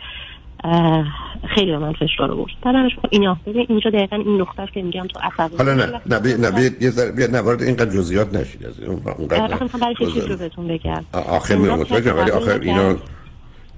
خیلی 1.54 1.70
به 1.70 1.78
من 1.78 1.92
فشار 1.92 2.30
آورد. 2.30 2.52
بعدش 2.62 2.92
اینا 3.10 3.36
ببین 3.46 3.66
اینجا 3.68 3.90
دقیقا 3.90 4.16
این 4.16 4.40
نقطه 4.40 4.66
که 4.74 4.82
میگم 4.82 5.06
تو 5.06 5.20
عصبی 5.22 5.56
حالا 5.56 5.74
نه 5.74 6.00
نه 6.06 6.20
بی 6.20 6.34
نه 6.34 6.50
بی 6.50 6.84
یه 6.84 6.90
ذره 6.90 7.12
بیا 7.12 7.42
وارد 7.42 7.62
اینقدر 7.62 7.90
جزئیات 7.90 8.34
نشید 8.34 8.66
از 8.66 8.80
اون 8.80 9.02
اونقدر 9.18 9.54
اصلا 9.54 9.68
برای 9.80 9.94
چه 9.94 10.06
چیزی 10.06 10.28
رو 10.28 10.36
بهتون 10.36 10.68
بگم؟ 10.68 11.04
آخر 11.12 11.56
متوجهم 11.56 12.18
ولی 12.18 12.30
آخر 12.30 12.60
اینا 12.60 12.96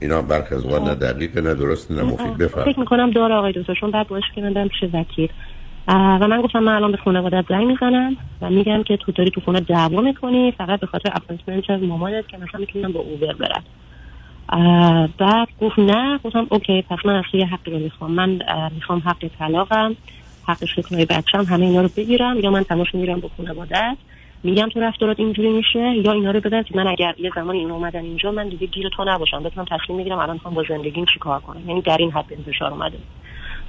اینا 0.01 0.23
برخی 0.23 0.55
از 0.55 0.67
نه 0.67 0.95
دقیق 0.95 1.39
نه 1.39 1.55
درست 1.55 1.91
نه 1.91 2.03
مفید 2.03 2.39
بفرم 2.39 2.65
فکر 2.65 2.81
می‌کنم 2.81 3.11
داره 3.11 3.35
آقای 3.35 3.53
دکتر 3.53 3.75
چون 3.75 3.91
بعد 3.91 4.09
باش 4.09 4.25
که 4.35 4.41
من 4.41 4.53
برم 4.53 4.69
پیش 4.69 4.91
وکیل. 4.93 5.31
و 5.89 6.29
من 6.29 6.41
گفتم 6.43 6.59
من 6.59 6.73
الان 6.73 6.91
به 6.91 6.97
خانواده 6.97 7.45
زنگ 7.49 7.67
می‌زنم 7.67 8.17
و 8.43 8.51
میگم 8.51 8.83
که 8.83 8.97
تو 8.97 9.13
داری 9.13 9.31
تو 9.31 9.41
خونه 9.41 9.61
دعوا 9.61 10.01
می‌کنی 10.01 10.53
فقط 10.53 10.81
به 10.81 10.87
خاطر 10.87 11.11
appointment 11.15 11.83
مامانت 11.83 12.29
که 12.29 12.37
مثلا 12.37 12.61
می‌تونم 12.61 12.93
با 12.93 13.01
Uber 13.01 13.33
برم. 13.33 13.65
بعد 15.19 15.49
گفت 15.61 15.79
نه 15.79 16.21
گفتم 16.25 16.47
اوکی 16.51 16.83
پس 16.83 16.99
من 17.05 17.15
اصلا 17.17 17.41
یه 17.41 17.47
حقی 17.47 17.71
رو 17.71 17.79
می‌خوام. 17.79 18.11
من 18.11 18.41
می‌خوام 18.75 19.03
حق 19.07 19.29
طلاقم 19.39 19.97
حق 20.45 20.65
شکلای 20.65 21.05
بچم 21.05 21.45
همه 21.45 21.67
اینا 21.67 21.81
رو 21.83 21.89
بگیرم. 21.97 22.41
یا 22.41 22.51
من 22.51 22.63
تماش 22.63 22.95
می‌گیرم 22.95 23.21
با 23.21 23.31
خانوادت 23.37 23.97
میگم 24.45 24.69
تو 24.69 24.81
رفتارات 24.81 25.21
اینجوری 25.21 25.49
میشه 25.49 25.79
یا 25.79 26.13
اینا 26.13 26.31
رو 26.31 26.41
بدن 26.41 26.63
که 26.63 26.77
من 26.77 26.87
اگر 26.87 27.15
یه 27.19 27.31
زمانی 27.35 27.59
این 27.59 27.71
اومدن 27.71 28.01
اینجا 28.01 28.31
من 28.33 28.49
دیگه 28.49 28.67
گیر 28.67 28.89
تو 28.97 29.05
نباشم. 29.05 29.43
بتونم 29.43 29.67
تصمیم 29.71 29.99
می‌گیرم 29.99 30.19
الان 30.19 30.33
می‌خوام 30.35 30.55
با 30.55 30.65
زندگیم 30.69 31.05
چیکار 31.15 31.41
کنم. 31.41 31.69
یعنی 31.69 31.83
در 31.83 31.97
این 31.97 32.11
حد 32.11 32.27
انتشار 32.31 32.71
اومده. 32.71 32.99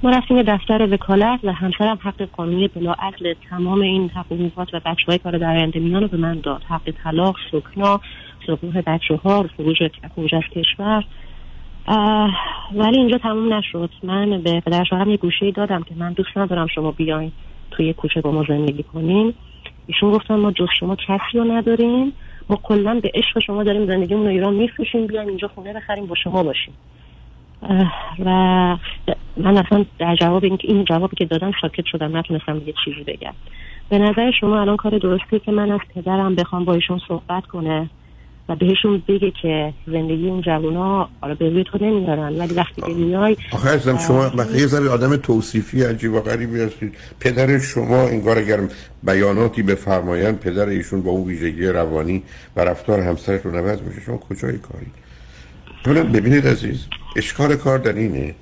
ما 0.02 0.10
رفتیم 0.10 0.42
دفتر 0.42 0.94
وکالت 0.94 1.40
و 1.44 1.52
همسرم 1.52 1.98
حق 2.02 2.22
قانونی 2.22 2.68
بلاعدل 2.68 3.34
تمام 3.50 3.80
این 3.80 4.08
حقوقات 4.08 4.74
و 4.74 4.80
بچه 4.86 5.04
های 5.08 5.18
کار 5.18 5.38
در 5.38 5.56
آینده 5.56 5.80
میان 5.80 6.02
رو 6.02 6.08
به 6.08 6.16
من 6.16 6.40
داد. 6.40 6.62
حق 6.68 6.90
طلاق 7.04 7.36
سکنا 7.52 8.00
سکوه 8.46 8.82
بچه 8.82 9.16
ها 9.16 9.46
خروج 9.56 10.34
از 10.34 10.42
کشور. 10.54 11.04
ولی 12.74 12.98
اینجا 12.98 13.18
تموم 13.18 13.54
نشد. 13.54 13.90
من 14.02 14.42
به 14.42 14.60
پدر 14.60 14.84
شوهرم 14.84 15.10
یه 15.10 15.16
گوشه 15.16 15.50
دادم 15.50 15.82
که 15.82 15.94
من 15.94 16.12
دوست 16.12 16.38
ندارم 16.38 16.66
شما 16.66 16.90
بیاین 16.90 17.32
توی 17.70 17.92
کوچه 17.92 18.20
با 18.20 18.32
ما 18.32 18.44
زندگی 18.48 18.82
کنین. 18.82 19.34
ایشون 19.86 20.10
گفتن 20.10 20.34
ما 20.34 20.52
جز 20.52 20.68
شما 20.80 20.96
کسی 20.96 21.38
رو 21.38 21.44
نداریم. 21.44 22.12
ما 22.48 22.56
کلا 22.56 23.00
به 23.00 23.10
عشق 23.14 23.38
شما 23.46 23.62
داریم 23.62 23.86
زندگیمون 23.86 24.24
رو 24.24 24.30
ایران 24.30 24.54
میفروشیم. 24.54 25.06
بیایم 25.06 25.28
اینجا 25.28 25.48
خونه 25.48 25.72
بخریم 25.72 26.06
با 26.06 26.14
شما 26.14 26.42
باشیم. 26.42 26.74
و 28.24 28.30
من 29.36 29.56
اصلا 29.56 29.84
در 29.98 30.16
جواب 30.16 30.44
این, 30.44 30.58
این 30.60 30.84
جوابی 30.84 31.16
که 31.16 31.24
دادم 31.24 31.52
ساکت 31.60 31.84
شدم 31.86 32.16
نتونستم 32.16 32.62
یه 32.66 32.74
چیزی 32.84 33.02
بگم. 33.06 33.32
به 33.88 33.98
نظر 33.98 34.30
شما 34.40 34.60
الان 34.60 34.76
کار 34.76 34.98
درستیه 34.98 35.38
که 35.38 35.52
من 35.52 35.70
از 35.70 35.80
پدرم 35.94 36.34
بخوام 36.34 36.64
با 36.64 36.74
ایشون 36.74 37.00
صحبت 37.08 37.46
کنه 37.46 37.90
و 38.48 38.56
بهشون 38.56 39.02
بگه 39.08 39.32
که 39.42 39.72
زندگی 39.86 40.28
اون 40.28 40.40
جوونا 40.42 41.08
آره 41.20 41.34
به 41.34 41.50
روی 41.50 41.64
تو 41.64 41.84
نمیارن 41.84 42.38
ولی 42.38 42.54
وقتی 42.54 42.82
که 42.82 42.92
میای 42.92 43.36
آخه 43.52 43.68
عزیزم 43.68 43.98
شما 43.98 44.30
وقتی 44.34 44.58
یه 44.58 44.66
ذره 44.66 44.88
آدم 44.88 45.16
توصیفی 45.16 45.82
عجیب 45.82 46.12
و 46.12 46.20
غریبی 46.20 46.60
هستید. 46.60 46.94
پدر 47.20 47.58
شما 47.58 48.02
انگار 48.02 48.38
اگر 48.38 48.58
بیاناتی 49.02 49.62
بفرمایند 49.62 50.40
پدر 50.40 50.66
ایشون 50.66 51.02
با 51.02 51.10
اون 51.10 51.28
ویژگی 51.28 51.66
روانی 51.66 52.22
و 52.56 52.60
رفتار 52.60 53.00
همسرتون 53.00 53.54
عوض 53.54 53.82
میشه. 53.82 54.00
شما 54.00 54.16
کجای 54.16 54.58
اولا 55.86 56.04
ببینید 56.04 56.46
عزیز. 56.46 56.86
اشکال 57.18 57.56
کار 57.56 57.78
در 57.78 57.92
اینه 57.92 58.34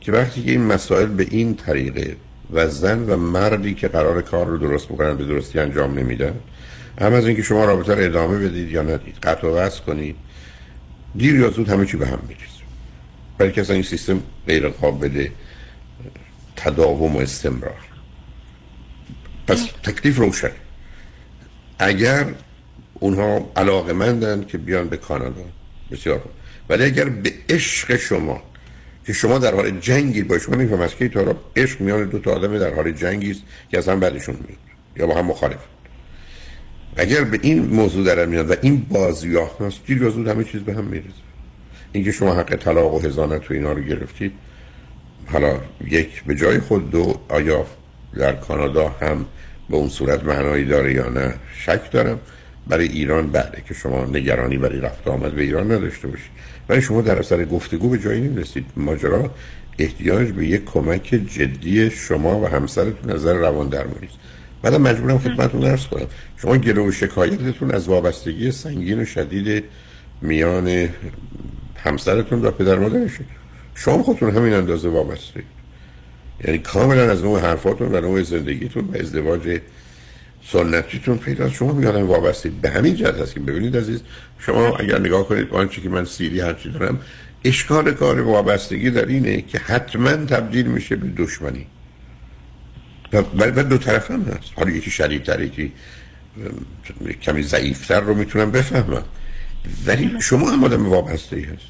که 0.00 0.12
وقتی 0.12 0.42
که 0.42 0.50
این 0.50 0.62
مسائل 0.62 1.06
به 1.06 1.26
این 1.30 1.54
طریقه 1.54 2.16
و 2.52 2.68
زن 2.68 3.10
و 3.10 3.16
مردی 3.16 3.74
که 3.74 3.88
قرار 3.88 4.22
کار 4.22 4.46
رو 4.46 4.58
درست 4.58 4.88
بکنن 4.88 5.16
به 5.16 5.24
درستی 5.24 5.58
انجام 5.58 5.98
نمیدن 5.98 6.34
هم 7.00 7.12
از 7.12 7.26
اینکه 7.26 7.42
شما 7.42 7.64
رابطه 7.64 7.94
رو 7.94 8.04
ادامه 8.04 8.38
بدید 8.38 8.70
یا 8.70 8.82
ندید 8.82 9.16
قطع 9.22 9.46
و 9.46 9.56
وصل 9.56 9.82
کنید 9.82 10.16
دیر 11.16 11.34
یا 11.34 11.50
زود 11.50 11.68
همه 11.68 11.86
چی 11.86 11.96
به 11.96 12.06
هم 12.06 12.18
میریزه. 12.28 12.46
برای 13.38 13.60
اصلا 13.60 13.74
این 13.74 13.84
سیستم 13.84 14.22
غیر 14.46 14.68
قابل 14.68 15.28
تداوم 16.56 17.16
و 17.16 17.18
استمرار. 17.18 17.84
پس 19.46 19.68
تکلیف 19.82 20.16
روشن. 20.18 20.50
اگر 21.78 22.26
اونها 22.94 23.50
علاقه 23.56 23.92
مندن 23.92 24.44
که 24.44 24.58
بیان 24.58 24.88
به 24.88 24.96
کانادا 24.96 25.44
بسیار 25.90 26.18
خوب. 26.18 26.32
ولی 26.70 26.84
اگر 26.84 27.04
به 27.04 27.32
عشق 27.48 27.96
شما 27.96 28.42
که 29.06 29.12
شما 29.12 29.38
در 29.38 29.54
حال 29.54 29.70
جنگید 29.70 30.28
با 30.28 30.38
شما 30.38 30.56
میفهم 30.56 30.80
از 30.80 30.94
که 30.94 31.08
تا 31.08 31.34
عشق 31.56 31.80
میان 31.80 32.04
دو 32.04 32.18
تا 32.18 32.32
آدم 32.32 32.58
در 32.58 32.74
حال 32.74 32.92
جنگی 32.92 33.30
است 33.30 33.42
که 33.70 33.78
اصلا 33.78 33.96
بعدشون 33.96 34.34
میاد 34.34 34.58
یا 34.96 35.06
با 35.06 35.14
هم 35.14 35.26
مخالف 35.26 35.58
اگر 36.96 37.24
به 37.24 37.38
این 37.42 37.66
موضوع 37.66 38.04
در 38.04 38.26
میاد 38.26 38.50
و 38.50 38.54
این 38.62 38.86
بازیاه 38.90 39.56
هست 39.60 39.86
دیر 39.86 40.08
زود 40.08 40.28
همه 40.28 40.44
چیز 40.44 40.60
به 40.60 40.74
هم 40.74 40.84
میرزه 40.84 41.08
اینکه 41.92 42.12
شما 42.12 42.34
حق 42.34 42.56
طلاق 42.56 42.94
و 42.94 42.98
هزانت 42.98 43.50
و 43.50 43.54
اینا 43.54 43.72
رو 43.72 43.82
گرفتید 43.82 44.32
حالا 45.26 45.60
یک 45.86 46.24
به 46.24 46.34
جای 46.34 46.58
خود 46.58 46.90
دو 46.90 47.20
آیا 47.28 47.66
در 48.16 48.32
کانادا 48.32 48.88
هم 48.88 49.26
به 49.70 49.76
اون 49.76 49.88
صورت 49.88 50.24
معنایی 50.24 50.64
داره 50.64 50.94
یا 50.94 51.08
نه 51.08 51.34
شک 51.54 51.90
دارم. 51.90 52.20
برای 52.66 52.88
ایران 52.88 53.30
بله 53.30 53.62
که 53.68 53.74
شما 53.74 54.04
نگرانی 54.04 54.56
برای 54.58 54.80
رفت 54.80 55.08
آمد 55.08 55.32
به 55.32 55.42
ایران 55.42 55.72
نداشته 55.72 56.08
باشید. 56.08 56.30
ولی 56.70 56.82
شما 56.82 57.00
در 57.00 57.18
اثر 57.18 57.44
گفتگو 57.44 57.88
به 57.88 57.98
جایی 57.98 58.20
نمی‌رسید 58.20 58.66
ماجرا 58.76 59.30
احتیاج 59.78 60.28
به 60.28 60.46
یک 60.46 60.64
کمک 60.64 61.20
جدی 61.34 61.90
شما 61.90 62.40
و 62.40 62.48
همسرتون 62.48 63.12
نظر 63.12 63.34
روان 63.34 63.68
درمانی 63.68 64.06
است 64.06 64.18
بعدم 64.62 64.82
مجبورم 64.82 65.18
خدمتتون 65.18 65.64
عرض 65.64 65.86
کنم. 65.86 66.06
شما 66.36 66.56
گله 66.56 66.80
و 66.80 66.92
شکایتتون 66.92 67.70
از 67.70 67.88
وابستگی 67.88 68.50
سنگین 68.52 69.00
و 69.00 69.04
شدید 69.04 69.64
میان 70.22 70.88
همسرتون 71.76 72.44
و 72.44 72.50
پدر 72.50 72.78
مادرشه. 72.78 73.24
شما 73.74 74.02
خودتون 74.02 74.30
همین 74.30 74.52
اندازه 74.52 74.88
وابسته 74.88 75.42
یعنی 76.44 76.58
کاملا 76.58 77.10
از 77.10 77.22
نوع 77.22 77.40
حرفاتون 77.40 77.94
و 77.94 78.00
نوع 78.00 78.22
زندگیتون 78.22 78.84
و 78.84 78.96
ازدواج 78.98 79.60
سنتیتون 80.44 81.18
پیدا 81.18 81.50
شما 81.50 81.72
میادم 81.72 82.06
وابسته 82.06 82.50
به 82.62 82.70
همین 82.70 82.94
جهت 82.94 83.14
هست 83.14 83.34
که 83.34 83.40
ببینید 83.40 83.76
عزیز 83.76 84.00
شما 84.38 84.76
اگر 84.76 84.98
نگاه 84.98 85.28
کنید 85.28 85.52
آنچه 85.52 85.80
که 85.80 85.88
من 85.88 86.04
سیری 86.04 86.40
هرچی 86.40 86.70
دارم 86.70 87.00
اشکال 87.44 87.92
کار 87.92 88.20
وابستگی 88.20 88.90
در 88.90 89.06
اینه 89.06 89.42
که 89.42 89.58
حتما 89.58 90.10
تبدیل 90.10 90.66
میشه 90.66 90.96
به 90.96 91.08
دشمنی. 91.24 91.66
و 93.12 93.62
دو 93.62 93.78
طرف 93.78 94.10
هم 94.10 94.22
هست. 94.22 94.52
حالا 94.56 94.70
یکی 94.70 94.90
شدیدتر 94.90 95.40
یکی 95.40 95.72
کمی 97.22 97.42
ضعیفتر 97.42 98.00
رو 98.00 98.14
می‌تونم 98.14 98.50
بفهمم. 98.50 99.04
ولی 99.86 100.10
شما 100.20 100.50
هم 100.50 100.64
آدم 100.64 100.88
وابسته 100.88 101.36
ای 101.36 101.42
هست 101.42 101.66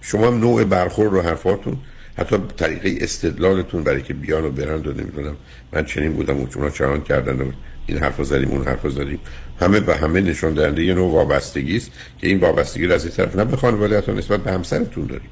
شما 0.00 0.26
هم 0.26 0.38
نوع 0.38 0.64
برخورد 0.64 1.14
و 1.14 1.22
حرفاتون. 1.22 1.76
حتی 2.18 2.36
طریقه 2.56 3.04
استدلالتون 3.04 3.82
برای 3.82 4.02
که 4.02 4.14
بیان 4.14 4.44
و 4.44 4.50
برند 4.50 4.86
و 4.86 4.92
نمی‌دونم. 4.92 5.36
من 5.72 5.84
چنین 5.84 6.12
بودم 6.12 6.40
و 6.40 6.46
اونا 6.56 6.70
چنان 6.70 7.00
کردن 7.02 7.52
این 7.86 7.98
حرف 7.98 8.22
زدیم 8.22 8.48
اون 8.48 8.64
حرف 8.64 8.88
زدیم. 8.88 9.18
همه 9.60 9.80
به 9.80 9.96
همه 9.96 10.20
نشان 10.20 10.54
دهنده 10.54 10.84
یه 10.84 10.94
نوع 10.94 11.12
وابستگی 11.12 11.76
است 11.76 11.90
که 12.20 12.26
این 12.26 12.38
وابستگی 12.38 12.86
رو 12.86 12.94
از 12.94 13.04
این 13.04 13.14
طرف 13.14 13.36
نه 13.36 13.44
به 13.44 13.56
خانوادهتون 13.56 14.18
نسبت 14.18 14.40
به 14.40 14.52
همسرتون 14.52 15.06
داریم. 15.06 15.30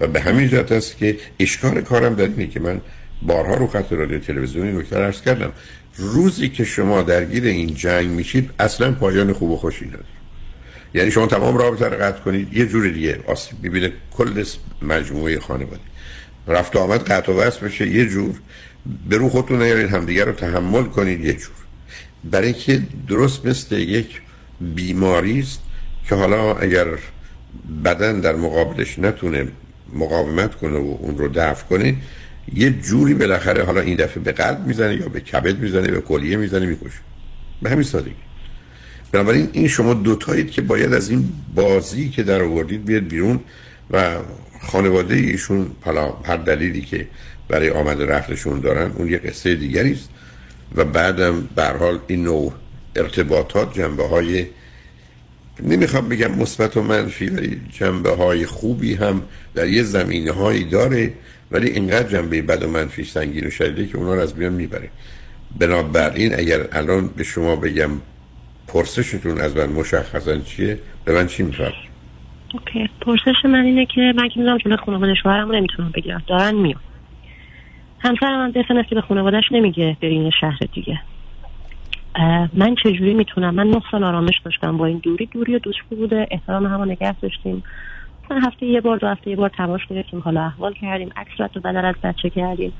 و 0.00 0.06
به 0.06 0.20
همین 0.20 0.48
جهت 0.48 0.72
است 0.72 0.96
که 0.96 1.18
اشکال 1.40 1.80
کارم 1.80 2.14
در 2.14 2.24
اینه 2.24 2.46
که 2.46 2.60
من 2.60 2.80
بارها 3.22 3.54
رو 3.54 3.66
خط 3.66 3.92
رادیو 3.92 4.18
تلویزیونی 4.18 4.72
نکته 4.72 4.96
عرض 4.96 5.22
کردم. 5.22 5.52
روزی 5.96 6.48
که 6.48 6.64
شما 6.64 7.02
درگیر 7.02 7.44
این 7.44 7.74
جنگ 7.74 8.10
میشید 8.10 8.50
اصلا 8.58 8.92
پایان 8.92 9.32
خوب 9.32 9.50
و 9.50 9.56
خوشی 9.56 9.84
نداره. 9.84 10.04
یعنی 10.94 11.10
شما 11.10 11.26
تمام 11.26 11.58
رابطه 11.58 11.84
رو 11.84 11.96
قطع 11.96 12.20
کنید 12.20 12.56
یه 12.56 12.66
جور 12.66 12.88
دیگه 12.88 13.20
آسیب 13.26 13.58
ببینه 13.62 13.92
کل 14.10 14.44
مجموعه 14.82 15.40
خانواده. 15.40 15.80
رفت 16.48 16.76
و 16.76 16.78
آمد 16.78 17.10
قطع 17.10 17.32
و 17.32 17.50
بشه. 17.62 17.88
یه 17.88 18.06
جور 18.06 18.34
به 19.08 19.16
رو 19.16 19.28
خودتون 19.28 19.62
نیارید 19.62 19.90
همدیگه 19.90 20.24
رو 20.24 20.32
تحمل 20.32 20.84
کنید 20.84 21.24
یه 21.24 21.32
جور. 21.32 21.56
برای 22.24 22.52
که 22.52 22.82
درست 23.08 23.46
مثل 23.46 23.76
یک 23.76 24.20
بیماری 24.60 25.40
است 25.40 25.60
که 26.08 26.14
حالا 26.14 26.54
اگر 26.54 26.86
بدن 27.84 28.20
در 28.20 28.34
مقابلش 28.34 28.98
نتونه 28.98 29.48
مقاومت 29.92 30.54
کنه 30.54 30.78
و 30.78 30.96
اون 31.00 31.18
رو 31.18 31.28
دفع 31.28 31.66
کنه 31.66 31.96
یه 32.54 32.70
جوری 32.70 33.14
بالاخره 33.14 33.64
حالا 33.64 33.80
این 33.80 33.96
دفعه 33.96 34.22
به 34.22 34.32
قلب 34.32 34.66
می‌زنه 34.66 34.94
یا 34.94 35.08
به 35.08 35.20
کبد 35.20 35.58
می‌زنه 35.58 35.90
به 35.90 36.00
کلیه 36.00 36.36
می‌زنه 36.36 36.66
می‌کشه. 36.66 37.00
به 37.62 37.70
همین 37.70 37.82
سادگی. 37.82 38.14
بنابراین 39.12 39.48
این 39.52 39.68
شما 39.68 39.94
دوتایید 39.94 40.50
که 40.50 40.62
باید 40.62 40.92
از 40.92 41.10
این 41.10 41.32
بازی 41.54 42.08
که 42.08 42.22
در 42.22 42.42
آوردید 42.42 42.84
بیاد 42.84 43.02
بیرون 43.02 43.40
و 43.90 44.16
خانواده 44.66 45.14
ایشون 45.14 45.70
حالا 45.80 46.12
هر 46.24 46.36
دلیلی 46.36 46.80
که 46.80 47.06
برای 47.48 47.70
آمد 47.70 48.02
رفتشون 48.02 48.60
دارن 48.60 48.90
اون 48.96 49.08
یه 49.08 49.18
قصه 49.18 49.54
دیگری 49.54 49.92
است. 49.92 50.08
و 50.74 50.84
بعدم 50.84 51.48
به 51.56 51.64
حال 51.64 51.98
این 52.06 52.22
نوع 52.24 52.52
ارتباطات 52.96 53.74
جنبه 53.74 54.08
های 54.08 54.46
نمی‌خوام 55.62 56.08
بگم 56.08 56.30
مثبت 56.30 56.76
و 56.76 56.82
منفی 56.82 57.26
ولی 57.26 57.60
جنبه 57.72 58.10
های 58.10 58.46
خوبی 58.46 58.94
هم 58.94 59.22
در 59.54 59.68
یه 59.68 59.82
زمینه 59.82 60.32
هایی 60.32 60.64
داره 60.64 61.12
ولی 61.50 61.70
اینقدر 61.70 62.08
جنبه 62.08 62.42
بد 62.42 62.62
و 62.62 62.68
منفی 62.68 63.04
سنگین 63.04 63.46
و 63.46 63.50
شدیده 63.50 63.86
که 63.86 63.98
اونا 63.98 64.14
رو 64.14 64.20
از 64.20 64.36
میان 64.36 64.52
می‌بره. 64.52 64.88
بنابراین 65.58 66.38
اگر 66.38 66.68
الان 66.72 67.08
به 67.08 67.24
شما 67.24 67.56
بگم 67.56 67.90
پرسشتون 68.68 69.40
از 69.40 69.56
من 69.56 69.66
مشخصا 69.66 70.38
چیه 70.38 70.78
به 71.04 71.12
من 71.12 71.26
چی 71.26 71.42
میفرد 71.42 71.74
اوکی. 72.54 72.88
پرسش 73.00 73.44
من 73.44 73.64
اینه 73.64 73.86
که 73.86 74.12
من 74.16 74.28
که 74.28 74.40
می‌دونم 74.40 74.58
جلو 74.58 74.76
خانواده 74.76 75.14
شوهرم 75.14 75.48
رو 75.48 75.54
نمی‌تونم 75.54 75.90
بگیرم. 75.94 76.22
دارن 76.26 76.54
میان. 76.54 76.80
همسر 77.98 78.36
من 78.36 78.50
دفن 78.50 78.76
است 78.76 78.88
که 78.88 78.94
به 78.94 79.00
خانوادهش 79.00 79.52
نمیگه 79.52 79.96
برین 80.02 80.30
شهر 80.30 80.58
دیگه. 80.72 81.00
من 82.52 82.74
چجوری 82.82 83.14
می‌تونم؟ 83.14 83.54
من 83.54 83.66
نه 83.66 83.82
سال 83.90 84.04
آرامش 84.04 84.40
داشتم 84.44 84.76
با 84.76 84.86
این 84.86 84.98
دوری. 84.98 85.26
دوری 85.26 85.56
و 85.56 85.58
دوستی 85.58 85.94
بوده. 85.94 86.28
احترام 86.30 86.66
هم 86.66 86.82
نگه 86.82 87.12
داشتیم. 87.12 87.64
مثلا 88.24 88.38
هفته 88.46 88.66
یه 88.66 88.80
بار 88.80 88.96
دو 88.96 89.06
هفته 89.06 89.30
یه 89.30 89.36
بار 89.36 89.48
تماس 89.48 89.80
گرفتیم. 89.90 90.20
حالا 90.20 90.40
احوال 90.40 90.72
کردیم. 90.72 91.10
عکس 91.16 91.30
رد 91.38 91.56
و 91.56 91.60
بدل 91.60 91.84
از 91.84 91.94
بچه 92.02 92.30
کردیم. 92.30 92.72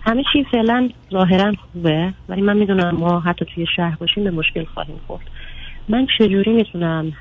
همه 0.00 0.22
چی 0.32 0.44
فعلا 0.44 0.88
ظاهرا 1.12 1.52
خوبه. 1.72 2.14
ولی 2.28 2.42
من 2.42 2.56
می‌دونم 2.56 2.96
ما 2.96 3.20
حتی 3.20 3.44
توی 3.54 3.66
شهر 3.76 3.96
باشیم 3.96 4.24
به 4.24 4.30
مشکل 4.30 4.64
خواهیم 4.64 5.00
خورد. 5.06 5.30
من 5.88 6.06
چجوری 6.18 6.52
می‌تونم 6.52 7.12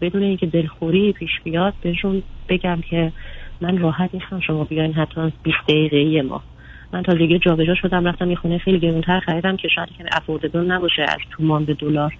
بدون 0.00 0.22
اینکه 0.22 0.46
دلخوری 0.46 1.12
پیش 1.12 1.30
بیاد 1.44 1.74
بهشون 1.82 2.22
بگم 2.48 2.80
که 2.90 3.12
من 3.60 3.78
راحت 3.78 4.10
نیستم 4.14 4.40
شما 4.40 4.64
بیاین 4.64 4.92
حتی 4.92 5.32
20 5.42 5.56
دقیقه 5.68 6.22
ما. 6.22 6.42
من 6.92 7.02
تازگی 7.02 7.38
جابجا 7.38 7.74
شدم 7.74 8.08
رفتم 8.08 8.30
یه 8.30 8.36
خونه 8.36 8.58
خیلی 8.58 8.78
گرونتر 8.78 9.20
خریدم 9.20 9.56
که 9.56 9.68
شاید 9.74 9.88
که 9.98 10.04
افوردبل 10.12 10.60
نباشه 10.60 11.02
از 11.02 11.18
تومان 11.30 11.64
به 11.64 11.74
دلار 11.74 12.12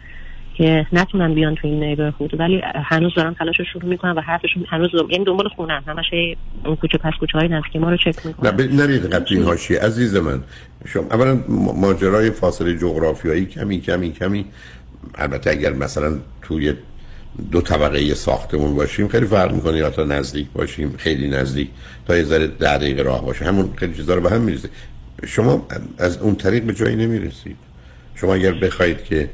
که 0.55 0.87
نتونن 0.93 1.35
بیان 1.35 1.55
تو 1.55 1.69
این 1.69 1.85
نیبرهود 1.85 2.41
ولی 2.41 2.61
هنوز 2.85 3.15
دارن 3.15 3.35
تلاش 3.35 3.59
رو 3.59 3.65
شروع 3.73 3.85
می‌کنن 3.85 4.12
و 4.12 4.20
حرفشون 4.20 4.66
هنوز 4.69 4.93
دارن. 4.93 5.11
یعنی 5.11 5.24
دنبال 5.24 5.49
خونن 5.49 5.82
همش 5.87 6.07
اون 6.65 6.77
کوچه 6.77 6.99
پس 6.99 7.12
کوچه 7.20 7.39
های 7.39 7.49
نزدیک 7.49 7.77
ما 7.77 7.91
رو 7.91 7.97
چک 7.97 8.27
می‌کنن. 8.27 8.51
نه. 8.51 8.82
نرید 8.82 9.15
قبل 9.15 9.27
این 9.31 9.43
حاشیه. 9.43 9.81
عزیز 9.81 10.16
من 10.16 10.43
شما 10.87 11.05
اولا 11.11 11.45
ماجرای 11.81 12.31
فاصله 12.31 12.78
جغرافیایی 12.78 13.47
کمی 13.47 13.81
کمی 13.81 14.12
کمی. 14.12 14.45
البته 15.14 15.51
اگر 15.51 15.72
مثلا 15.72 16.18
توی 16.43 16.74
دو 17.52 17.60
طبقه 17.60 18.14
ساختمون 18.14 18.74
باشیم 18.74 19.09
خیلی 19.09 19.27
فرق 19.27 19.55
می‌کنه. 19.55 19.78
یا 19.78 19.90
تا 19.90 20.05
نزدیک 20.05 20.47
باشیم 20.52 20.94
خیلی 20.98 21.28
نزدیک 21.28 21.68
تا 22.06 22.16
یه 22.16 22.24
ذره 22.24 22.47
ده 22.47 22.78
دقیقه 22.78 23.02
راه 23.02 23.24
باشه. 23.24 23.44
همون 23.44 23.72
خیلی 23.77 23.94
چیزا 23.94 24.14
رو 24.14 24.20
به 24.20 24.31
هم 24.31 24.40
میریزه. 24.40 24.68
شما 25.27 25.66
از 25.98 26.18
اون 26.18 26.35
طریق 26.35 26.62
به 26.62 26.74
جایی 26.74 26.97
نمی‌رسید. 26.97 27.56
شما 28.14 28.35
اگر 28.35 28.52
بخواید 28.52 29.05
که 29.05 29.31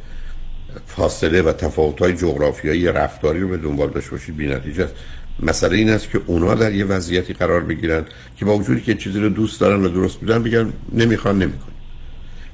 فاصله 0.87 1.43
و 1.43 1.53
تفاوت‌های 1.53 2.13
جغرافیایی 2.13 2.87
رفتاری 2.87 3.41
رو 3.41 3.49
به 3.49 3.57
دنبال 3.57 3.91
داشته 3.91 4.11
باشید 4.11 4.37
بی‌نتیجه 4.37 4.85
است. 4.85 4.95
مسئله 5.43 5.77
این 5.77 5.91
است 5.91 6.11
که 6.11 6.21
اونا 6.27 6.55
در 6.55 6.73
یه 6.73 6.85
وضعیتی 6.85 7.33
قرار 7.33 7.61
بگیرن 7.61 8.05
که 8.37 8.45
با 8.45 8.57
وجودی 8.57 8.81
که 8.81 8.95
چیزی 8.95 9.21
رو 9.21 9.29
دوست 9.29 9.61
دارن 9.61 9.85
و 9.85 9.89
درست 9.89 10.23
میدن 10.23 10.43
بگن 10.43 10.73
نمی‌خوان 10.93 11.39
نمیکن 11.39 11.73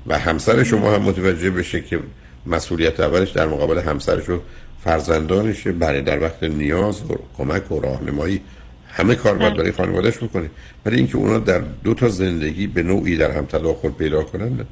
و 0.07 0.19
همسر 0.19 0.63
شما 0.63 0.95
هم 0.95 1.03
متوجه 1.03 1.51
بشه 1.51 1.81
که 1.81 1.99
مسئولیت 2.47 3.01
اولش 3.01 3.31
در 3.31 3.47
مقابل 3.47 3.79
همسرش 3.79 4.29
و 4.29 4.41
فرزندانشه 4.85 5.73
برای 5.73 6.03
در 6.03 6.23
وقت 6.23 6.43
نیاز 6.43 7.03
و 7.11 7.15
کمک 7.37 7.73
و 7.73 7.81
راهنمایی 7.81 8.41
همه 8.89 9.15
کار 9.15 9.35
باید 9.35 9.57
برای 9.57 9.73
خانوادهش 9.73 10.17
بکنه. 10.17 10.51
ولی 10.87 10.97
اینکه 10.97 11.17
اونا 11.17 11.39
در 11.39 11.63
دو 11.85 11.95
تا 11.95 12.09
زندگی 12.09 12.67
به 12.67 12.83
نوعی 12.83 13.17
در 13.17 13.31
هم 13.31 13.45
تداخل 13.45 13.91
پیدا 13.91 14.23
کنن 14.23 14.49
نه. 14.49 14.65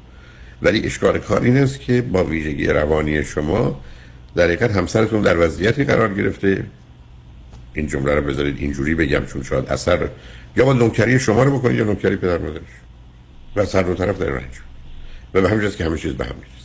ولی 0.62 0.86
اشکال 0.86 1.18
کار 1.18 1.42
این 1.42 1.56
است 1.56 1.80
که 1.80 2.02
با 2.02 2.24
ویژگی 2.24 2.66
روانی 2.66 3.24
شما 3.24 3.80
در 4.34 4.44
حقیقت 4.44 4.70
همسرتون 4.70 5.22
در 5.22 5.47
وضعیتی 5.47 5.84
قرار 5.84 6.14
گرفته. 6.14 6.64
این 7.74 7.86
جمله 7.86 8.14
رو 8.14 8.22
بذارید 8.22 8.56
اینجوری 8.59 8.94
بگم 8.94 9.24
چون 9.26 9.42
شاید 9.42 9.66
اثر 9.68 10.09
یا 10.56 10.64
با 10.64 10.72
نوکری 10.72 11.18
شما 11.18 11.42
رو 11.42 11.59
بکنید 11.59 11.76
یا 11.76 11.84
نوکری 11.84 12.16
پدر 12.16 12.38
مادرش. 12.38 12.62
و 13.56 13.66
هر 13.78 13.82
دو 13.82 13.94
طرف 13.94 14.18
در 14.18 14.26
رنج. 14.26 14.52
و 15.34 15.40
به 15.40 15.48
همین 15.48 15.70
که 15.70 15.84
همه 15.84 15.98
چیز 15.98 16.12
به 16.12 16.24
هم 16.24 16.34
می‌رسه 16.34 16.59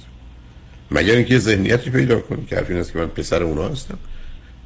مگر 0.92 1.14
اینکه 1.14 1.40
ذهنیتی 1.40 1.90
پیدا 1.90 2.20
کنی 2.20 2.46
که 2.46 2.56
حرف 2.56 2.70
این 2.70 2.80
است 2.80 2.94
که 2.94 3.00
من 3.00 3.08
پسر 3.08 3.44
اونا 3.44 3.70
هستم 3.70 3.98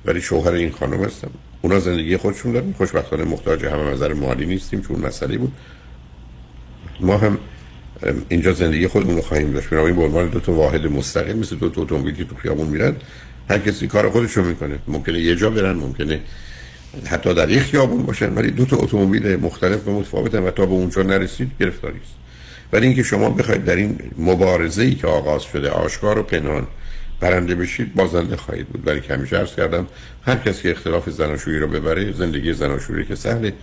ولی 0.06 0.22
شوهر 0.22 0.52
این 0.52 0.72
خانم 0.72 1.04
هستم. 1.04 1.32
اونا 1.62 1.80
زندگی 1.80 2.18
خودشون 2.18 2.52
دارن. 2.52 2.74
خوشبختانه 2.74 3.24
محتاج 3.24 3.66
همه 3.66 3.84
نظر 3.84 4.14
مالی 4.14 4.46
نیستیم 4.46 4.82
چون 4.82 5.00
مسئله 5.00 5.38
بود. 5.38 5.52
ما 7.00 7.18
هم 7.18 7.38
اینجا 8.30 8.54
زندگی 8.54 8.88
خودمون 8.88 9.16
رو 9.16 9.22
خواهیم 9.22 9.52
داشت. 9.52 9.70
بنابراین 9.70 9.96
به 9.96 10.04
عنوان 10.04 10.30
دو 10.30 10.40
تا 10.40 10.52
واحد 10.52 10.88
مستقل 10.88 11.34
مثل 11.34 11.56
دو 11.56 11.70
تا 11.70 11.82
اتومبیل 11.82 12.16
که 12.16 12.24
تو 12.24 12.36
خیابون 12.36 12.68
میرن 12.68 12.96
هر 13.50 13.60
کسی 13.60 13.88
کار 13.88 14.10
خودش 14.10 14.32
رو 14.32 14.46
می‌کنه. 14.46 14.80
ممکنه 14.88 15.20
یه 15.20 15.36
جا 15.36 15.50
برن 15.50 15.76
ممکنه 15.76 16.20
حتی 17.06 17.34
در 17.34 17.50
یک 17.50 17.60
خیابون 17.60 18.04
باشن 18.04 18.34
ولی 18.34 18.52
دو 18.52 18.66
تا 18.66 18.78
اتومبیل 18.78 19.36
مختلف 19.36 19.88
و 19.88 19.92
متفاوتن 19.92 20.44
و 20.44 20.52
تا 20.52 20.66
به 20.66 20.72
اونجا 20.72 21.04
نرسید 21.04 21.52
گرفتاری 21.60 22.00
است. 22.04 22.14
ولی 22.74 22.86
اینکه 22.86 23.04
شما 23.04 23.30
بخواید 23.30 23.66
در 23.66 23.76
این 23.76 24.00
مبارزه 24.18 24.84
ای 24.84 24.96
که 24.96 25.08
آغاز 25.08 25.44
شده 25.44 25.70
آشکار 25.70 26.20
و 26.20 26.24
پنهان 26.24 26.68
برنده 27.20 27.56
بشید 27.56 27.96
بازنده 27.96 28.36
خواهید 28.36 28.68
بود. 28.68 28.88
ولی 28.88 29.02
که 29.02 29.14
همیشه 29.14 29.38
عرض 29.38 29.56
کردم 29.56 29.88
هر 30.26 30.36
کسی 30.36 30.64
که 30.64 30.72
اختلاف 30.72 31.10
زناشویی 31.10 31.60
رو 31.60 31.68
ببره 31.68 32.12
زندگی 32.12 32.54
زناشویی 32.54 33.06
که 33.06 33.16
سهله 33.16 33.54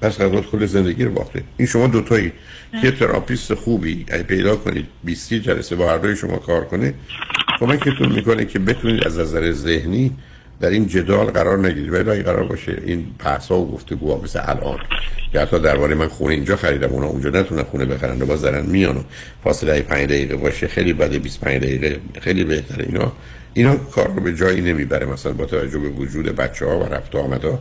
پس 0.00 0.18
قرار 0.18 0.42
کل 0.42 0.66
زندگی 0.66 1.04
رو 1.04 1.12
باخته. 1.12 1.42
این 1.56 1.68
شما 1.68 1.86
دوتایی 1.86 2.32
که 2.82 2.90
تراپیست 2.90 3.54
خوبی 3.54 4.06
اگه 4.08 4.22
پیدا 4.22 4.56
کنید 4.56 4.86
20 5.04 5.34
جلسه 5.34 5.76
با 5.76 5.90
هر 5.90 5.98
دوی 5.98 6.16
شما 6.16 6.36
کار 6.36 6.64
کنه 6.64 6.94
کمکتون 7.60 8.12
می‌کنه 8.12 8.44
که 8.44 8.58
بتونید 8.58 9.06
از 9.06 9.18
نظر 9.18 9.52
ذهنی 9.52 10.16
در 10.60 10.70
این 10.70 10.86
جدال 10.86 11.26
قرار 11.26 11.58
نگیرید 11.58 11.92
ولی 11.92 12.10
اگه 12.10 12.22
قرار 12.22 12.44
باشه 12.44 12.82
این 12.86 13.06
بحث 13.24 13.48
ها 13.48 13.58
و 13.58 13.72
گفتگوها 13.72 14.20
مثل 14.24 14.40
الان 14.42 14.78
که 15.32 15.40
حتی 15.40 15.58
درباره 15.58 15.94
من 15.94 16.08
خونه 16.08 16.34
اینجا 16.34 16.56
خریدم 16.56 16.88
اونا 16.88 17.06
اونجا 17.06 17.30
نتونن 17.30 17.62
خونه 17.62 17.84
بخرن 17.84 18.22
و 18.22 18.26
باز 18.26 18.42
دارن 18.42 18.66
میان 18.66 18.96
و 18.96 19.02
فاصله 19.44 19.82
5 19.82 20.08
دقیقه 20.08 20.36
باشه 20.36 20.68
خیلی 20.68 20.92
بده 20.92 21.18
25 21.18 21.62
دقیقه 21.62 22.00
خیلی 22.20 22.44
بهتره. 22.44 22.84
اینا 22.84 23.12
اینا 23.54 23.76
کار 23.76 24.08
رو 24.08 24.20
به 24.20 24.34
جایی 24.34 24.60
نمی‌بره 24.60 25.06
مثلا 25.06 25.32
با 25.32 25.44
توجه 25.44 25.78
به 25.78 25.88
وجود 25.88 26.26
بچه 26.26 26.66
ها 26.66 26.78
و 26.78 26.82
رفت 26.82 27.14
و 27.14 27.18
آمدها. 27.18 27.58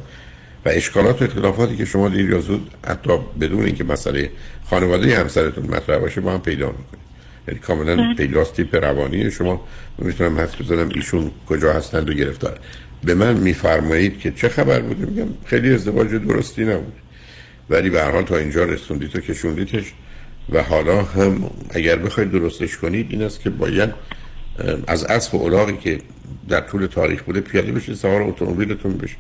و 0.66 0.70
اشکالات 0.70 1.22
و 1.22 1.26
اختلافاتی 1.26 1.76
که 1.76 1.86
شما 1.86 2.10
دیر 2.10 2.30
یا 2.30 2.40
زود 2.40 2.72
حتی 2.88 3.10
بدون 3.42 3.66
اینکه 3.66 3.84
مسئله 3.84 4.30
خانواده 4.70 5.18
همسرتون 5.18 5.66
مطرح 5.66 5.98
باشه 5.98 6.22
با 6.22 6.34
هم 6.34 6.42
پیدا 6.42 6.68
می‌کنید. 6.68 7.08
یعنی 7.48 7.60
کاملا 7.60 8.14
پیداست 8.18 8.54
تیپ 8.54 8.76
روانی. 8.76 9.32
شما 9.32 9.68
می‌تونم 9.98 10.40
حس 10.40 10.62
بزنم 10.62 10.90
ایشون 10.96 11.32
کجا 11.50 11.74
هستند 11.74 12.10
و 12.10 12.14
گرفتار. 12.14 12.60
به 13.04 13.16
من 13.16 13.38
میفرمایید 13.38 14.20
که 14.20 14.32
چه 14.32 14.50
خبر 14.50 14.80
بوده؟ 14.80 15.06
میگم 15.06 15.28
خیلی 15.46 15.74
ازدواج 15.74 16.08
درستی 16.08 16.66
نبود. 16.66 16.94
ولی 17.70 17.90
به 17.90 18.04
حال 18.04 18.24
تا 18.24 18.38
اینجا 18.38 18.64
رسوندید 18.64 19.16
و 19.16 19.20
کشوندیدش 19.20 19.94
و 20.50 20.64
حالا 20.64 21.02
هم 21.02 21.52
اگر 21.70 21.96
بخواید 21.96 22.32
درستش 22.32 22.78
کنید 22.78 23.08
این 23.10 23.22
است 23.22 23.42
که 23.42 23.50
باید 23.50 23.90
از 24.88 25.04
اسب 25.04 25.36
و 25.36 25.44
الاغی 25.44 25.78
که 25.78 26.00
در 26.50 26.62
طول 26.62 26.86
تاریخ 26.86 27.24
بوده 27.24 27.42
پیاده 27.42 27.72
بشید 27.72 27.96
سوار 27.96 28.22
اتومبیلتون 28.22 28.98
بشید 28.98 29.18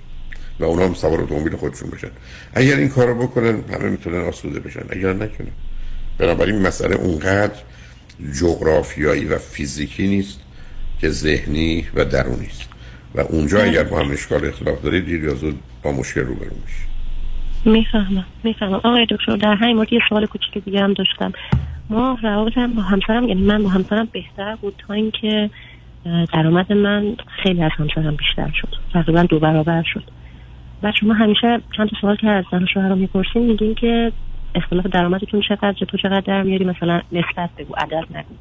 و 0.59 0.63
اونا 0.63 0.85
هم 0.85 0.93
سوار 0.93 1.21
اتومبیل 1.21 1.55
خودشون 1.55 1.89
بشن. 1.89 2.07
اگر 2.53 2.75
این 2.75 2.89
کار 2.89 3.07
رو 3.07 3.15
بکنن 3.27 3.61
همه 3.73 3.89
می‌تونن 3.89 4.25
آسوده 4.25 4.59
بشن. 4.59 4.83
اگر 4.89 5.13
نکنن. 5.13 5.51
بنابراین 6.17 6.61
مسئله 6.61 6.95
اونقدر 6.95 7.59
جغرافیایی 8.39 9.25
و 9.25 9.37
فیزیکی 9.37 10.07
نیست 10.07 10.39
که 11.01 11.09
ذهنی 11.09 11.87
و 11.95 12.05
درونی 12.05 12.47
است. 12.47 12.76
و 13.15 13.19
اونجا 13.19 13.63
اگر 13.63 13.83
با 13.83 13.99
هم 13.99 14.11
اشکال 14.11 14.45
اختلاف 14.45 14.81
دارید 14.81 15.05
دیر 15.05 15.23
یا 15.23 15.35
زود 15.35 15.59
با 15.83 15.91
مشکل 15.91 16.21
روبرو 16.21 16.55
میشید. 16.65 16.87
می‌فهمم 17.65 18.25
می‌فهمم. 18.43 18.73
آقای 18.73 19.05
دکتر 19.09 19.35
در 19.35 19.55
همین 19.55 19.75
مورد 19.75 19.93
یه 19.93 19.99
سوال 20.09 20.25
کوچیک 20.25 20.63
دیگه 20.63 20.81
هم 20.81 20.93
داشتم. 20.93 21.31
ما 21.89 22.17
روابطم 22.23 22.73
با 22.73 22.81
همسرم 22.81 23.23
یعنی 23.27 23.41
من 23.41 23.63
با 23.63 23.69
همسرم 23.69 24.07
بهتر 24.11 24.55
بود 24.55 24.83
تا 24.87 24.93
اینکه 24.93 25.49
درآمد 26.33 26.73
من 26.73 27.15
خیلی 27.43 27.63
از 27.63 27.71
همسرم 27.77 28.15
بیشتر 28.15 28.51
شد. 28.61 28.69
تقریبا 28.93 29.23
دو 29.23 29.39
برابر 29.39 29.83
شد. 29.93 30.03
و 30.83 30.91
شما 30.99 31.13
همیشه 31.13 31.61
چند 31.77 31.89
تا 31.89 31.97
سوال 32.01 32.15
که 32.15 32.27
از 32.27 32.45
زن 32.51 32.65
شوهر 32.73 32.89
رو 32.89 33.07
میگین 33.35 33.75
که 33.75 34.11
اختلاف 34.55 34.85
درآمدتون 34.85 35.41
چقدر 35.49 35.73
تو 35.73 35.97
چقدر 35.97 36.19
در 36.19 36.43
میاری؟ 36.43 36.65
مثلا 36.65 37.01
نسبت 37.11 37.49
بگو 37.57 37.73
عدد 37.77 38.05
نگو. 38.17 38.35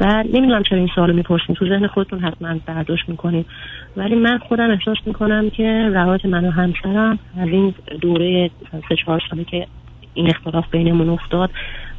و 0.00 0.24
نمی‌دونم 0.32 0.62
چرا 0.62 0.78
این 0.78 0.88
سوال 0.94 1.12
می‌پرسین. 1.12 1.54
تو 1.54 1.68
ذهن 1.68 1.86
خودتون 1.86 2.18
حتما 2.18 2.56
برداشت 2.66 3.08
می‌کنین. 3.08 3.44
ولی 3.96 4.14
من 4.14 4.38
خودم 4.38 4.70
احساس 4.70 4.96
می‌کنم 5.06 5.50
که 5.50 5.90
روابط 5.94 6.24
من 6.24 6.44
و 6.44 6.50
همسرم 6.50 7.18
از 7.38 7.48
این 7.48 7.74
دوره 8.00 8.50
سه 8.88 8.96
چهار 9.04 9.22
ساله 9.30 9.44
که 9.44 9.66
این 10.14 10.30
اختلاف 10.30 10.64
بینمون 10.70 11.08
افتاد 11.08 11.50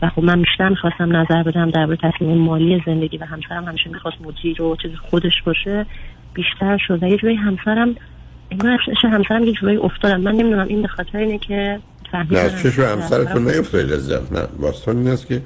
و 0.02 0.10
خب 0.10 0.24
من 0.24 0.42
بیشتر 0.42 0.70
می‌خواستم 0.70 1.16
نظر 1.16 1.44
بدم 1.44 1.70
درباره 1.70 1.98
تصمیم 2.04 2.38
مالی 2.38 2.84
زندگی 2.86 3.18
و 3.18 3.26
همسرم 3.26 3.66
همیشه 3.66 3.90
می‌خواست 3.90 4.18
مدیر 4.22 4.62
و 4.62 4.76
چیز 4.82 4.92
خودش 5.10 5.42
باشه 5.46 5.86
بیشتر 6.34 6.78
شد. 6.88 7.04
و 7.04 7.08
یه 7.08 7.18
جوری 7.18 7.36
همسرم 7.36 7.96
انگار 8.52 8.80
همسرم 9.04 9.44
یه 9.44 9.52
جوری 9.52 9.78
افتادم 9.78 10.22
من 10.22 10.32
نمی‌دونم 10.32 10.68
این 10.68 10.82
به 10.82 10.88
خاطر 10.88 11.18
اینه 11.18 11.38
که 11.38 11.80
نه 12.32 12.50
چشم 12.50 12.82
همسرتون 12.82 13.44
نیفتادید 13.44 13.94
نه. 14.32 14.48
داستان 14.62 14.98
این 14.98 15.08
است 15.08 15.28
که 15.28 15.42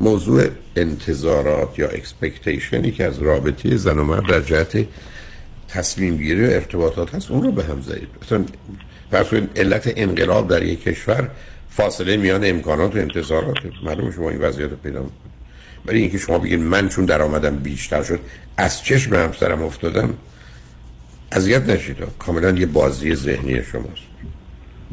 موضوع 0.00 0.48
انتظارات 0.76 1.78
یا 1.78 1.88
expectation 1.88 2.81
ی 2.81 2.90
که 2.90 3.04
از 3.04 3.18
رابطه 3.18 3.76
زن 3.76 3.98
و 3.98 4.04
مرد 4.04 4.26
در 4.26 4.40
جهت 4.40 4.86
تصمیم 5.68 6.16
گیری 6.16 6.46
و 6.46 6.50
ارتباطات 6.50 7.14
هست 7.14 7.30
اون 7.30 7.42
رو 7.42 7.52
به 7.52 7.64
هم 7.64 7.80
زدید. 7.80 8.08
مثلا 8.22 9.24
کنید 9.24 9.50
علت 9.56 9.92
انقلاب 9.96 10.48
در 10.48 10.62
یک 10.62 10.82
کشور 10.82 11.30
فاصله 11.70 12.16
میان 12.16 12.44
امکانات 12.44 12.96
و 12.96 12.98
انتظارات. 12.98 13.56
معلومه 13.84 14.12
شما 14.12 14.30
این 14.30 14.40
وضعیت 14.40 14.70
رو 14.70 14.76
پیدا 14.76 15.04
ولی 15.86 16.00
اینکه 16.00 16.18
شما 16.18 16.38
بگید 16.38 16.60
من 16.60 16.88
چون 16.88 17.04
درآمدم 17.04 17.56
بیشتر 17.56 18.02
شد 18.02 18.20
از 18.56 18.82
چشم 18.82 19.14
همسرم 19.14 19.62
افتادم 19.62 20.14
اذیت 21.32 21.68
نشید. 21.68 21.96
کاملا 22.18 22.50
یه 22.50 22.66
بازی 22.66 23.14
ذهنی 23.14 23.62
شماست. 23.62 24.09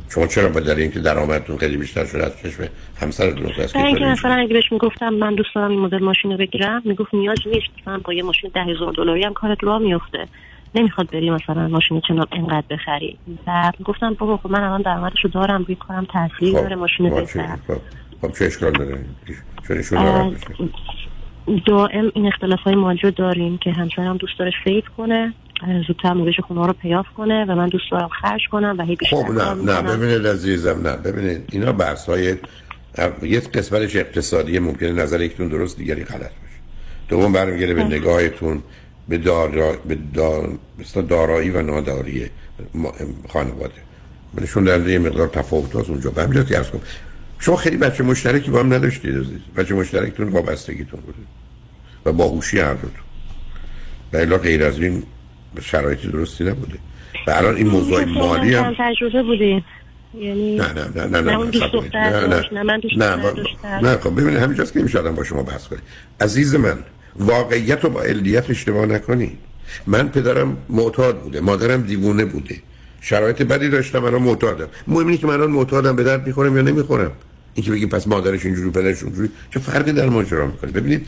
شما 0.10 0.28
چرا 0.28 0.50
با 0.50 0.60
در 0.60 0.76
اینکه 0.76 1.00
درآمدتون 1.00 1.58
خیلی 1.58 1.78
بیشتر 1.78 2.06
شده 2.06 2.26
از 2.26 2.38
چشم 2.44 2.64
همسرتون 3.02 3.46
افتاد 3.46 3.74
برای 3.74 3.88
اینکه 3.88 4.06
مثلا 4.06 4.34
اگه 4.34 4.54
بهش 4.54 4.72
می‌گفتم 4.72 5.10
من 5.10 5.36
دوست 5.36 5.56
دارم 5.56 5.72
این 5.72 5.80
مدل 5.80 6.04
ماشین 6.04 6.32
رو 6.32 6.38
بگیرم 6.38 6.82
می‌گفت 6.86 7.14
نیاز 7.14 7.38
نیست. 7.46 7.68
مثلا 7.82 7.98
با 7.98 8.14
یه 8.14 8.24
ماشین 8.24 8.52
ده 8.54 8.64
هزار 8.64 8.94
دلاری 8.94 9.24
هم 9.24 9.34
کارت 9.34 9.64
راه 9.64 9.80
میفته. 9.80 10.28
نمی‌خواد 10.76 11.10
بری 11.12 11.30
مثلا 11.30 11.68
ماشین 11.68 12.02
چنان 12.08 12.26
انقدر 12.32 12.64
بخری. 12.70 13.18
و 13.48 13.72
گفتم 13.86 14.14
بابا 14.14 14.38
خب 14.38 14.52
من 14.52 14.64
الان 14.64 14.82
درآمدش 14.82 15.24
رو 15.24 15.30
دارم 15.30 15.64
روی 15.64 15.76
کارم 15.76 16.06
تاثیر 16.06 16.54
داره 16.54 16.76
ماشین 16.76 17.10
خب 17.10 17.16
بهتر. 17.16 17.58
خب 17.68 17.82
خب 18.22 18.34
چه 18.40 18.46
اشکال 18.46 18.72
داره؟ 18.72 19.00
چون؟ 19.68 20.72
دائم 21.66 22.12
این 22.16 22.28
اختلاف 22.28 22.60
های 22.60 22.76
مالی 22.76 23.00
رو 23.04 23.12
داریم 23.12 23.58
که 23.58 23.72
همسرم 23.72 24.18
دوست 24.18 24.40
داره 24.40 24.52
سیف 24.64 24.86
کنه. 24.98 25.34
زودتر 25.88 26.14
موقعش 26.14 26.40
خونه 26.40 26.68
رو 26.68 26.74
پیاف 26.74 27.06
کنه 27.18 27.46
و 27.46 27.56
من 27.56 27.68
دوست 27.68 27.92
دارم 27.92 28.10
خرج 28.22 28.42
کنم 28.52 28.76
و 28.78 28.84
هی 28.84 28.96
بیشتر 28.96 29.16
خب 29.16 29.32
نه 29.32 29.54
نه. 29.54 29.82
ببینید 29.82 30.28
عزیزم 30.28 30.88
نه 30.88 30.98
ببینید 30.98 31.50
اینا 31.52 31.72
بحث 31.72 32.10
های 32.10 32.36
یک 33.22 33.52
قسمتش 33.52 33.96
اقتصادی 33.96 34.60
ممکنه 34.60 34.92
نظر 34.92 35.22
یکتون 35.22 35.48
درست 35.48 35.78
دیگری 35.78 36.04
غلط 36.04 36.20
باشه 36.20 36.58
دوم 37.10 37.34
برمیگره 37.34 37.74
به 37.74 37.84
نگاهتون 37.84 38.64
به, 39.10 39.18
دارا... 39.18 39.74
به 39.88 39.98
دار... 40.14 40.58
دارایی 41.10 41.50
و 41.50 41.62
ناداری 41.62 42.30
خانواده. 43.30 43.74
ولیشون 44.36 44.64
در 44.64 44.88
یه 44.88 45.00
مقدار 45.00 45.28
تفاوت 45.28 45.76
هست 45.76 45.90
اونجا. 45.90 46.10
به 46.10 46.24
همین 46.24 46.44
که 46.44 46.56
کنم 46.56 46.82
شما 47.40 47.56
خیلی 47.56 47.78
بچه 47.78 48.04
مشترکی 48.04 48.52
با 48.52 48.60
هم 48.60 48.74
نداشتید 48.74 49.16
عزیز. 49.16 49.40
بچه 49.56 49.76
مشترکتون 49.76 50.28
وابستگیتون 50.28 51.00
بوده 51.00 51.18
و 52.06 52.12
باهوشی 52.12 52.60
هر 52.60 52.74
دوتون. 52.74 52.92
و 54.14 54.18
الا 54.18 54.38
غیر 54.38 54.64
از 54.64 54.80
این 54.80 55.04
شرایط 55.62 56.00
درستی 56.06 56.44
نبوده. 56.44 56.78
و 57.28 57.32
الان 57.32 57.56
این 57.56 57.68
موضوع 57.68 58.06
مالی 58.06 58.56
هم 58.56 58.76
تجربه 58.78 59.24
بودیم 59.24 59.66
یعنی 60.20 60.56
نه 60.56 60.74
نه 60.74 60.88
نه 60.96 61.06
نه 61.06 61.22
نه 61.22 61.38
نه 61.38 61.50
نه 62.98 63.16
نه 63.64 63.80
نه. 63.82 63.98
خب 63.98 64.22
ببینید 64.22 64.38
همینجاست 64.38 64.74
که 64.74 64.80
نمیشه 64.80 65.02
با 65.02 65.24
شما 65.24 65.44
بحث 65.44 65.68
کنه 65.68 65.80
عزیز 66.22 66.56
من 66.56 66.78
واقعیت 67.16 67.84
رو 67.84 67.90
با 67.90 68.02
علیت 68.02 68.50
اشتباه 68.50 68.86
نکنید. 68.86 69.38
من 69.88 70.10
پدرم 70.10 70.58
معتاد 70.70 71.22
بوده 71.22 71.42
مادرم 71.42 71.82
دیوونه 71.82 72.26
بوده. 72.26 72.56
شرایط 73.02 73.42
بدی 73.42 73.70
داشتم 73.70 74.04
الان 74.04 74.22
معتادم. 74.22 74.68
مهم 74.88 75.08
اینه 75.08 75.18
که 75.18 75.28
من 75.28 75.34
الان 75.34 75.52
معتادم 75.52 75.96
به 75.96 76.04
درد 76.04 76.28
می‌خورم 76.28 76.56
یا 76.56 76.62
نمی‌خورم. 76.62 77.12
اینکه 77.54 77.72
بگیم 77.72 77.90
پس 77.90 78.08
مادرش 78.08 78.46
اینجوری 78.46 78.70
پدرش 78.70 79.04
اونجوری 79.04 79.30
چه 79.54 79.60
فرقی 79.60 79.92
در 79.92 80.10
ماجرا 80.10 80.48
می‌کنه؟ 80.48 80.72
ببینید 80.72 81.08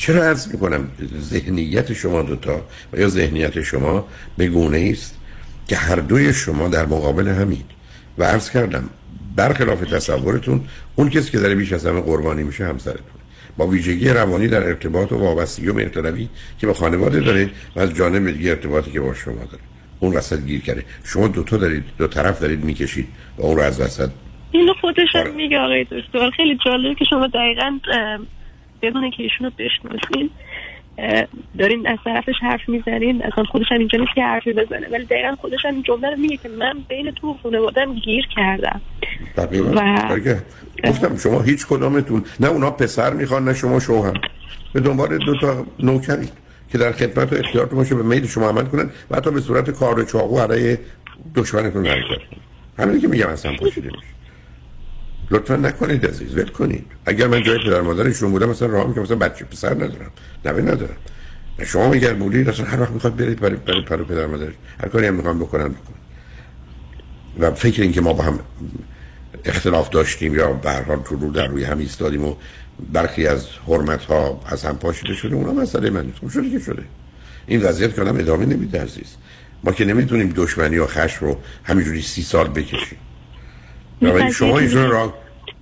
چرا 0.00 0.24
عرض 0.24 0.52
می‌کنم 0.52 0.88
ذهنیت 1.18 1.92
شما 1.92 2.22
دوتا 2.22 2.62
و 2.92 2.98
یا 2.98 3.08
ذهنیت 3.08 3.62
شما 3.62 4.08
به 4.36 4.48
گونه 4.48 4.88
است 4.92 5.18
که 5.68 5.76
هر 5.76 5.96
دوی 5.96 6.32
شما 6.32 6.68
در 6.68 6.86
مقابل 6.86 7.28
همید؟ 7.28 7.64
و 8.18 8.24
عرض 8.24 8.50
کردم 8.50 8.90
برخلاف 9.36 9.80
تصورتون 9.80 10.60
اون 10.96 11.10
کسی 11.10 11.30
که 11.30 11.38
داره 11.38 11.54
بیش 11.54 11.72
از 11.72 11.86
همه 11.86 12.00
قربانی 12.00 12.42
میشه 12.42 12.66
همسرتون 12.66 13.20
با 13.56 13.66
ویژگی 13.66 14.08
روانی 14.08 14.48
در 14.48 14.62
ارتباط 14.62 15.12
و 15.12 15.16
وابستگی 15.16 15.68
و 15.68 15.74
مهرطلبی 15.74 16.28
که 16.58 16.66
با 16.66 16.74
خانواده 16.74 17.20
داره 17.20 17.50
و 17.76 17.80
از 17.80 17.94
جانب 17.94 18.30
دیگه 18.30 18.50
ارتباطی 18.50 18.90
که 18.90 19.00
با 19.00 19.14
شما 19.14 19.34
داره. 19.34 19.62
اون 20.00 20.16
وسط 20.16 20.44
گیر 20.44 20.60
کرده. 20.60 20.84
شما 21.04 21.28
دوتا 21.28 21.56
دارید 21.56 21.84
دو 21.98 22.06
طرف 22.06 22.40
دارید 22.40 22.64
می‌کشید 22.64 23.08
و 23.38 23.42
اون 23.42 23.56
رو 23.56 23.62
از 23.62 23.80
وسط 23.80 24.10
اینو 24.52 24.74
خودش 24.80 25.08
هم 25.14 25.34
میگه 25.34 25.58
آقای 25.58 25.84
دکتر. 25.84 26.30
خیلی 26.30 26.58
جالبه 26.64 26.94
که 26.94 27.04
شما 27.10 27.26
دقیقا 27.26 27.78
بدون 28.82 29.10
که 29.10 29.22
ایشونو 29.22 29.50
بشناسین 29.58 30.30
دارین 31.58 31.86
از 31.86 31.98
طرفش 32.04 32.34
حرف 32.42 32.68
می‌زنین 32.68 33.22
اصلا 33.22 33.44
خودش 33.44 33.66
هم 33.70 33.78
اینجا 33.78 33.98
نیست 33.98 34.14
که 34.14 34.22
حرفی 34.22 34.52
بزنه 34.52 34.88
ولی 34.88 35.04
دقیقا 35.04 35.34
خودش 35.40 35.64
هم 35.64 35.74
این 35.74 35.82
جمله 35.82 36.10
رو 36.10 36.16
میگه 36.16 36.36
که 36.36 36.48
من 36.48 36.72
بین 36.88 37.10
تو 37.10 37.30
و 37.30 37.36
خانوادم 37.42 37.94
گیر 37.94 38.26
کردم 38.36 38.80
دقیقاً. 39.36 39.70
و-. 39.76 40.88
گفتم 40.88 41.16
شما 41.16 41.40
هیچ 41.40 41.66
کدامتون 41.66 42.24
نه 42.40 42.48
اونا 42.48 42.70
پسر 42.70 43.12
می‌خوان 43.12 43.44
نه 43.44 43.54
شما 43.54 43.80
شوهر 43.80 44.20
به 44.72 44.80
دنبال 44.80 45.18
دو 45.18 45.36
تا 45.36 45.66
نوکرید 45.78 46.32
که 46.72 46.78
در 46.78 46.92
خدمت 46.92 47.32
و 47.32 47.36
اختیارتون 47.36 47.78
باشه 47.78 47.94
به 47.94 48.02
میل 48.02 48.26
شما 48.26 48.48
عمل 48.48 48.64
کنن 48.64 48.90
و 49.10 49.16
حتی 49.16 49.30
به 49.30 49.40
صورت 49.40 49.70
کار 49.70 49.98
و 49.98 50.04
چاقو 50.04 50.40
علیه 50.40 50.78
دشمنتون 51.34 51.86
حرکت 51.86 52.06
کنن 52.06 52.40
همینی 52.78 53.00
که 53.00 53.08
میگم 53.08 53.28
اصلا 53.28 53.52
پوشیده 53.56 53.86
میشه 53.86 54.19
لطفا 55.30 55.56
نکنید 55.56 56.06
عزیز 56.06 56.34
ول 56.34 56.48
کنید. 56.48 56.86
اگر 57.06 57.26
من 57.26 57.42
جای 57.42 57.58
پدر 57.58 57.80
مادرشون 57.80 58.30
بودم 58.30 58.48
مثلا 58.48 58.68
راه 58.68 58.94
که 58.94 59.00
مثلا 59.00 59.16
بچه 59.16 59.44
پسر 59.44 59.74
ندارم 59.74 60.10
نوه 60.44 60.60
ندارم. 60.60 60.96
شما 61.64 61.90
میگر 61.90 62.14
بودید 62.14 62.48
اصلا 62.48 62.66
هر 62.66 62.80
وقت 62.80 62.90
می‌خواد 62.90 63.16
برید 63.16 63.40
برای 63.40 63.56
برای 63.90 64.04
پدر 64.04 64.26
مادرش 64.26 64.54
هر 64.80 64.88
کاری 64.88 65.06
هم 65.06 65.14
می‌خوان 65.14 65.38
بکنن 65.38 65.68
بکنن. 65.68 65.96
و 67.38 67.50
فکر 67.54 67.82
این 67.82 67.92
که 67.92 68.00
ما 68.00 68.12
با 68.12 68.24
هم 68.24 68.38
اختلاف 69.44 69.90
داشتیم 69.90 70.34
یا 70.34 70.52
به 70.52 70.70
هر 70.70 70.82
حال 70.82 71.02
رو 71.10 71.30
در 71.30 71.46
روی 71.46 71.64
هم 71.64 71.78
ایستادیم 71.78 72.24
و 72.24 72.34
برخی 72.92 73.26
از 73.26 73.46
حرمت 73.66 74.04
ها 74.04 74.40
از 74.46 74.64
هم 74.64 74.78
پاشیده 74.78 75.14
شده 75.14 75.34
اونا 75.34 75.52
مسئله 75.52 75.90
من 75.90 76.06
نیست. 76.06 76.18
خب 76.18 76.28
شده 76.28 76.50
که 76.50 76.58
شده. 76.58 76.82
این 77.46 77.62
وضعیت 77.62 77.94
که 77.94 78.02
آدم 78.02 78.18
ادامه 78.18 78.46
نمیده 78.46 78.82
عزیز. 78.82 79.16
ما 79.64 79.72
که 79.72 79.84
نمی‌تونیم 79.84 80.32
دشمنی 80.36 80.78
و 80.78 80.86
خشم 80.86 81.26
رو 81.26 81.38
همینجوری 81.64 82.02
سی 82.02 82.22
سال 82.22 82.48
بکشیم. 82.48 82.98
شما 84.32 84.58
ایشون 84.58 84.90
را 84.90 85.14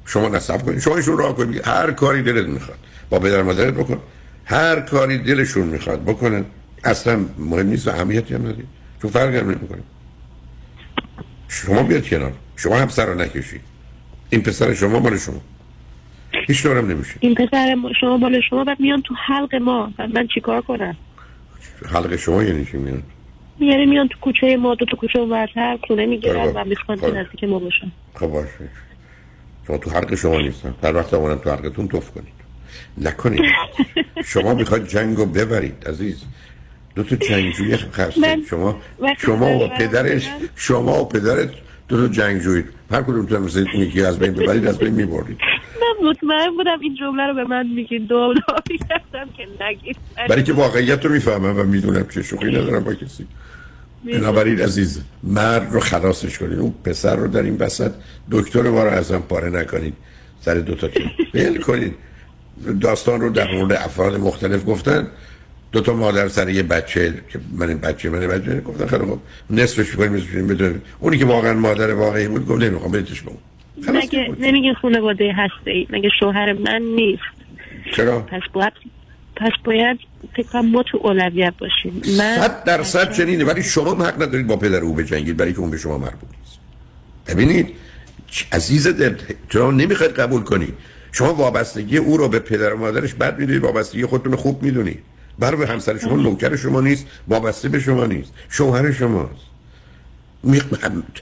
شما 0.04 0.28
نصب 0.28 0.62
کنید. 0.62 0.78
شما 0.78 0.96
ایشون 0.96 1.18
راه 1.18 1.36
کنید. 1.36 1.68
هر 1.68 1.90
کاری 1.90 2.22
دلت 2.22 2.46
می‌خواد. 2.48 2.78
با 3.10 3.18
پدر 3.18 3.42
مادرت 3.42 3.74
بکن. 3.74 3.98
هر 4.44 4.80
کاری 4.80 5.18
دلشون 5.18 5.66
می‌خواد 5.66 6.04
بکنن. 6.04 6.44
اصلا 6.84 7.20
مهم 7.38 7.66
نیست 7.66 7.88
و 7.88 7.90
اهمیتی 7.90 8.34
هم 8.34 8.46
ندید 8.46 8.68
چون 9.02 9.10
فرقی 9.10 9.36
هم 9.38 9.50
نمی‌کنه. 9.50 9.82
شما 11.48 11.82
بیاد 11.82 12.08
کنار. 12.08 12.32
شما 12.56 12.76
هم 12.76 12.88
سر 12.88 13.06
رو 13.06 13.14
نکشید. 13.14 13.60
این 14.30 14.42
پسر 14.42 14.74
شما 14.74 14.98
مال 14.98 15.18
شما. 15.18 15.40
هیچ 16.46 16.64
دارم 16.64 16.90
نمیشه. 16.90 17.14
این 17.20 17.34
پسر 17.34 17.74
ما- 17.74 17.92
شما 18.00 18.16
مال 18.16 18.40
شما 18.50 18.64
بعد 18.64 18.80
میان 18.80 19.02
تو 19.02 19.14
حلق 19.26 19.54
ما. 19.54 19.92
من 20.14 20.26
چیکار 20.34 20.62
کنم؟ 20.62 20.96
حلقه 21.92 22.16
شما 22.16 22.42
یعنی 22.42 22.64
چی 22.64 22.76
میاد 22.76 23.02
یعنی 23.60 23.86
میان 23.86 24.08
تو 24.08 24.18
کوچه 24.20 24.56
ما 24.56 24.74
دو 24.74 24.84
تا 24.84 24.96
کوچه 24.96 25.18
ورتر 25.18 25.78
خونه 25.86 26.06
می‌گیرن 26.06 26.52
خب. 26.52 26.56
و 26.56 26.64
می‌خوان 26.64 26.98
که 26.98 27.06
خب. 27.06 27.16
نزدیک 27.16 27.44
ما 27.44 27.58
باشن. 27.58 27.92
خب 28.14 28.26
باشه. 28.26 28.50
شما 29.66 29.78
تو 29.78 29.90
حلق 29.90 30.14
شما 30.14 30.40
نیستن. 30.40 30.74
هر 30.82 30.96
وقت 30.96 31.14
آمدن 31.14 31.38
تو 31.38 31.50
حلقتون 31.50 31.88
توف 31.88 32.10
کنید. 32.10 32.38
نکنید. 32.98 33.40
شما 34.32 34.54
می‌خواید 34.54 34.86
جنگ 34.86 35.16
رو 35.16 35.26
ببرید 35.26 35.88
عزیز. 35.88 36.24
دو 36.94 37.02
تا 37.02 37.16
جنگجوی 37.16 37.76
خسته. 37.76 38.36
شما 38.50 38.76
شما 39.18 39.58
و 39.58 39.68
پدرش 39.68 40.28
شما 40.56 41.02
و 41.02 41.08
پدرت 41.08 41.50
دو 41.88 42.06
تا 42.06 42.12
جنگجویید 42.14 42.64
هر 42.90 43.02
کدوم 43.02 43.42
مثل 43.42 43.66
یکی 43.74 44.02
از 44.02 44.18
بین 44.18 44.32
ببرید 44.32 44.66
از 44.66 44.78
بین 44.78 44.94
می‌برید 44.94 45.38
من 45.80 46.08
مطمئن 46.08 46.56
بودم 46.56 46.80
این 46.80 46.94
جمله 46.94 47.26
رو 47.26 47.34
به 47.34 47.44
من 47.44 47.66
میگین. 47.66 48.06
دو 48.06 48.34
کردم 48.88 49.28
که 49.36 49.46
نگید. 49.64 49.96
برای 50.28 50.42
که 50.42 50.52
واقعیت 50.52 51.04
رو 51.04 51.12
می‌فهمم 51.12 51.60
و 51.60 51.62
می‌دونم 51.62 52.06
چه 52.08 52.22
شوخی 52.22 52.46
ندارم 52.46 52.84
با 52.84 52.94
کسی. 52.94 53.26
بنابراین 54.04 54.60
عزیز 54.60 55.02
مرد 55.22 55.72
رو 55.72 55.80
خلاصش 55.80 56.38
کنید. 56.38 56.58
اون 56.58 56.74
پسر 56.84 57.16
رو 57.16 57.28
در 57.28 57.42
این 57.42 57.56
وسط 57.56 57.92
دکتر 58.30 58.62
ما 58.62 58.84
رو 58.84 58.90
از 58.90 59.12
هم 59.12 59.22
پاره 59.22 59.50
نکنید. 59.50 59.94
سر 60.40 60.54
دو 60.54 60.74
تا 60.74 60.88
که 60.88 61.04
ول 61.34 61.60
کنید. 61.60 61.94
داستان 62.80 63.20
رو 63.20 63.30
در 63.30 63.54
مورد 63.54 63.72
افراد 63.72 64.20
مختلف 64.20 64.66
گفتن. 64.66 65.08
دو 65.72 65.80
تا 65.80 65.92
مادر 65.92 66.28
سر 66.28 66.48
یه 66.48 66.62
بچه 66.62 67.14
که 67.32 67.40
من 67.52 67.68
این 67.68 67.78
بچه 67.78 68.10
من 68.10 68.26
بچه 68.26 68.60
گفتن 68.60 68.86
خیلی 68.86 69.04
خب 69.04 69.18
نصفش 69.50 69.90
می‌کنیم 69.90 70.14
نصفش 70.14 70.34
بدون 70.34 70.80
اونی 71.00 71.18
که 71.18 71.24
واقعا 71.24 71.54
مادر 71.54 71.94
واقعی 71.94 72.28
بود 72.28 72.46
گفت 72.46 72.62
نمی‌خوام 72.62 72.92
بهتش 72.92 73.22
بگم 73.22 73.32
مگه 73.88 74.30
نمیگین 74.40 74.74
خانواده 74.74 75.32
هسته 75.36 75.70
ای 75.70 75.86
مگه 75.90 76.08
شوهر 76.20 76.52
من 76.52 76.82
نیست؟ 76.82 77.22
چرا؟ 77.96 78.20
پس 78.20 78.40
باید 78.52 78.72
پس 79.36 79.52
باید 79.64 79.98
فکر 80.36 80.60
ما 80.60 80.82
تو 80.82 80.98
اولویت 81.02 81.54
باشیم. 81.58 81.92
من 82.18 82.36
صد 82.36 82.64
درصد 82.64 83.12
چنینه 83.12 83.44
ولی 83.44 83.62
شما 83.62 83.94
حق 83.94 84.22
ندارید 84.22 84.46
با 84.46 84.56
پدر 84.56 84.80
او 84.80 84.94
بجنگید 84.94 85.36
برای 85.36 85.52
که 85.52 85.58
اون 85.58 85.70
به 85.70 85.76
شما 85.78 85.98
مربوط 85.98 86.28
نیست. 86.40 86.58
ببینید 87.26 87.74
عزیز 88.52 88.86
دل 88.86 89.14
شما 89.48 89.70
نمی‌خواید 89.70 90.12
قبول 90.12 90.42
کنید 90.42 90.74
شما 91.12 91.34
وابستگی 91.34 91.96
او 91.96 92.16
رو 92.16 92.28
به 92.28 92.38
پدر 92.38 92.74
و 92.74 92.78
مادرش 92.78 93.14
بد 93.14 93.38
می‌دونید 93.38 93.62
وابستگی 93.62 94.06
خودتون 94.06 94.36
خوب 94.36 94.62
می‌دونید. 94.62 95.02
برای 95.38 95.56
به 95.56 95.66
همسر 95.66 95.98
شما 95.98 96.16
نوکر 96.16 96.56
شما 96.56 96.80
نیست 96.80 97.06
وابسته 97.28 97.68
به 97.68 97.80
شما 97.80 98.06
نیست 98.06 98.32
شوهر 98.48 98.92
شماست. 98.92 99.48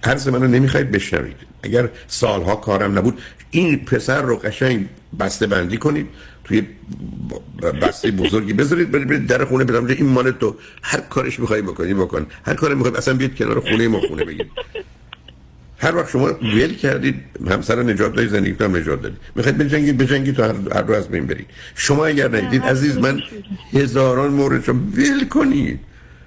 عرض 0.05 0.29
منو 0.29 0.47
نمی‌خواید 0.47 0.91
بشنوید. 0.91 1.37
اگر 1.63 1.89
سالها 2.09 2.57
کارم 2.57 2.99
نبود 2.99 3.21
این 3.51 3.85
پسر 3.85 4.23
رو 4.23 4.37
قشنگ 4.37 4.89
بسته 5.21 5.47
بندی 5.47 5.77
کنید 5.77 6.09
توی 6.45 6.63
بسته 7.83 8.11
بزرگی 8.11 8.53
بذارید 8.53 8.91
برید 8.91 9.27
در 9.27 9.45
خونه 9.45 9.65
بدم 9.65 9.87
این 9.87 10.07
مال 10.07 10.31
تو. 10.31 10.57
هر 10.83 11.01
کارش 11.01 11.41
می‌خوای 11.41 11.63
بکنی 11.63 11.95
بکن. 11.95 12.27
هر 12.47 12.55
کاری 12.55 12.75
می‌خوای 12.75 12.97
اصلا 12.97 13.15
بیاد 13.15 13.35
کنار 13.35 13.61
خونه 13.61 13.89
ما 13.89 14.01
خونه 14.01 14.25
بگید 14.25 14.47
هر 15.79 15.97
وقت 15.97 16.11
شما 16.11 16.27
ول 16.27 16.75
کردید 16.75 17.15
همسر 17.51 17.83
نجات 17.83 18.15
دادید 18.15 18.31
زندگی 18.31 18.65
هم 18.65 18.77
نجات 18.77 19.03
دادید 19.03 19.19
می‌خواید 19.35 19.59
بجنگید 19.59 19.99
بجنگید 19.99 20.37
تا 20.37 20.45
هر, 20.45 20.55
هر 20.75 20.83
رو 20.83 20.95
از 20.95 21.09
بین 21.09 21.27
برید. 21.27 21.47
شما 21.75 22.07
اگر 22.07 22.37
ندید 22.37 22.63
عزیز 22.63 22.99
من 22.99 23.21
هزاران 23.73 24.31
مورد 24.31 24.69
رو 24.69 24.75
ول 24.75 25.29
کنید. 25.29 25.81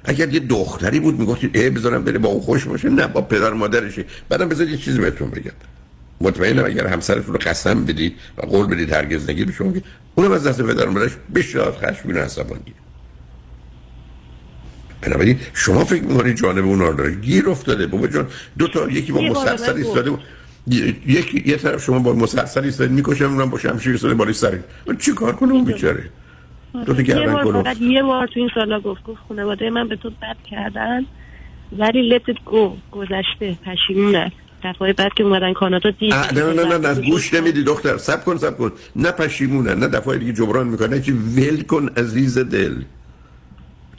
اگر 0.04 0.34
یه 0.34 0.40
دختری 0.40 1.00
بود 1.00 1.20
می‌گفتید 1.20 1.58
ای 1.58 1.70
بذارم 1.70 2.04
بره 2.04 2.18
با 2.18 2.30
اون 2.30 2.42
خوش 2.42 2.66
باشه. 2.66 2.90
نه 2.90 3.08
با 3.08 3.22
پدر 3.22 3.54
مادرشه. 3.54 4.06
بعدم 4.30 4.50
بذارید 4.50 4.72
یه 4.72 4.78
چیزی 4.78 5.00
بهتون 5.00 5.30
بگم. 5.30 5.52
مطمئنم 6.22 6.66
اگر 6.66 6.88
همسرتون 6.88 7.34
رو 7.34 7.40
قسم 7.40 7.86
بدید 7.86 8.16
و 8.38 8.46
قول 8.46 8.68
بدید 8.68 8.94
هرگز 8.94 9.30
نگید 9.30 9.48
به 9.48 9.54
شما 9.54 9.74
اونم 10.16 10.32
از 10.32 10.48
دست 10.48 10.62
پدر 10.62 10.86
مادرش 10.86 11.12
بسیار 11.36 11.78
خشمگین 11.82 12.18
و 12.18 12.20
عصبانی 12.20 12.74
بنابراین 15.02 15.40
شما 15.54 15.86
فکر 15.86 16.04
می‌کنید 16.04 16.36
جانب 16.36 16.66
اون 16.66 16.96
داره. 16.96 17.16
گیر 17.16 17.50
افتاده. 17.50 17.88
بابا 17.88 18.08
جان 18.08 18.28
دو 18.58 18.68
تا 18.68 18.90
یکی 18.90 19.12
با 19.12 19.22
مسلسل 19.22 19.78
ایستاده 19.78 20.12
یکی 21.08 21.44
یه 21.46 21.58
طرف 21.58 21.84
شما 21.84 22.00
با 22.00 22.14
مسلسل 22.14 22.64
ایستاده 22.64 22.94
می‌کشم 22.94 23.26
اونم 23.26 23.50
با 23.50 23.58
شمشیر 23.58 23.92
ایستاده 23.92 24.14
بالای 24.14 24.34
سر. 24.34 24.60
من 24.88 24.98
چی 24.98 25.14
کار 25.14 25.36
کنه 25.36 25.52
اون 25.52 25.66
بیچاره؟ 25.66 26.04
دو 26.86 26.94
تا 26.94 27.02
یه 27.02 27.30
بار. 27.30 27.64
فقط 27.64 27.82
یه 27.82 28.04
بار 28.04 28.28
تو 28.28 28.40
این 28.40 28.50
سالا 28.56 28.80
گفت 28.80 29.04
گفت 29.04 29.20
خانواده 29.30 29.70
من 29.70 29.88
به 29.88 29.96
تو 29.96 30.10
بد 30.10 30.38
کردن 30.52 31.06
ولی 31.78 32.20
it 32.20 32.52
go 32.52 32.70
گذشته 32.92 33.58
پشیمونم 33.66 34.32
دفعه 34.64 34.94
بعد 34.94 35.12
که 35.14 35.24
اومدن 35.24 35.54
کانادا 35.54 35.90
دید 35.92 36.14
نه 36.14 36.54
نه 36.54 36.64
نه 36.64 36.78
نه 36.78 37.10
گوش 37.10 37.34
نمیدی 37.34 37.64
دختر. 37.64 37.98
سب 37.98 38.26
کن 38.26 38.38
سب 38.38 38.58
کن. 38.58 38.72
نه 38.96 39.12
پشیمونن 39.12 39.80
نه 39.80 39.88
دفعه 39.88 40.18
دیگه 40.18 40.34
جبران 40.34 40.68
می‌کنه 40.68 40.88
نه 40.88 41.02
چی 41.02 41.12
ول 41.12 41.62
کن 41.62 41.90
عزیز 41.98 42.38
دل. 42.38 42.76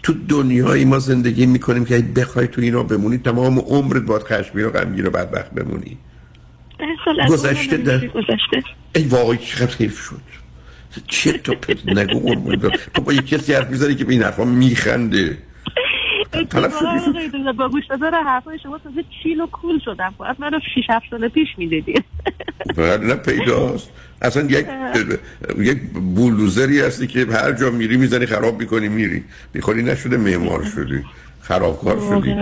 تو 0.03 0.15
دنیایی 0.29 0.85
ما 0.85 0.99
زندگی 0.99 1.47
می‌کنیم 1.47 1.85
که 1.85 1.99
بخوای 1.99 2.47
تو 2.47 2.61
اینا 2.61 2.83
بمونی 2.83 3.19
تمام 3.19 3.59
عمرت 3.59 4.03
باید 4.03 4.23
خشمگین 4.23 4.65
و 4.65 4.71
غمگین 4.71 5.07
و 5.07 5.11
بدبخت 5.11 5.51
بمونی. 5.51 5.99
گذشته 7.29 7.77
در 7.77 8.07
گذشته؟ 8.07 8.63
ای 8.95 9.03
واقعی 9.03 9.39
چقدر 9.39 9.77
حیف 9.77 10.01
شد. 10.01 10.21
چه 11.09 11.33
تو 11.33 11.55
پت 11.55 11.89
نگو. 11.89 12.37
تو 12.95 13.03
با 13.03 13.13
یکی 13.13 13.37
کسی 13.37 13.53
حرف 13.53 13.71
می‌زنی 13.71 13.95
که 13.95 14.05
به 14.05 14.13
این 14.13 14.23
حرفا 14.23 14.45
میخنده. 14.45 15.39
شدی 16.33 17.53
با 17.59 17.69
گوش 17.69 17.87
دادن 17.87 18.25
حرفای 18.25 18.59
شما 18.63 18.79
تازه 18.79 19.05
چیل 19.23 19.41
و 19.41 19.47
کول 19.47 19.79
شدم. 19.85 20.15
باید 20.19 20.37
منو 20.39 20.59
6 20.75 20.91
7 20.91 21.05
سال 21.11 21.29
پیش 21.29 21.49
می‌دیدید. 21.59 22.05
بله 22.77 22.97
نه 22.97 23.15
پیداست. 23.15 23.91
اصلا 24.23 24.43
یک 24.43 24.67
یک 25.59 25.79
بولدوزری 25.91 26.81
هستی 26.81 27.07
که 27.07 27.27
هر 27.27 27.53
جا 27.53 27.71
میری 27.71 27.97
می‌زنی 27.97 28.27
خراب 28.27 28.61
می‌کنی 28.61 28.89
میری. 28.89 29.25
می‌خوری 29.55 29.83
نشده 29.83 30.17
معمار 30.17 30.65
شدی. 30.65 31.05
خرابکار 31.41 31.99
شدی. 32.01 32.35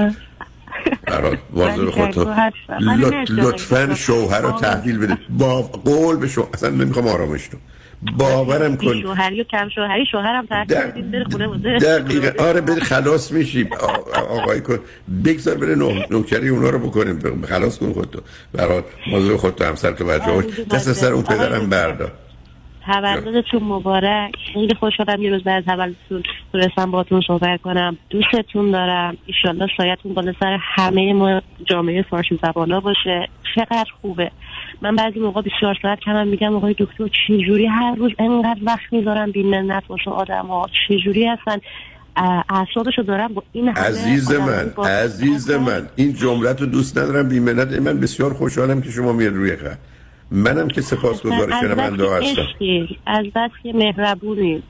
برات 1.06 1.39
واضح 1.51 2.51
لط- 2.81 3.31
لطفا 3.31 3.94
شوهر 3.94 4.40
رو 4.40 4.52
تحویل 4.52 4.98
بده 4.98 5.19
با 5.28 5.62
قول 5.62 6.16
به 6.16 6.28
شو 6.28 6.48
اصلا 6.55 6.70
نمی‌خوام 6.70 7.09
آرامش 7.09 7.48
تو. 7.48 7.56
باورم 8.02 8.76
کن. 8.76 9.00
شوهری 9.02 9.40
و 9.40 9.44
کم 9.44 9.68
شوهری 9.68 10.06
شوهرم 10.06 10.46
تحت 10.46 10.72
بدید 10.72 11.10
بره 11.10 11.24
خونه 11.24 11.46
واسه 11.46 11.78
دقیقا. 11.78 12.44
آره 12.44 12.60
بری 12.60 12.80
خلاص 12.80 13.32
میشی 13.32 13.68
آ- 13.80 14.20
آقای 14.20 14.60
کن. 14.60 14.78
بگذار 15.24 15.54
بره 15.54 15.74
نو... 15.74 15.90
نوکری 16.10 16.48
اونا 16.48 16.70
رو 16.70 16.78
بکنیم. 16.78 17.42
خلاص 17.42 17.78
کن 17.78 17.92
خودتو. 17.92 18.20
برات 18.52 18.84
موضوع 19.06 19.36
خودتو 19.36 19.64
همسر 19.64 19.92
تو 19.92 20.04
بچه 20.04 20.30
هاش 20.30 20.44
دست 20.72 20.92
سر 20.92 21.12
اون 21.12 21.22
پدرم 21.24 21.68
بردار 21.70 22.12
تولدتون 22.86 23.62
مبارک. 23.62 24.34
خیلی 24.54 24.74
خوشحالم 24.74 25.22
یه 25.22 25.30
روز 25.30 25.44
بعد 25.44 25.64
تولدتون 25.64 26.22
تونستم 26.52 26.90
باتون 26.90 27.20
صحبت 27.26 27.60
کنم. 27.60 27.98
دوستتون 28.10 28.70
دارم. 28.70 29.16
ایشالله 29.26 29.66
سایتون 29.76 30.14
بالا 30.14 30.32
سر 30.40 30.58
همه 30.60 31.12
ما 31.12 31.42
جامعه 31.70 32.02
فارسی 32.02 32.38
زبانا 32.42 32.80
باشه. 32.80 33.28
چقدر 33.54 33.90
خوبه. 34.00 34.30
من 34.82 34.96
بعضی 34.96 35.18
موقع 35.20 35.42
24 35.42 35.78
ساعت 35.82 36.00
کمم 36.00 36.28
میگم 36.28 36.56
آقای 36.56 36.74
دکتر 36.78 37.09
چجوری 37.26 37.66
هر 37.66 37.94
روز 37.94 38.12
انقدر 38.18 38.60
وقت 38.62 38.92
می‌ذارم 38.92 39.30
بی 39.30 39.42
منت 39.42 39.82
واسه 39.88 40.10
آدم 40.10 40.46
ها 40.46 40.66
چجوری 40.88 41.26
هستن؟ 41.26 41.59
اه، 42.16 42.44
اعصابشو 42.50 43.02
دارم 43.02 43.34
با 43.34 43.42
این 43.52 43.68
همه 43.68 43.80
عزیز 43.80 44.32
من 44.32 44.72
عزیز 44.84 45.50
من 45.50 45.88
این 45.96 46.14
جملت 46.14 46.60
رو 46.60 46.66
دوست 46.66 46.98
ندارم 46.98 47.28
بیمنت 47.28 47.72
من 47.72 48.00
بسیار 48.00 48.34
خوشحالم 48.34 48.82
که 48.82 48.90
شما 48.90 49.12
میاد 49.12 49.34
روی 49.34 49.56
خط. 49.56 49.78
منم 50.30 50.68
که 50.68 50.80
سپاسگزار 50.80 51.50
شنونده 51.60 52.06
بس 52.06 52.22
هستم. 52.22 52.42
از 53.06 53.26
بس 53.34 53.50
که 53.62 53.72
مهربونی. 53.72 54.62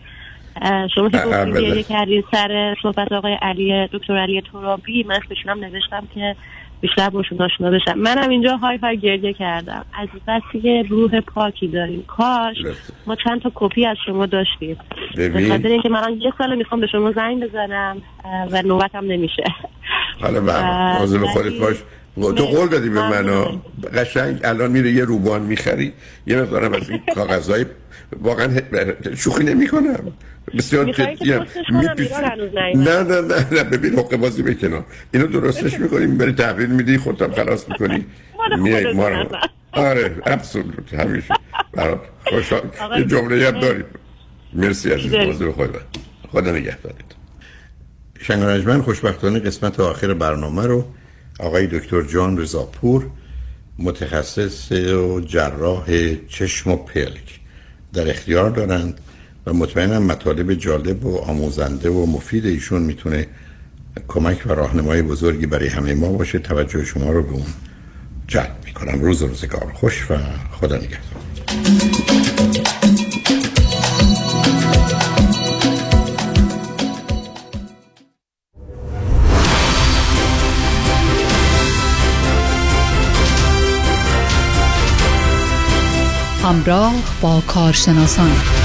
شما 0.94 1.08
که 1.08 1.18
گفتید 1.18 1.86
کردین 1.86 2.24
سر 2.30 2.74
صحبت 2.82 3.12
آقای 3.12 3.38
علی 3.42 3.88
دکتر 3.92 4.16
علی 4.16 4.42
ترابی. 4.52 5.02
من 5.02 5.14
اسمشونم 5.14 5.64
نوشتم 5.64 6.08
که 6.14 6.36
بیشتر 6.80 7.08
باشون 7.10 7.42
آشنا 7.42 7.70
بشم. 7.70 7.98
منم 7.98 8.30
اینجا 8.30 8.56
های 8.56 8.76
های 8.76 8.98
گریه 8.98 9.32
کردم. 9.32 9.84
از 9.98 10.08
بسی 10.28 10.60
که 10.60 10.84
روح 10.88 11.20
پاکی 11.20 11.68
داریم. 11.68 12.04
کاش 12.06 12.56
ما 13.06 13.16
چند 13.24 13.42
تا 13.42 13.52
کپی 13.54 13.86
از 13.86 13.96
شما 14.06 14.26
داشتیم. 14.26 14.76
به. 15.16 15.48
خاطر 15.48 15.68
اینکه 15.68 15.88
من 15.88 16.16
یه 16.20 16.32
سال 16.38 16.56
می‌خوام 16.56 16.80
به 16.80 16.86
شما 16.86 17.12
زنگ 17.12 17.44
بزنم 17.44 17.96
و 18.50 18.62
نوبتم 18.62 19.04
نمیشه. 19.04 19.44
حالا 20.20 20.40
مواظب 20.40 21.22
ولی- 21.22 21.28
خودت 21.32 21.52
باش. 21.60 21.76
تو 22.36 22.44
قول 22.44 22.68
دادی 22.68 22.88
به 22.88 23.10
من 23.10 23.28
ها. 23.28 23.62
قشنگ 23.94 24.40
الان 24.44 24.70
میره 24.70 24.90
یه 24.90 25.04
روبان 25.04 25.42
می‌خری. 25.42 25.92
یه 26.26 26.36
مقدارم 26.42 26.72
از 26.72 26.90
این 26.90 27.00
کاغذهای 27.14 27.64
واقعا 28.16 28.56
شوخی 29.16 29.44
نمی 29.44 29.66
کنم 29.68 30.12
بسیار 30.58 30.90
هنوز 30.90 32.50
نیومده. 32.54 32.74
نه 32.74 33.02
نه 33.02 33.20
نه 33.20 33.46
نه. 33.52 33.64
ببین 33.64 33.98
حقه 33.98 34.16
بازی 34.16 34.42
به 34.42 34.54
کنار. 34.54 34.84
اینو 35.14 35.26
درستش 35.26 35.80
می‌کنی 35.80 36.06
می‌بری 36.06 36.32
تحویل 36.32 36.70
میدی 36.70 36.98
خودت 36.98 37.34
خلاص 37.36 37.68
می‌کنی. 37.68 38.06
میای 38.62 38.92
ما 38.92 39.08
رو. 39.08 39.26
آره 39.72 40.16
ابسولوت 40.26 40.94
همیشه. 40.94 41.34
برات. 41.72 42.00
خوشحال 42.24 42.62
آقای 42.80 43.00
یه 43.00 43.06
جمله 43.06 43.46
هم. 43.46 43.60
دارید 43.60 43.86
مرسی 44.52 44.90
عزیز. 44.90 45.14
موضوع 45.14 45.52
خود 45.52 45.76
خدا 46.32 46.50
نگهدارید 46.52 47.14
شنگانجمن 48.20 48.82
خوشبختانه 48.82 49.38
قسمت 49.38 49.80
آخر 49.80 50.14
برنامه 50.14 50.66
رو 50.66 50.84
آقای 51.40 51.66
دکتر 51.66 52.02
جان 52.02 52.38
رضاپور 52.38 53.06
متخصص 53.78 54.72
و 54.72 55.20
جراح 55.20 56.14
چشم 56.28 56.70
و 56.70 56.76
پلک. 56.76 57.37
در 57.92 58.10
اختیار 58.10 58.50
دارند 58.50 59.00
و 59.46 59.52
مطمئنم 59.52 60.02
مطالب 60.02 60.54
جالب 60.54 61.04
و 61.04 61.18
آموزنده 61.18 61.90
و 61.90 62.06
مفید 62.06 62.46
ایشون 62.46 62.82
می‌تونه 62.82 63.26
کمک 64.08 64.46
و 64.46 64.52
راهنمای 64.52 65.02
بزرگی 65.02 65.46
برای 65.46 65.68
همه 65.68 65.94
ما 65.94 66.12
باشه. 66.12 66.38
توجه 66.38 66.84
شما 66.84 67.10
رو 67.12 67.22
به 67.22 67.32
اون 67.32 67.46
جلب 68.26 68.56
می‌کنم. 68.64 69.00
روز 69.00 69.22
روزگار. 69.22 69.72
خوش 69.74 70.10
و 70.10 70.16
خدا 70.52 70.76
نگهدار. 70.76 72.07
همراه 86.48 86.94
با 87.20 87.42
کارشناسان. 87.46 88.57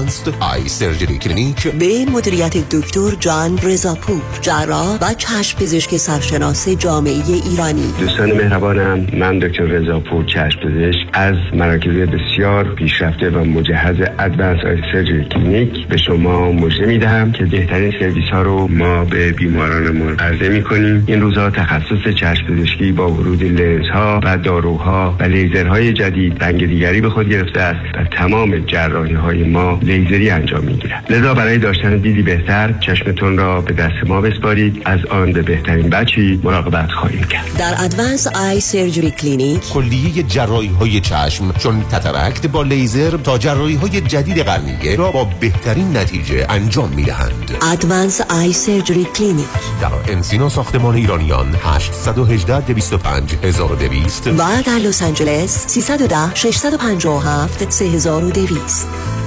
Advanced 0.00 0.34
Eye 0.40 0.68
Surgery 0.68 1.18
Clinic 1.18 1.68
به 1.68 2.04
مدیریت 2.12 2.56
دکتر 2.56 3.10
جان 3.20 3.58
رضاپور 3.62 4.20
جراح 4.40 4.98
و 5.02 5.14
چشم 5.14 5.58
پزشک 5.58 5.96
سرشناس 5.96 6.68
جامعه 6.68 7.22
ایرانی. 7.50 7.94
دوستان 8.00 8.32
مهربانم 8.32 9.06
من 9.12 9.38
دکتر 9.38 9.62
رضاپور 9.62 10.24
چشم 10.24 10.60
پزشک. 10.60 11.08
از 11.12 11.36
مراکز 11.54 11.92
بسیار 11.92 12.74
پیشرفته 12.74 13.30
و 13.30 13.44
مجهز 13.44 13.96
Advanced 14.18 14.64
Eye 14.64 14.76
Surgery 14.92 15.24
Clinic 15.24 15.86
به 15.88 15.96
شما 15.96 16.52
مژده 16.52 16.86
می‌دهم 16.86 17.32
که 17.32 17.44
بهترین 17.44 17.92
سرویس 18.00 18.28
ها 18.32 18.42
رو 18.42 18.68
ما 18.68 19.04
به 19.04 19.32
بیمارانمون 19.32 20.18
عرضه 20.18 20.48
می 20.48 20.62
کنیم 20.62 21.04
این 21.06 21.20
روزها 21.20 21.50
تخصص 21.50 22.14
چشم 22.16 22.46
پزشکی 22.46 22.92
با 22.92 23.10
ورود 23.10 23.42
لنز 23.42 23.88
ها 23.88 24.20
و 24.24 24.38
داروها 24.38 25.16
و 25.20 25.22
لیزرهای 25.22 25.92
جدید 25.92 26.44
رنگ 26.44 26.66
دیگری 26.66 27.00
به 27.00 27.10
خود 27.10 27.28
گرفته 27.28 27.60
است 27.60 27.98
و 27.98 28.04
تمام 28.04 28.58
جراحی 28.58 29.14
های 29.14 29.42
ما 29.42 29.80
لیزری 29.90 30.30
انجام 30.30 30.64
می 30.64 30.74
گیرد 30.74 31.12
لذا 31.12 31.34
برای 31.34 31.58
داشتن 31.58 31.96
دیدی 31.96 32.22
بهتر 32.22 32.74
چشمتون 32.80 33.38
را 33.38 33.60
به 33.60 33.72
دست 33.72 34.06
ما 34.06 34.20
بسپارید. 34.20 34.82
از 34.84 35.00
آن 35.06 35.32
به 35.32 35.42
بهترین 35.42 35.90
بچی 35.90 36.40
مراقبت 36.44 36.90
خواهیم 36.90 37.24
کرد. 37.24 37.56
در 37.58 37.74
Advanced 37.78 38.26
Eye 38.26 38.60
Surgery 38.60 39.10
Clinic 39.10 39.68
کلیه 39.72 40.22
جراحی 40.22 40.68
های 40.68 41.00
چشم 41.00 41.52
چون 41.52 41.84
cataract 41.92 42.46
با 42.46 42.62
لیزر 42.62 43.16
تا 43.16 43.38
جراحی 43.38 43.74
های 43.74 44.00
جدید 44.00 44.38
قرنیه 44.38 44.96
را 44.96 45.10
با 45.10 45.28
بهترین 45.40 45.96
نتیجه 45.96 46.46
انجام 46.48 46.90
می 46.96 47.04
دهند 47.04 47.56
Advanced 47.72 48.20
Eye 48.20 48.52
Surgery 48.52 49.04
Clinic 49.04 49.46
در 49.80 50.12
انسینو 50.12 50.48
ساختمان 50.48 50.94
ایرانیان 50.94 51.56
818 51.64 52.60
205 52.60 53.34
1200 53.42 54.26
و 54.26 54.62
در 54.66 54.78
لس 54.84 55.02
آنجلس 55.02 55.66
310 55.68 56.34
657 56.34 57.70
3200 57.70 59.19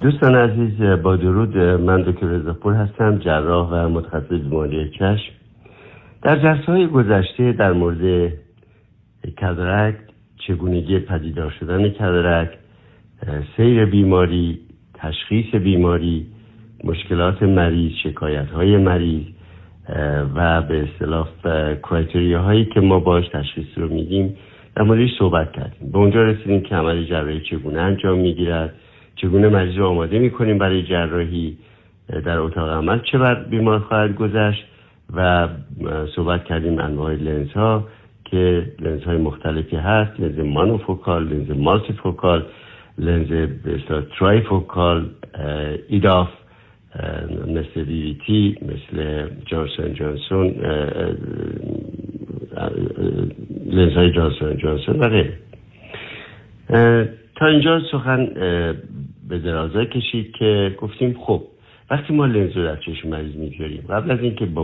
دوستان 0.00 0.34
عزیز 0.34 0.82
با 1.02 1.16
درود 1.16 1.58
من 1.58 2.02
دکتر 2.02 2.26
رضاپور 2.26 2.74
هستم 2.74 3.18
جراح 3.18 3.68
و 3.70 3.88
متخصص 3.88 4.30
بیماری 4.30 4.90
چشم 4.90 5.32
در 6.22 6.36
جلسه 6.38 6.72
های 6.72 6.86
گذشته 6.86 7.52
در 7.52 7.72
مورد 7.72 8.32
کدرک 9.38 9.94
چگونگی 10.46 10.98
پدیدار 10.98 11.50
شدن 11.60 11.88
کدرک 11.88 12.50
سیر 13.56 13.84
بیماری 13.84 14.58
تشخیص 14.94 15.54
بیماری 15.54 16.26
مشکلات 16.84 17.42
مریض 17.42 17.92
شکایت 18.02 18.50
های 18.50 18.76
مریض 18.76 19.24
و 20.34 20.62
به 20.62 20.82
اصطلاح 20.82 21.28
کرایتری 21.82 22.34
هایی 22.34 22.64
که 22.64 22.80
ما 22.80 23.00
باش 23.00 23.28
تشخیص 23.28 23.66
رو 23.76 23.88
میدیم 23.88 24.36
در 24.76 24.82
موردش 24.82 25.10
صحبت 25.18 25.52
کردیم. 25.52 25.92
به 25.92 25.98
اونجا 25.98 26.22
رسیدیم 26.22 26.60
که 26.60 26.74
عمل 26.74 27.04
جراحی 27.04 27.40
چگونه 27.40 27.80
انجام 27.80 28.18
می‌گیرد. 28.18 28.74
چگونه 29.22 29.48
مریض 29.48 29.78
آماده 29.78 30.18
می‌کنیم 30.18 30.58
برای 30.58 30.82
جراحی 30.82 31.58
در 32.24 32.38
اتاق 32.38 32.68
عمل؟ 32.68 32.98
چه 32.98 33.18
بر 33.18 33.34
بیمار 33.34 33.78
خواهد 33.78 34.14
گذشت؟ 34.14 34.64
و 35.14 35.48
صحبت 36.16 36.44
کردیم 36.44 36.78
انواع 36.78 37.14
لنز 37.14 37.52
ها 37.52 37.84
که 38.24 38.72
لنز 38.80 39.02
های 39.02 39.16
مختلفی 39.16 39.76
هست 39.76 40.20
لنز 40.20 40.38
monofocal 40.38 41.28
لنز 41.28 41.50
multifocal 41.50 42.46
لنز 42.98 43.28
به 43.28 43.74
اصطلاح 43.74 44.02
trifocal 44.18 45.10
EDOF 45.88 46.28
مثل 47.46 47.80
Vivity 47.80 48.58
مثل 48.62 49.26
Johnson 49.46 49.94
Johnson 49.94 50.54
لنز 53.66 53.92
های 53.92 54.12
Johnson 54.12 54.56
Johnson 54.56 55.00
و 55.00 55.08
غیره. 55.08 55.32
تا 57.38 57.46
اینجا 57.46 57.80
سخن 57.92 58.26
به 59.28 59.38
درازا 59.38 59.84
کشید 59.84 60.32
که 60.38 60.76
گفتیم 60.80 61.16
خب 61.20 61.42
وقتی 61.90 62.14
ما 62.14 62.26
لنز 62.26 62.56
رو 62.56 62.64
در 62.64 62.76
چشم 62.76 63.08
مریض 63.08 63.36
می‌گذاریم 63.36 63.84
قبل 63.90 64.10
از 64.10 64.20
اینکه 64.20 64.46
با 64.46 64.62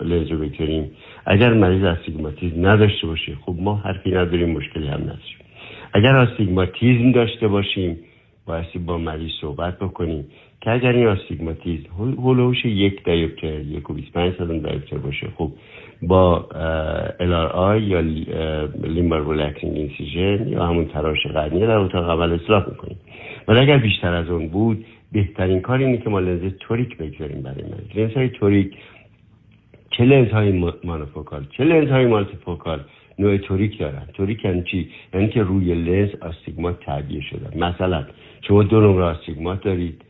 لنز 0.00 0.30
رو 0.30 0.38
بگذاریم 0.38 0.90
اگر 1.26 1.52
مریض 1.52 1.84
استیگماتیزم 1.84 2.66
نداشته 2.66 3.06
باشه 3.06 3.36
خب 3.46 3.56
ما 3.58 3.76
حرفی 3.76 4.10
نداریم 4.10 4.50
مشکلی 4.50 4.86
هم 4.86 5.00
نداریم. 5.00 5.44
اگر 5.92 6.16
آستیگماتیزم 6.16 7.12
داشته 7.12 7.48
باشیم 7.48 7.98
بایستی 8.46 8.78
با 8.78 8.98
مریض 8.98 9.30
صحبت 9.40 9.78
بکنیم 9.78 10.24
که 10.60 10.70
اگر 10.70 10.92
این 10.92 11.06
آستیگماتیزم 11.06 11.88
هلوش 11.98 12.64
یک 12.64 13.04
دیوپتر 13.04 13.60
یک 13.60 13.90
و 13.90 13.94
25 13.94 14.34
صدم 14.34 14.58
دیوپتر 14.58 14.98
باشه 14.98 15.26
خب 15.36 15.52
با 16.08 16.48
I 17.54 17.82
یا 17.82 18.00
limbal 18.82 19.20
relaxing 19.28 19.76
incision 19.76 20.48
یا 20.48 20.66
همون 20.66 20.84
تراش 20.84 21.26
قرنیه 21.26 21.60
در 21.60 21.76
اتاق 21.76 22.08
عمل 22.08 22.32
اصلاح 22.32 22.68
می‌کنیم. 22.68 22.98
ولی 23.48 23.58
اگر 23.60 23.78
بیشتر 23.78 24.14
از 24.14 24.28
اون 24.28 24.48
بود 24.48 24.84
بهترین 25.12 25.60
کار 25.60 25.78
اینه 25.78 25.98
که 25.98 26.10
ما 26.10 26.20
لنز 26.20 26.52
toric 26.60 26.96
بگذاریم 26.96 27.42
برای 27.42 27.62
مریض. 27.62 27.96
لنز 27.96 28.16
های 28.16 28.28
toric 28.28 28.76
چه 29.90 30.04
لنز 30.04 30.28
های 30.28 30.52
monofocal؟ 30.84 31.46
چه 31.56 31.64
لنز 31.64 31.88
های 31.88 32.06
multifocal 32.06 32.80
نوع 33.18 33.36
toric 33.36 33.78
دارن؟ 33.78 34.02
toric 34.14 34.44
یعنی 34.44 34.62
چی؟ 34.62 34.88
یعنی 35.14 35.28
که 35.28 35.42
روی 35.42 35.74
لنز 35.74 36.08
آستیگمات 36.20 36.80
تعبیه 36.80 37.20
شده. 37.20 37.58
مثلا 37.58 38.04
شما 38.48 38.62
دو 38.62 38.80
نمره 38.80 39.04
آستیگمات 39.04 39.62
دارید 39.62 40.02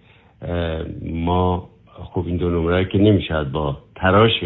ما 1.02 1.68
خب 1.88 2.24
این 2.26 2.36
دو 2.36 2.50
نمره 2.50 2.84
که 2.84 2.98
نمی‌شد 2.98 3.50
با 3.52 3.78
تراش 3.94 4.44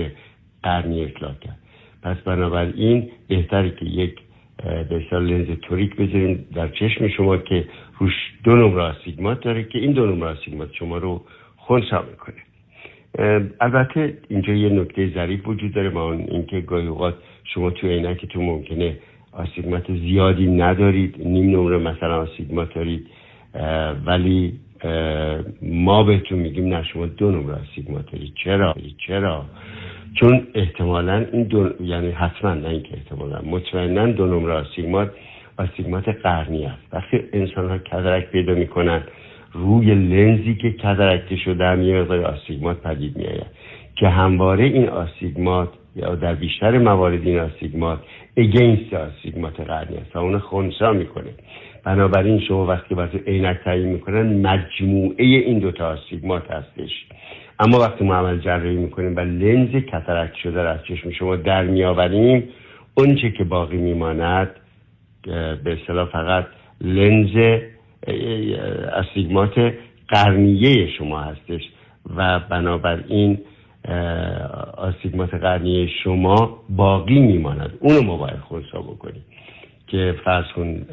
قرنی 0.63 1.05
اطلاع 1.05 1.33
کرد. 1.41 1.59
پس 2.03 2.17
بنابراین 2.17 3.11
بهتره 3.29 3.71
که 3.71 3.85
یک 3.85 4.19
به 4.65 5.19
لنز 5.19 5.47
توریک 5.63 5.97
بذاریم 5.97 6.47
در 6.55 6.69
چشم 6.69 7.09
شما 7.09 7.37
که 7.37 7.65
روش 7.99 8.13
دو 8.45 8.57
نمره 8.57 8.83
آستیگمات 8.83 9.41
داره 9.41 9.65
که 9.65 9.79
این 9.79 9.93
دو 9.93 10.07
نمره 10.07 10.31
آستیگمات 10.31 10.73
شما 10.73 10.99
رو 10.99 11.25
خونسا 11.57 12.05
می‌کنه. 12.11 12.43
البته 13.61 14.19
اینجا 14.29 14.53
یه 14.53 14.69
نکته 14.69 15.11
ظریف 15.15 15.49
وجود 15.49 15.73
داره 15.73 15.91
با 15.91 16.13
اینکه 16.13 16.61
گاهی 16.61 16.87
اوقات 16.87 17.15
شما 17.45 17.71
تو 17.71 17.87
عینکتون 17.87 18.45
ممکنه 18.45 18.97
آستیگمات 19.33 19.93
زیادی 19.93 20.47
ندارید 20.47 21.15
نیم 21.19 21.51
نمره 21.51 21.79
مثلا 21.79 22.23
آستیگمات 22.23 22.75
دارید 22.75 23.07
ولی 24.07 24.59
ما 25.63 26.03
بهتون 26.03 26.39
میگیم 26.39 26.69
نه 26.75 26.85
شما 26.85 27.07
دو 27.07 27.31
نمره 27.31 27.55
آستیگمات 27.55 28.13
دارید. 28.13 28.33
چرا؟ 28.45 28.75
چرا؟ 29.07 29.45
چون 30.15 30.47
احتمالا 30.55 31.27
این 31.33 31.43
دو 31.43 31.71
یعنی 31.81 32.11
حتما 32.11 32.55
نه 32.55 32.69
اینکه 32.69 32.89
احتمالا 32.95 33.41
مطمئنا 33.45 34.07
دو 34.07 34.27
نمره 34.27 34.53
آستیگمات 34.53 35.11
آستیگمات 35.59 36.09
قرنی 36.09 36.67
است. 36.67 36.83
وقتی 36.93 37.21
انسان 37.33 37.69
ها 37.69 37.79
کدرک 37.79 38.31
پیدا 38.31 38.55
می‌کنن 38.55 39.03
روی 39.53 39.95
لنزی 39.95 40.55
که 40.55 40.71
کدرکته 40.73 41.37
شده 41.37 41.85
یه 41.85 42.01
مقدار 42.01 42.25
آستیگمات 42.25 42.83
پدید 42.83 43.17
میآید. 43.17 43.47
که 43.97 44.09
همواره 44.09 44.65
این 44.65 44.89
آستیگمات 44.89 45.69
یا 45.97 46.15
در 46.15 46.35
بیشتر 46.35 46.79
موارد 46.79 47.27
این 47.27 47.39
آستیگمات 47.39 47.99
اگینست 48.37 48.95
آستیگمات 48.95 49.61
قرنی 49.61 49.97
است 49.97 50.17
و 50.17 50.19
اون 50.19 50.39
خونسا 50.39 50.93
می‌کنه. 50.93 51.31
بنابراین 51.85 52.41
شما 52.41 52.67
وقتی 52.67 52.95
واسه 52.95 53.19
عینک 53.27 53.57
تعیین 53.65 53.89
می‌کنن 53.89 54.47
مجموعه 54.47 55.25
این 55.25 55.59
دوتا 55.59 55.89
آستیگمات 55.89 56.51
هستش. 56.51 57.07
اما 57.61 57.79
وقتی 57.79 58.05
ما 58.05 58.15
عمل 58.15 58.39
جراحی 58.39 58.77
می‌کنیم 58.77 59.17
و 59.17 59.21
لنز 59.21 59.71
کترک 59.71 60.37
شده 60.43 60.63
را 60.63 60.71
از 60.71 60.81
چشم 60.89 61.11
شما 61.11 61.37
در 61.37 61.65
میآوریم 61.65 62.49
اونچه 62.95 63.31
که 63.31 63.45
باقی 63.45 63.77
میماند 63.77 64.51
به 65.65 65.79
اصطلاح 65.81 66.09
فقط 66.09 66.47
لنز 66.81 67.61
استیگمات 68.93 69.75
قرنیه 70.09 70.91
شما 70.99 71.21
هستش 71.21 71.63
و 72.17 72.41
بنابراین 72.41 73.39
آستیگمات 74.77 75.35
قرنیه 75.35 75.89
شما 76.05 76.63
باقی 76.69 77.21
میماند. 77.21 77.73
اونو 77.81 78.03
ما 78.03 78.17
باید 78.17 78.39
خونسا 78.39 78.79
بکنیم 78.79 79.25
که 79.87 80.15
فرض 80.25 80.45
کن 80.57 80.87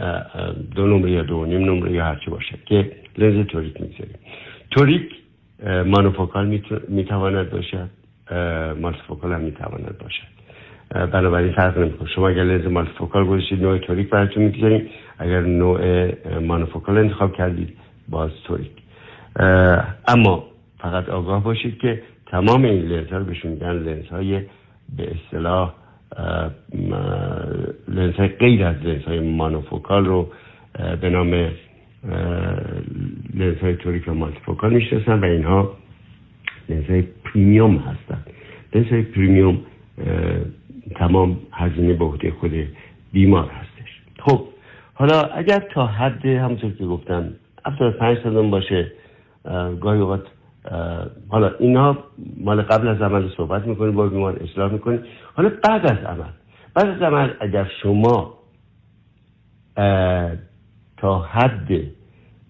دو 0.76 0.88
نمره 0.88 1.12
یا 1.12 1.22
دو 1.22 1.46
نیم 1.46 1.66
نمره 1.66 1.92
یا 1.92 2.06
هرچی 2.06 2.32
باشه 2.32 2.58
که 2.66 2.92
لنز 3.18 3.48
toric 3.48 3.82
می‌گذاریم. 3.82 4.20
toric 4.72 5.02
monofocal 5.66 6.62
می‌تواند 6.88 7.50
باشد. 7.50 7.90
multifocal 8.82 9.34
هم 9.34 9.42
می‌تواند 9.42 9.96
باشد. 9.98 10.36
بنابراین 11.12 11.52
فرق 11.52 11.78
نمی‌کنه. 11.78 12.10
شما 12.10 12.30
اگر 12.30 12.44
لنز 12.44 12.66
multifocal 12.66 13.26
گذاشتید 13.26 13.62
نوع 13.62 13.78
toric 13.78 14.10
براتون 14.10 14.44
می‌گذاریم. 14.44 14.90
اگر 15.20 15.42
نوع 15.42 16.10
monofocal 16.40 16.98
انتخاب 16.98 17.34
کردید 17.34 17.78
باز 18.10 18.32
toric 18.44 18.72
اما 20.08 20.44
فقط 20.80 21.10
آگاه 21.10 21.44
باشید 21.44 21.78
که 21.78 22.02
تمام 22.26 22.64
این 22.64 22.82
لنز 22.82 23.08
ها 23.12 23.18
رو 23.18 23.26
بهشون 23.26 23.52
میگن 23.52 23.72
لنز 23.72 24.08
های 24.08 24.42
به 24.98 25.12
اصطلاح 25.12 25.74
لنز 27.88 28.14
های 28.14 28.28
غیر 28.28 28.64
از 28.66 28.76
لنز 28.84 29.04
های 29.04 29.20
monofocal 29.20 30.06
رو 30.06 30.28
به 31.02 31.10
نام 31.10 31.50
لنز 33.34 33.58
های 33.62 33.76
toric 33.76 34.08
و 34.08 34.14
multifocal 34.14 34.74
می‌شناسن 34.74 35.20
و 35.20 35.26
اینها 35.26 35.72
لنز 36.70 36.86
های 36.90 37.02
premium 37.02 37.78
هستن. 37.78 38.24
لنز 38.74 38.86
های 38.86 39.02
premium 39.02 39.58
تمام 40.96 41.38
هزینه 41.52 41.94
به 41.94 42.06
عهده 42.06 42.32
خود 42.32 42.52
بیمار 43.14 43.50
هستش. 43.50 44.02
خب 44.20 44.48
حالا 44.94 45.22
اگر 45.22 45.60
تا 45.74 45.88
حد 45.88 46.26
همونطور 46.26 46.72
که 46.72 46.86
گفتم 46.86 47.30
75 47.66 48.18
صدم 48.24 48.50
باشه 48.50 48.92
گاهی 49.82 50.00
اوقات 50.00 50.26
حالا 51.30 51.52
اینا 51.60 51.98
مال 52.38 52.62
قبل 52.62 52.88
از 52.88 53.02
عمل 53.02 53.30
صحبت 53.38 53.68
می‌کنیم 53.68 53.96
با 53.96 54.08
بیمار 54.08 54.44
اصلاح 54.44 54.72
می‌کنیم 54.72 55.00
حالا 55.34 55.52
بعد 55.64 55.86
از 55.86 55.98
عمل 55.98 56.30
بعد 56.74 56.88
از 56.88 57.02
عمل 57.02 57.30
اگر 57.40 57.72
شما 57.84 58.34
تا 60.98 61.20
حد 61.20 61.84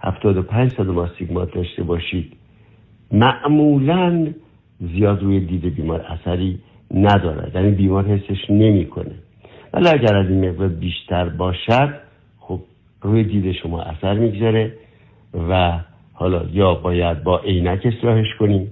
75 0.02 0.72
صدم 0.72 0.98
آستیگمات 0.98 1.54
داشته 1.54 1.84
باشید. 1.84 2.34
معمولا 3.12 4.28
زیاد 4.80 5.24
روی 5.24 5.40
دید 5.40 5.76
بیمار 5.76 6.02
اثری 6.02 6.60
ندارد. 6.94 7.56
یعنی 7.56 7.72
بیمار 7.72 8.06
حسش 8.06 8.50
نمی‌کنه. 8.50 9.16
ولی 9.74 9.88
اگر 9.88 10.16
از 10.16 10.30
این 10.30 10.50
مقدار 10.50 10.68
بیشتر 10.68 11.30
باشد 11.30 11.94
خب 12.40 12.60
روی 13.02 13.24
دید 13.24 13.52
شما 13.52 13.82
اثر 13.82 14.14
می‌گذاره 14.14 14.74
و 15.50 15.80
حالا 16.14 16.46
یا 16.52 16.74
باید 16.74 17.24
با 17.24 17.40
عینک 17.40 17.86
اصلاحش 17.86 18.36
کنیم. 18.40 18.72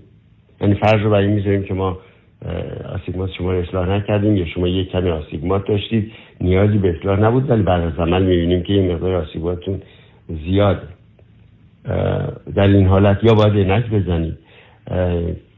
یعنی 0.62 0.76
فرض 0.76 1.02
رو 1.02 1.10
برای 1.10 1.28
می‌ذاریم 1.28 1.64
که 1.64 1.74
ما 1.74 1.98
آسیگمات 2.95 3.30
شما 3.38 3.52
رو 3.52 3.60
اصلاح 3.60 3.90
نکردیم 3.90 4.38
یا 4.38 4.45
شما 4.45 4.68
یک 4.68 4.91
کمی 4.91 5.10
آسیگمات 5.10 5.68
داشتید. 5.68 6.11
نیازی 6.41 6.78
به 6.78 6.95
اصلاح 6.98 7.20
نبود 7.20 7.49
ولی 7.49 7.64
بعد 7.64 7.82
از 7.82 7.99
عمل 7.99 8.24
می‌بینیم 8.24 8.64
که 8.64 8.74
این 8.74 8.91
مقدار 8.91 9.15
آسیگماتتون 9.15 9.82
زیاده. 10.45 10.88
در 12.56 12.68
این 12.68 12.88
حالت 12.88 13.24
یا 13.24 13.34
باید 13.34 13.53
عینک 13.53 13.90
بزنید 13.90 14.38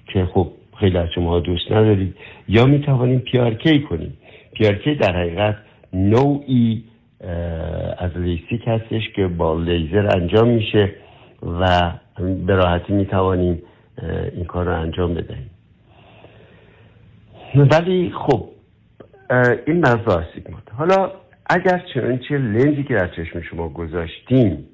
که 0.08 0.26
خب 0.26 0.48
خیلی 0.80 0.98
از 0.98 1.10
شما 1.16 1.40
دوست 1.40 1.72
ندارید 1.72 2.16
یا 2.48 2.66
می 2.66 2.80
توانیم 2.80 3.20
پیارکی 3.20 3.80
کنیم 3.80 4.14
پیارکی 4.54 4.96
در 4.96 5.16
حقیقت 5.16 5.56
نوعی 5.94 6.84
از 7.98 8.18
لیسیک 8.18 8.62
هستش 8.68 9.10
که 9.16 9.28
با 9.28 9.60
لیزر 9.60 10.18
انجام 10.18 10.48
میشه 10.48 10.92
و 11.62 11.92
به 12.48 12.56
راحتی 12.56 12.94
می 12.94 13.06
توانیم 13.06 13.62
این 14.36 14.46
کار 14.46 14.66
رو 14.66 14.82
انجام 14.82 15.14
بدهیم. 15.14 15.50
ولی 17.58 18.14
خب 18.16 18.50
این 19.68 19.78
مرز 19.78 20.08
آستیگمات 20.08 20.64
حالا 20.78 21.12
اگر 21.50 21.84
چنانچه 21.94 22.38
لنزی 22.38 22.84
که 22.84 22.94
در 22.94 23.08
چشم 23.08 23.42
شما 23.42 23.70
گذاشتیم 23.70 24.66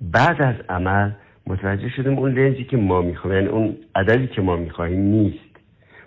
بعد 0.00 0.42
از 0.42 0.54
عمل 0.68 1.10
متوجه 1.46 1.88
شدیم 1.88 2.18
اون 2.18 2.32
لنزی 2.32 2.64
که 2.64 2.76
ما 2.76 3.02
می‌خوایم 3.02 3.36
یعنی 3.36 3.48
اون 3.48 3.76
عددی 3.94 4.26
که 4.26 4.42
ما 4.42 4.56
می‌خواهیم 4.56 5.00
نیست. 5.00 5.38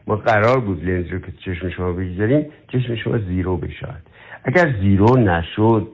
ما 0.07 0.15
قرار 0.15 0.59
بود 0.59 0.83
لنز 0.83 1.07
رو 1.07 1.19
که 1.19 1.31
چشم 1.45 1.69
شما 1.69 1.91
بگذاریم 1.91 2.45
چشم 2.67 2.95
شما 2.95 3.17
زیرو 3.17 3.57
بشاد 3.57 4.01
اگر 4.43 4.75
زیرو 4.81 5.17
نشد 5.17 5.87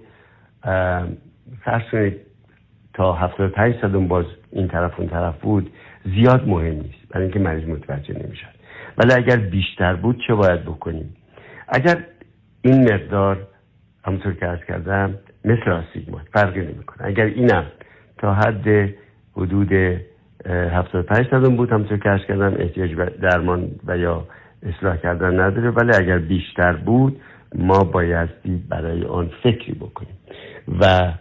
فرض 1.63 1.81
کنید 1.91 2.17
تا 2.93 3.13
75 3.13 3.75
صدم 3.81 4.07
باز 4.07 4.25
این 4.51 4.67
طرف 4.67 4.99
اون 4.99 5.09
طرف 5.09 5.39
بود 5.41 5.71
زیاد 6.05 6.47
مهم 6.47 6.75
نیست. 6.75 7.07
برای 7.09 7.23
اینکه 7.23 7.39
مریض 7.39 7.69
متوجه 7.69 8.13
نمی‌شد 8.13 8.56
ولی 8.97 9.13
اگر 9.13 9.37
بیشتر 9.37 9.95
بود 9.95 10.23
چه 10.27 10.33
باید 10.33 10.61
بکنیم؟ 10.61 11.15
اگر 11.67 12.03
این 12.61 12.93
مقدار 12.93 13.47
همونطور 14.05 14.33
که 14.33 14.47
ارز 14.47 14.59
کردم 14.67 15.15
مثل 15.45 15.71
آسیگمات 15.71 16.21
فرقی 16.33 16.61
نمی‌کنه. 16.61 17.07
اگر 17.07 17.25
اینم 17.25 17.65
تا 18.17 18.33
حد 18.33 18.93
حدود 19.35 19.73
75 20.45 21.27
صدم 21.31 21.55
بود 21.55 21.71
همونطور 21.71 21.97
که 21.97 22.09
ارز 22.09 22.21
کردم 22.27 22.53
احتیاج 22.59 22.95
درمان 23.21 23.71
و 23.87 23.97
یا 23.97 24.27
اصلاح 24.63 24.97
کردن 24.97 25.39
نداره. 25.39 25.69
ولی 25.69 25.91
اگر 25.95 26.17
بیشتر 26.17 26.73
بود 26.73 27.21
ما 27.55 27.83
بایستی 27.83 28.63
برای 28.69 29.03
آن 29.03 29.31
فکری 29.43 29.73
بکنیم. 29.73 30.17
و 30.79 31.13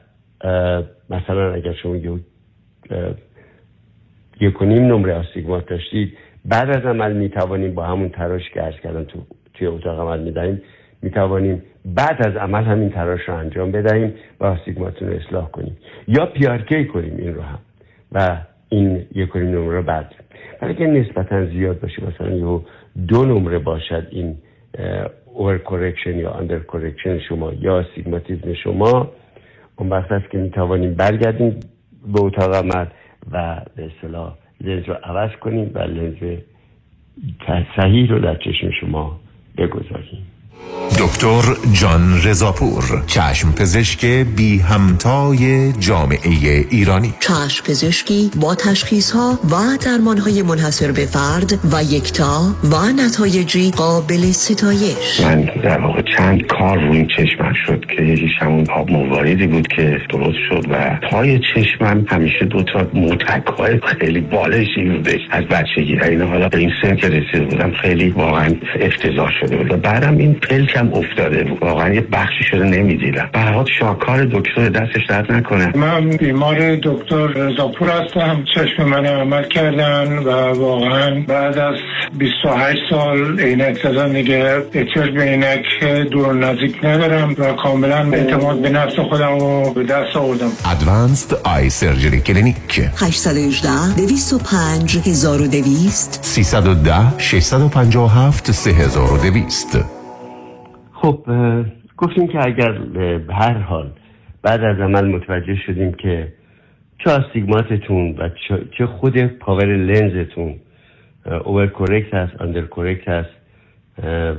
مثلا 1.10 1.52
اگر 1.52 1.72
شما 1.72 1.96
یک 4.40 4.62
و 4.62 4.64
نیم 4.64 4.86
نمره 4.86 5.14
آستیگمات 5.14 5.66
داشتید 5.66 6.18
بعد 6.48 6.70
از 6.70 6.84
عمل 6.84 7.12
می 7.12 7.28
توانیم 7.28 7.74
با 7.74 7.84
همون 7.84 8.08
تراش 8.08 8.50
که 8.54 8.62
ارز 8.62 8.74
کردم 8.74 9.04
تو 9.04 9.18
توی 9.54 9.66
اتاق 9.66 10.00
عمل 10.00 10.20
می 10.20 10.32
دهیم 10.32 10.62
می 11.02 11.10
توانیم 11.10 11.62
بعد 11.84 12.26
از 12.26 12.36
عمل 12.36 12.64
همین 12.64 12.90
تراش 12.90 13.20
رو 13.28 13.34
انجام 13.34 13.72
بدهیم 13.72 14.14
و 14.40 14.44
آستیگماتون 14.44 15.08
رو 15.08 15.14
اصلاح 15.14 15.50
کنیم. 15.50 15.76
یا 16.08 16.26
پیارکی 16.26 16.84
کنیم 16.84 17.16
این 17.16 17.34
رو 17.34 17.42
هم. 17.42 17.58
و 18.12 18.38
این 18.68 19.06
یک 19.14 19.36
و 19.36 19.38
نیم 19.38 19.48
نمره 19.48 19.82
بعد. 19.82 20.14
ولی 20.62 20.74
اگر 20.74 20.86
نسبتا 20.86 21.46
زیاد 21.46 21.80
باشه 21.80 22.02
مثلا 22.06 22.36
یه 22.36 22.60
دو 23.08 23.24
نمره 23.24 23.58
باشد 23.58 24.06
این 24.10 24.36
over 25.24 25.58
correction 25.58 26.18
یا 26.18 26.30
under 26.30 26.58
correction 26.58 27.18
شما 27.18 27.52
یا 27.52 27.84
آستیگماتیزم 27.94 28.54
شما 28.54 29.10
اون 29.76 29.88
وقت 29.88 30.12
است 30.12 30.30
که 30.30 30.38
می 30.38 30.50
توانیم 30.50 30.94
برگردیم 30.94 31.60
به 32.14 32.20
اتاق 32.20 32.54
عمل 32.54 32.86
و 33.32 33.60
به 33.76 33.84
اصطلاح 33.84 34.34
لنز 34.60 34.84
رو 34.84 34.94
عوض 34.94 35.30
کنیم 35.30 35.70
و 35.74 35.78
لنز 35.78 36.38
صحیح 37.76 38.10
رو 38.10 38.18
در 38.18 38.34
چشم 38.34 38.70
شما 38.70 39.20
بگذاریم. 39.58 40.26
دکتر 40.98 41.42
جان 41.72 42.20
رضاپور 42.24 43.02
چشم 43.06 43.52
پزشک 43.52 44.06
بی 44.06 44.58
همتای 44.58 45.72
جامعه 45.72 46.64
ایرانی. 46.70 47.14
چشم 47.20 47.64
پزشکی 47.64 48.30
با 48.40 48.54
تشخیص 48.54 49.10
ها 49.10 49.38
و 49.50 49.56
درمان 49.84 50.18
های 50.18 50.42
منحصر 50.42 50.92
به 50.92 51.06
فرد 51.06 51.52
و 51.72 51.82
یکتا 51.82 52.40
و 52.64 52.76
نتایجی 53.02 53.70
قابل 53.70 54.30
ستایش. 54.30 55.20
من 55.20 55.40
در 55.40 55.80
واقع 55.80 56.02
چند 56.16 56.46
کار 56.46 56.78
روی 56.78 57.06
چشمم 57.16 57.52
شد 57.66 57.84
که 57.96 58.02
یکیش 58.02 58.32
همون 58.38 58.70
آب 58.70 58.90
مواردی 58.90 59.46
بود 59.46 59.68
که 59.68 60.00
درست 60.10 60.38
شد 60.48 60.66
و 60.70 60.98
پای 61.10 61.40
چشمم 61.54 62.04
همیشه 62.08 62.44
دو 62.44 62.62
تا 62.62 62.86
های 63.58 63.80
خیلی 64.00 64.20
بالشی 64.20 64.84
بودش 64.84 65.20
از 65.30 65.44
بچگی. 65.44 66.00
این 66.02 66.22
حالا 66.22 66.48
به 66.48 66.58
این 66.58 66.72
سن 66.82 66.96
که 66.96 67.08
رسید 67.08 67.48
بودم 67.48 67.72
خیلی 67.82 68.08
واقعا 68.08 68.54
افتضاح 68.80 69.30
شده 69.40 69.56
بود. 69.56 69.72
و 69.72 69.76
بعدم 69.76 70.18
این 70.18 70.34
پلکم 70.50 70.92
افتاده. 70.92 71.44
بود 71.44 71.62
واقعا 71.62 71.94
یه 71.94 72.00
بخشی 72.00 72.44
شده 72.50 72.64
نمی‌دیدم. 72.64 73.28
برات 73.32 73.66
شاکار 73.80 74.24
دکتر 74.24 74.68
دستش 74.68 75.06
درد 75.08 75.32
نکنه. 75.32 75.76
من 75.76 76.10
بیمار 76.10 76.76
دکتر 76.76 77.26
رزاپور 77.26 77.90
هستم. 77.90 78.44
چشم 78.54 78.84
من 78.84 79.06
عمل 79.06 79.48
کردن 79.48 80.18
و 80.18 80.30
واقعا 80.30 81.24
بعد 81.28 81.58
از 81.58 81.74
28 82.18 82.78
سال 82.90 83.40
عینک 83.40 83.78
زدن 83.82 84.12
دیگه 84.12 84.62
احتیاج 84.74 85.10
به 85.10 85.22
عینک 85.22 85.84
دور 86.10 86.34
نزدیک 86.34 86.84
ندارم 86.84 87.34
و 87.38 87.52
کاملا 87.52 88.10
اعتماد 88.12 88.62
به 88.62 88.68
نفس 88.70 88.98
خودم 88.98 89.38
رو 89.38 89.72
به 89.74 89.84
دست 89.84 90.16
آوردم. 90.16 90.50
ادوانسد 90.70 91.34
آی 91.44 91.70
سرجری 91.70 92.20
کلینیک 92.20 92.56
818 92.78 93.68
205 93.96 94.96
1200 94.96 96.18
310 96.22 97.18
657 97.18 98.52
3200 98.52 99.95
خب 101.02 101.26
گفتیم 101.96 102.28
که 102.28 102.38
اگر 102.46 102.72
به 102.72 103.34
هر 103.34 103.58
حال 103.58 103.90
بعد 104.42 104.64
از 104.64 104.80
عمل 104.80 105.04
متوجه 105.04 105.56
شدیم 105.66 105.92
که 105.92 106.32
چه 107.04 107.10
آستیگماتتون 107.10 108.16
و 108.18 108.30
چه 108.78 108.86
خود 108.86 109.18
پاور 109.18 109.76
لنزتون 109.76 110.54
اوور 111.44 111.66
کورکت 111.66 112.14
هست 112.14 112.40
اندر 112.40 112.60
کورکت 112.60 113.08
هست 113.08 113.30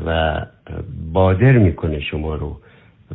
و 0.05 0.41
بادر 1.13 1.57
می‌کنه 1.57 1.99
شما 1.99 2.35
رو 2.35 2.57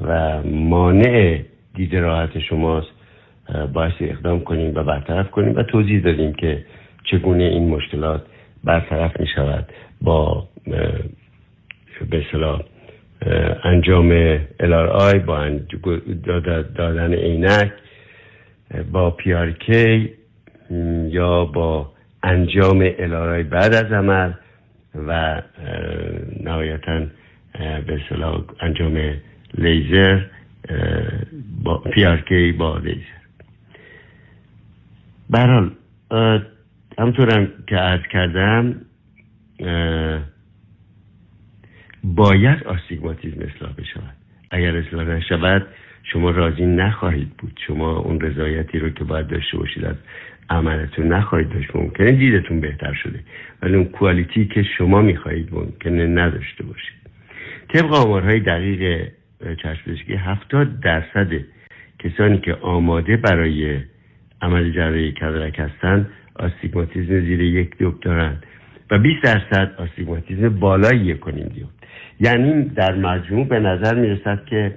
و 0.01 0.43
مانع 0.43 1.41
دید 1.75 1.97
راحت 1.97 2.39
شماست 2.39 2.89
باعث 3.73 3.93
اقدام 4.01 4.41
کنیم 4.41 4.75
و 4.75 4.83
برطرف 4.83 5.31
کنیم 5.31 5.57
و 5.57 5.63
توضیح 5.63 6.01
دادیم 6.01 6.33
که 6.33 6.65
چگونه 7.11 7.45
این 7.45 7.69
مشکلات 7.69 8.23
برطرف 8.65 9.21
می 9.21 9.27
شود 9.35 9.67
با 10.03 10.49
به 12.11 12.25
صلاح 12.33 12.63
انجام 13.65 14.39
LRI 14.61 15.15
با 15.27 15.49
دادن 16.75 17.15
عینک 17.15 17.73
با 18.93 19.11
پیارکی 19.11 20.11
یا 21.09 21.45
با 21.45 21.93
انجام 22.23 22.91
LRI 22.91 23.45
بعد 23.51 23.75
از 23.75 23.93
عمل 23.93 24.33
و 24.95 25.43
نهایتا 26.45 27.01
به 27.87 28.01
اصطلاح 28.05 28.45
انجام 28.61 29.15
لیزر 29.59 30.21
با 31.63 31.79
پیارکی 31.79 32.53
با 32.53 32.79
لیزر. 32.79 33.23
برحال 35.31 35.71
همطورم 36.99 37.49
که 37.67 37.77
عرض 37.77 38.03
کردم 38.13 38.75
باید 42.05 42.65
آستیگماتیزم 42.65 43.41
اصلاح 43.41 43.73
بشود. 43.73 44.15
اگر 44.51 44.77
اصلاح 44.77 45.09
نشود 45.09 45.67
شما 46.03 46.31
راضی 46.31 46.67
نخواهید 46.67 47.31
بود. 47.39 47.61
شما 47.67 47.97
اون 47.97 48.21
رضایتی 48.21 48.79
رو 48.79 48.91
که 48.91 49.05
باید 49.05 49.27
داشته 49.27 49.59
باشید 49.59 49.85
از 49.85 49.97
عملتون 50.51 51.09
نخواهید 51.13 51.49
داشت. 51.49 51.77
ممکنه 51.77 52.13
دیدتون 52.13 52.61
بهتر 52.61 52.93
شده. 52.93 53.21
ولی 53.63 53.75
اون 53.75 53.85
کوالیتی 53.85 54.47
که 54.47 54.63
شما 54.63 55.03
می‌خواهید 55.03 55.49
ممکنه 55.53 56.07
نداشته 56.07 56.65
باشید. 56.65 57.03
طبق 57.69 57.93
آمارهای 57.93 58.41
دقیق 58.41 59.09
چشمپزشکی 59.63 60.15
هفتاد 60.15 60.81
درصد 60.81 61.31
کسانی 61.99 62.39
که 62.39 62.55
آماده 62.55 63.17
برای 63.17 63.81
عمل 64.43 64.73
جراحی 64.73 65.13
کدرک 65.13 65.59
هستند 65.59 66.11
آستیگماتیزم 66.35 67.21
زیر 67.21 67.41
یک 67.41 67.79
دیوب 67.79 68.01
دارند 68.01 68.47
و 68.91 68.99
20 68.99 69.23
درصد 69.25 69.75
آستیگماتیزم 69.79 70.49
بالای 70.49 70.97
یک 70.97 71.21
کنیم 71.21 71.47
دیوب 71.55 71.71
یعنی 72.21 72.63
در 72.65 72.95
مجموع 72.95 73.47
به 73.47 73.61
نظر 73.61 73.95
می 73.95 74.09
رسد 74.09 74.45
که 74.45 74.75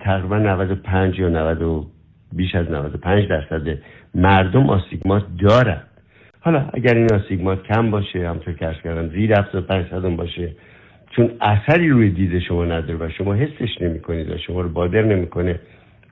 تقریبا 0.00 0.38
95 0.38 1.18
یا 1.18 1.28
90 1.28 1.86
بیش 2.32 2.54
از 2.54 2.70
95 2.70 3.28
درصد 3.28 3.78
مردم 4.14 4.70
آستیگمات 4.70 5.24
دارند 5.40 5.84
حالا 6.40 6.70
اگر 6.72 6.94
این 6.94 7.12
آستیگمات 7.12 7.62
کم 7.62 7.90
باشه 7.90 8.28
همطور 8.28 8.54
که 8.54 8.66
ارز 8.66 8.76
کردم 8.84 9.08
زیر 9.08 9.38
75 9.38 10.16
باشه 10.16 10.52
چون 11.16 11.30
اثری 11.40 11.88
روی 11.88 12.10
دید 12.10 12.38
شما 12.38 12.64
نداره 12.64 12.96
و 12.96 13.08
شما 13.10 13.34
حسش 13.34 13.80
نمی 13.80 14.00
کنید 14.00 14.30
و 14.30 14.38
شما 14.38 14.60
رو 14.60 14.68
بادر 14.68 15.02
نمی‌کنه 15.02 15.60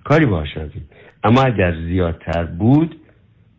کاری 0.05 0.27
باش 0.27 0.57
ندید 0.57 0.83
اما 1.25 1.43
اگر 1.43 1.75
زیادتر 1.75 2.45
بود 2.45 2.97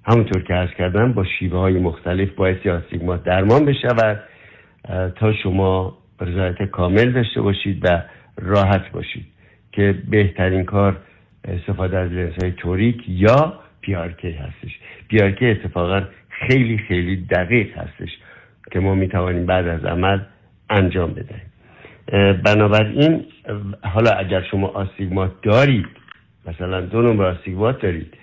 همونطور 0.03 0.43
که 0.43 0.55
ارز 0.55 0.69
کردم 0.77 1.13
با 1.13 1.25
شیوه 1.39 1.59
های 1.59 1.79
مختلف 1.79 2.29
باعث 2.31 2.67
آستیگمات 2.67 3.23
درمان 3.23 3.65
بشود 3.65 4.23
تا 5.15 5.33
شما 5.33 5.97
رضایت 6.21 6.63
کامل 6.63 7.11
داشته 7.11 7.41
باشید 7.41 7.85
و 7.85 8.01
راحت 8.37 8.91
باشید 8.91 9.25
که 9.71 9.95
بهترین 10.09 10.63
کار 10.63 10.97
استفاده 11.45 11.97
از 11.97 12.11
لنز 12.11 12.33
های 12.43 12.51
توریک 12.51 13.03
یا 13.07 13.59
پیارکی 13.81 14.31
هستش. 14.31 14.79
پیارکی 15.07 15.45
اتفاقا 15.45 16.01
خیلی 16.29 16.77
خیلی 16.77 17.15
دقیق 17.15 17.77
هستش 17.77 18.09
که 18.71 18.79
ما 18.79 18.95
می‌توانیم 18.95 19.45
بعد 19.45 19.67
از 19.67 19.85
عمل 19.85 20.19
انجام 20.69 21.13
بدهیم. 21.13 21.47
بنابراین 22.43 23.25
حالا 23.83 24.11
اگر 24.11 24.41
شما 24.41 24.67
آستیگمات 24.67 25.31
دارید 25.41 25.85
مثلا 26.47 26.81
دو 26.81 27.01
نمبر 27.01 27.25
آستیگمات 27.25 27.81
دارید 27.81 28.13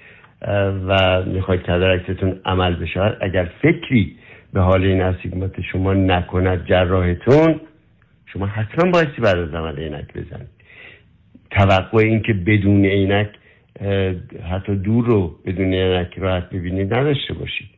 و 0.89 1.23
می‌خواید 1.27 1.63
کدرکتتون 1.63 2.41
عمل 2.45 2.75
بشه 2.75 3.17
اگر 3.21 3.51
فکری 3.63 4.17
به 4.53 4.61
حال 4.61 4.85
این 4.85 5.03
آستیگمات 5.03 5.61
شما 5.61 5.95
نکند 5.95 6.67
جراحتون 6.67 7.61
شما 8.35 8.47
حتما 8.47 8.91
بایستی 8.91 9.23
بعد 9.23 9.39
از 9.39 9.55
عمل 9.55 9.77
عینک 9.77 10.13
بزنید 10.15 10.49
توقع 11.51 11.99
این 11.99 12.23
که 12.23 12.33
بدون 12.33 12.85
عینک 12.85 13.29
حتی 14.51 14.77
دور 14.77 15.07
رو 15.07 15.35
بدون 15.47 15.75
عینک 15.75 16.19
راحت 16.19 16.51
ببینید 16.51 16.95
نداشته 16.95 17.35
باشید. 17.35 17.69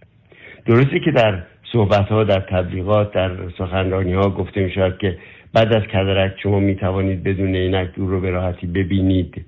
درسته 0.67 1.01
که 1.01 1.11
در 1.11 1.43
صحبت 1.73 2.09
ها 2.09 2.25
در 2.25 2.41
تبلیغات 2.41 3.13
در 3.13 3.31
سخنرانی 3.59 4.13
ها 4.13 4.31
گفته 4.31 4.65
می 4.65 4.71
شود 4.71 4.99
که 4.99 5.19
بعد 5.55 5.73
از 5.73 5.83
کدرک 5.83 6.33
شما 6.43 6.61
می 6.61 6.75
توانید 6.75 7.23
بدون 7.23 7.57
عینک 7.57 7.95
دور 7.95 8.11
رو 8.11 8.21
به 8.21 8.31
راحتی 8.31 8.67
ببینید 8.67 9.45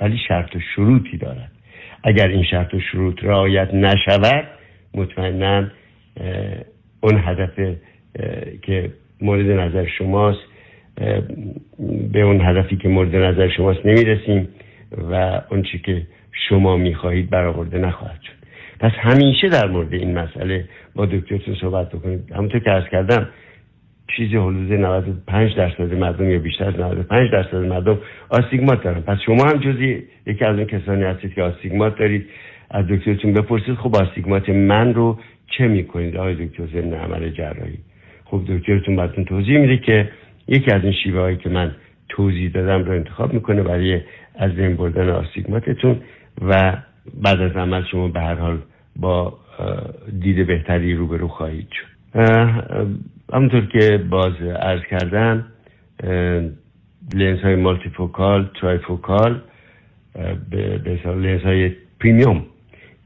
ولی 0.00 0.18
شرط 0.28 0.56
و 0.56 0.60
شروطی 0.74 1.16
دارد. 1.16 1.52
اگر 2.04 2.28
این 2.28 2.44
شرط 2.44 2.74
و 2.74 2.80
شروط 2.80 3.24
رعایت 3.24 3.74
نشود 3.74 4.44
مطمئنا 4.94 5.68
اون 7.00 7.20
هدف 7.24 7.76
که 8.62 8.92
مورد 9.20 9.46
نظر 9.46 9.86
شماست 9.98 10.47
به 12.12 12.20
اون 12.20 12.40
هدفی 12.40 12.76
که 12.76 12.88
مورد 12.88 13.16
نظر 13.16 13.48
شماست 13.48 13.86
نمی‌رسیم 13.86 14.48
و 15.10 15.40
اون 15.50 15.62
چی 15.62 15.78
که 15.78 16.02
شما 16.48 16.76
می‌خواهید 16.76 17.30
برآورده 17.30 17.78
نخواهد 17.78 18.20
شد. 18.22 18.32
پس 18.80 18.92
همیشه 18.92 19.48
در 19.48 19.66
مورد 19.66 19.94
این 19.94 20.18
مسئله 20.18 20.64
با 20.94 21.06
دکترتون 21.06 21.54
صحبت 21.60 21.88
بکنید. 21.88 22.32
همونطور 22.32 22.60
که 22.60 22.70
ارز 22.70 22.84
کردم 22.92 23.28
چیزی 24.16 24.36
حدود 24.36 24.72
95 24.72 25.56
درصد 25.56 25.94
مردم 25.94 26.30
یا 26.30 26.38
بیشتر 26.38 26.64
از 26.64 26.74
95 26.80 27.30
درصد 27.32 27.56
مردم 27.56 27.98
آستیگمات 28.28 28.82
دارن. 28.84 29.00
پس 29.00 29.18
شما 29.26 29.44
هم 29.44 29.58
جزی 29.58 30.02
یکی 30.26 30.44
از 30.44 30.56
اون 30.56 30.64
کسانی 30.64 31.02
هستید 31.02 31.34
که 31.34 31.42
آستیگمات 31.42 31.98
دارید. 31.98 32.26
از 32.70 32.86
دکترتون 32.86 33.32
بپرسید 33.32 33.74
خب 33.74 33.96
آستیگمات 33.96 34.48
من 34.48 34.94
رو 34.94 35.18
چه 35.46 35.68
می‌کنید؟ 35.68 36.16
آقای 36.16 36.46
دکتر 36.46 36.66
ضمن 36.66 36.94
عمل 36.94 37.30
جراحی. 37.30 37.78
خب 38.24 38.42
دکترتون 38.48 38.96
براتون 38.96 39.24
توضیح 39.24 39.58
میده 39.58 39.76
که 39.76 40.08
یکی 40.48 40.70
از 40.70 40.84
این 40.84 40.92
شیوه 40.92 41.20
هایی 41.20 41.36
که 41.36 41.48
من 41.48 41.74
توضیح 42.08 42.50
دادم 42.50 42.84
رو 42.84 42.92
انتخاب 42.92 43.32
می‌کنه 43.32 43.62
برای 43.62 44.00
از 44.34 44.52
بین 44.52 44.76
بردن 44.76 45.08
آستیگماتتون 45.08 46.00
و 46.42 46.76
بعد 47.22 47.40
از 47.40 47.52
عمل 47.52 47.84
شما 47.90 48.08
به 48.08 48.20
هر 48.20 48.34
حال 48.34 48.58
با 48.96 49.38
دید 50.20 50.46
بهتری 50.46 50.94
روبرو 50.94 51.28
خواهید 51.28 51.68
شد. 51.70 51.86
همونطور 53.32 53.66
که 53.66 53.98
باز 54.10 54.32
عرض 54.42 54.80
کردم 54.90 55.44
لنز 57.14 57.40
های 57.40 57.56
multifocal 57.56 58.50
trifocal 58.60 59.40
به 60.50 61.00
لنز 61.04 61.42
های 61.42 61.72
premium 62.00 62.42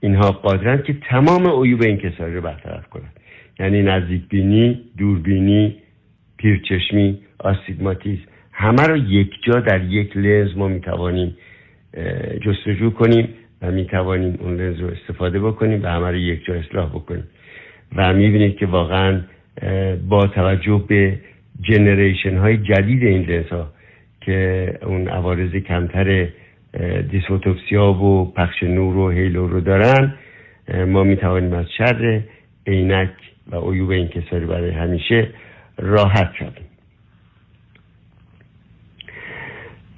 اینها 0.01 0.31
قادرند 0.31 0.85
که 0.85 0.97
تمام 1.09 1.63
عیوب 1.63 1.83
انکساری 1.83 2.35
رو 2.35 2.41
برطرف 2.41 2.89
کنند 2.89 3.21
یعنی 3.61 3.83
نزدیک 3.83 4.29
بینی 4.29 4.81
دوربینی 4.99 5.77
پیرچشمی 6.43 7.19
آستیگماتیسم 7.39 8.23
همه 8.53 8.83
رو 8.87 8.97
یک 8.97 9.31
جا 9.43 9.61
در 9.61 9.85
یک 9.85 10.17
لنز 10.17 10.57
ما 10.57 10.69
می‌توانیم 10.69 11.37
جستجو 12.41 12.91
کنیم 12.91 13.29
و 13.63 13.71
می‌توانیم 13.71 14.39
اون 14.41 14.57
لنز 14.57 14.81
رو 14.81 14.89
استفاده 14.89 15.41
بکنیم 15.41 15.83
و 15.83 15.87
همه 15.87 16.11
رو 16.11 16.17
یک 16.17 16.45
جا 16.45 16.55
اصلاح 16.55 16.89
بکنیم. 16.89 17.25
و 17.97 18.13
می‌بینید 18.13 18.57
که 18.57 18.67
واقعا 18.67 19.21
با 20.09 20.27
توجه 20.27 20.85
به 20.89 21.19
جنریشن 21.61 22.37
های 22.37 22.57
جدید 22.57 23.03
این 23.03 23.23
لنز 23.23 23.49
ها 23.49 23.73
که 24.21 24.73
اون 24.83 25.09
عوارض 25.09 25.55
کمتر 25.55 26.29
دیسفوتوپسیا 27.11 27.93
و 27.93 28.33
پخش 28.33 28.63
نور 28.63 28.97
و 28.97 29.11
هیلو 29.11 29.47
رو 29.47 29.61
دارن 29.61 30.15
ما 30.87 31.05
می‌توانیم 31.05 31.53
از 31.53 31.67
شر 31.79 32.21
عینک 32.67 33.11
و 33.51 33.57
عیوب 33.57 33.91
انکساری 33.91 34.47
برای 34.47 34.71
همیشه 34.71 35.29
راحت 35.79 36.33
شدیم 36.39 36.67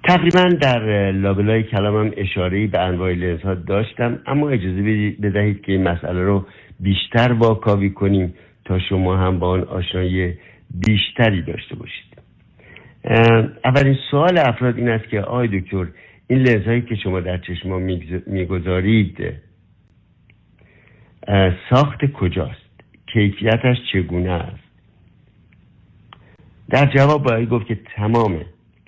تقریبا 0.08 0.44
در 0.60 1.12
لابلای 1.12 1.62
کلامم 1.62 2.10
اشاره 2.16 2.66
به 2.66 2.80
انواع 2.80 3.12
لنز 3.12 3.40
ها 3.40 3.54
داشتم 3.54 4.18
اما 4.26 4.48
اجازه 4.48 4.82
بدهید 5.22 5.62
که 5.62 5.72
این 5.72 5.82
مسئله 5.82 6.22
رو 6.22 6.46
بیشتر 6.80 7.32
واکاوی 7.32 7.90
کنیم 7.90 8.34
تا 8.64 8.78
شما 8.78 9.16
هم 9.16 9.38
با 9.38 9.48
آن 9.48 9.62
آشنایی 9.62 10.34
بیشتری 10.86 11.42
داشته 11.42 11.76
باشید. 11.76 12.14
اولین 13.64 13.96
سوال 14.10 14.38
افراد 14.38 14.76
این 14.76 14.88
است 14.88 15.08
که 15.08 15.20
آقای 15.20 15.60
دکتر 15.60 15.86
این 16.28 16.38
لنز 16.38 16.66
هایی 16.66 16.82
که 16.82 16.94
شما 16.94 17.20
در 17.20 17.38
چشما 17.38 17.78
می‌گذارید 18.26 19.34
ساخت 21.70 22.12
کجاست؟ 22.12 22.64
کیفیتش 23.06 23.76
چگونه 23.92 24.30
است؟ 24.30 24.63
در 26.70 26.86
جواب 26.86 27.22
باید 27.22 27.48
گفت 27.48 27.66
که 27.66 27.78
تمام 27.96 28.40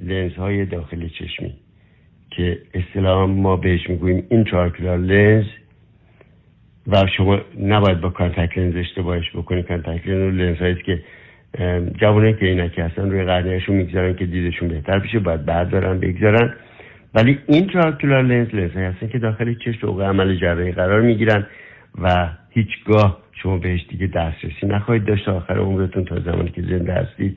لنز 0.02 0.32
های 0.32 0.64
داخل 0.64 1.08
چشمی 1.08 1.54
که 2.30 2.58
اصطلاحا 2.74 3.26
ما 3.26 3.56
بهش 3.56 3.90
می‌گوییم 3.90 4.26
intraocular 4.30 4.98
lens 4.98 5.46
و 6.86 7.02
شما 7.16 7.40
نباید 7.60 8.00
با 8.00 8.10
contact 8.10 8.58
lens 8.58 8.76
اشتباهش 8.76 9.30
بکنید 9.34 9.66
contact 9.66 10.06
lens 10.06 10.34
لنز 10.34 10.58
هایی 10.58 10.74
که 10.74 11.02
جوان 12.00 12.16
هایی 12.16 12.32
که 12.32 12.46
عینکی 12.46 12.84
هستن 12.84 13.10
روی 13.10 13.24
قرنیشون 13.24 13.76
می‌گذارن 13.76 14.14
که 14.14 14.26
دیدشون 14.26 14.68
بهتر 14.68 14.98
بشه 14.98 15.18
باید 15.18 15.44
بردارن 15.44 16.00
بگذارن. 16.00 16.54
ولی 17.14 17.38
intraocular 17.46 18.22
lens 18.22 18.54
لنز 18.54 18.72
هایی 18.72 18.86
هستن 18.86 19.08
که 19.08 19.18
داخل 19.18 19.54
چشم 19.54 19.88
با 19.88 20.02
عمل 20.02 20.36
جراحی 20.36 20.72
قرار 20.72 21.00
می‌گیرن 21.00 21.46
و 22.02 22.28
هیچگاه 22.50 23.22
شما 23.32 23.58
بهش 23.58 23.86
دیگه 23.88 24.06
دسترسی 24.06 24.66
نخواهید 24.66 25.04
داشت. 25.04 25.28
آخر 25.28 25.58
عمرتون 25.58 26.04
تا 26.04 26.20
زمانی 26.20 26.50
که 26.50 26.62
زنده 26.62 26.92
هستید 26.92 27.36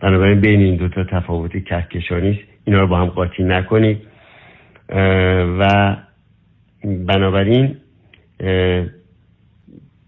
بنابراین 0.00 0.40
بین 0.40 0.60
این 0.60 0.76
دوتا 0.76 1.04
تفاوت 1.04 1.64
کهکشانی 1.64 2.30
است. 2.30 2.40
اینا 2.64 2.80
رو 2.80 2.86
با 2.86 2.98
هم 2.98 3.06
قاطی 3.06 3.44
نکنید 3.44 3.98
و 5.58 5.96
بنابراین 6.84 7.76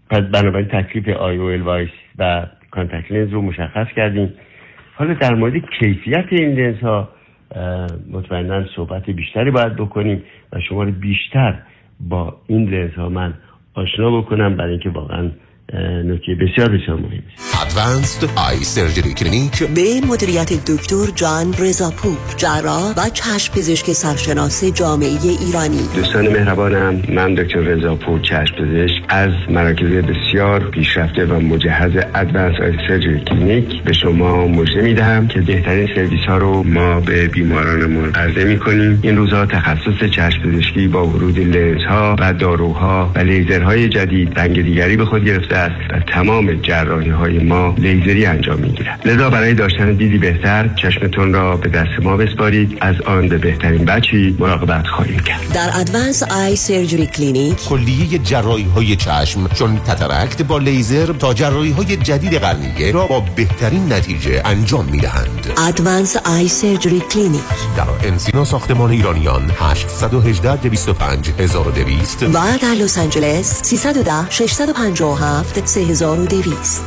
پس 0.09 0.21
بنابراین 0.21 0.67
تکلیف 0.67 1.07
IOLs 1.07 1.89
و 2.17 2.47
contact 2.71 3.11
lens 3.11 3.29
رو 3.29 3.41
مشخص 3.41 3.87
کردیم. 3.95 4.33
حالا 4.95 5.13
در 5.13 5.35
مورد 5.35 5.53
کیفیت 5.79 6.25
این 6.29 6.51
لنز 6.51 6.79
ها 6.79 7.09
مطمئنا 8.11 8.65
صحبت 8.75 9.09
بیشتری 9.09 9.51
باید 9.51 9.75
بکنیم 9.75 10.23
و 10.53 10.59
شما 10.59 10.83
رو 10.83 10.91
بیشتر 10.91 11.59
با 11.99 12.41
این 12.47 12.69
لنز 12.69 12.93
ها 12.93 13.09
من 13.09 13.33
آشنا 13.73 14.21
بکنم 14.21 14.55
برای 14.55 14.71
اینکه 14.71 14.89
واقعا 14.89 15.31
نکته 15.73 16.35
بسیار 16.35 16.69
بسیار 16.69 16.99
مهم 16.99 17.23
Advanced 17.61 18.29
Eye 18.49 18.63
Surgery 18.63 19.13
Clinic 19.13 19.63
به 19.63 20.01
مدیریت 20.09 20.71
دکتر 20.71 21.05
جان 21.15 21.53
رضاپور 21.59 22.17
جراح 22.37 22.93
و 22.97 23.09
چشم 23.13 23.53
پزشک 23.53 23.91
سرشناس 23.91 24.63
جامعه 24.63 25.07
ایرانی. 25.45 25.89
دوستان 25.95 26.27
مهربانم 26.27 27.01
من 27.09 27.33
دکتر 27.33 27.59
رضاپور 27.59 28.19
چشم 28.19 28.55
پزشک. 28.55 29.03
از 29.09 29.31
مراکز 29.49 29.87
بسیار 29.87 30.69
پیشرفته 30.69 31.25
و 31.25 31.39
مجهز 31.39 31.91
Advanced 32.15 32.55
Eye 32.61 32.87
Surgery 32.87 33.19
Clinic 33.19 33.83
به 33.83 33.93
شما 33.93 34.47
مژده 34.47 34.81
می‌دهم 34.81 35.27
که 35.27 35.41
بهترین 35.41 35.87
سرویس 35.95 36.25
ها 36.27 36.37
رو 36.37 36.63
ما 36.63 36.99
به 36.99 37.27
بیمارانمون 37.27 38.15
عرضه 38.15 38.43
می 38.43 38.59
کنیم 38.59 38.99
این 39.03 39.17
روزها 39.17 39.45
تخصص 39.45 40.09
چشم 40.11 40.41
پزشکی 40.41 40.87
با 40.87 41.07
ورود 41.07 41.39
لنز 41.39 41.83
ها 41.83 42.15
و 42.19 42.33
داروها 42.33 43.11
و 43.15 43.19
لیزرهای 43.19 43.89
جدید 43.89 44.39
رنگ 44.39 44.61
دیگری 44.61 44.97
به 44.97 45.05
خود 45.05 45.25
گرفته 45.25 45.58
است 45.59 45.93
و 45.93 45.99
تمام 46.13 46.53
جراحی 46.53 47.09
های 47.09 47.39
ما 47.39 47.75
لیزری 47.77 48.25
انجام 48.25 48.59
می‌گیرد. 48.59 49.07
لذا 49.07 49.29
برای 49.29 49.53
داشتن 49.53 49.93
دیدی 49.93 50.17
بهتر 50.17 50.69
چشمتون 50.75 51.33
را 51.33 51.57
به 51.57 51.69
دست 51.69 52.03
ما 52.03 52.17
بسپارید. 52.17 52.77
از 52.81 52.95
آن 53.01 53.27
به 53.27 53.37
بهترین 53.37 53.85
وجهی 53.85 54.35
مراقبت 54.39 54.87
خواهیم 54.87 55.19
کرد. 55.19 55.53
در 55.53 55.69
Advanced 55.73 56.23
Eye 56.23 56.55
Surgery 56.55 57.05
Clinic 57.05 57.65
کلیه 57.65 58.17
جراحی 58.17 58.63
های 58.75 58.95
چشم 58.95 59.47
چون 59.47 59.77
cataract 59.77 60.41
با 60.41 60.57
لیزر 60.57 61.05
تا 61.05 61.33
جراحی 61.33 61.71
های 61.71 61.95
جدید 61.97 62.33
قرنیه 62.33 62.91
را 62.91 63.07
با 63.07 63.23
بهترین 63.35 63.93
نتیجه 63.93 64.41
انجام 64.45 64.85
می‌دهند. 64.85 65.53
Advanced 65.67 66.17
Eye 66.17 66.47
Surgery 66.47 66.99
Clinic 66.99 67.41
در 67.77 68.07
انسینو 68.07 68.45
ساختمان 68.45 68.91
ایرانیان 68.91 69.51
818 69.59 70.55
205 70.55 71.29
1200 71.39 72.23
و 72.23 72.27
در 72.61 72.73
لس 72.79 72.97
آنجلس 72.97 73.61
310 73.63 74.29
657 74.29 75.48
3200 75.53 76.81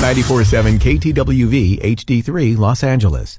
94.7 0.00 0.78
KTWV 0.80 1.78
HD3 1.82 2.56
Los 2.56 2.82
Angeles. 2.82 3.38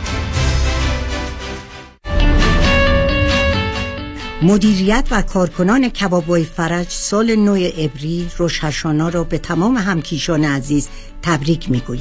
مدیریت 4.44 5.08
و 5.10 5.22
کارکنان 5.22 5.88
کبابوی 5.88 6.44
فرج 6.44 6.88
سال 6.88 7.34
نو 7.34 7.52
ابری 7.76 8.28
روشهشانا 8.36 9.08
را 9.08 9.24
به 9.24 9.38
تمام 9.38 9.76
همکیشان 9.76 10.44
عزیز 10.44 10.88
تبریک 11.22 11.70
می‌گوید 11.70 11.82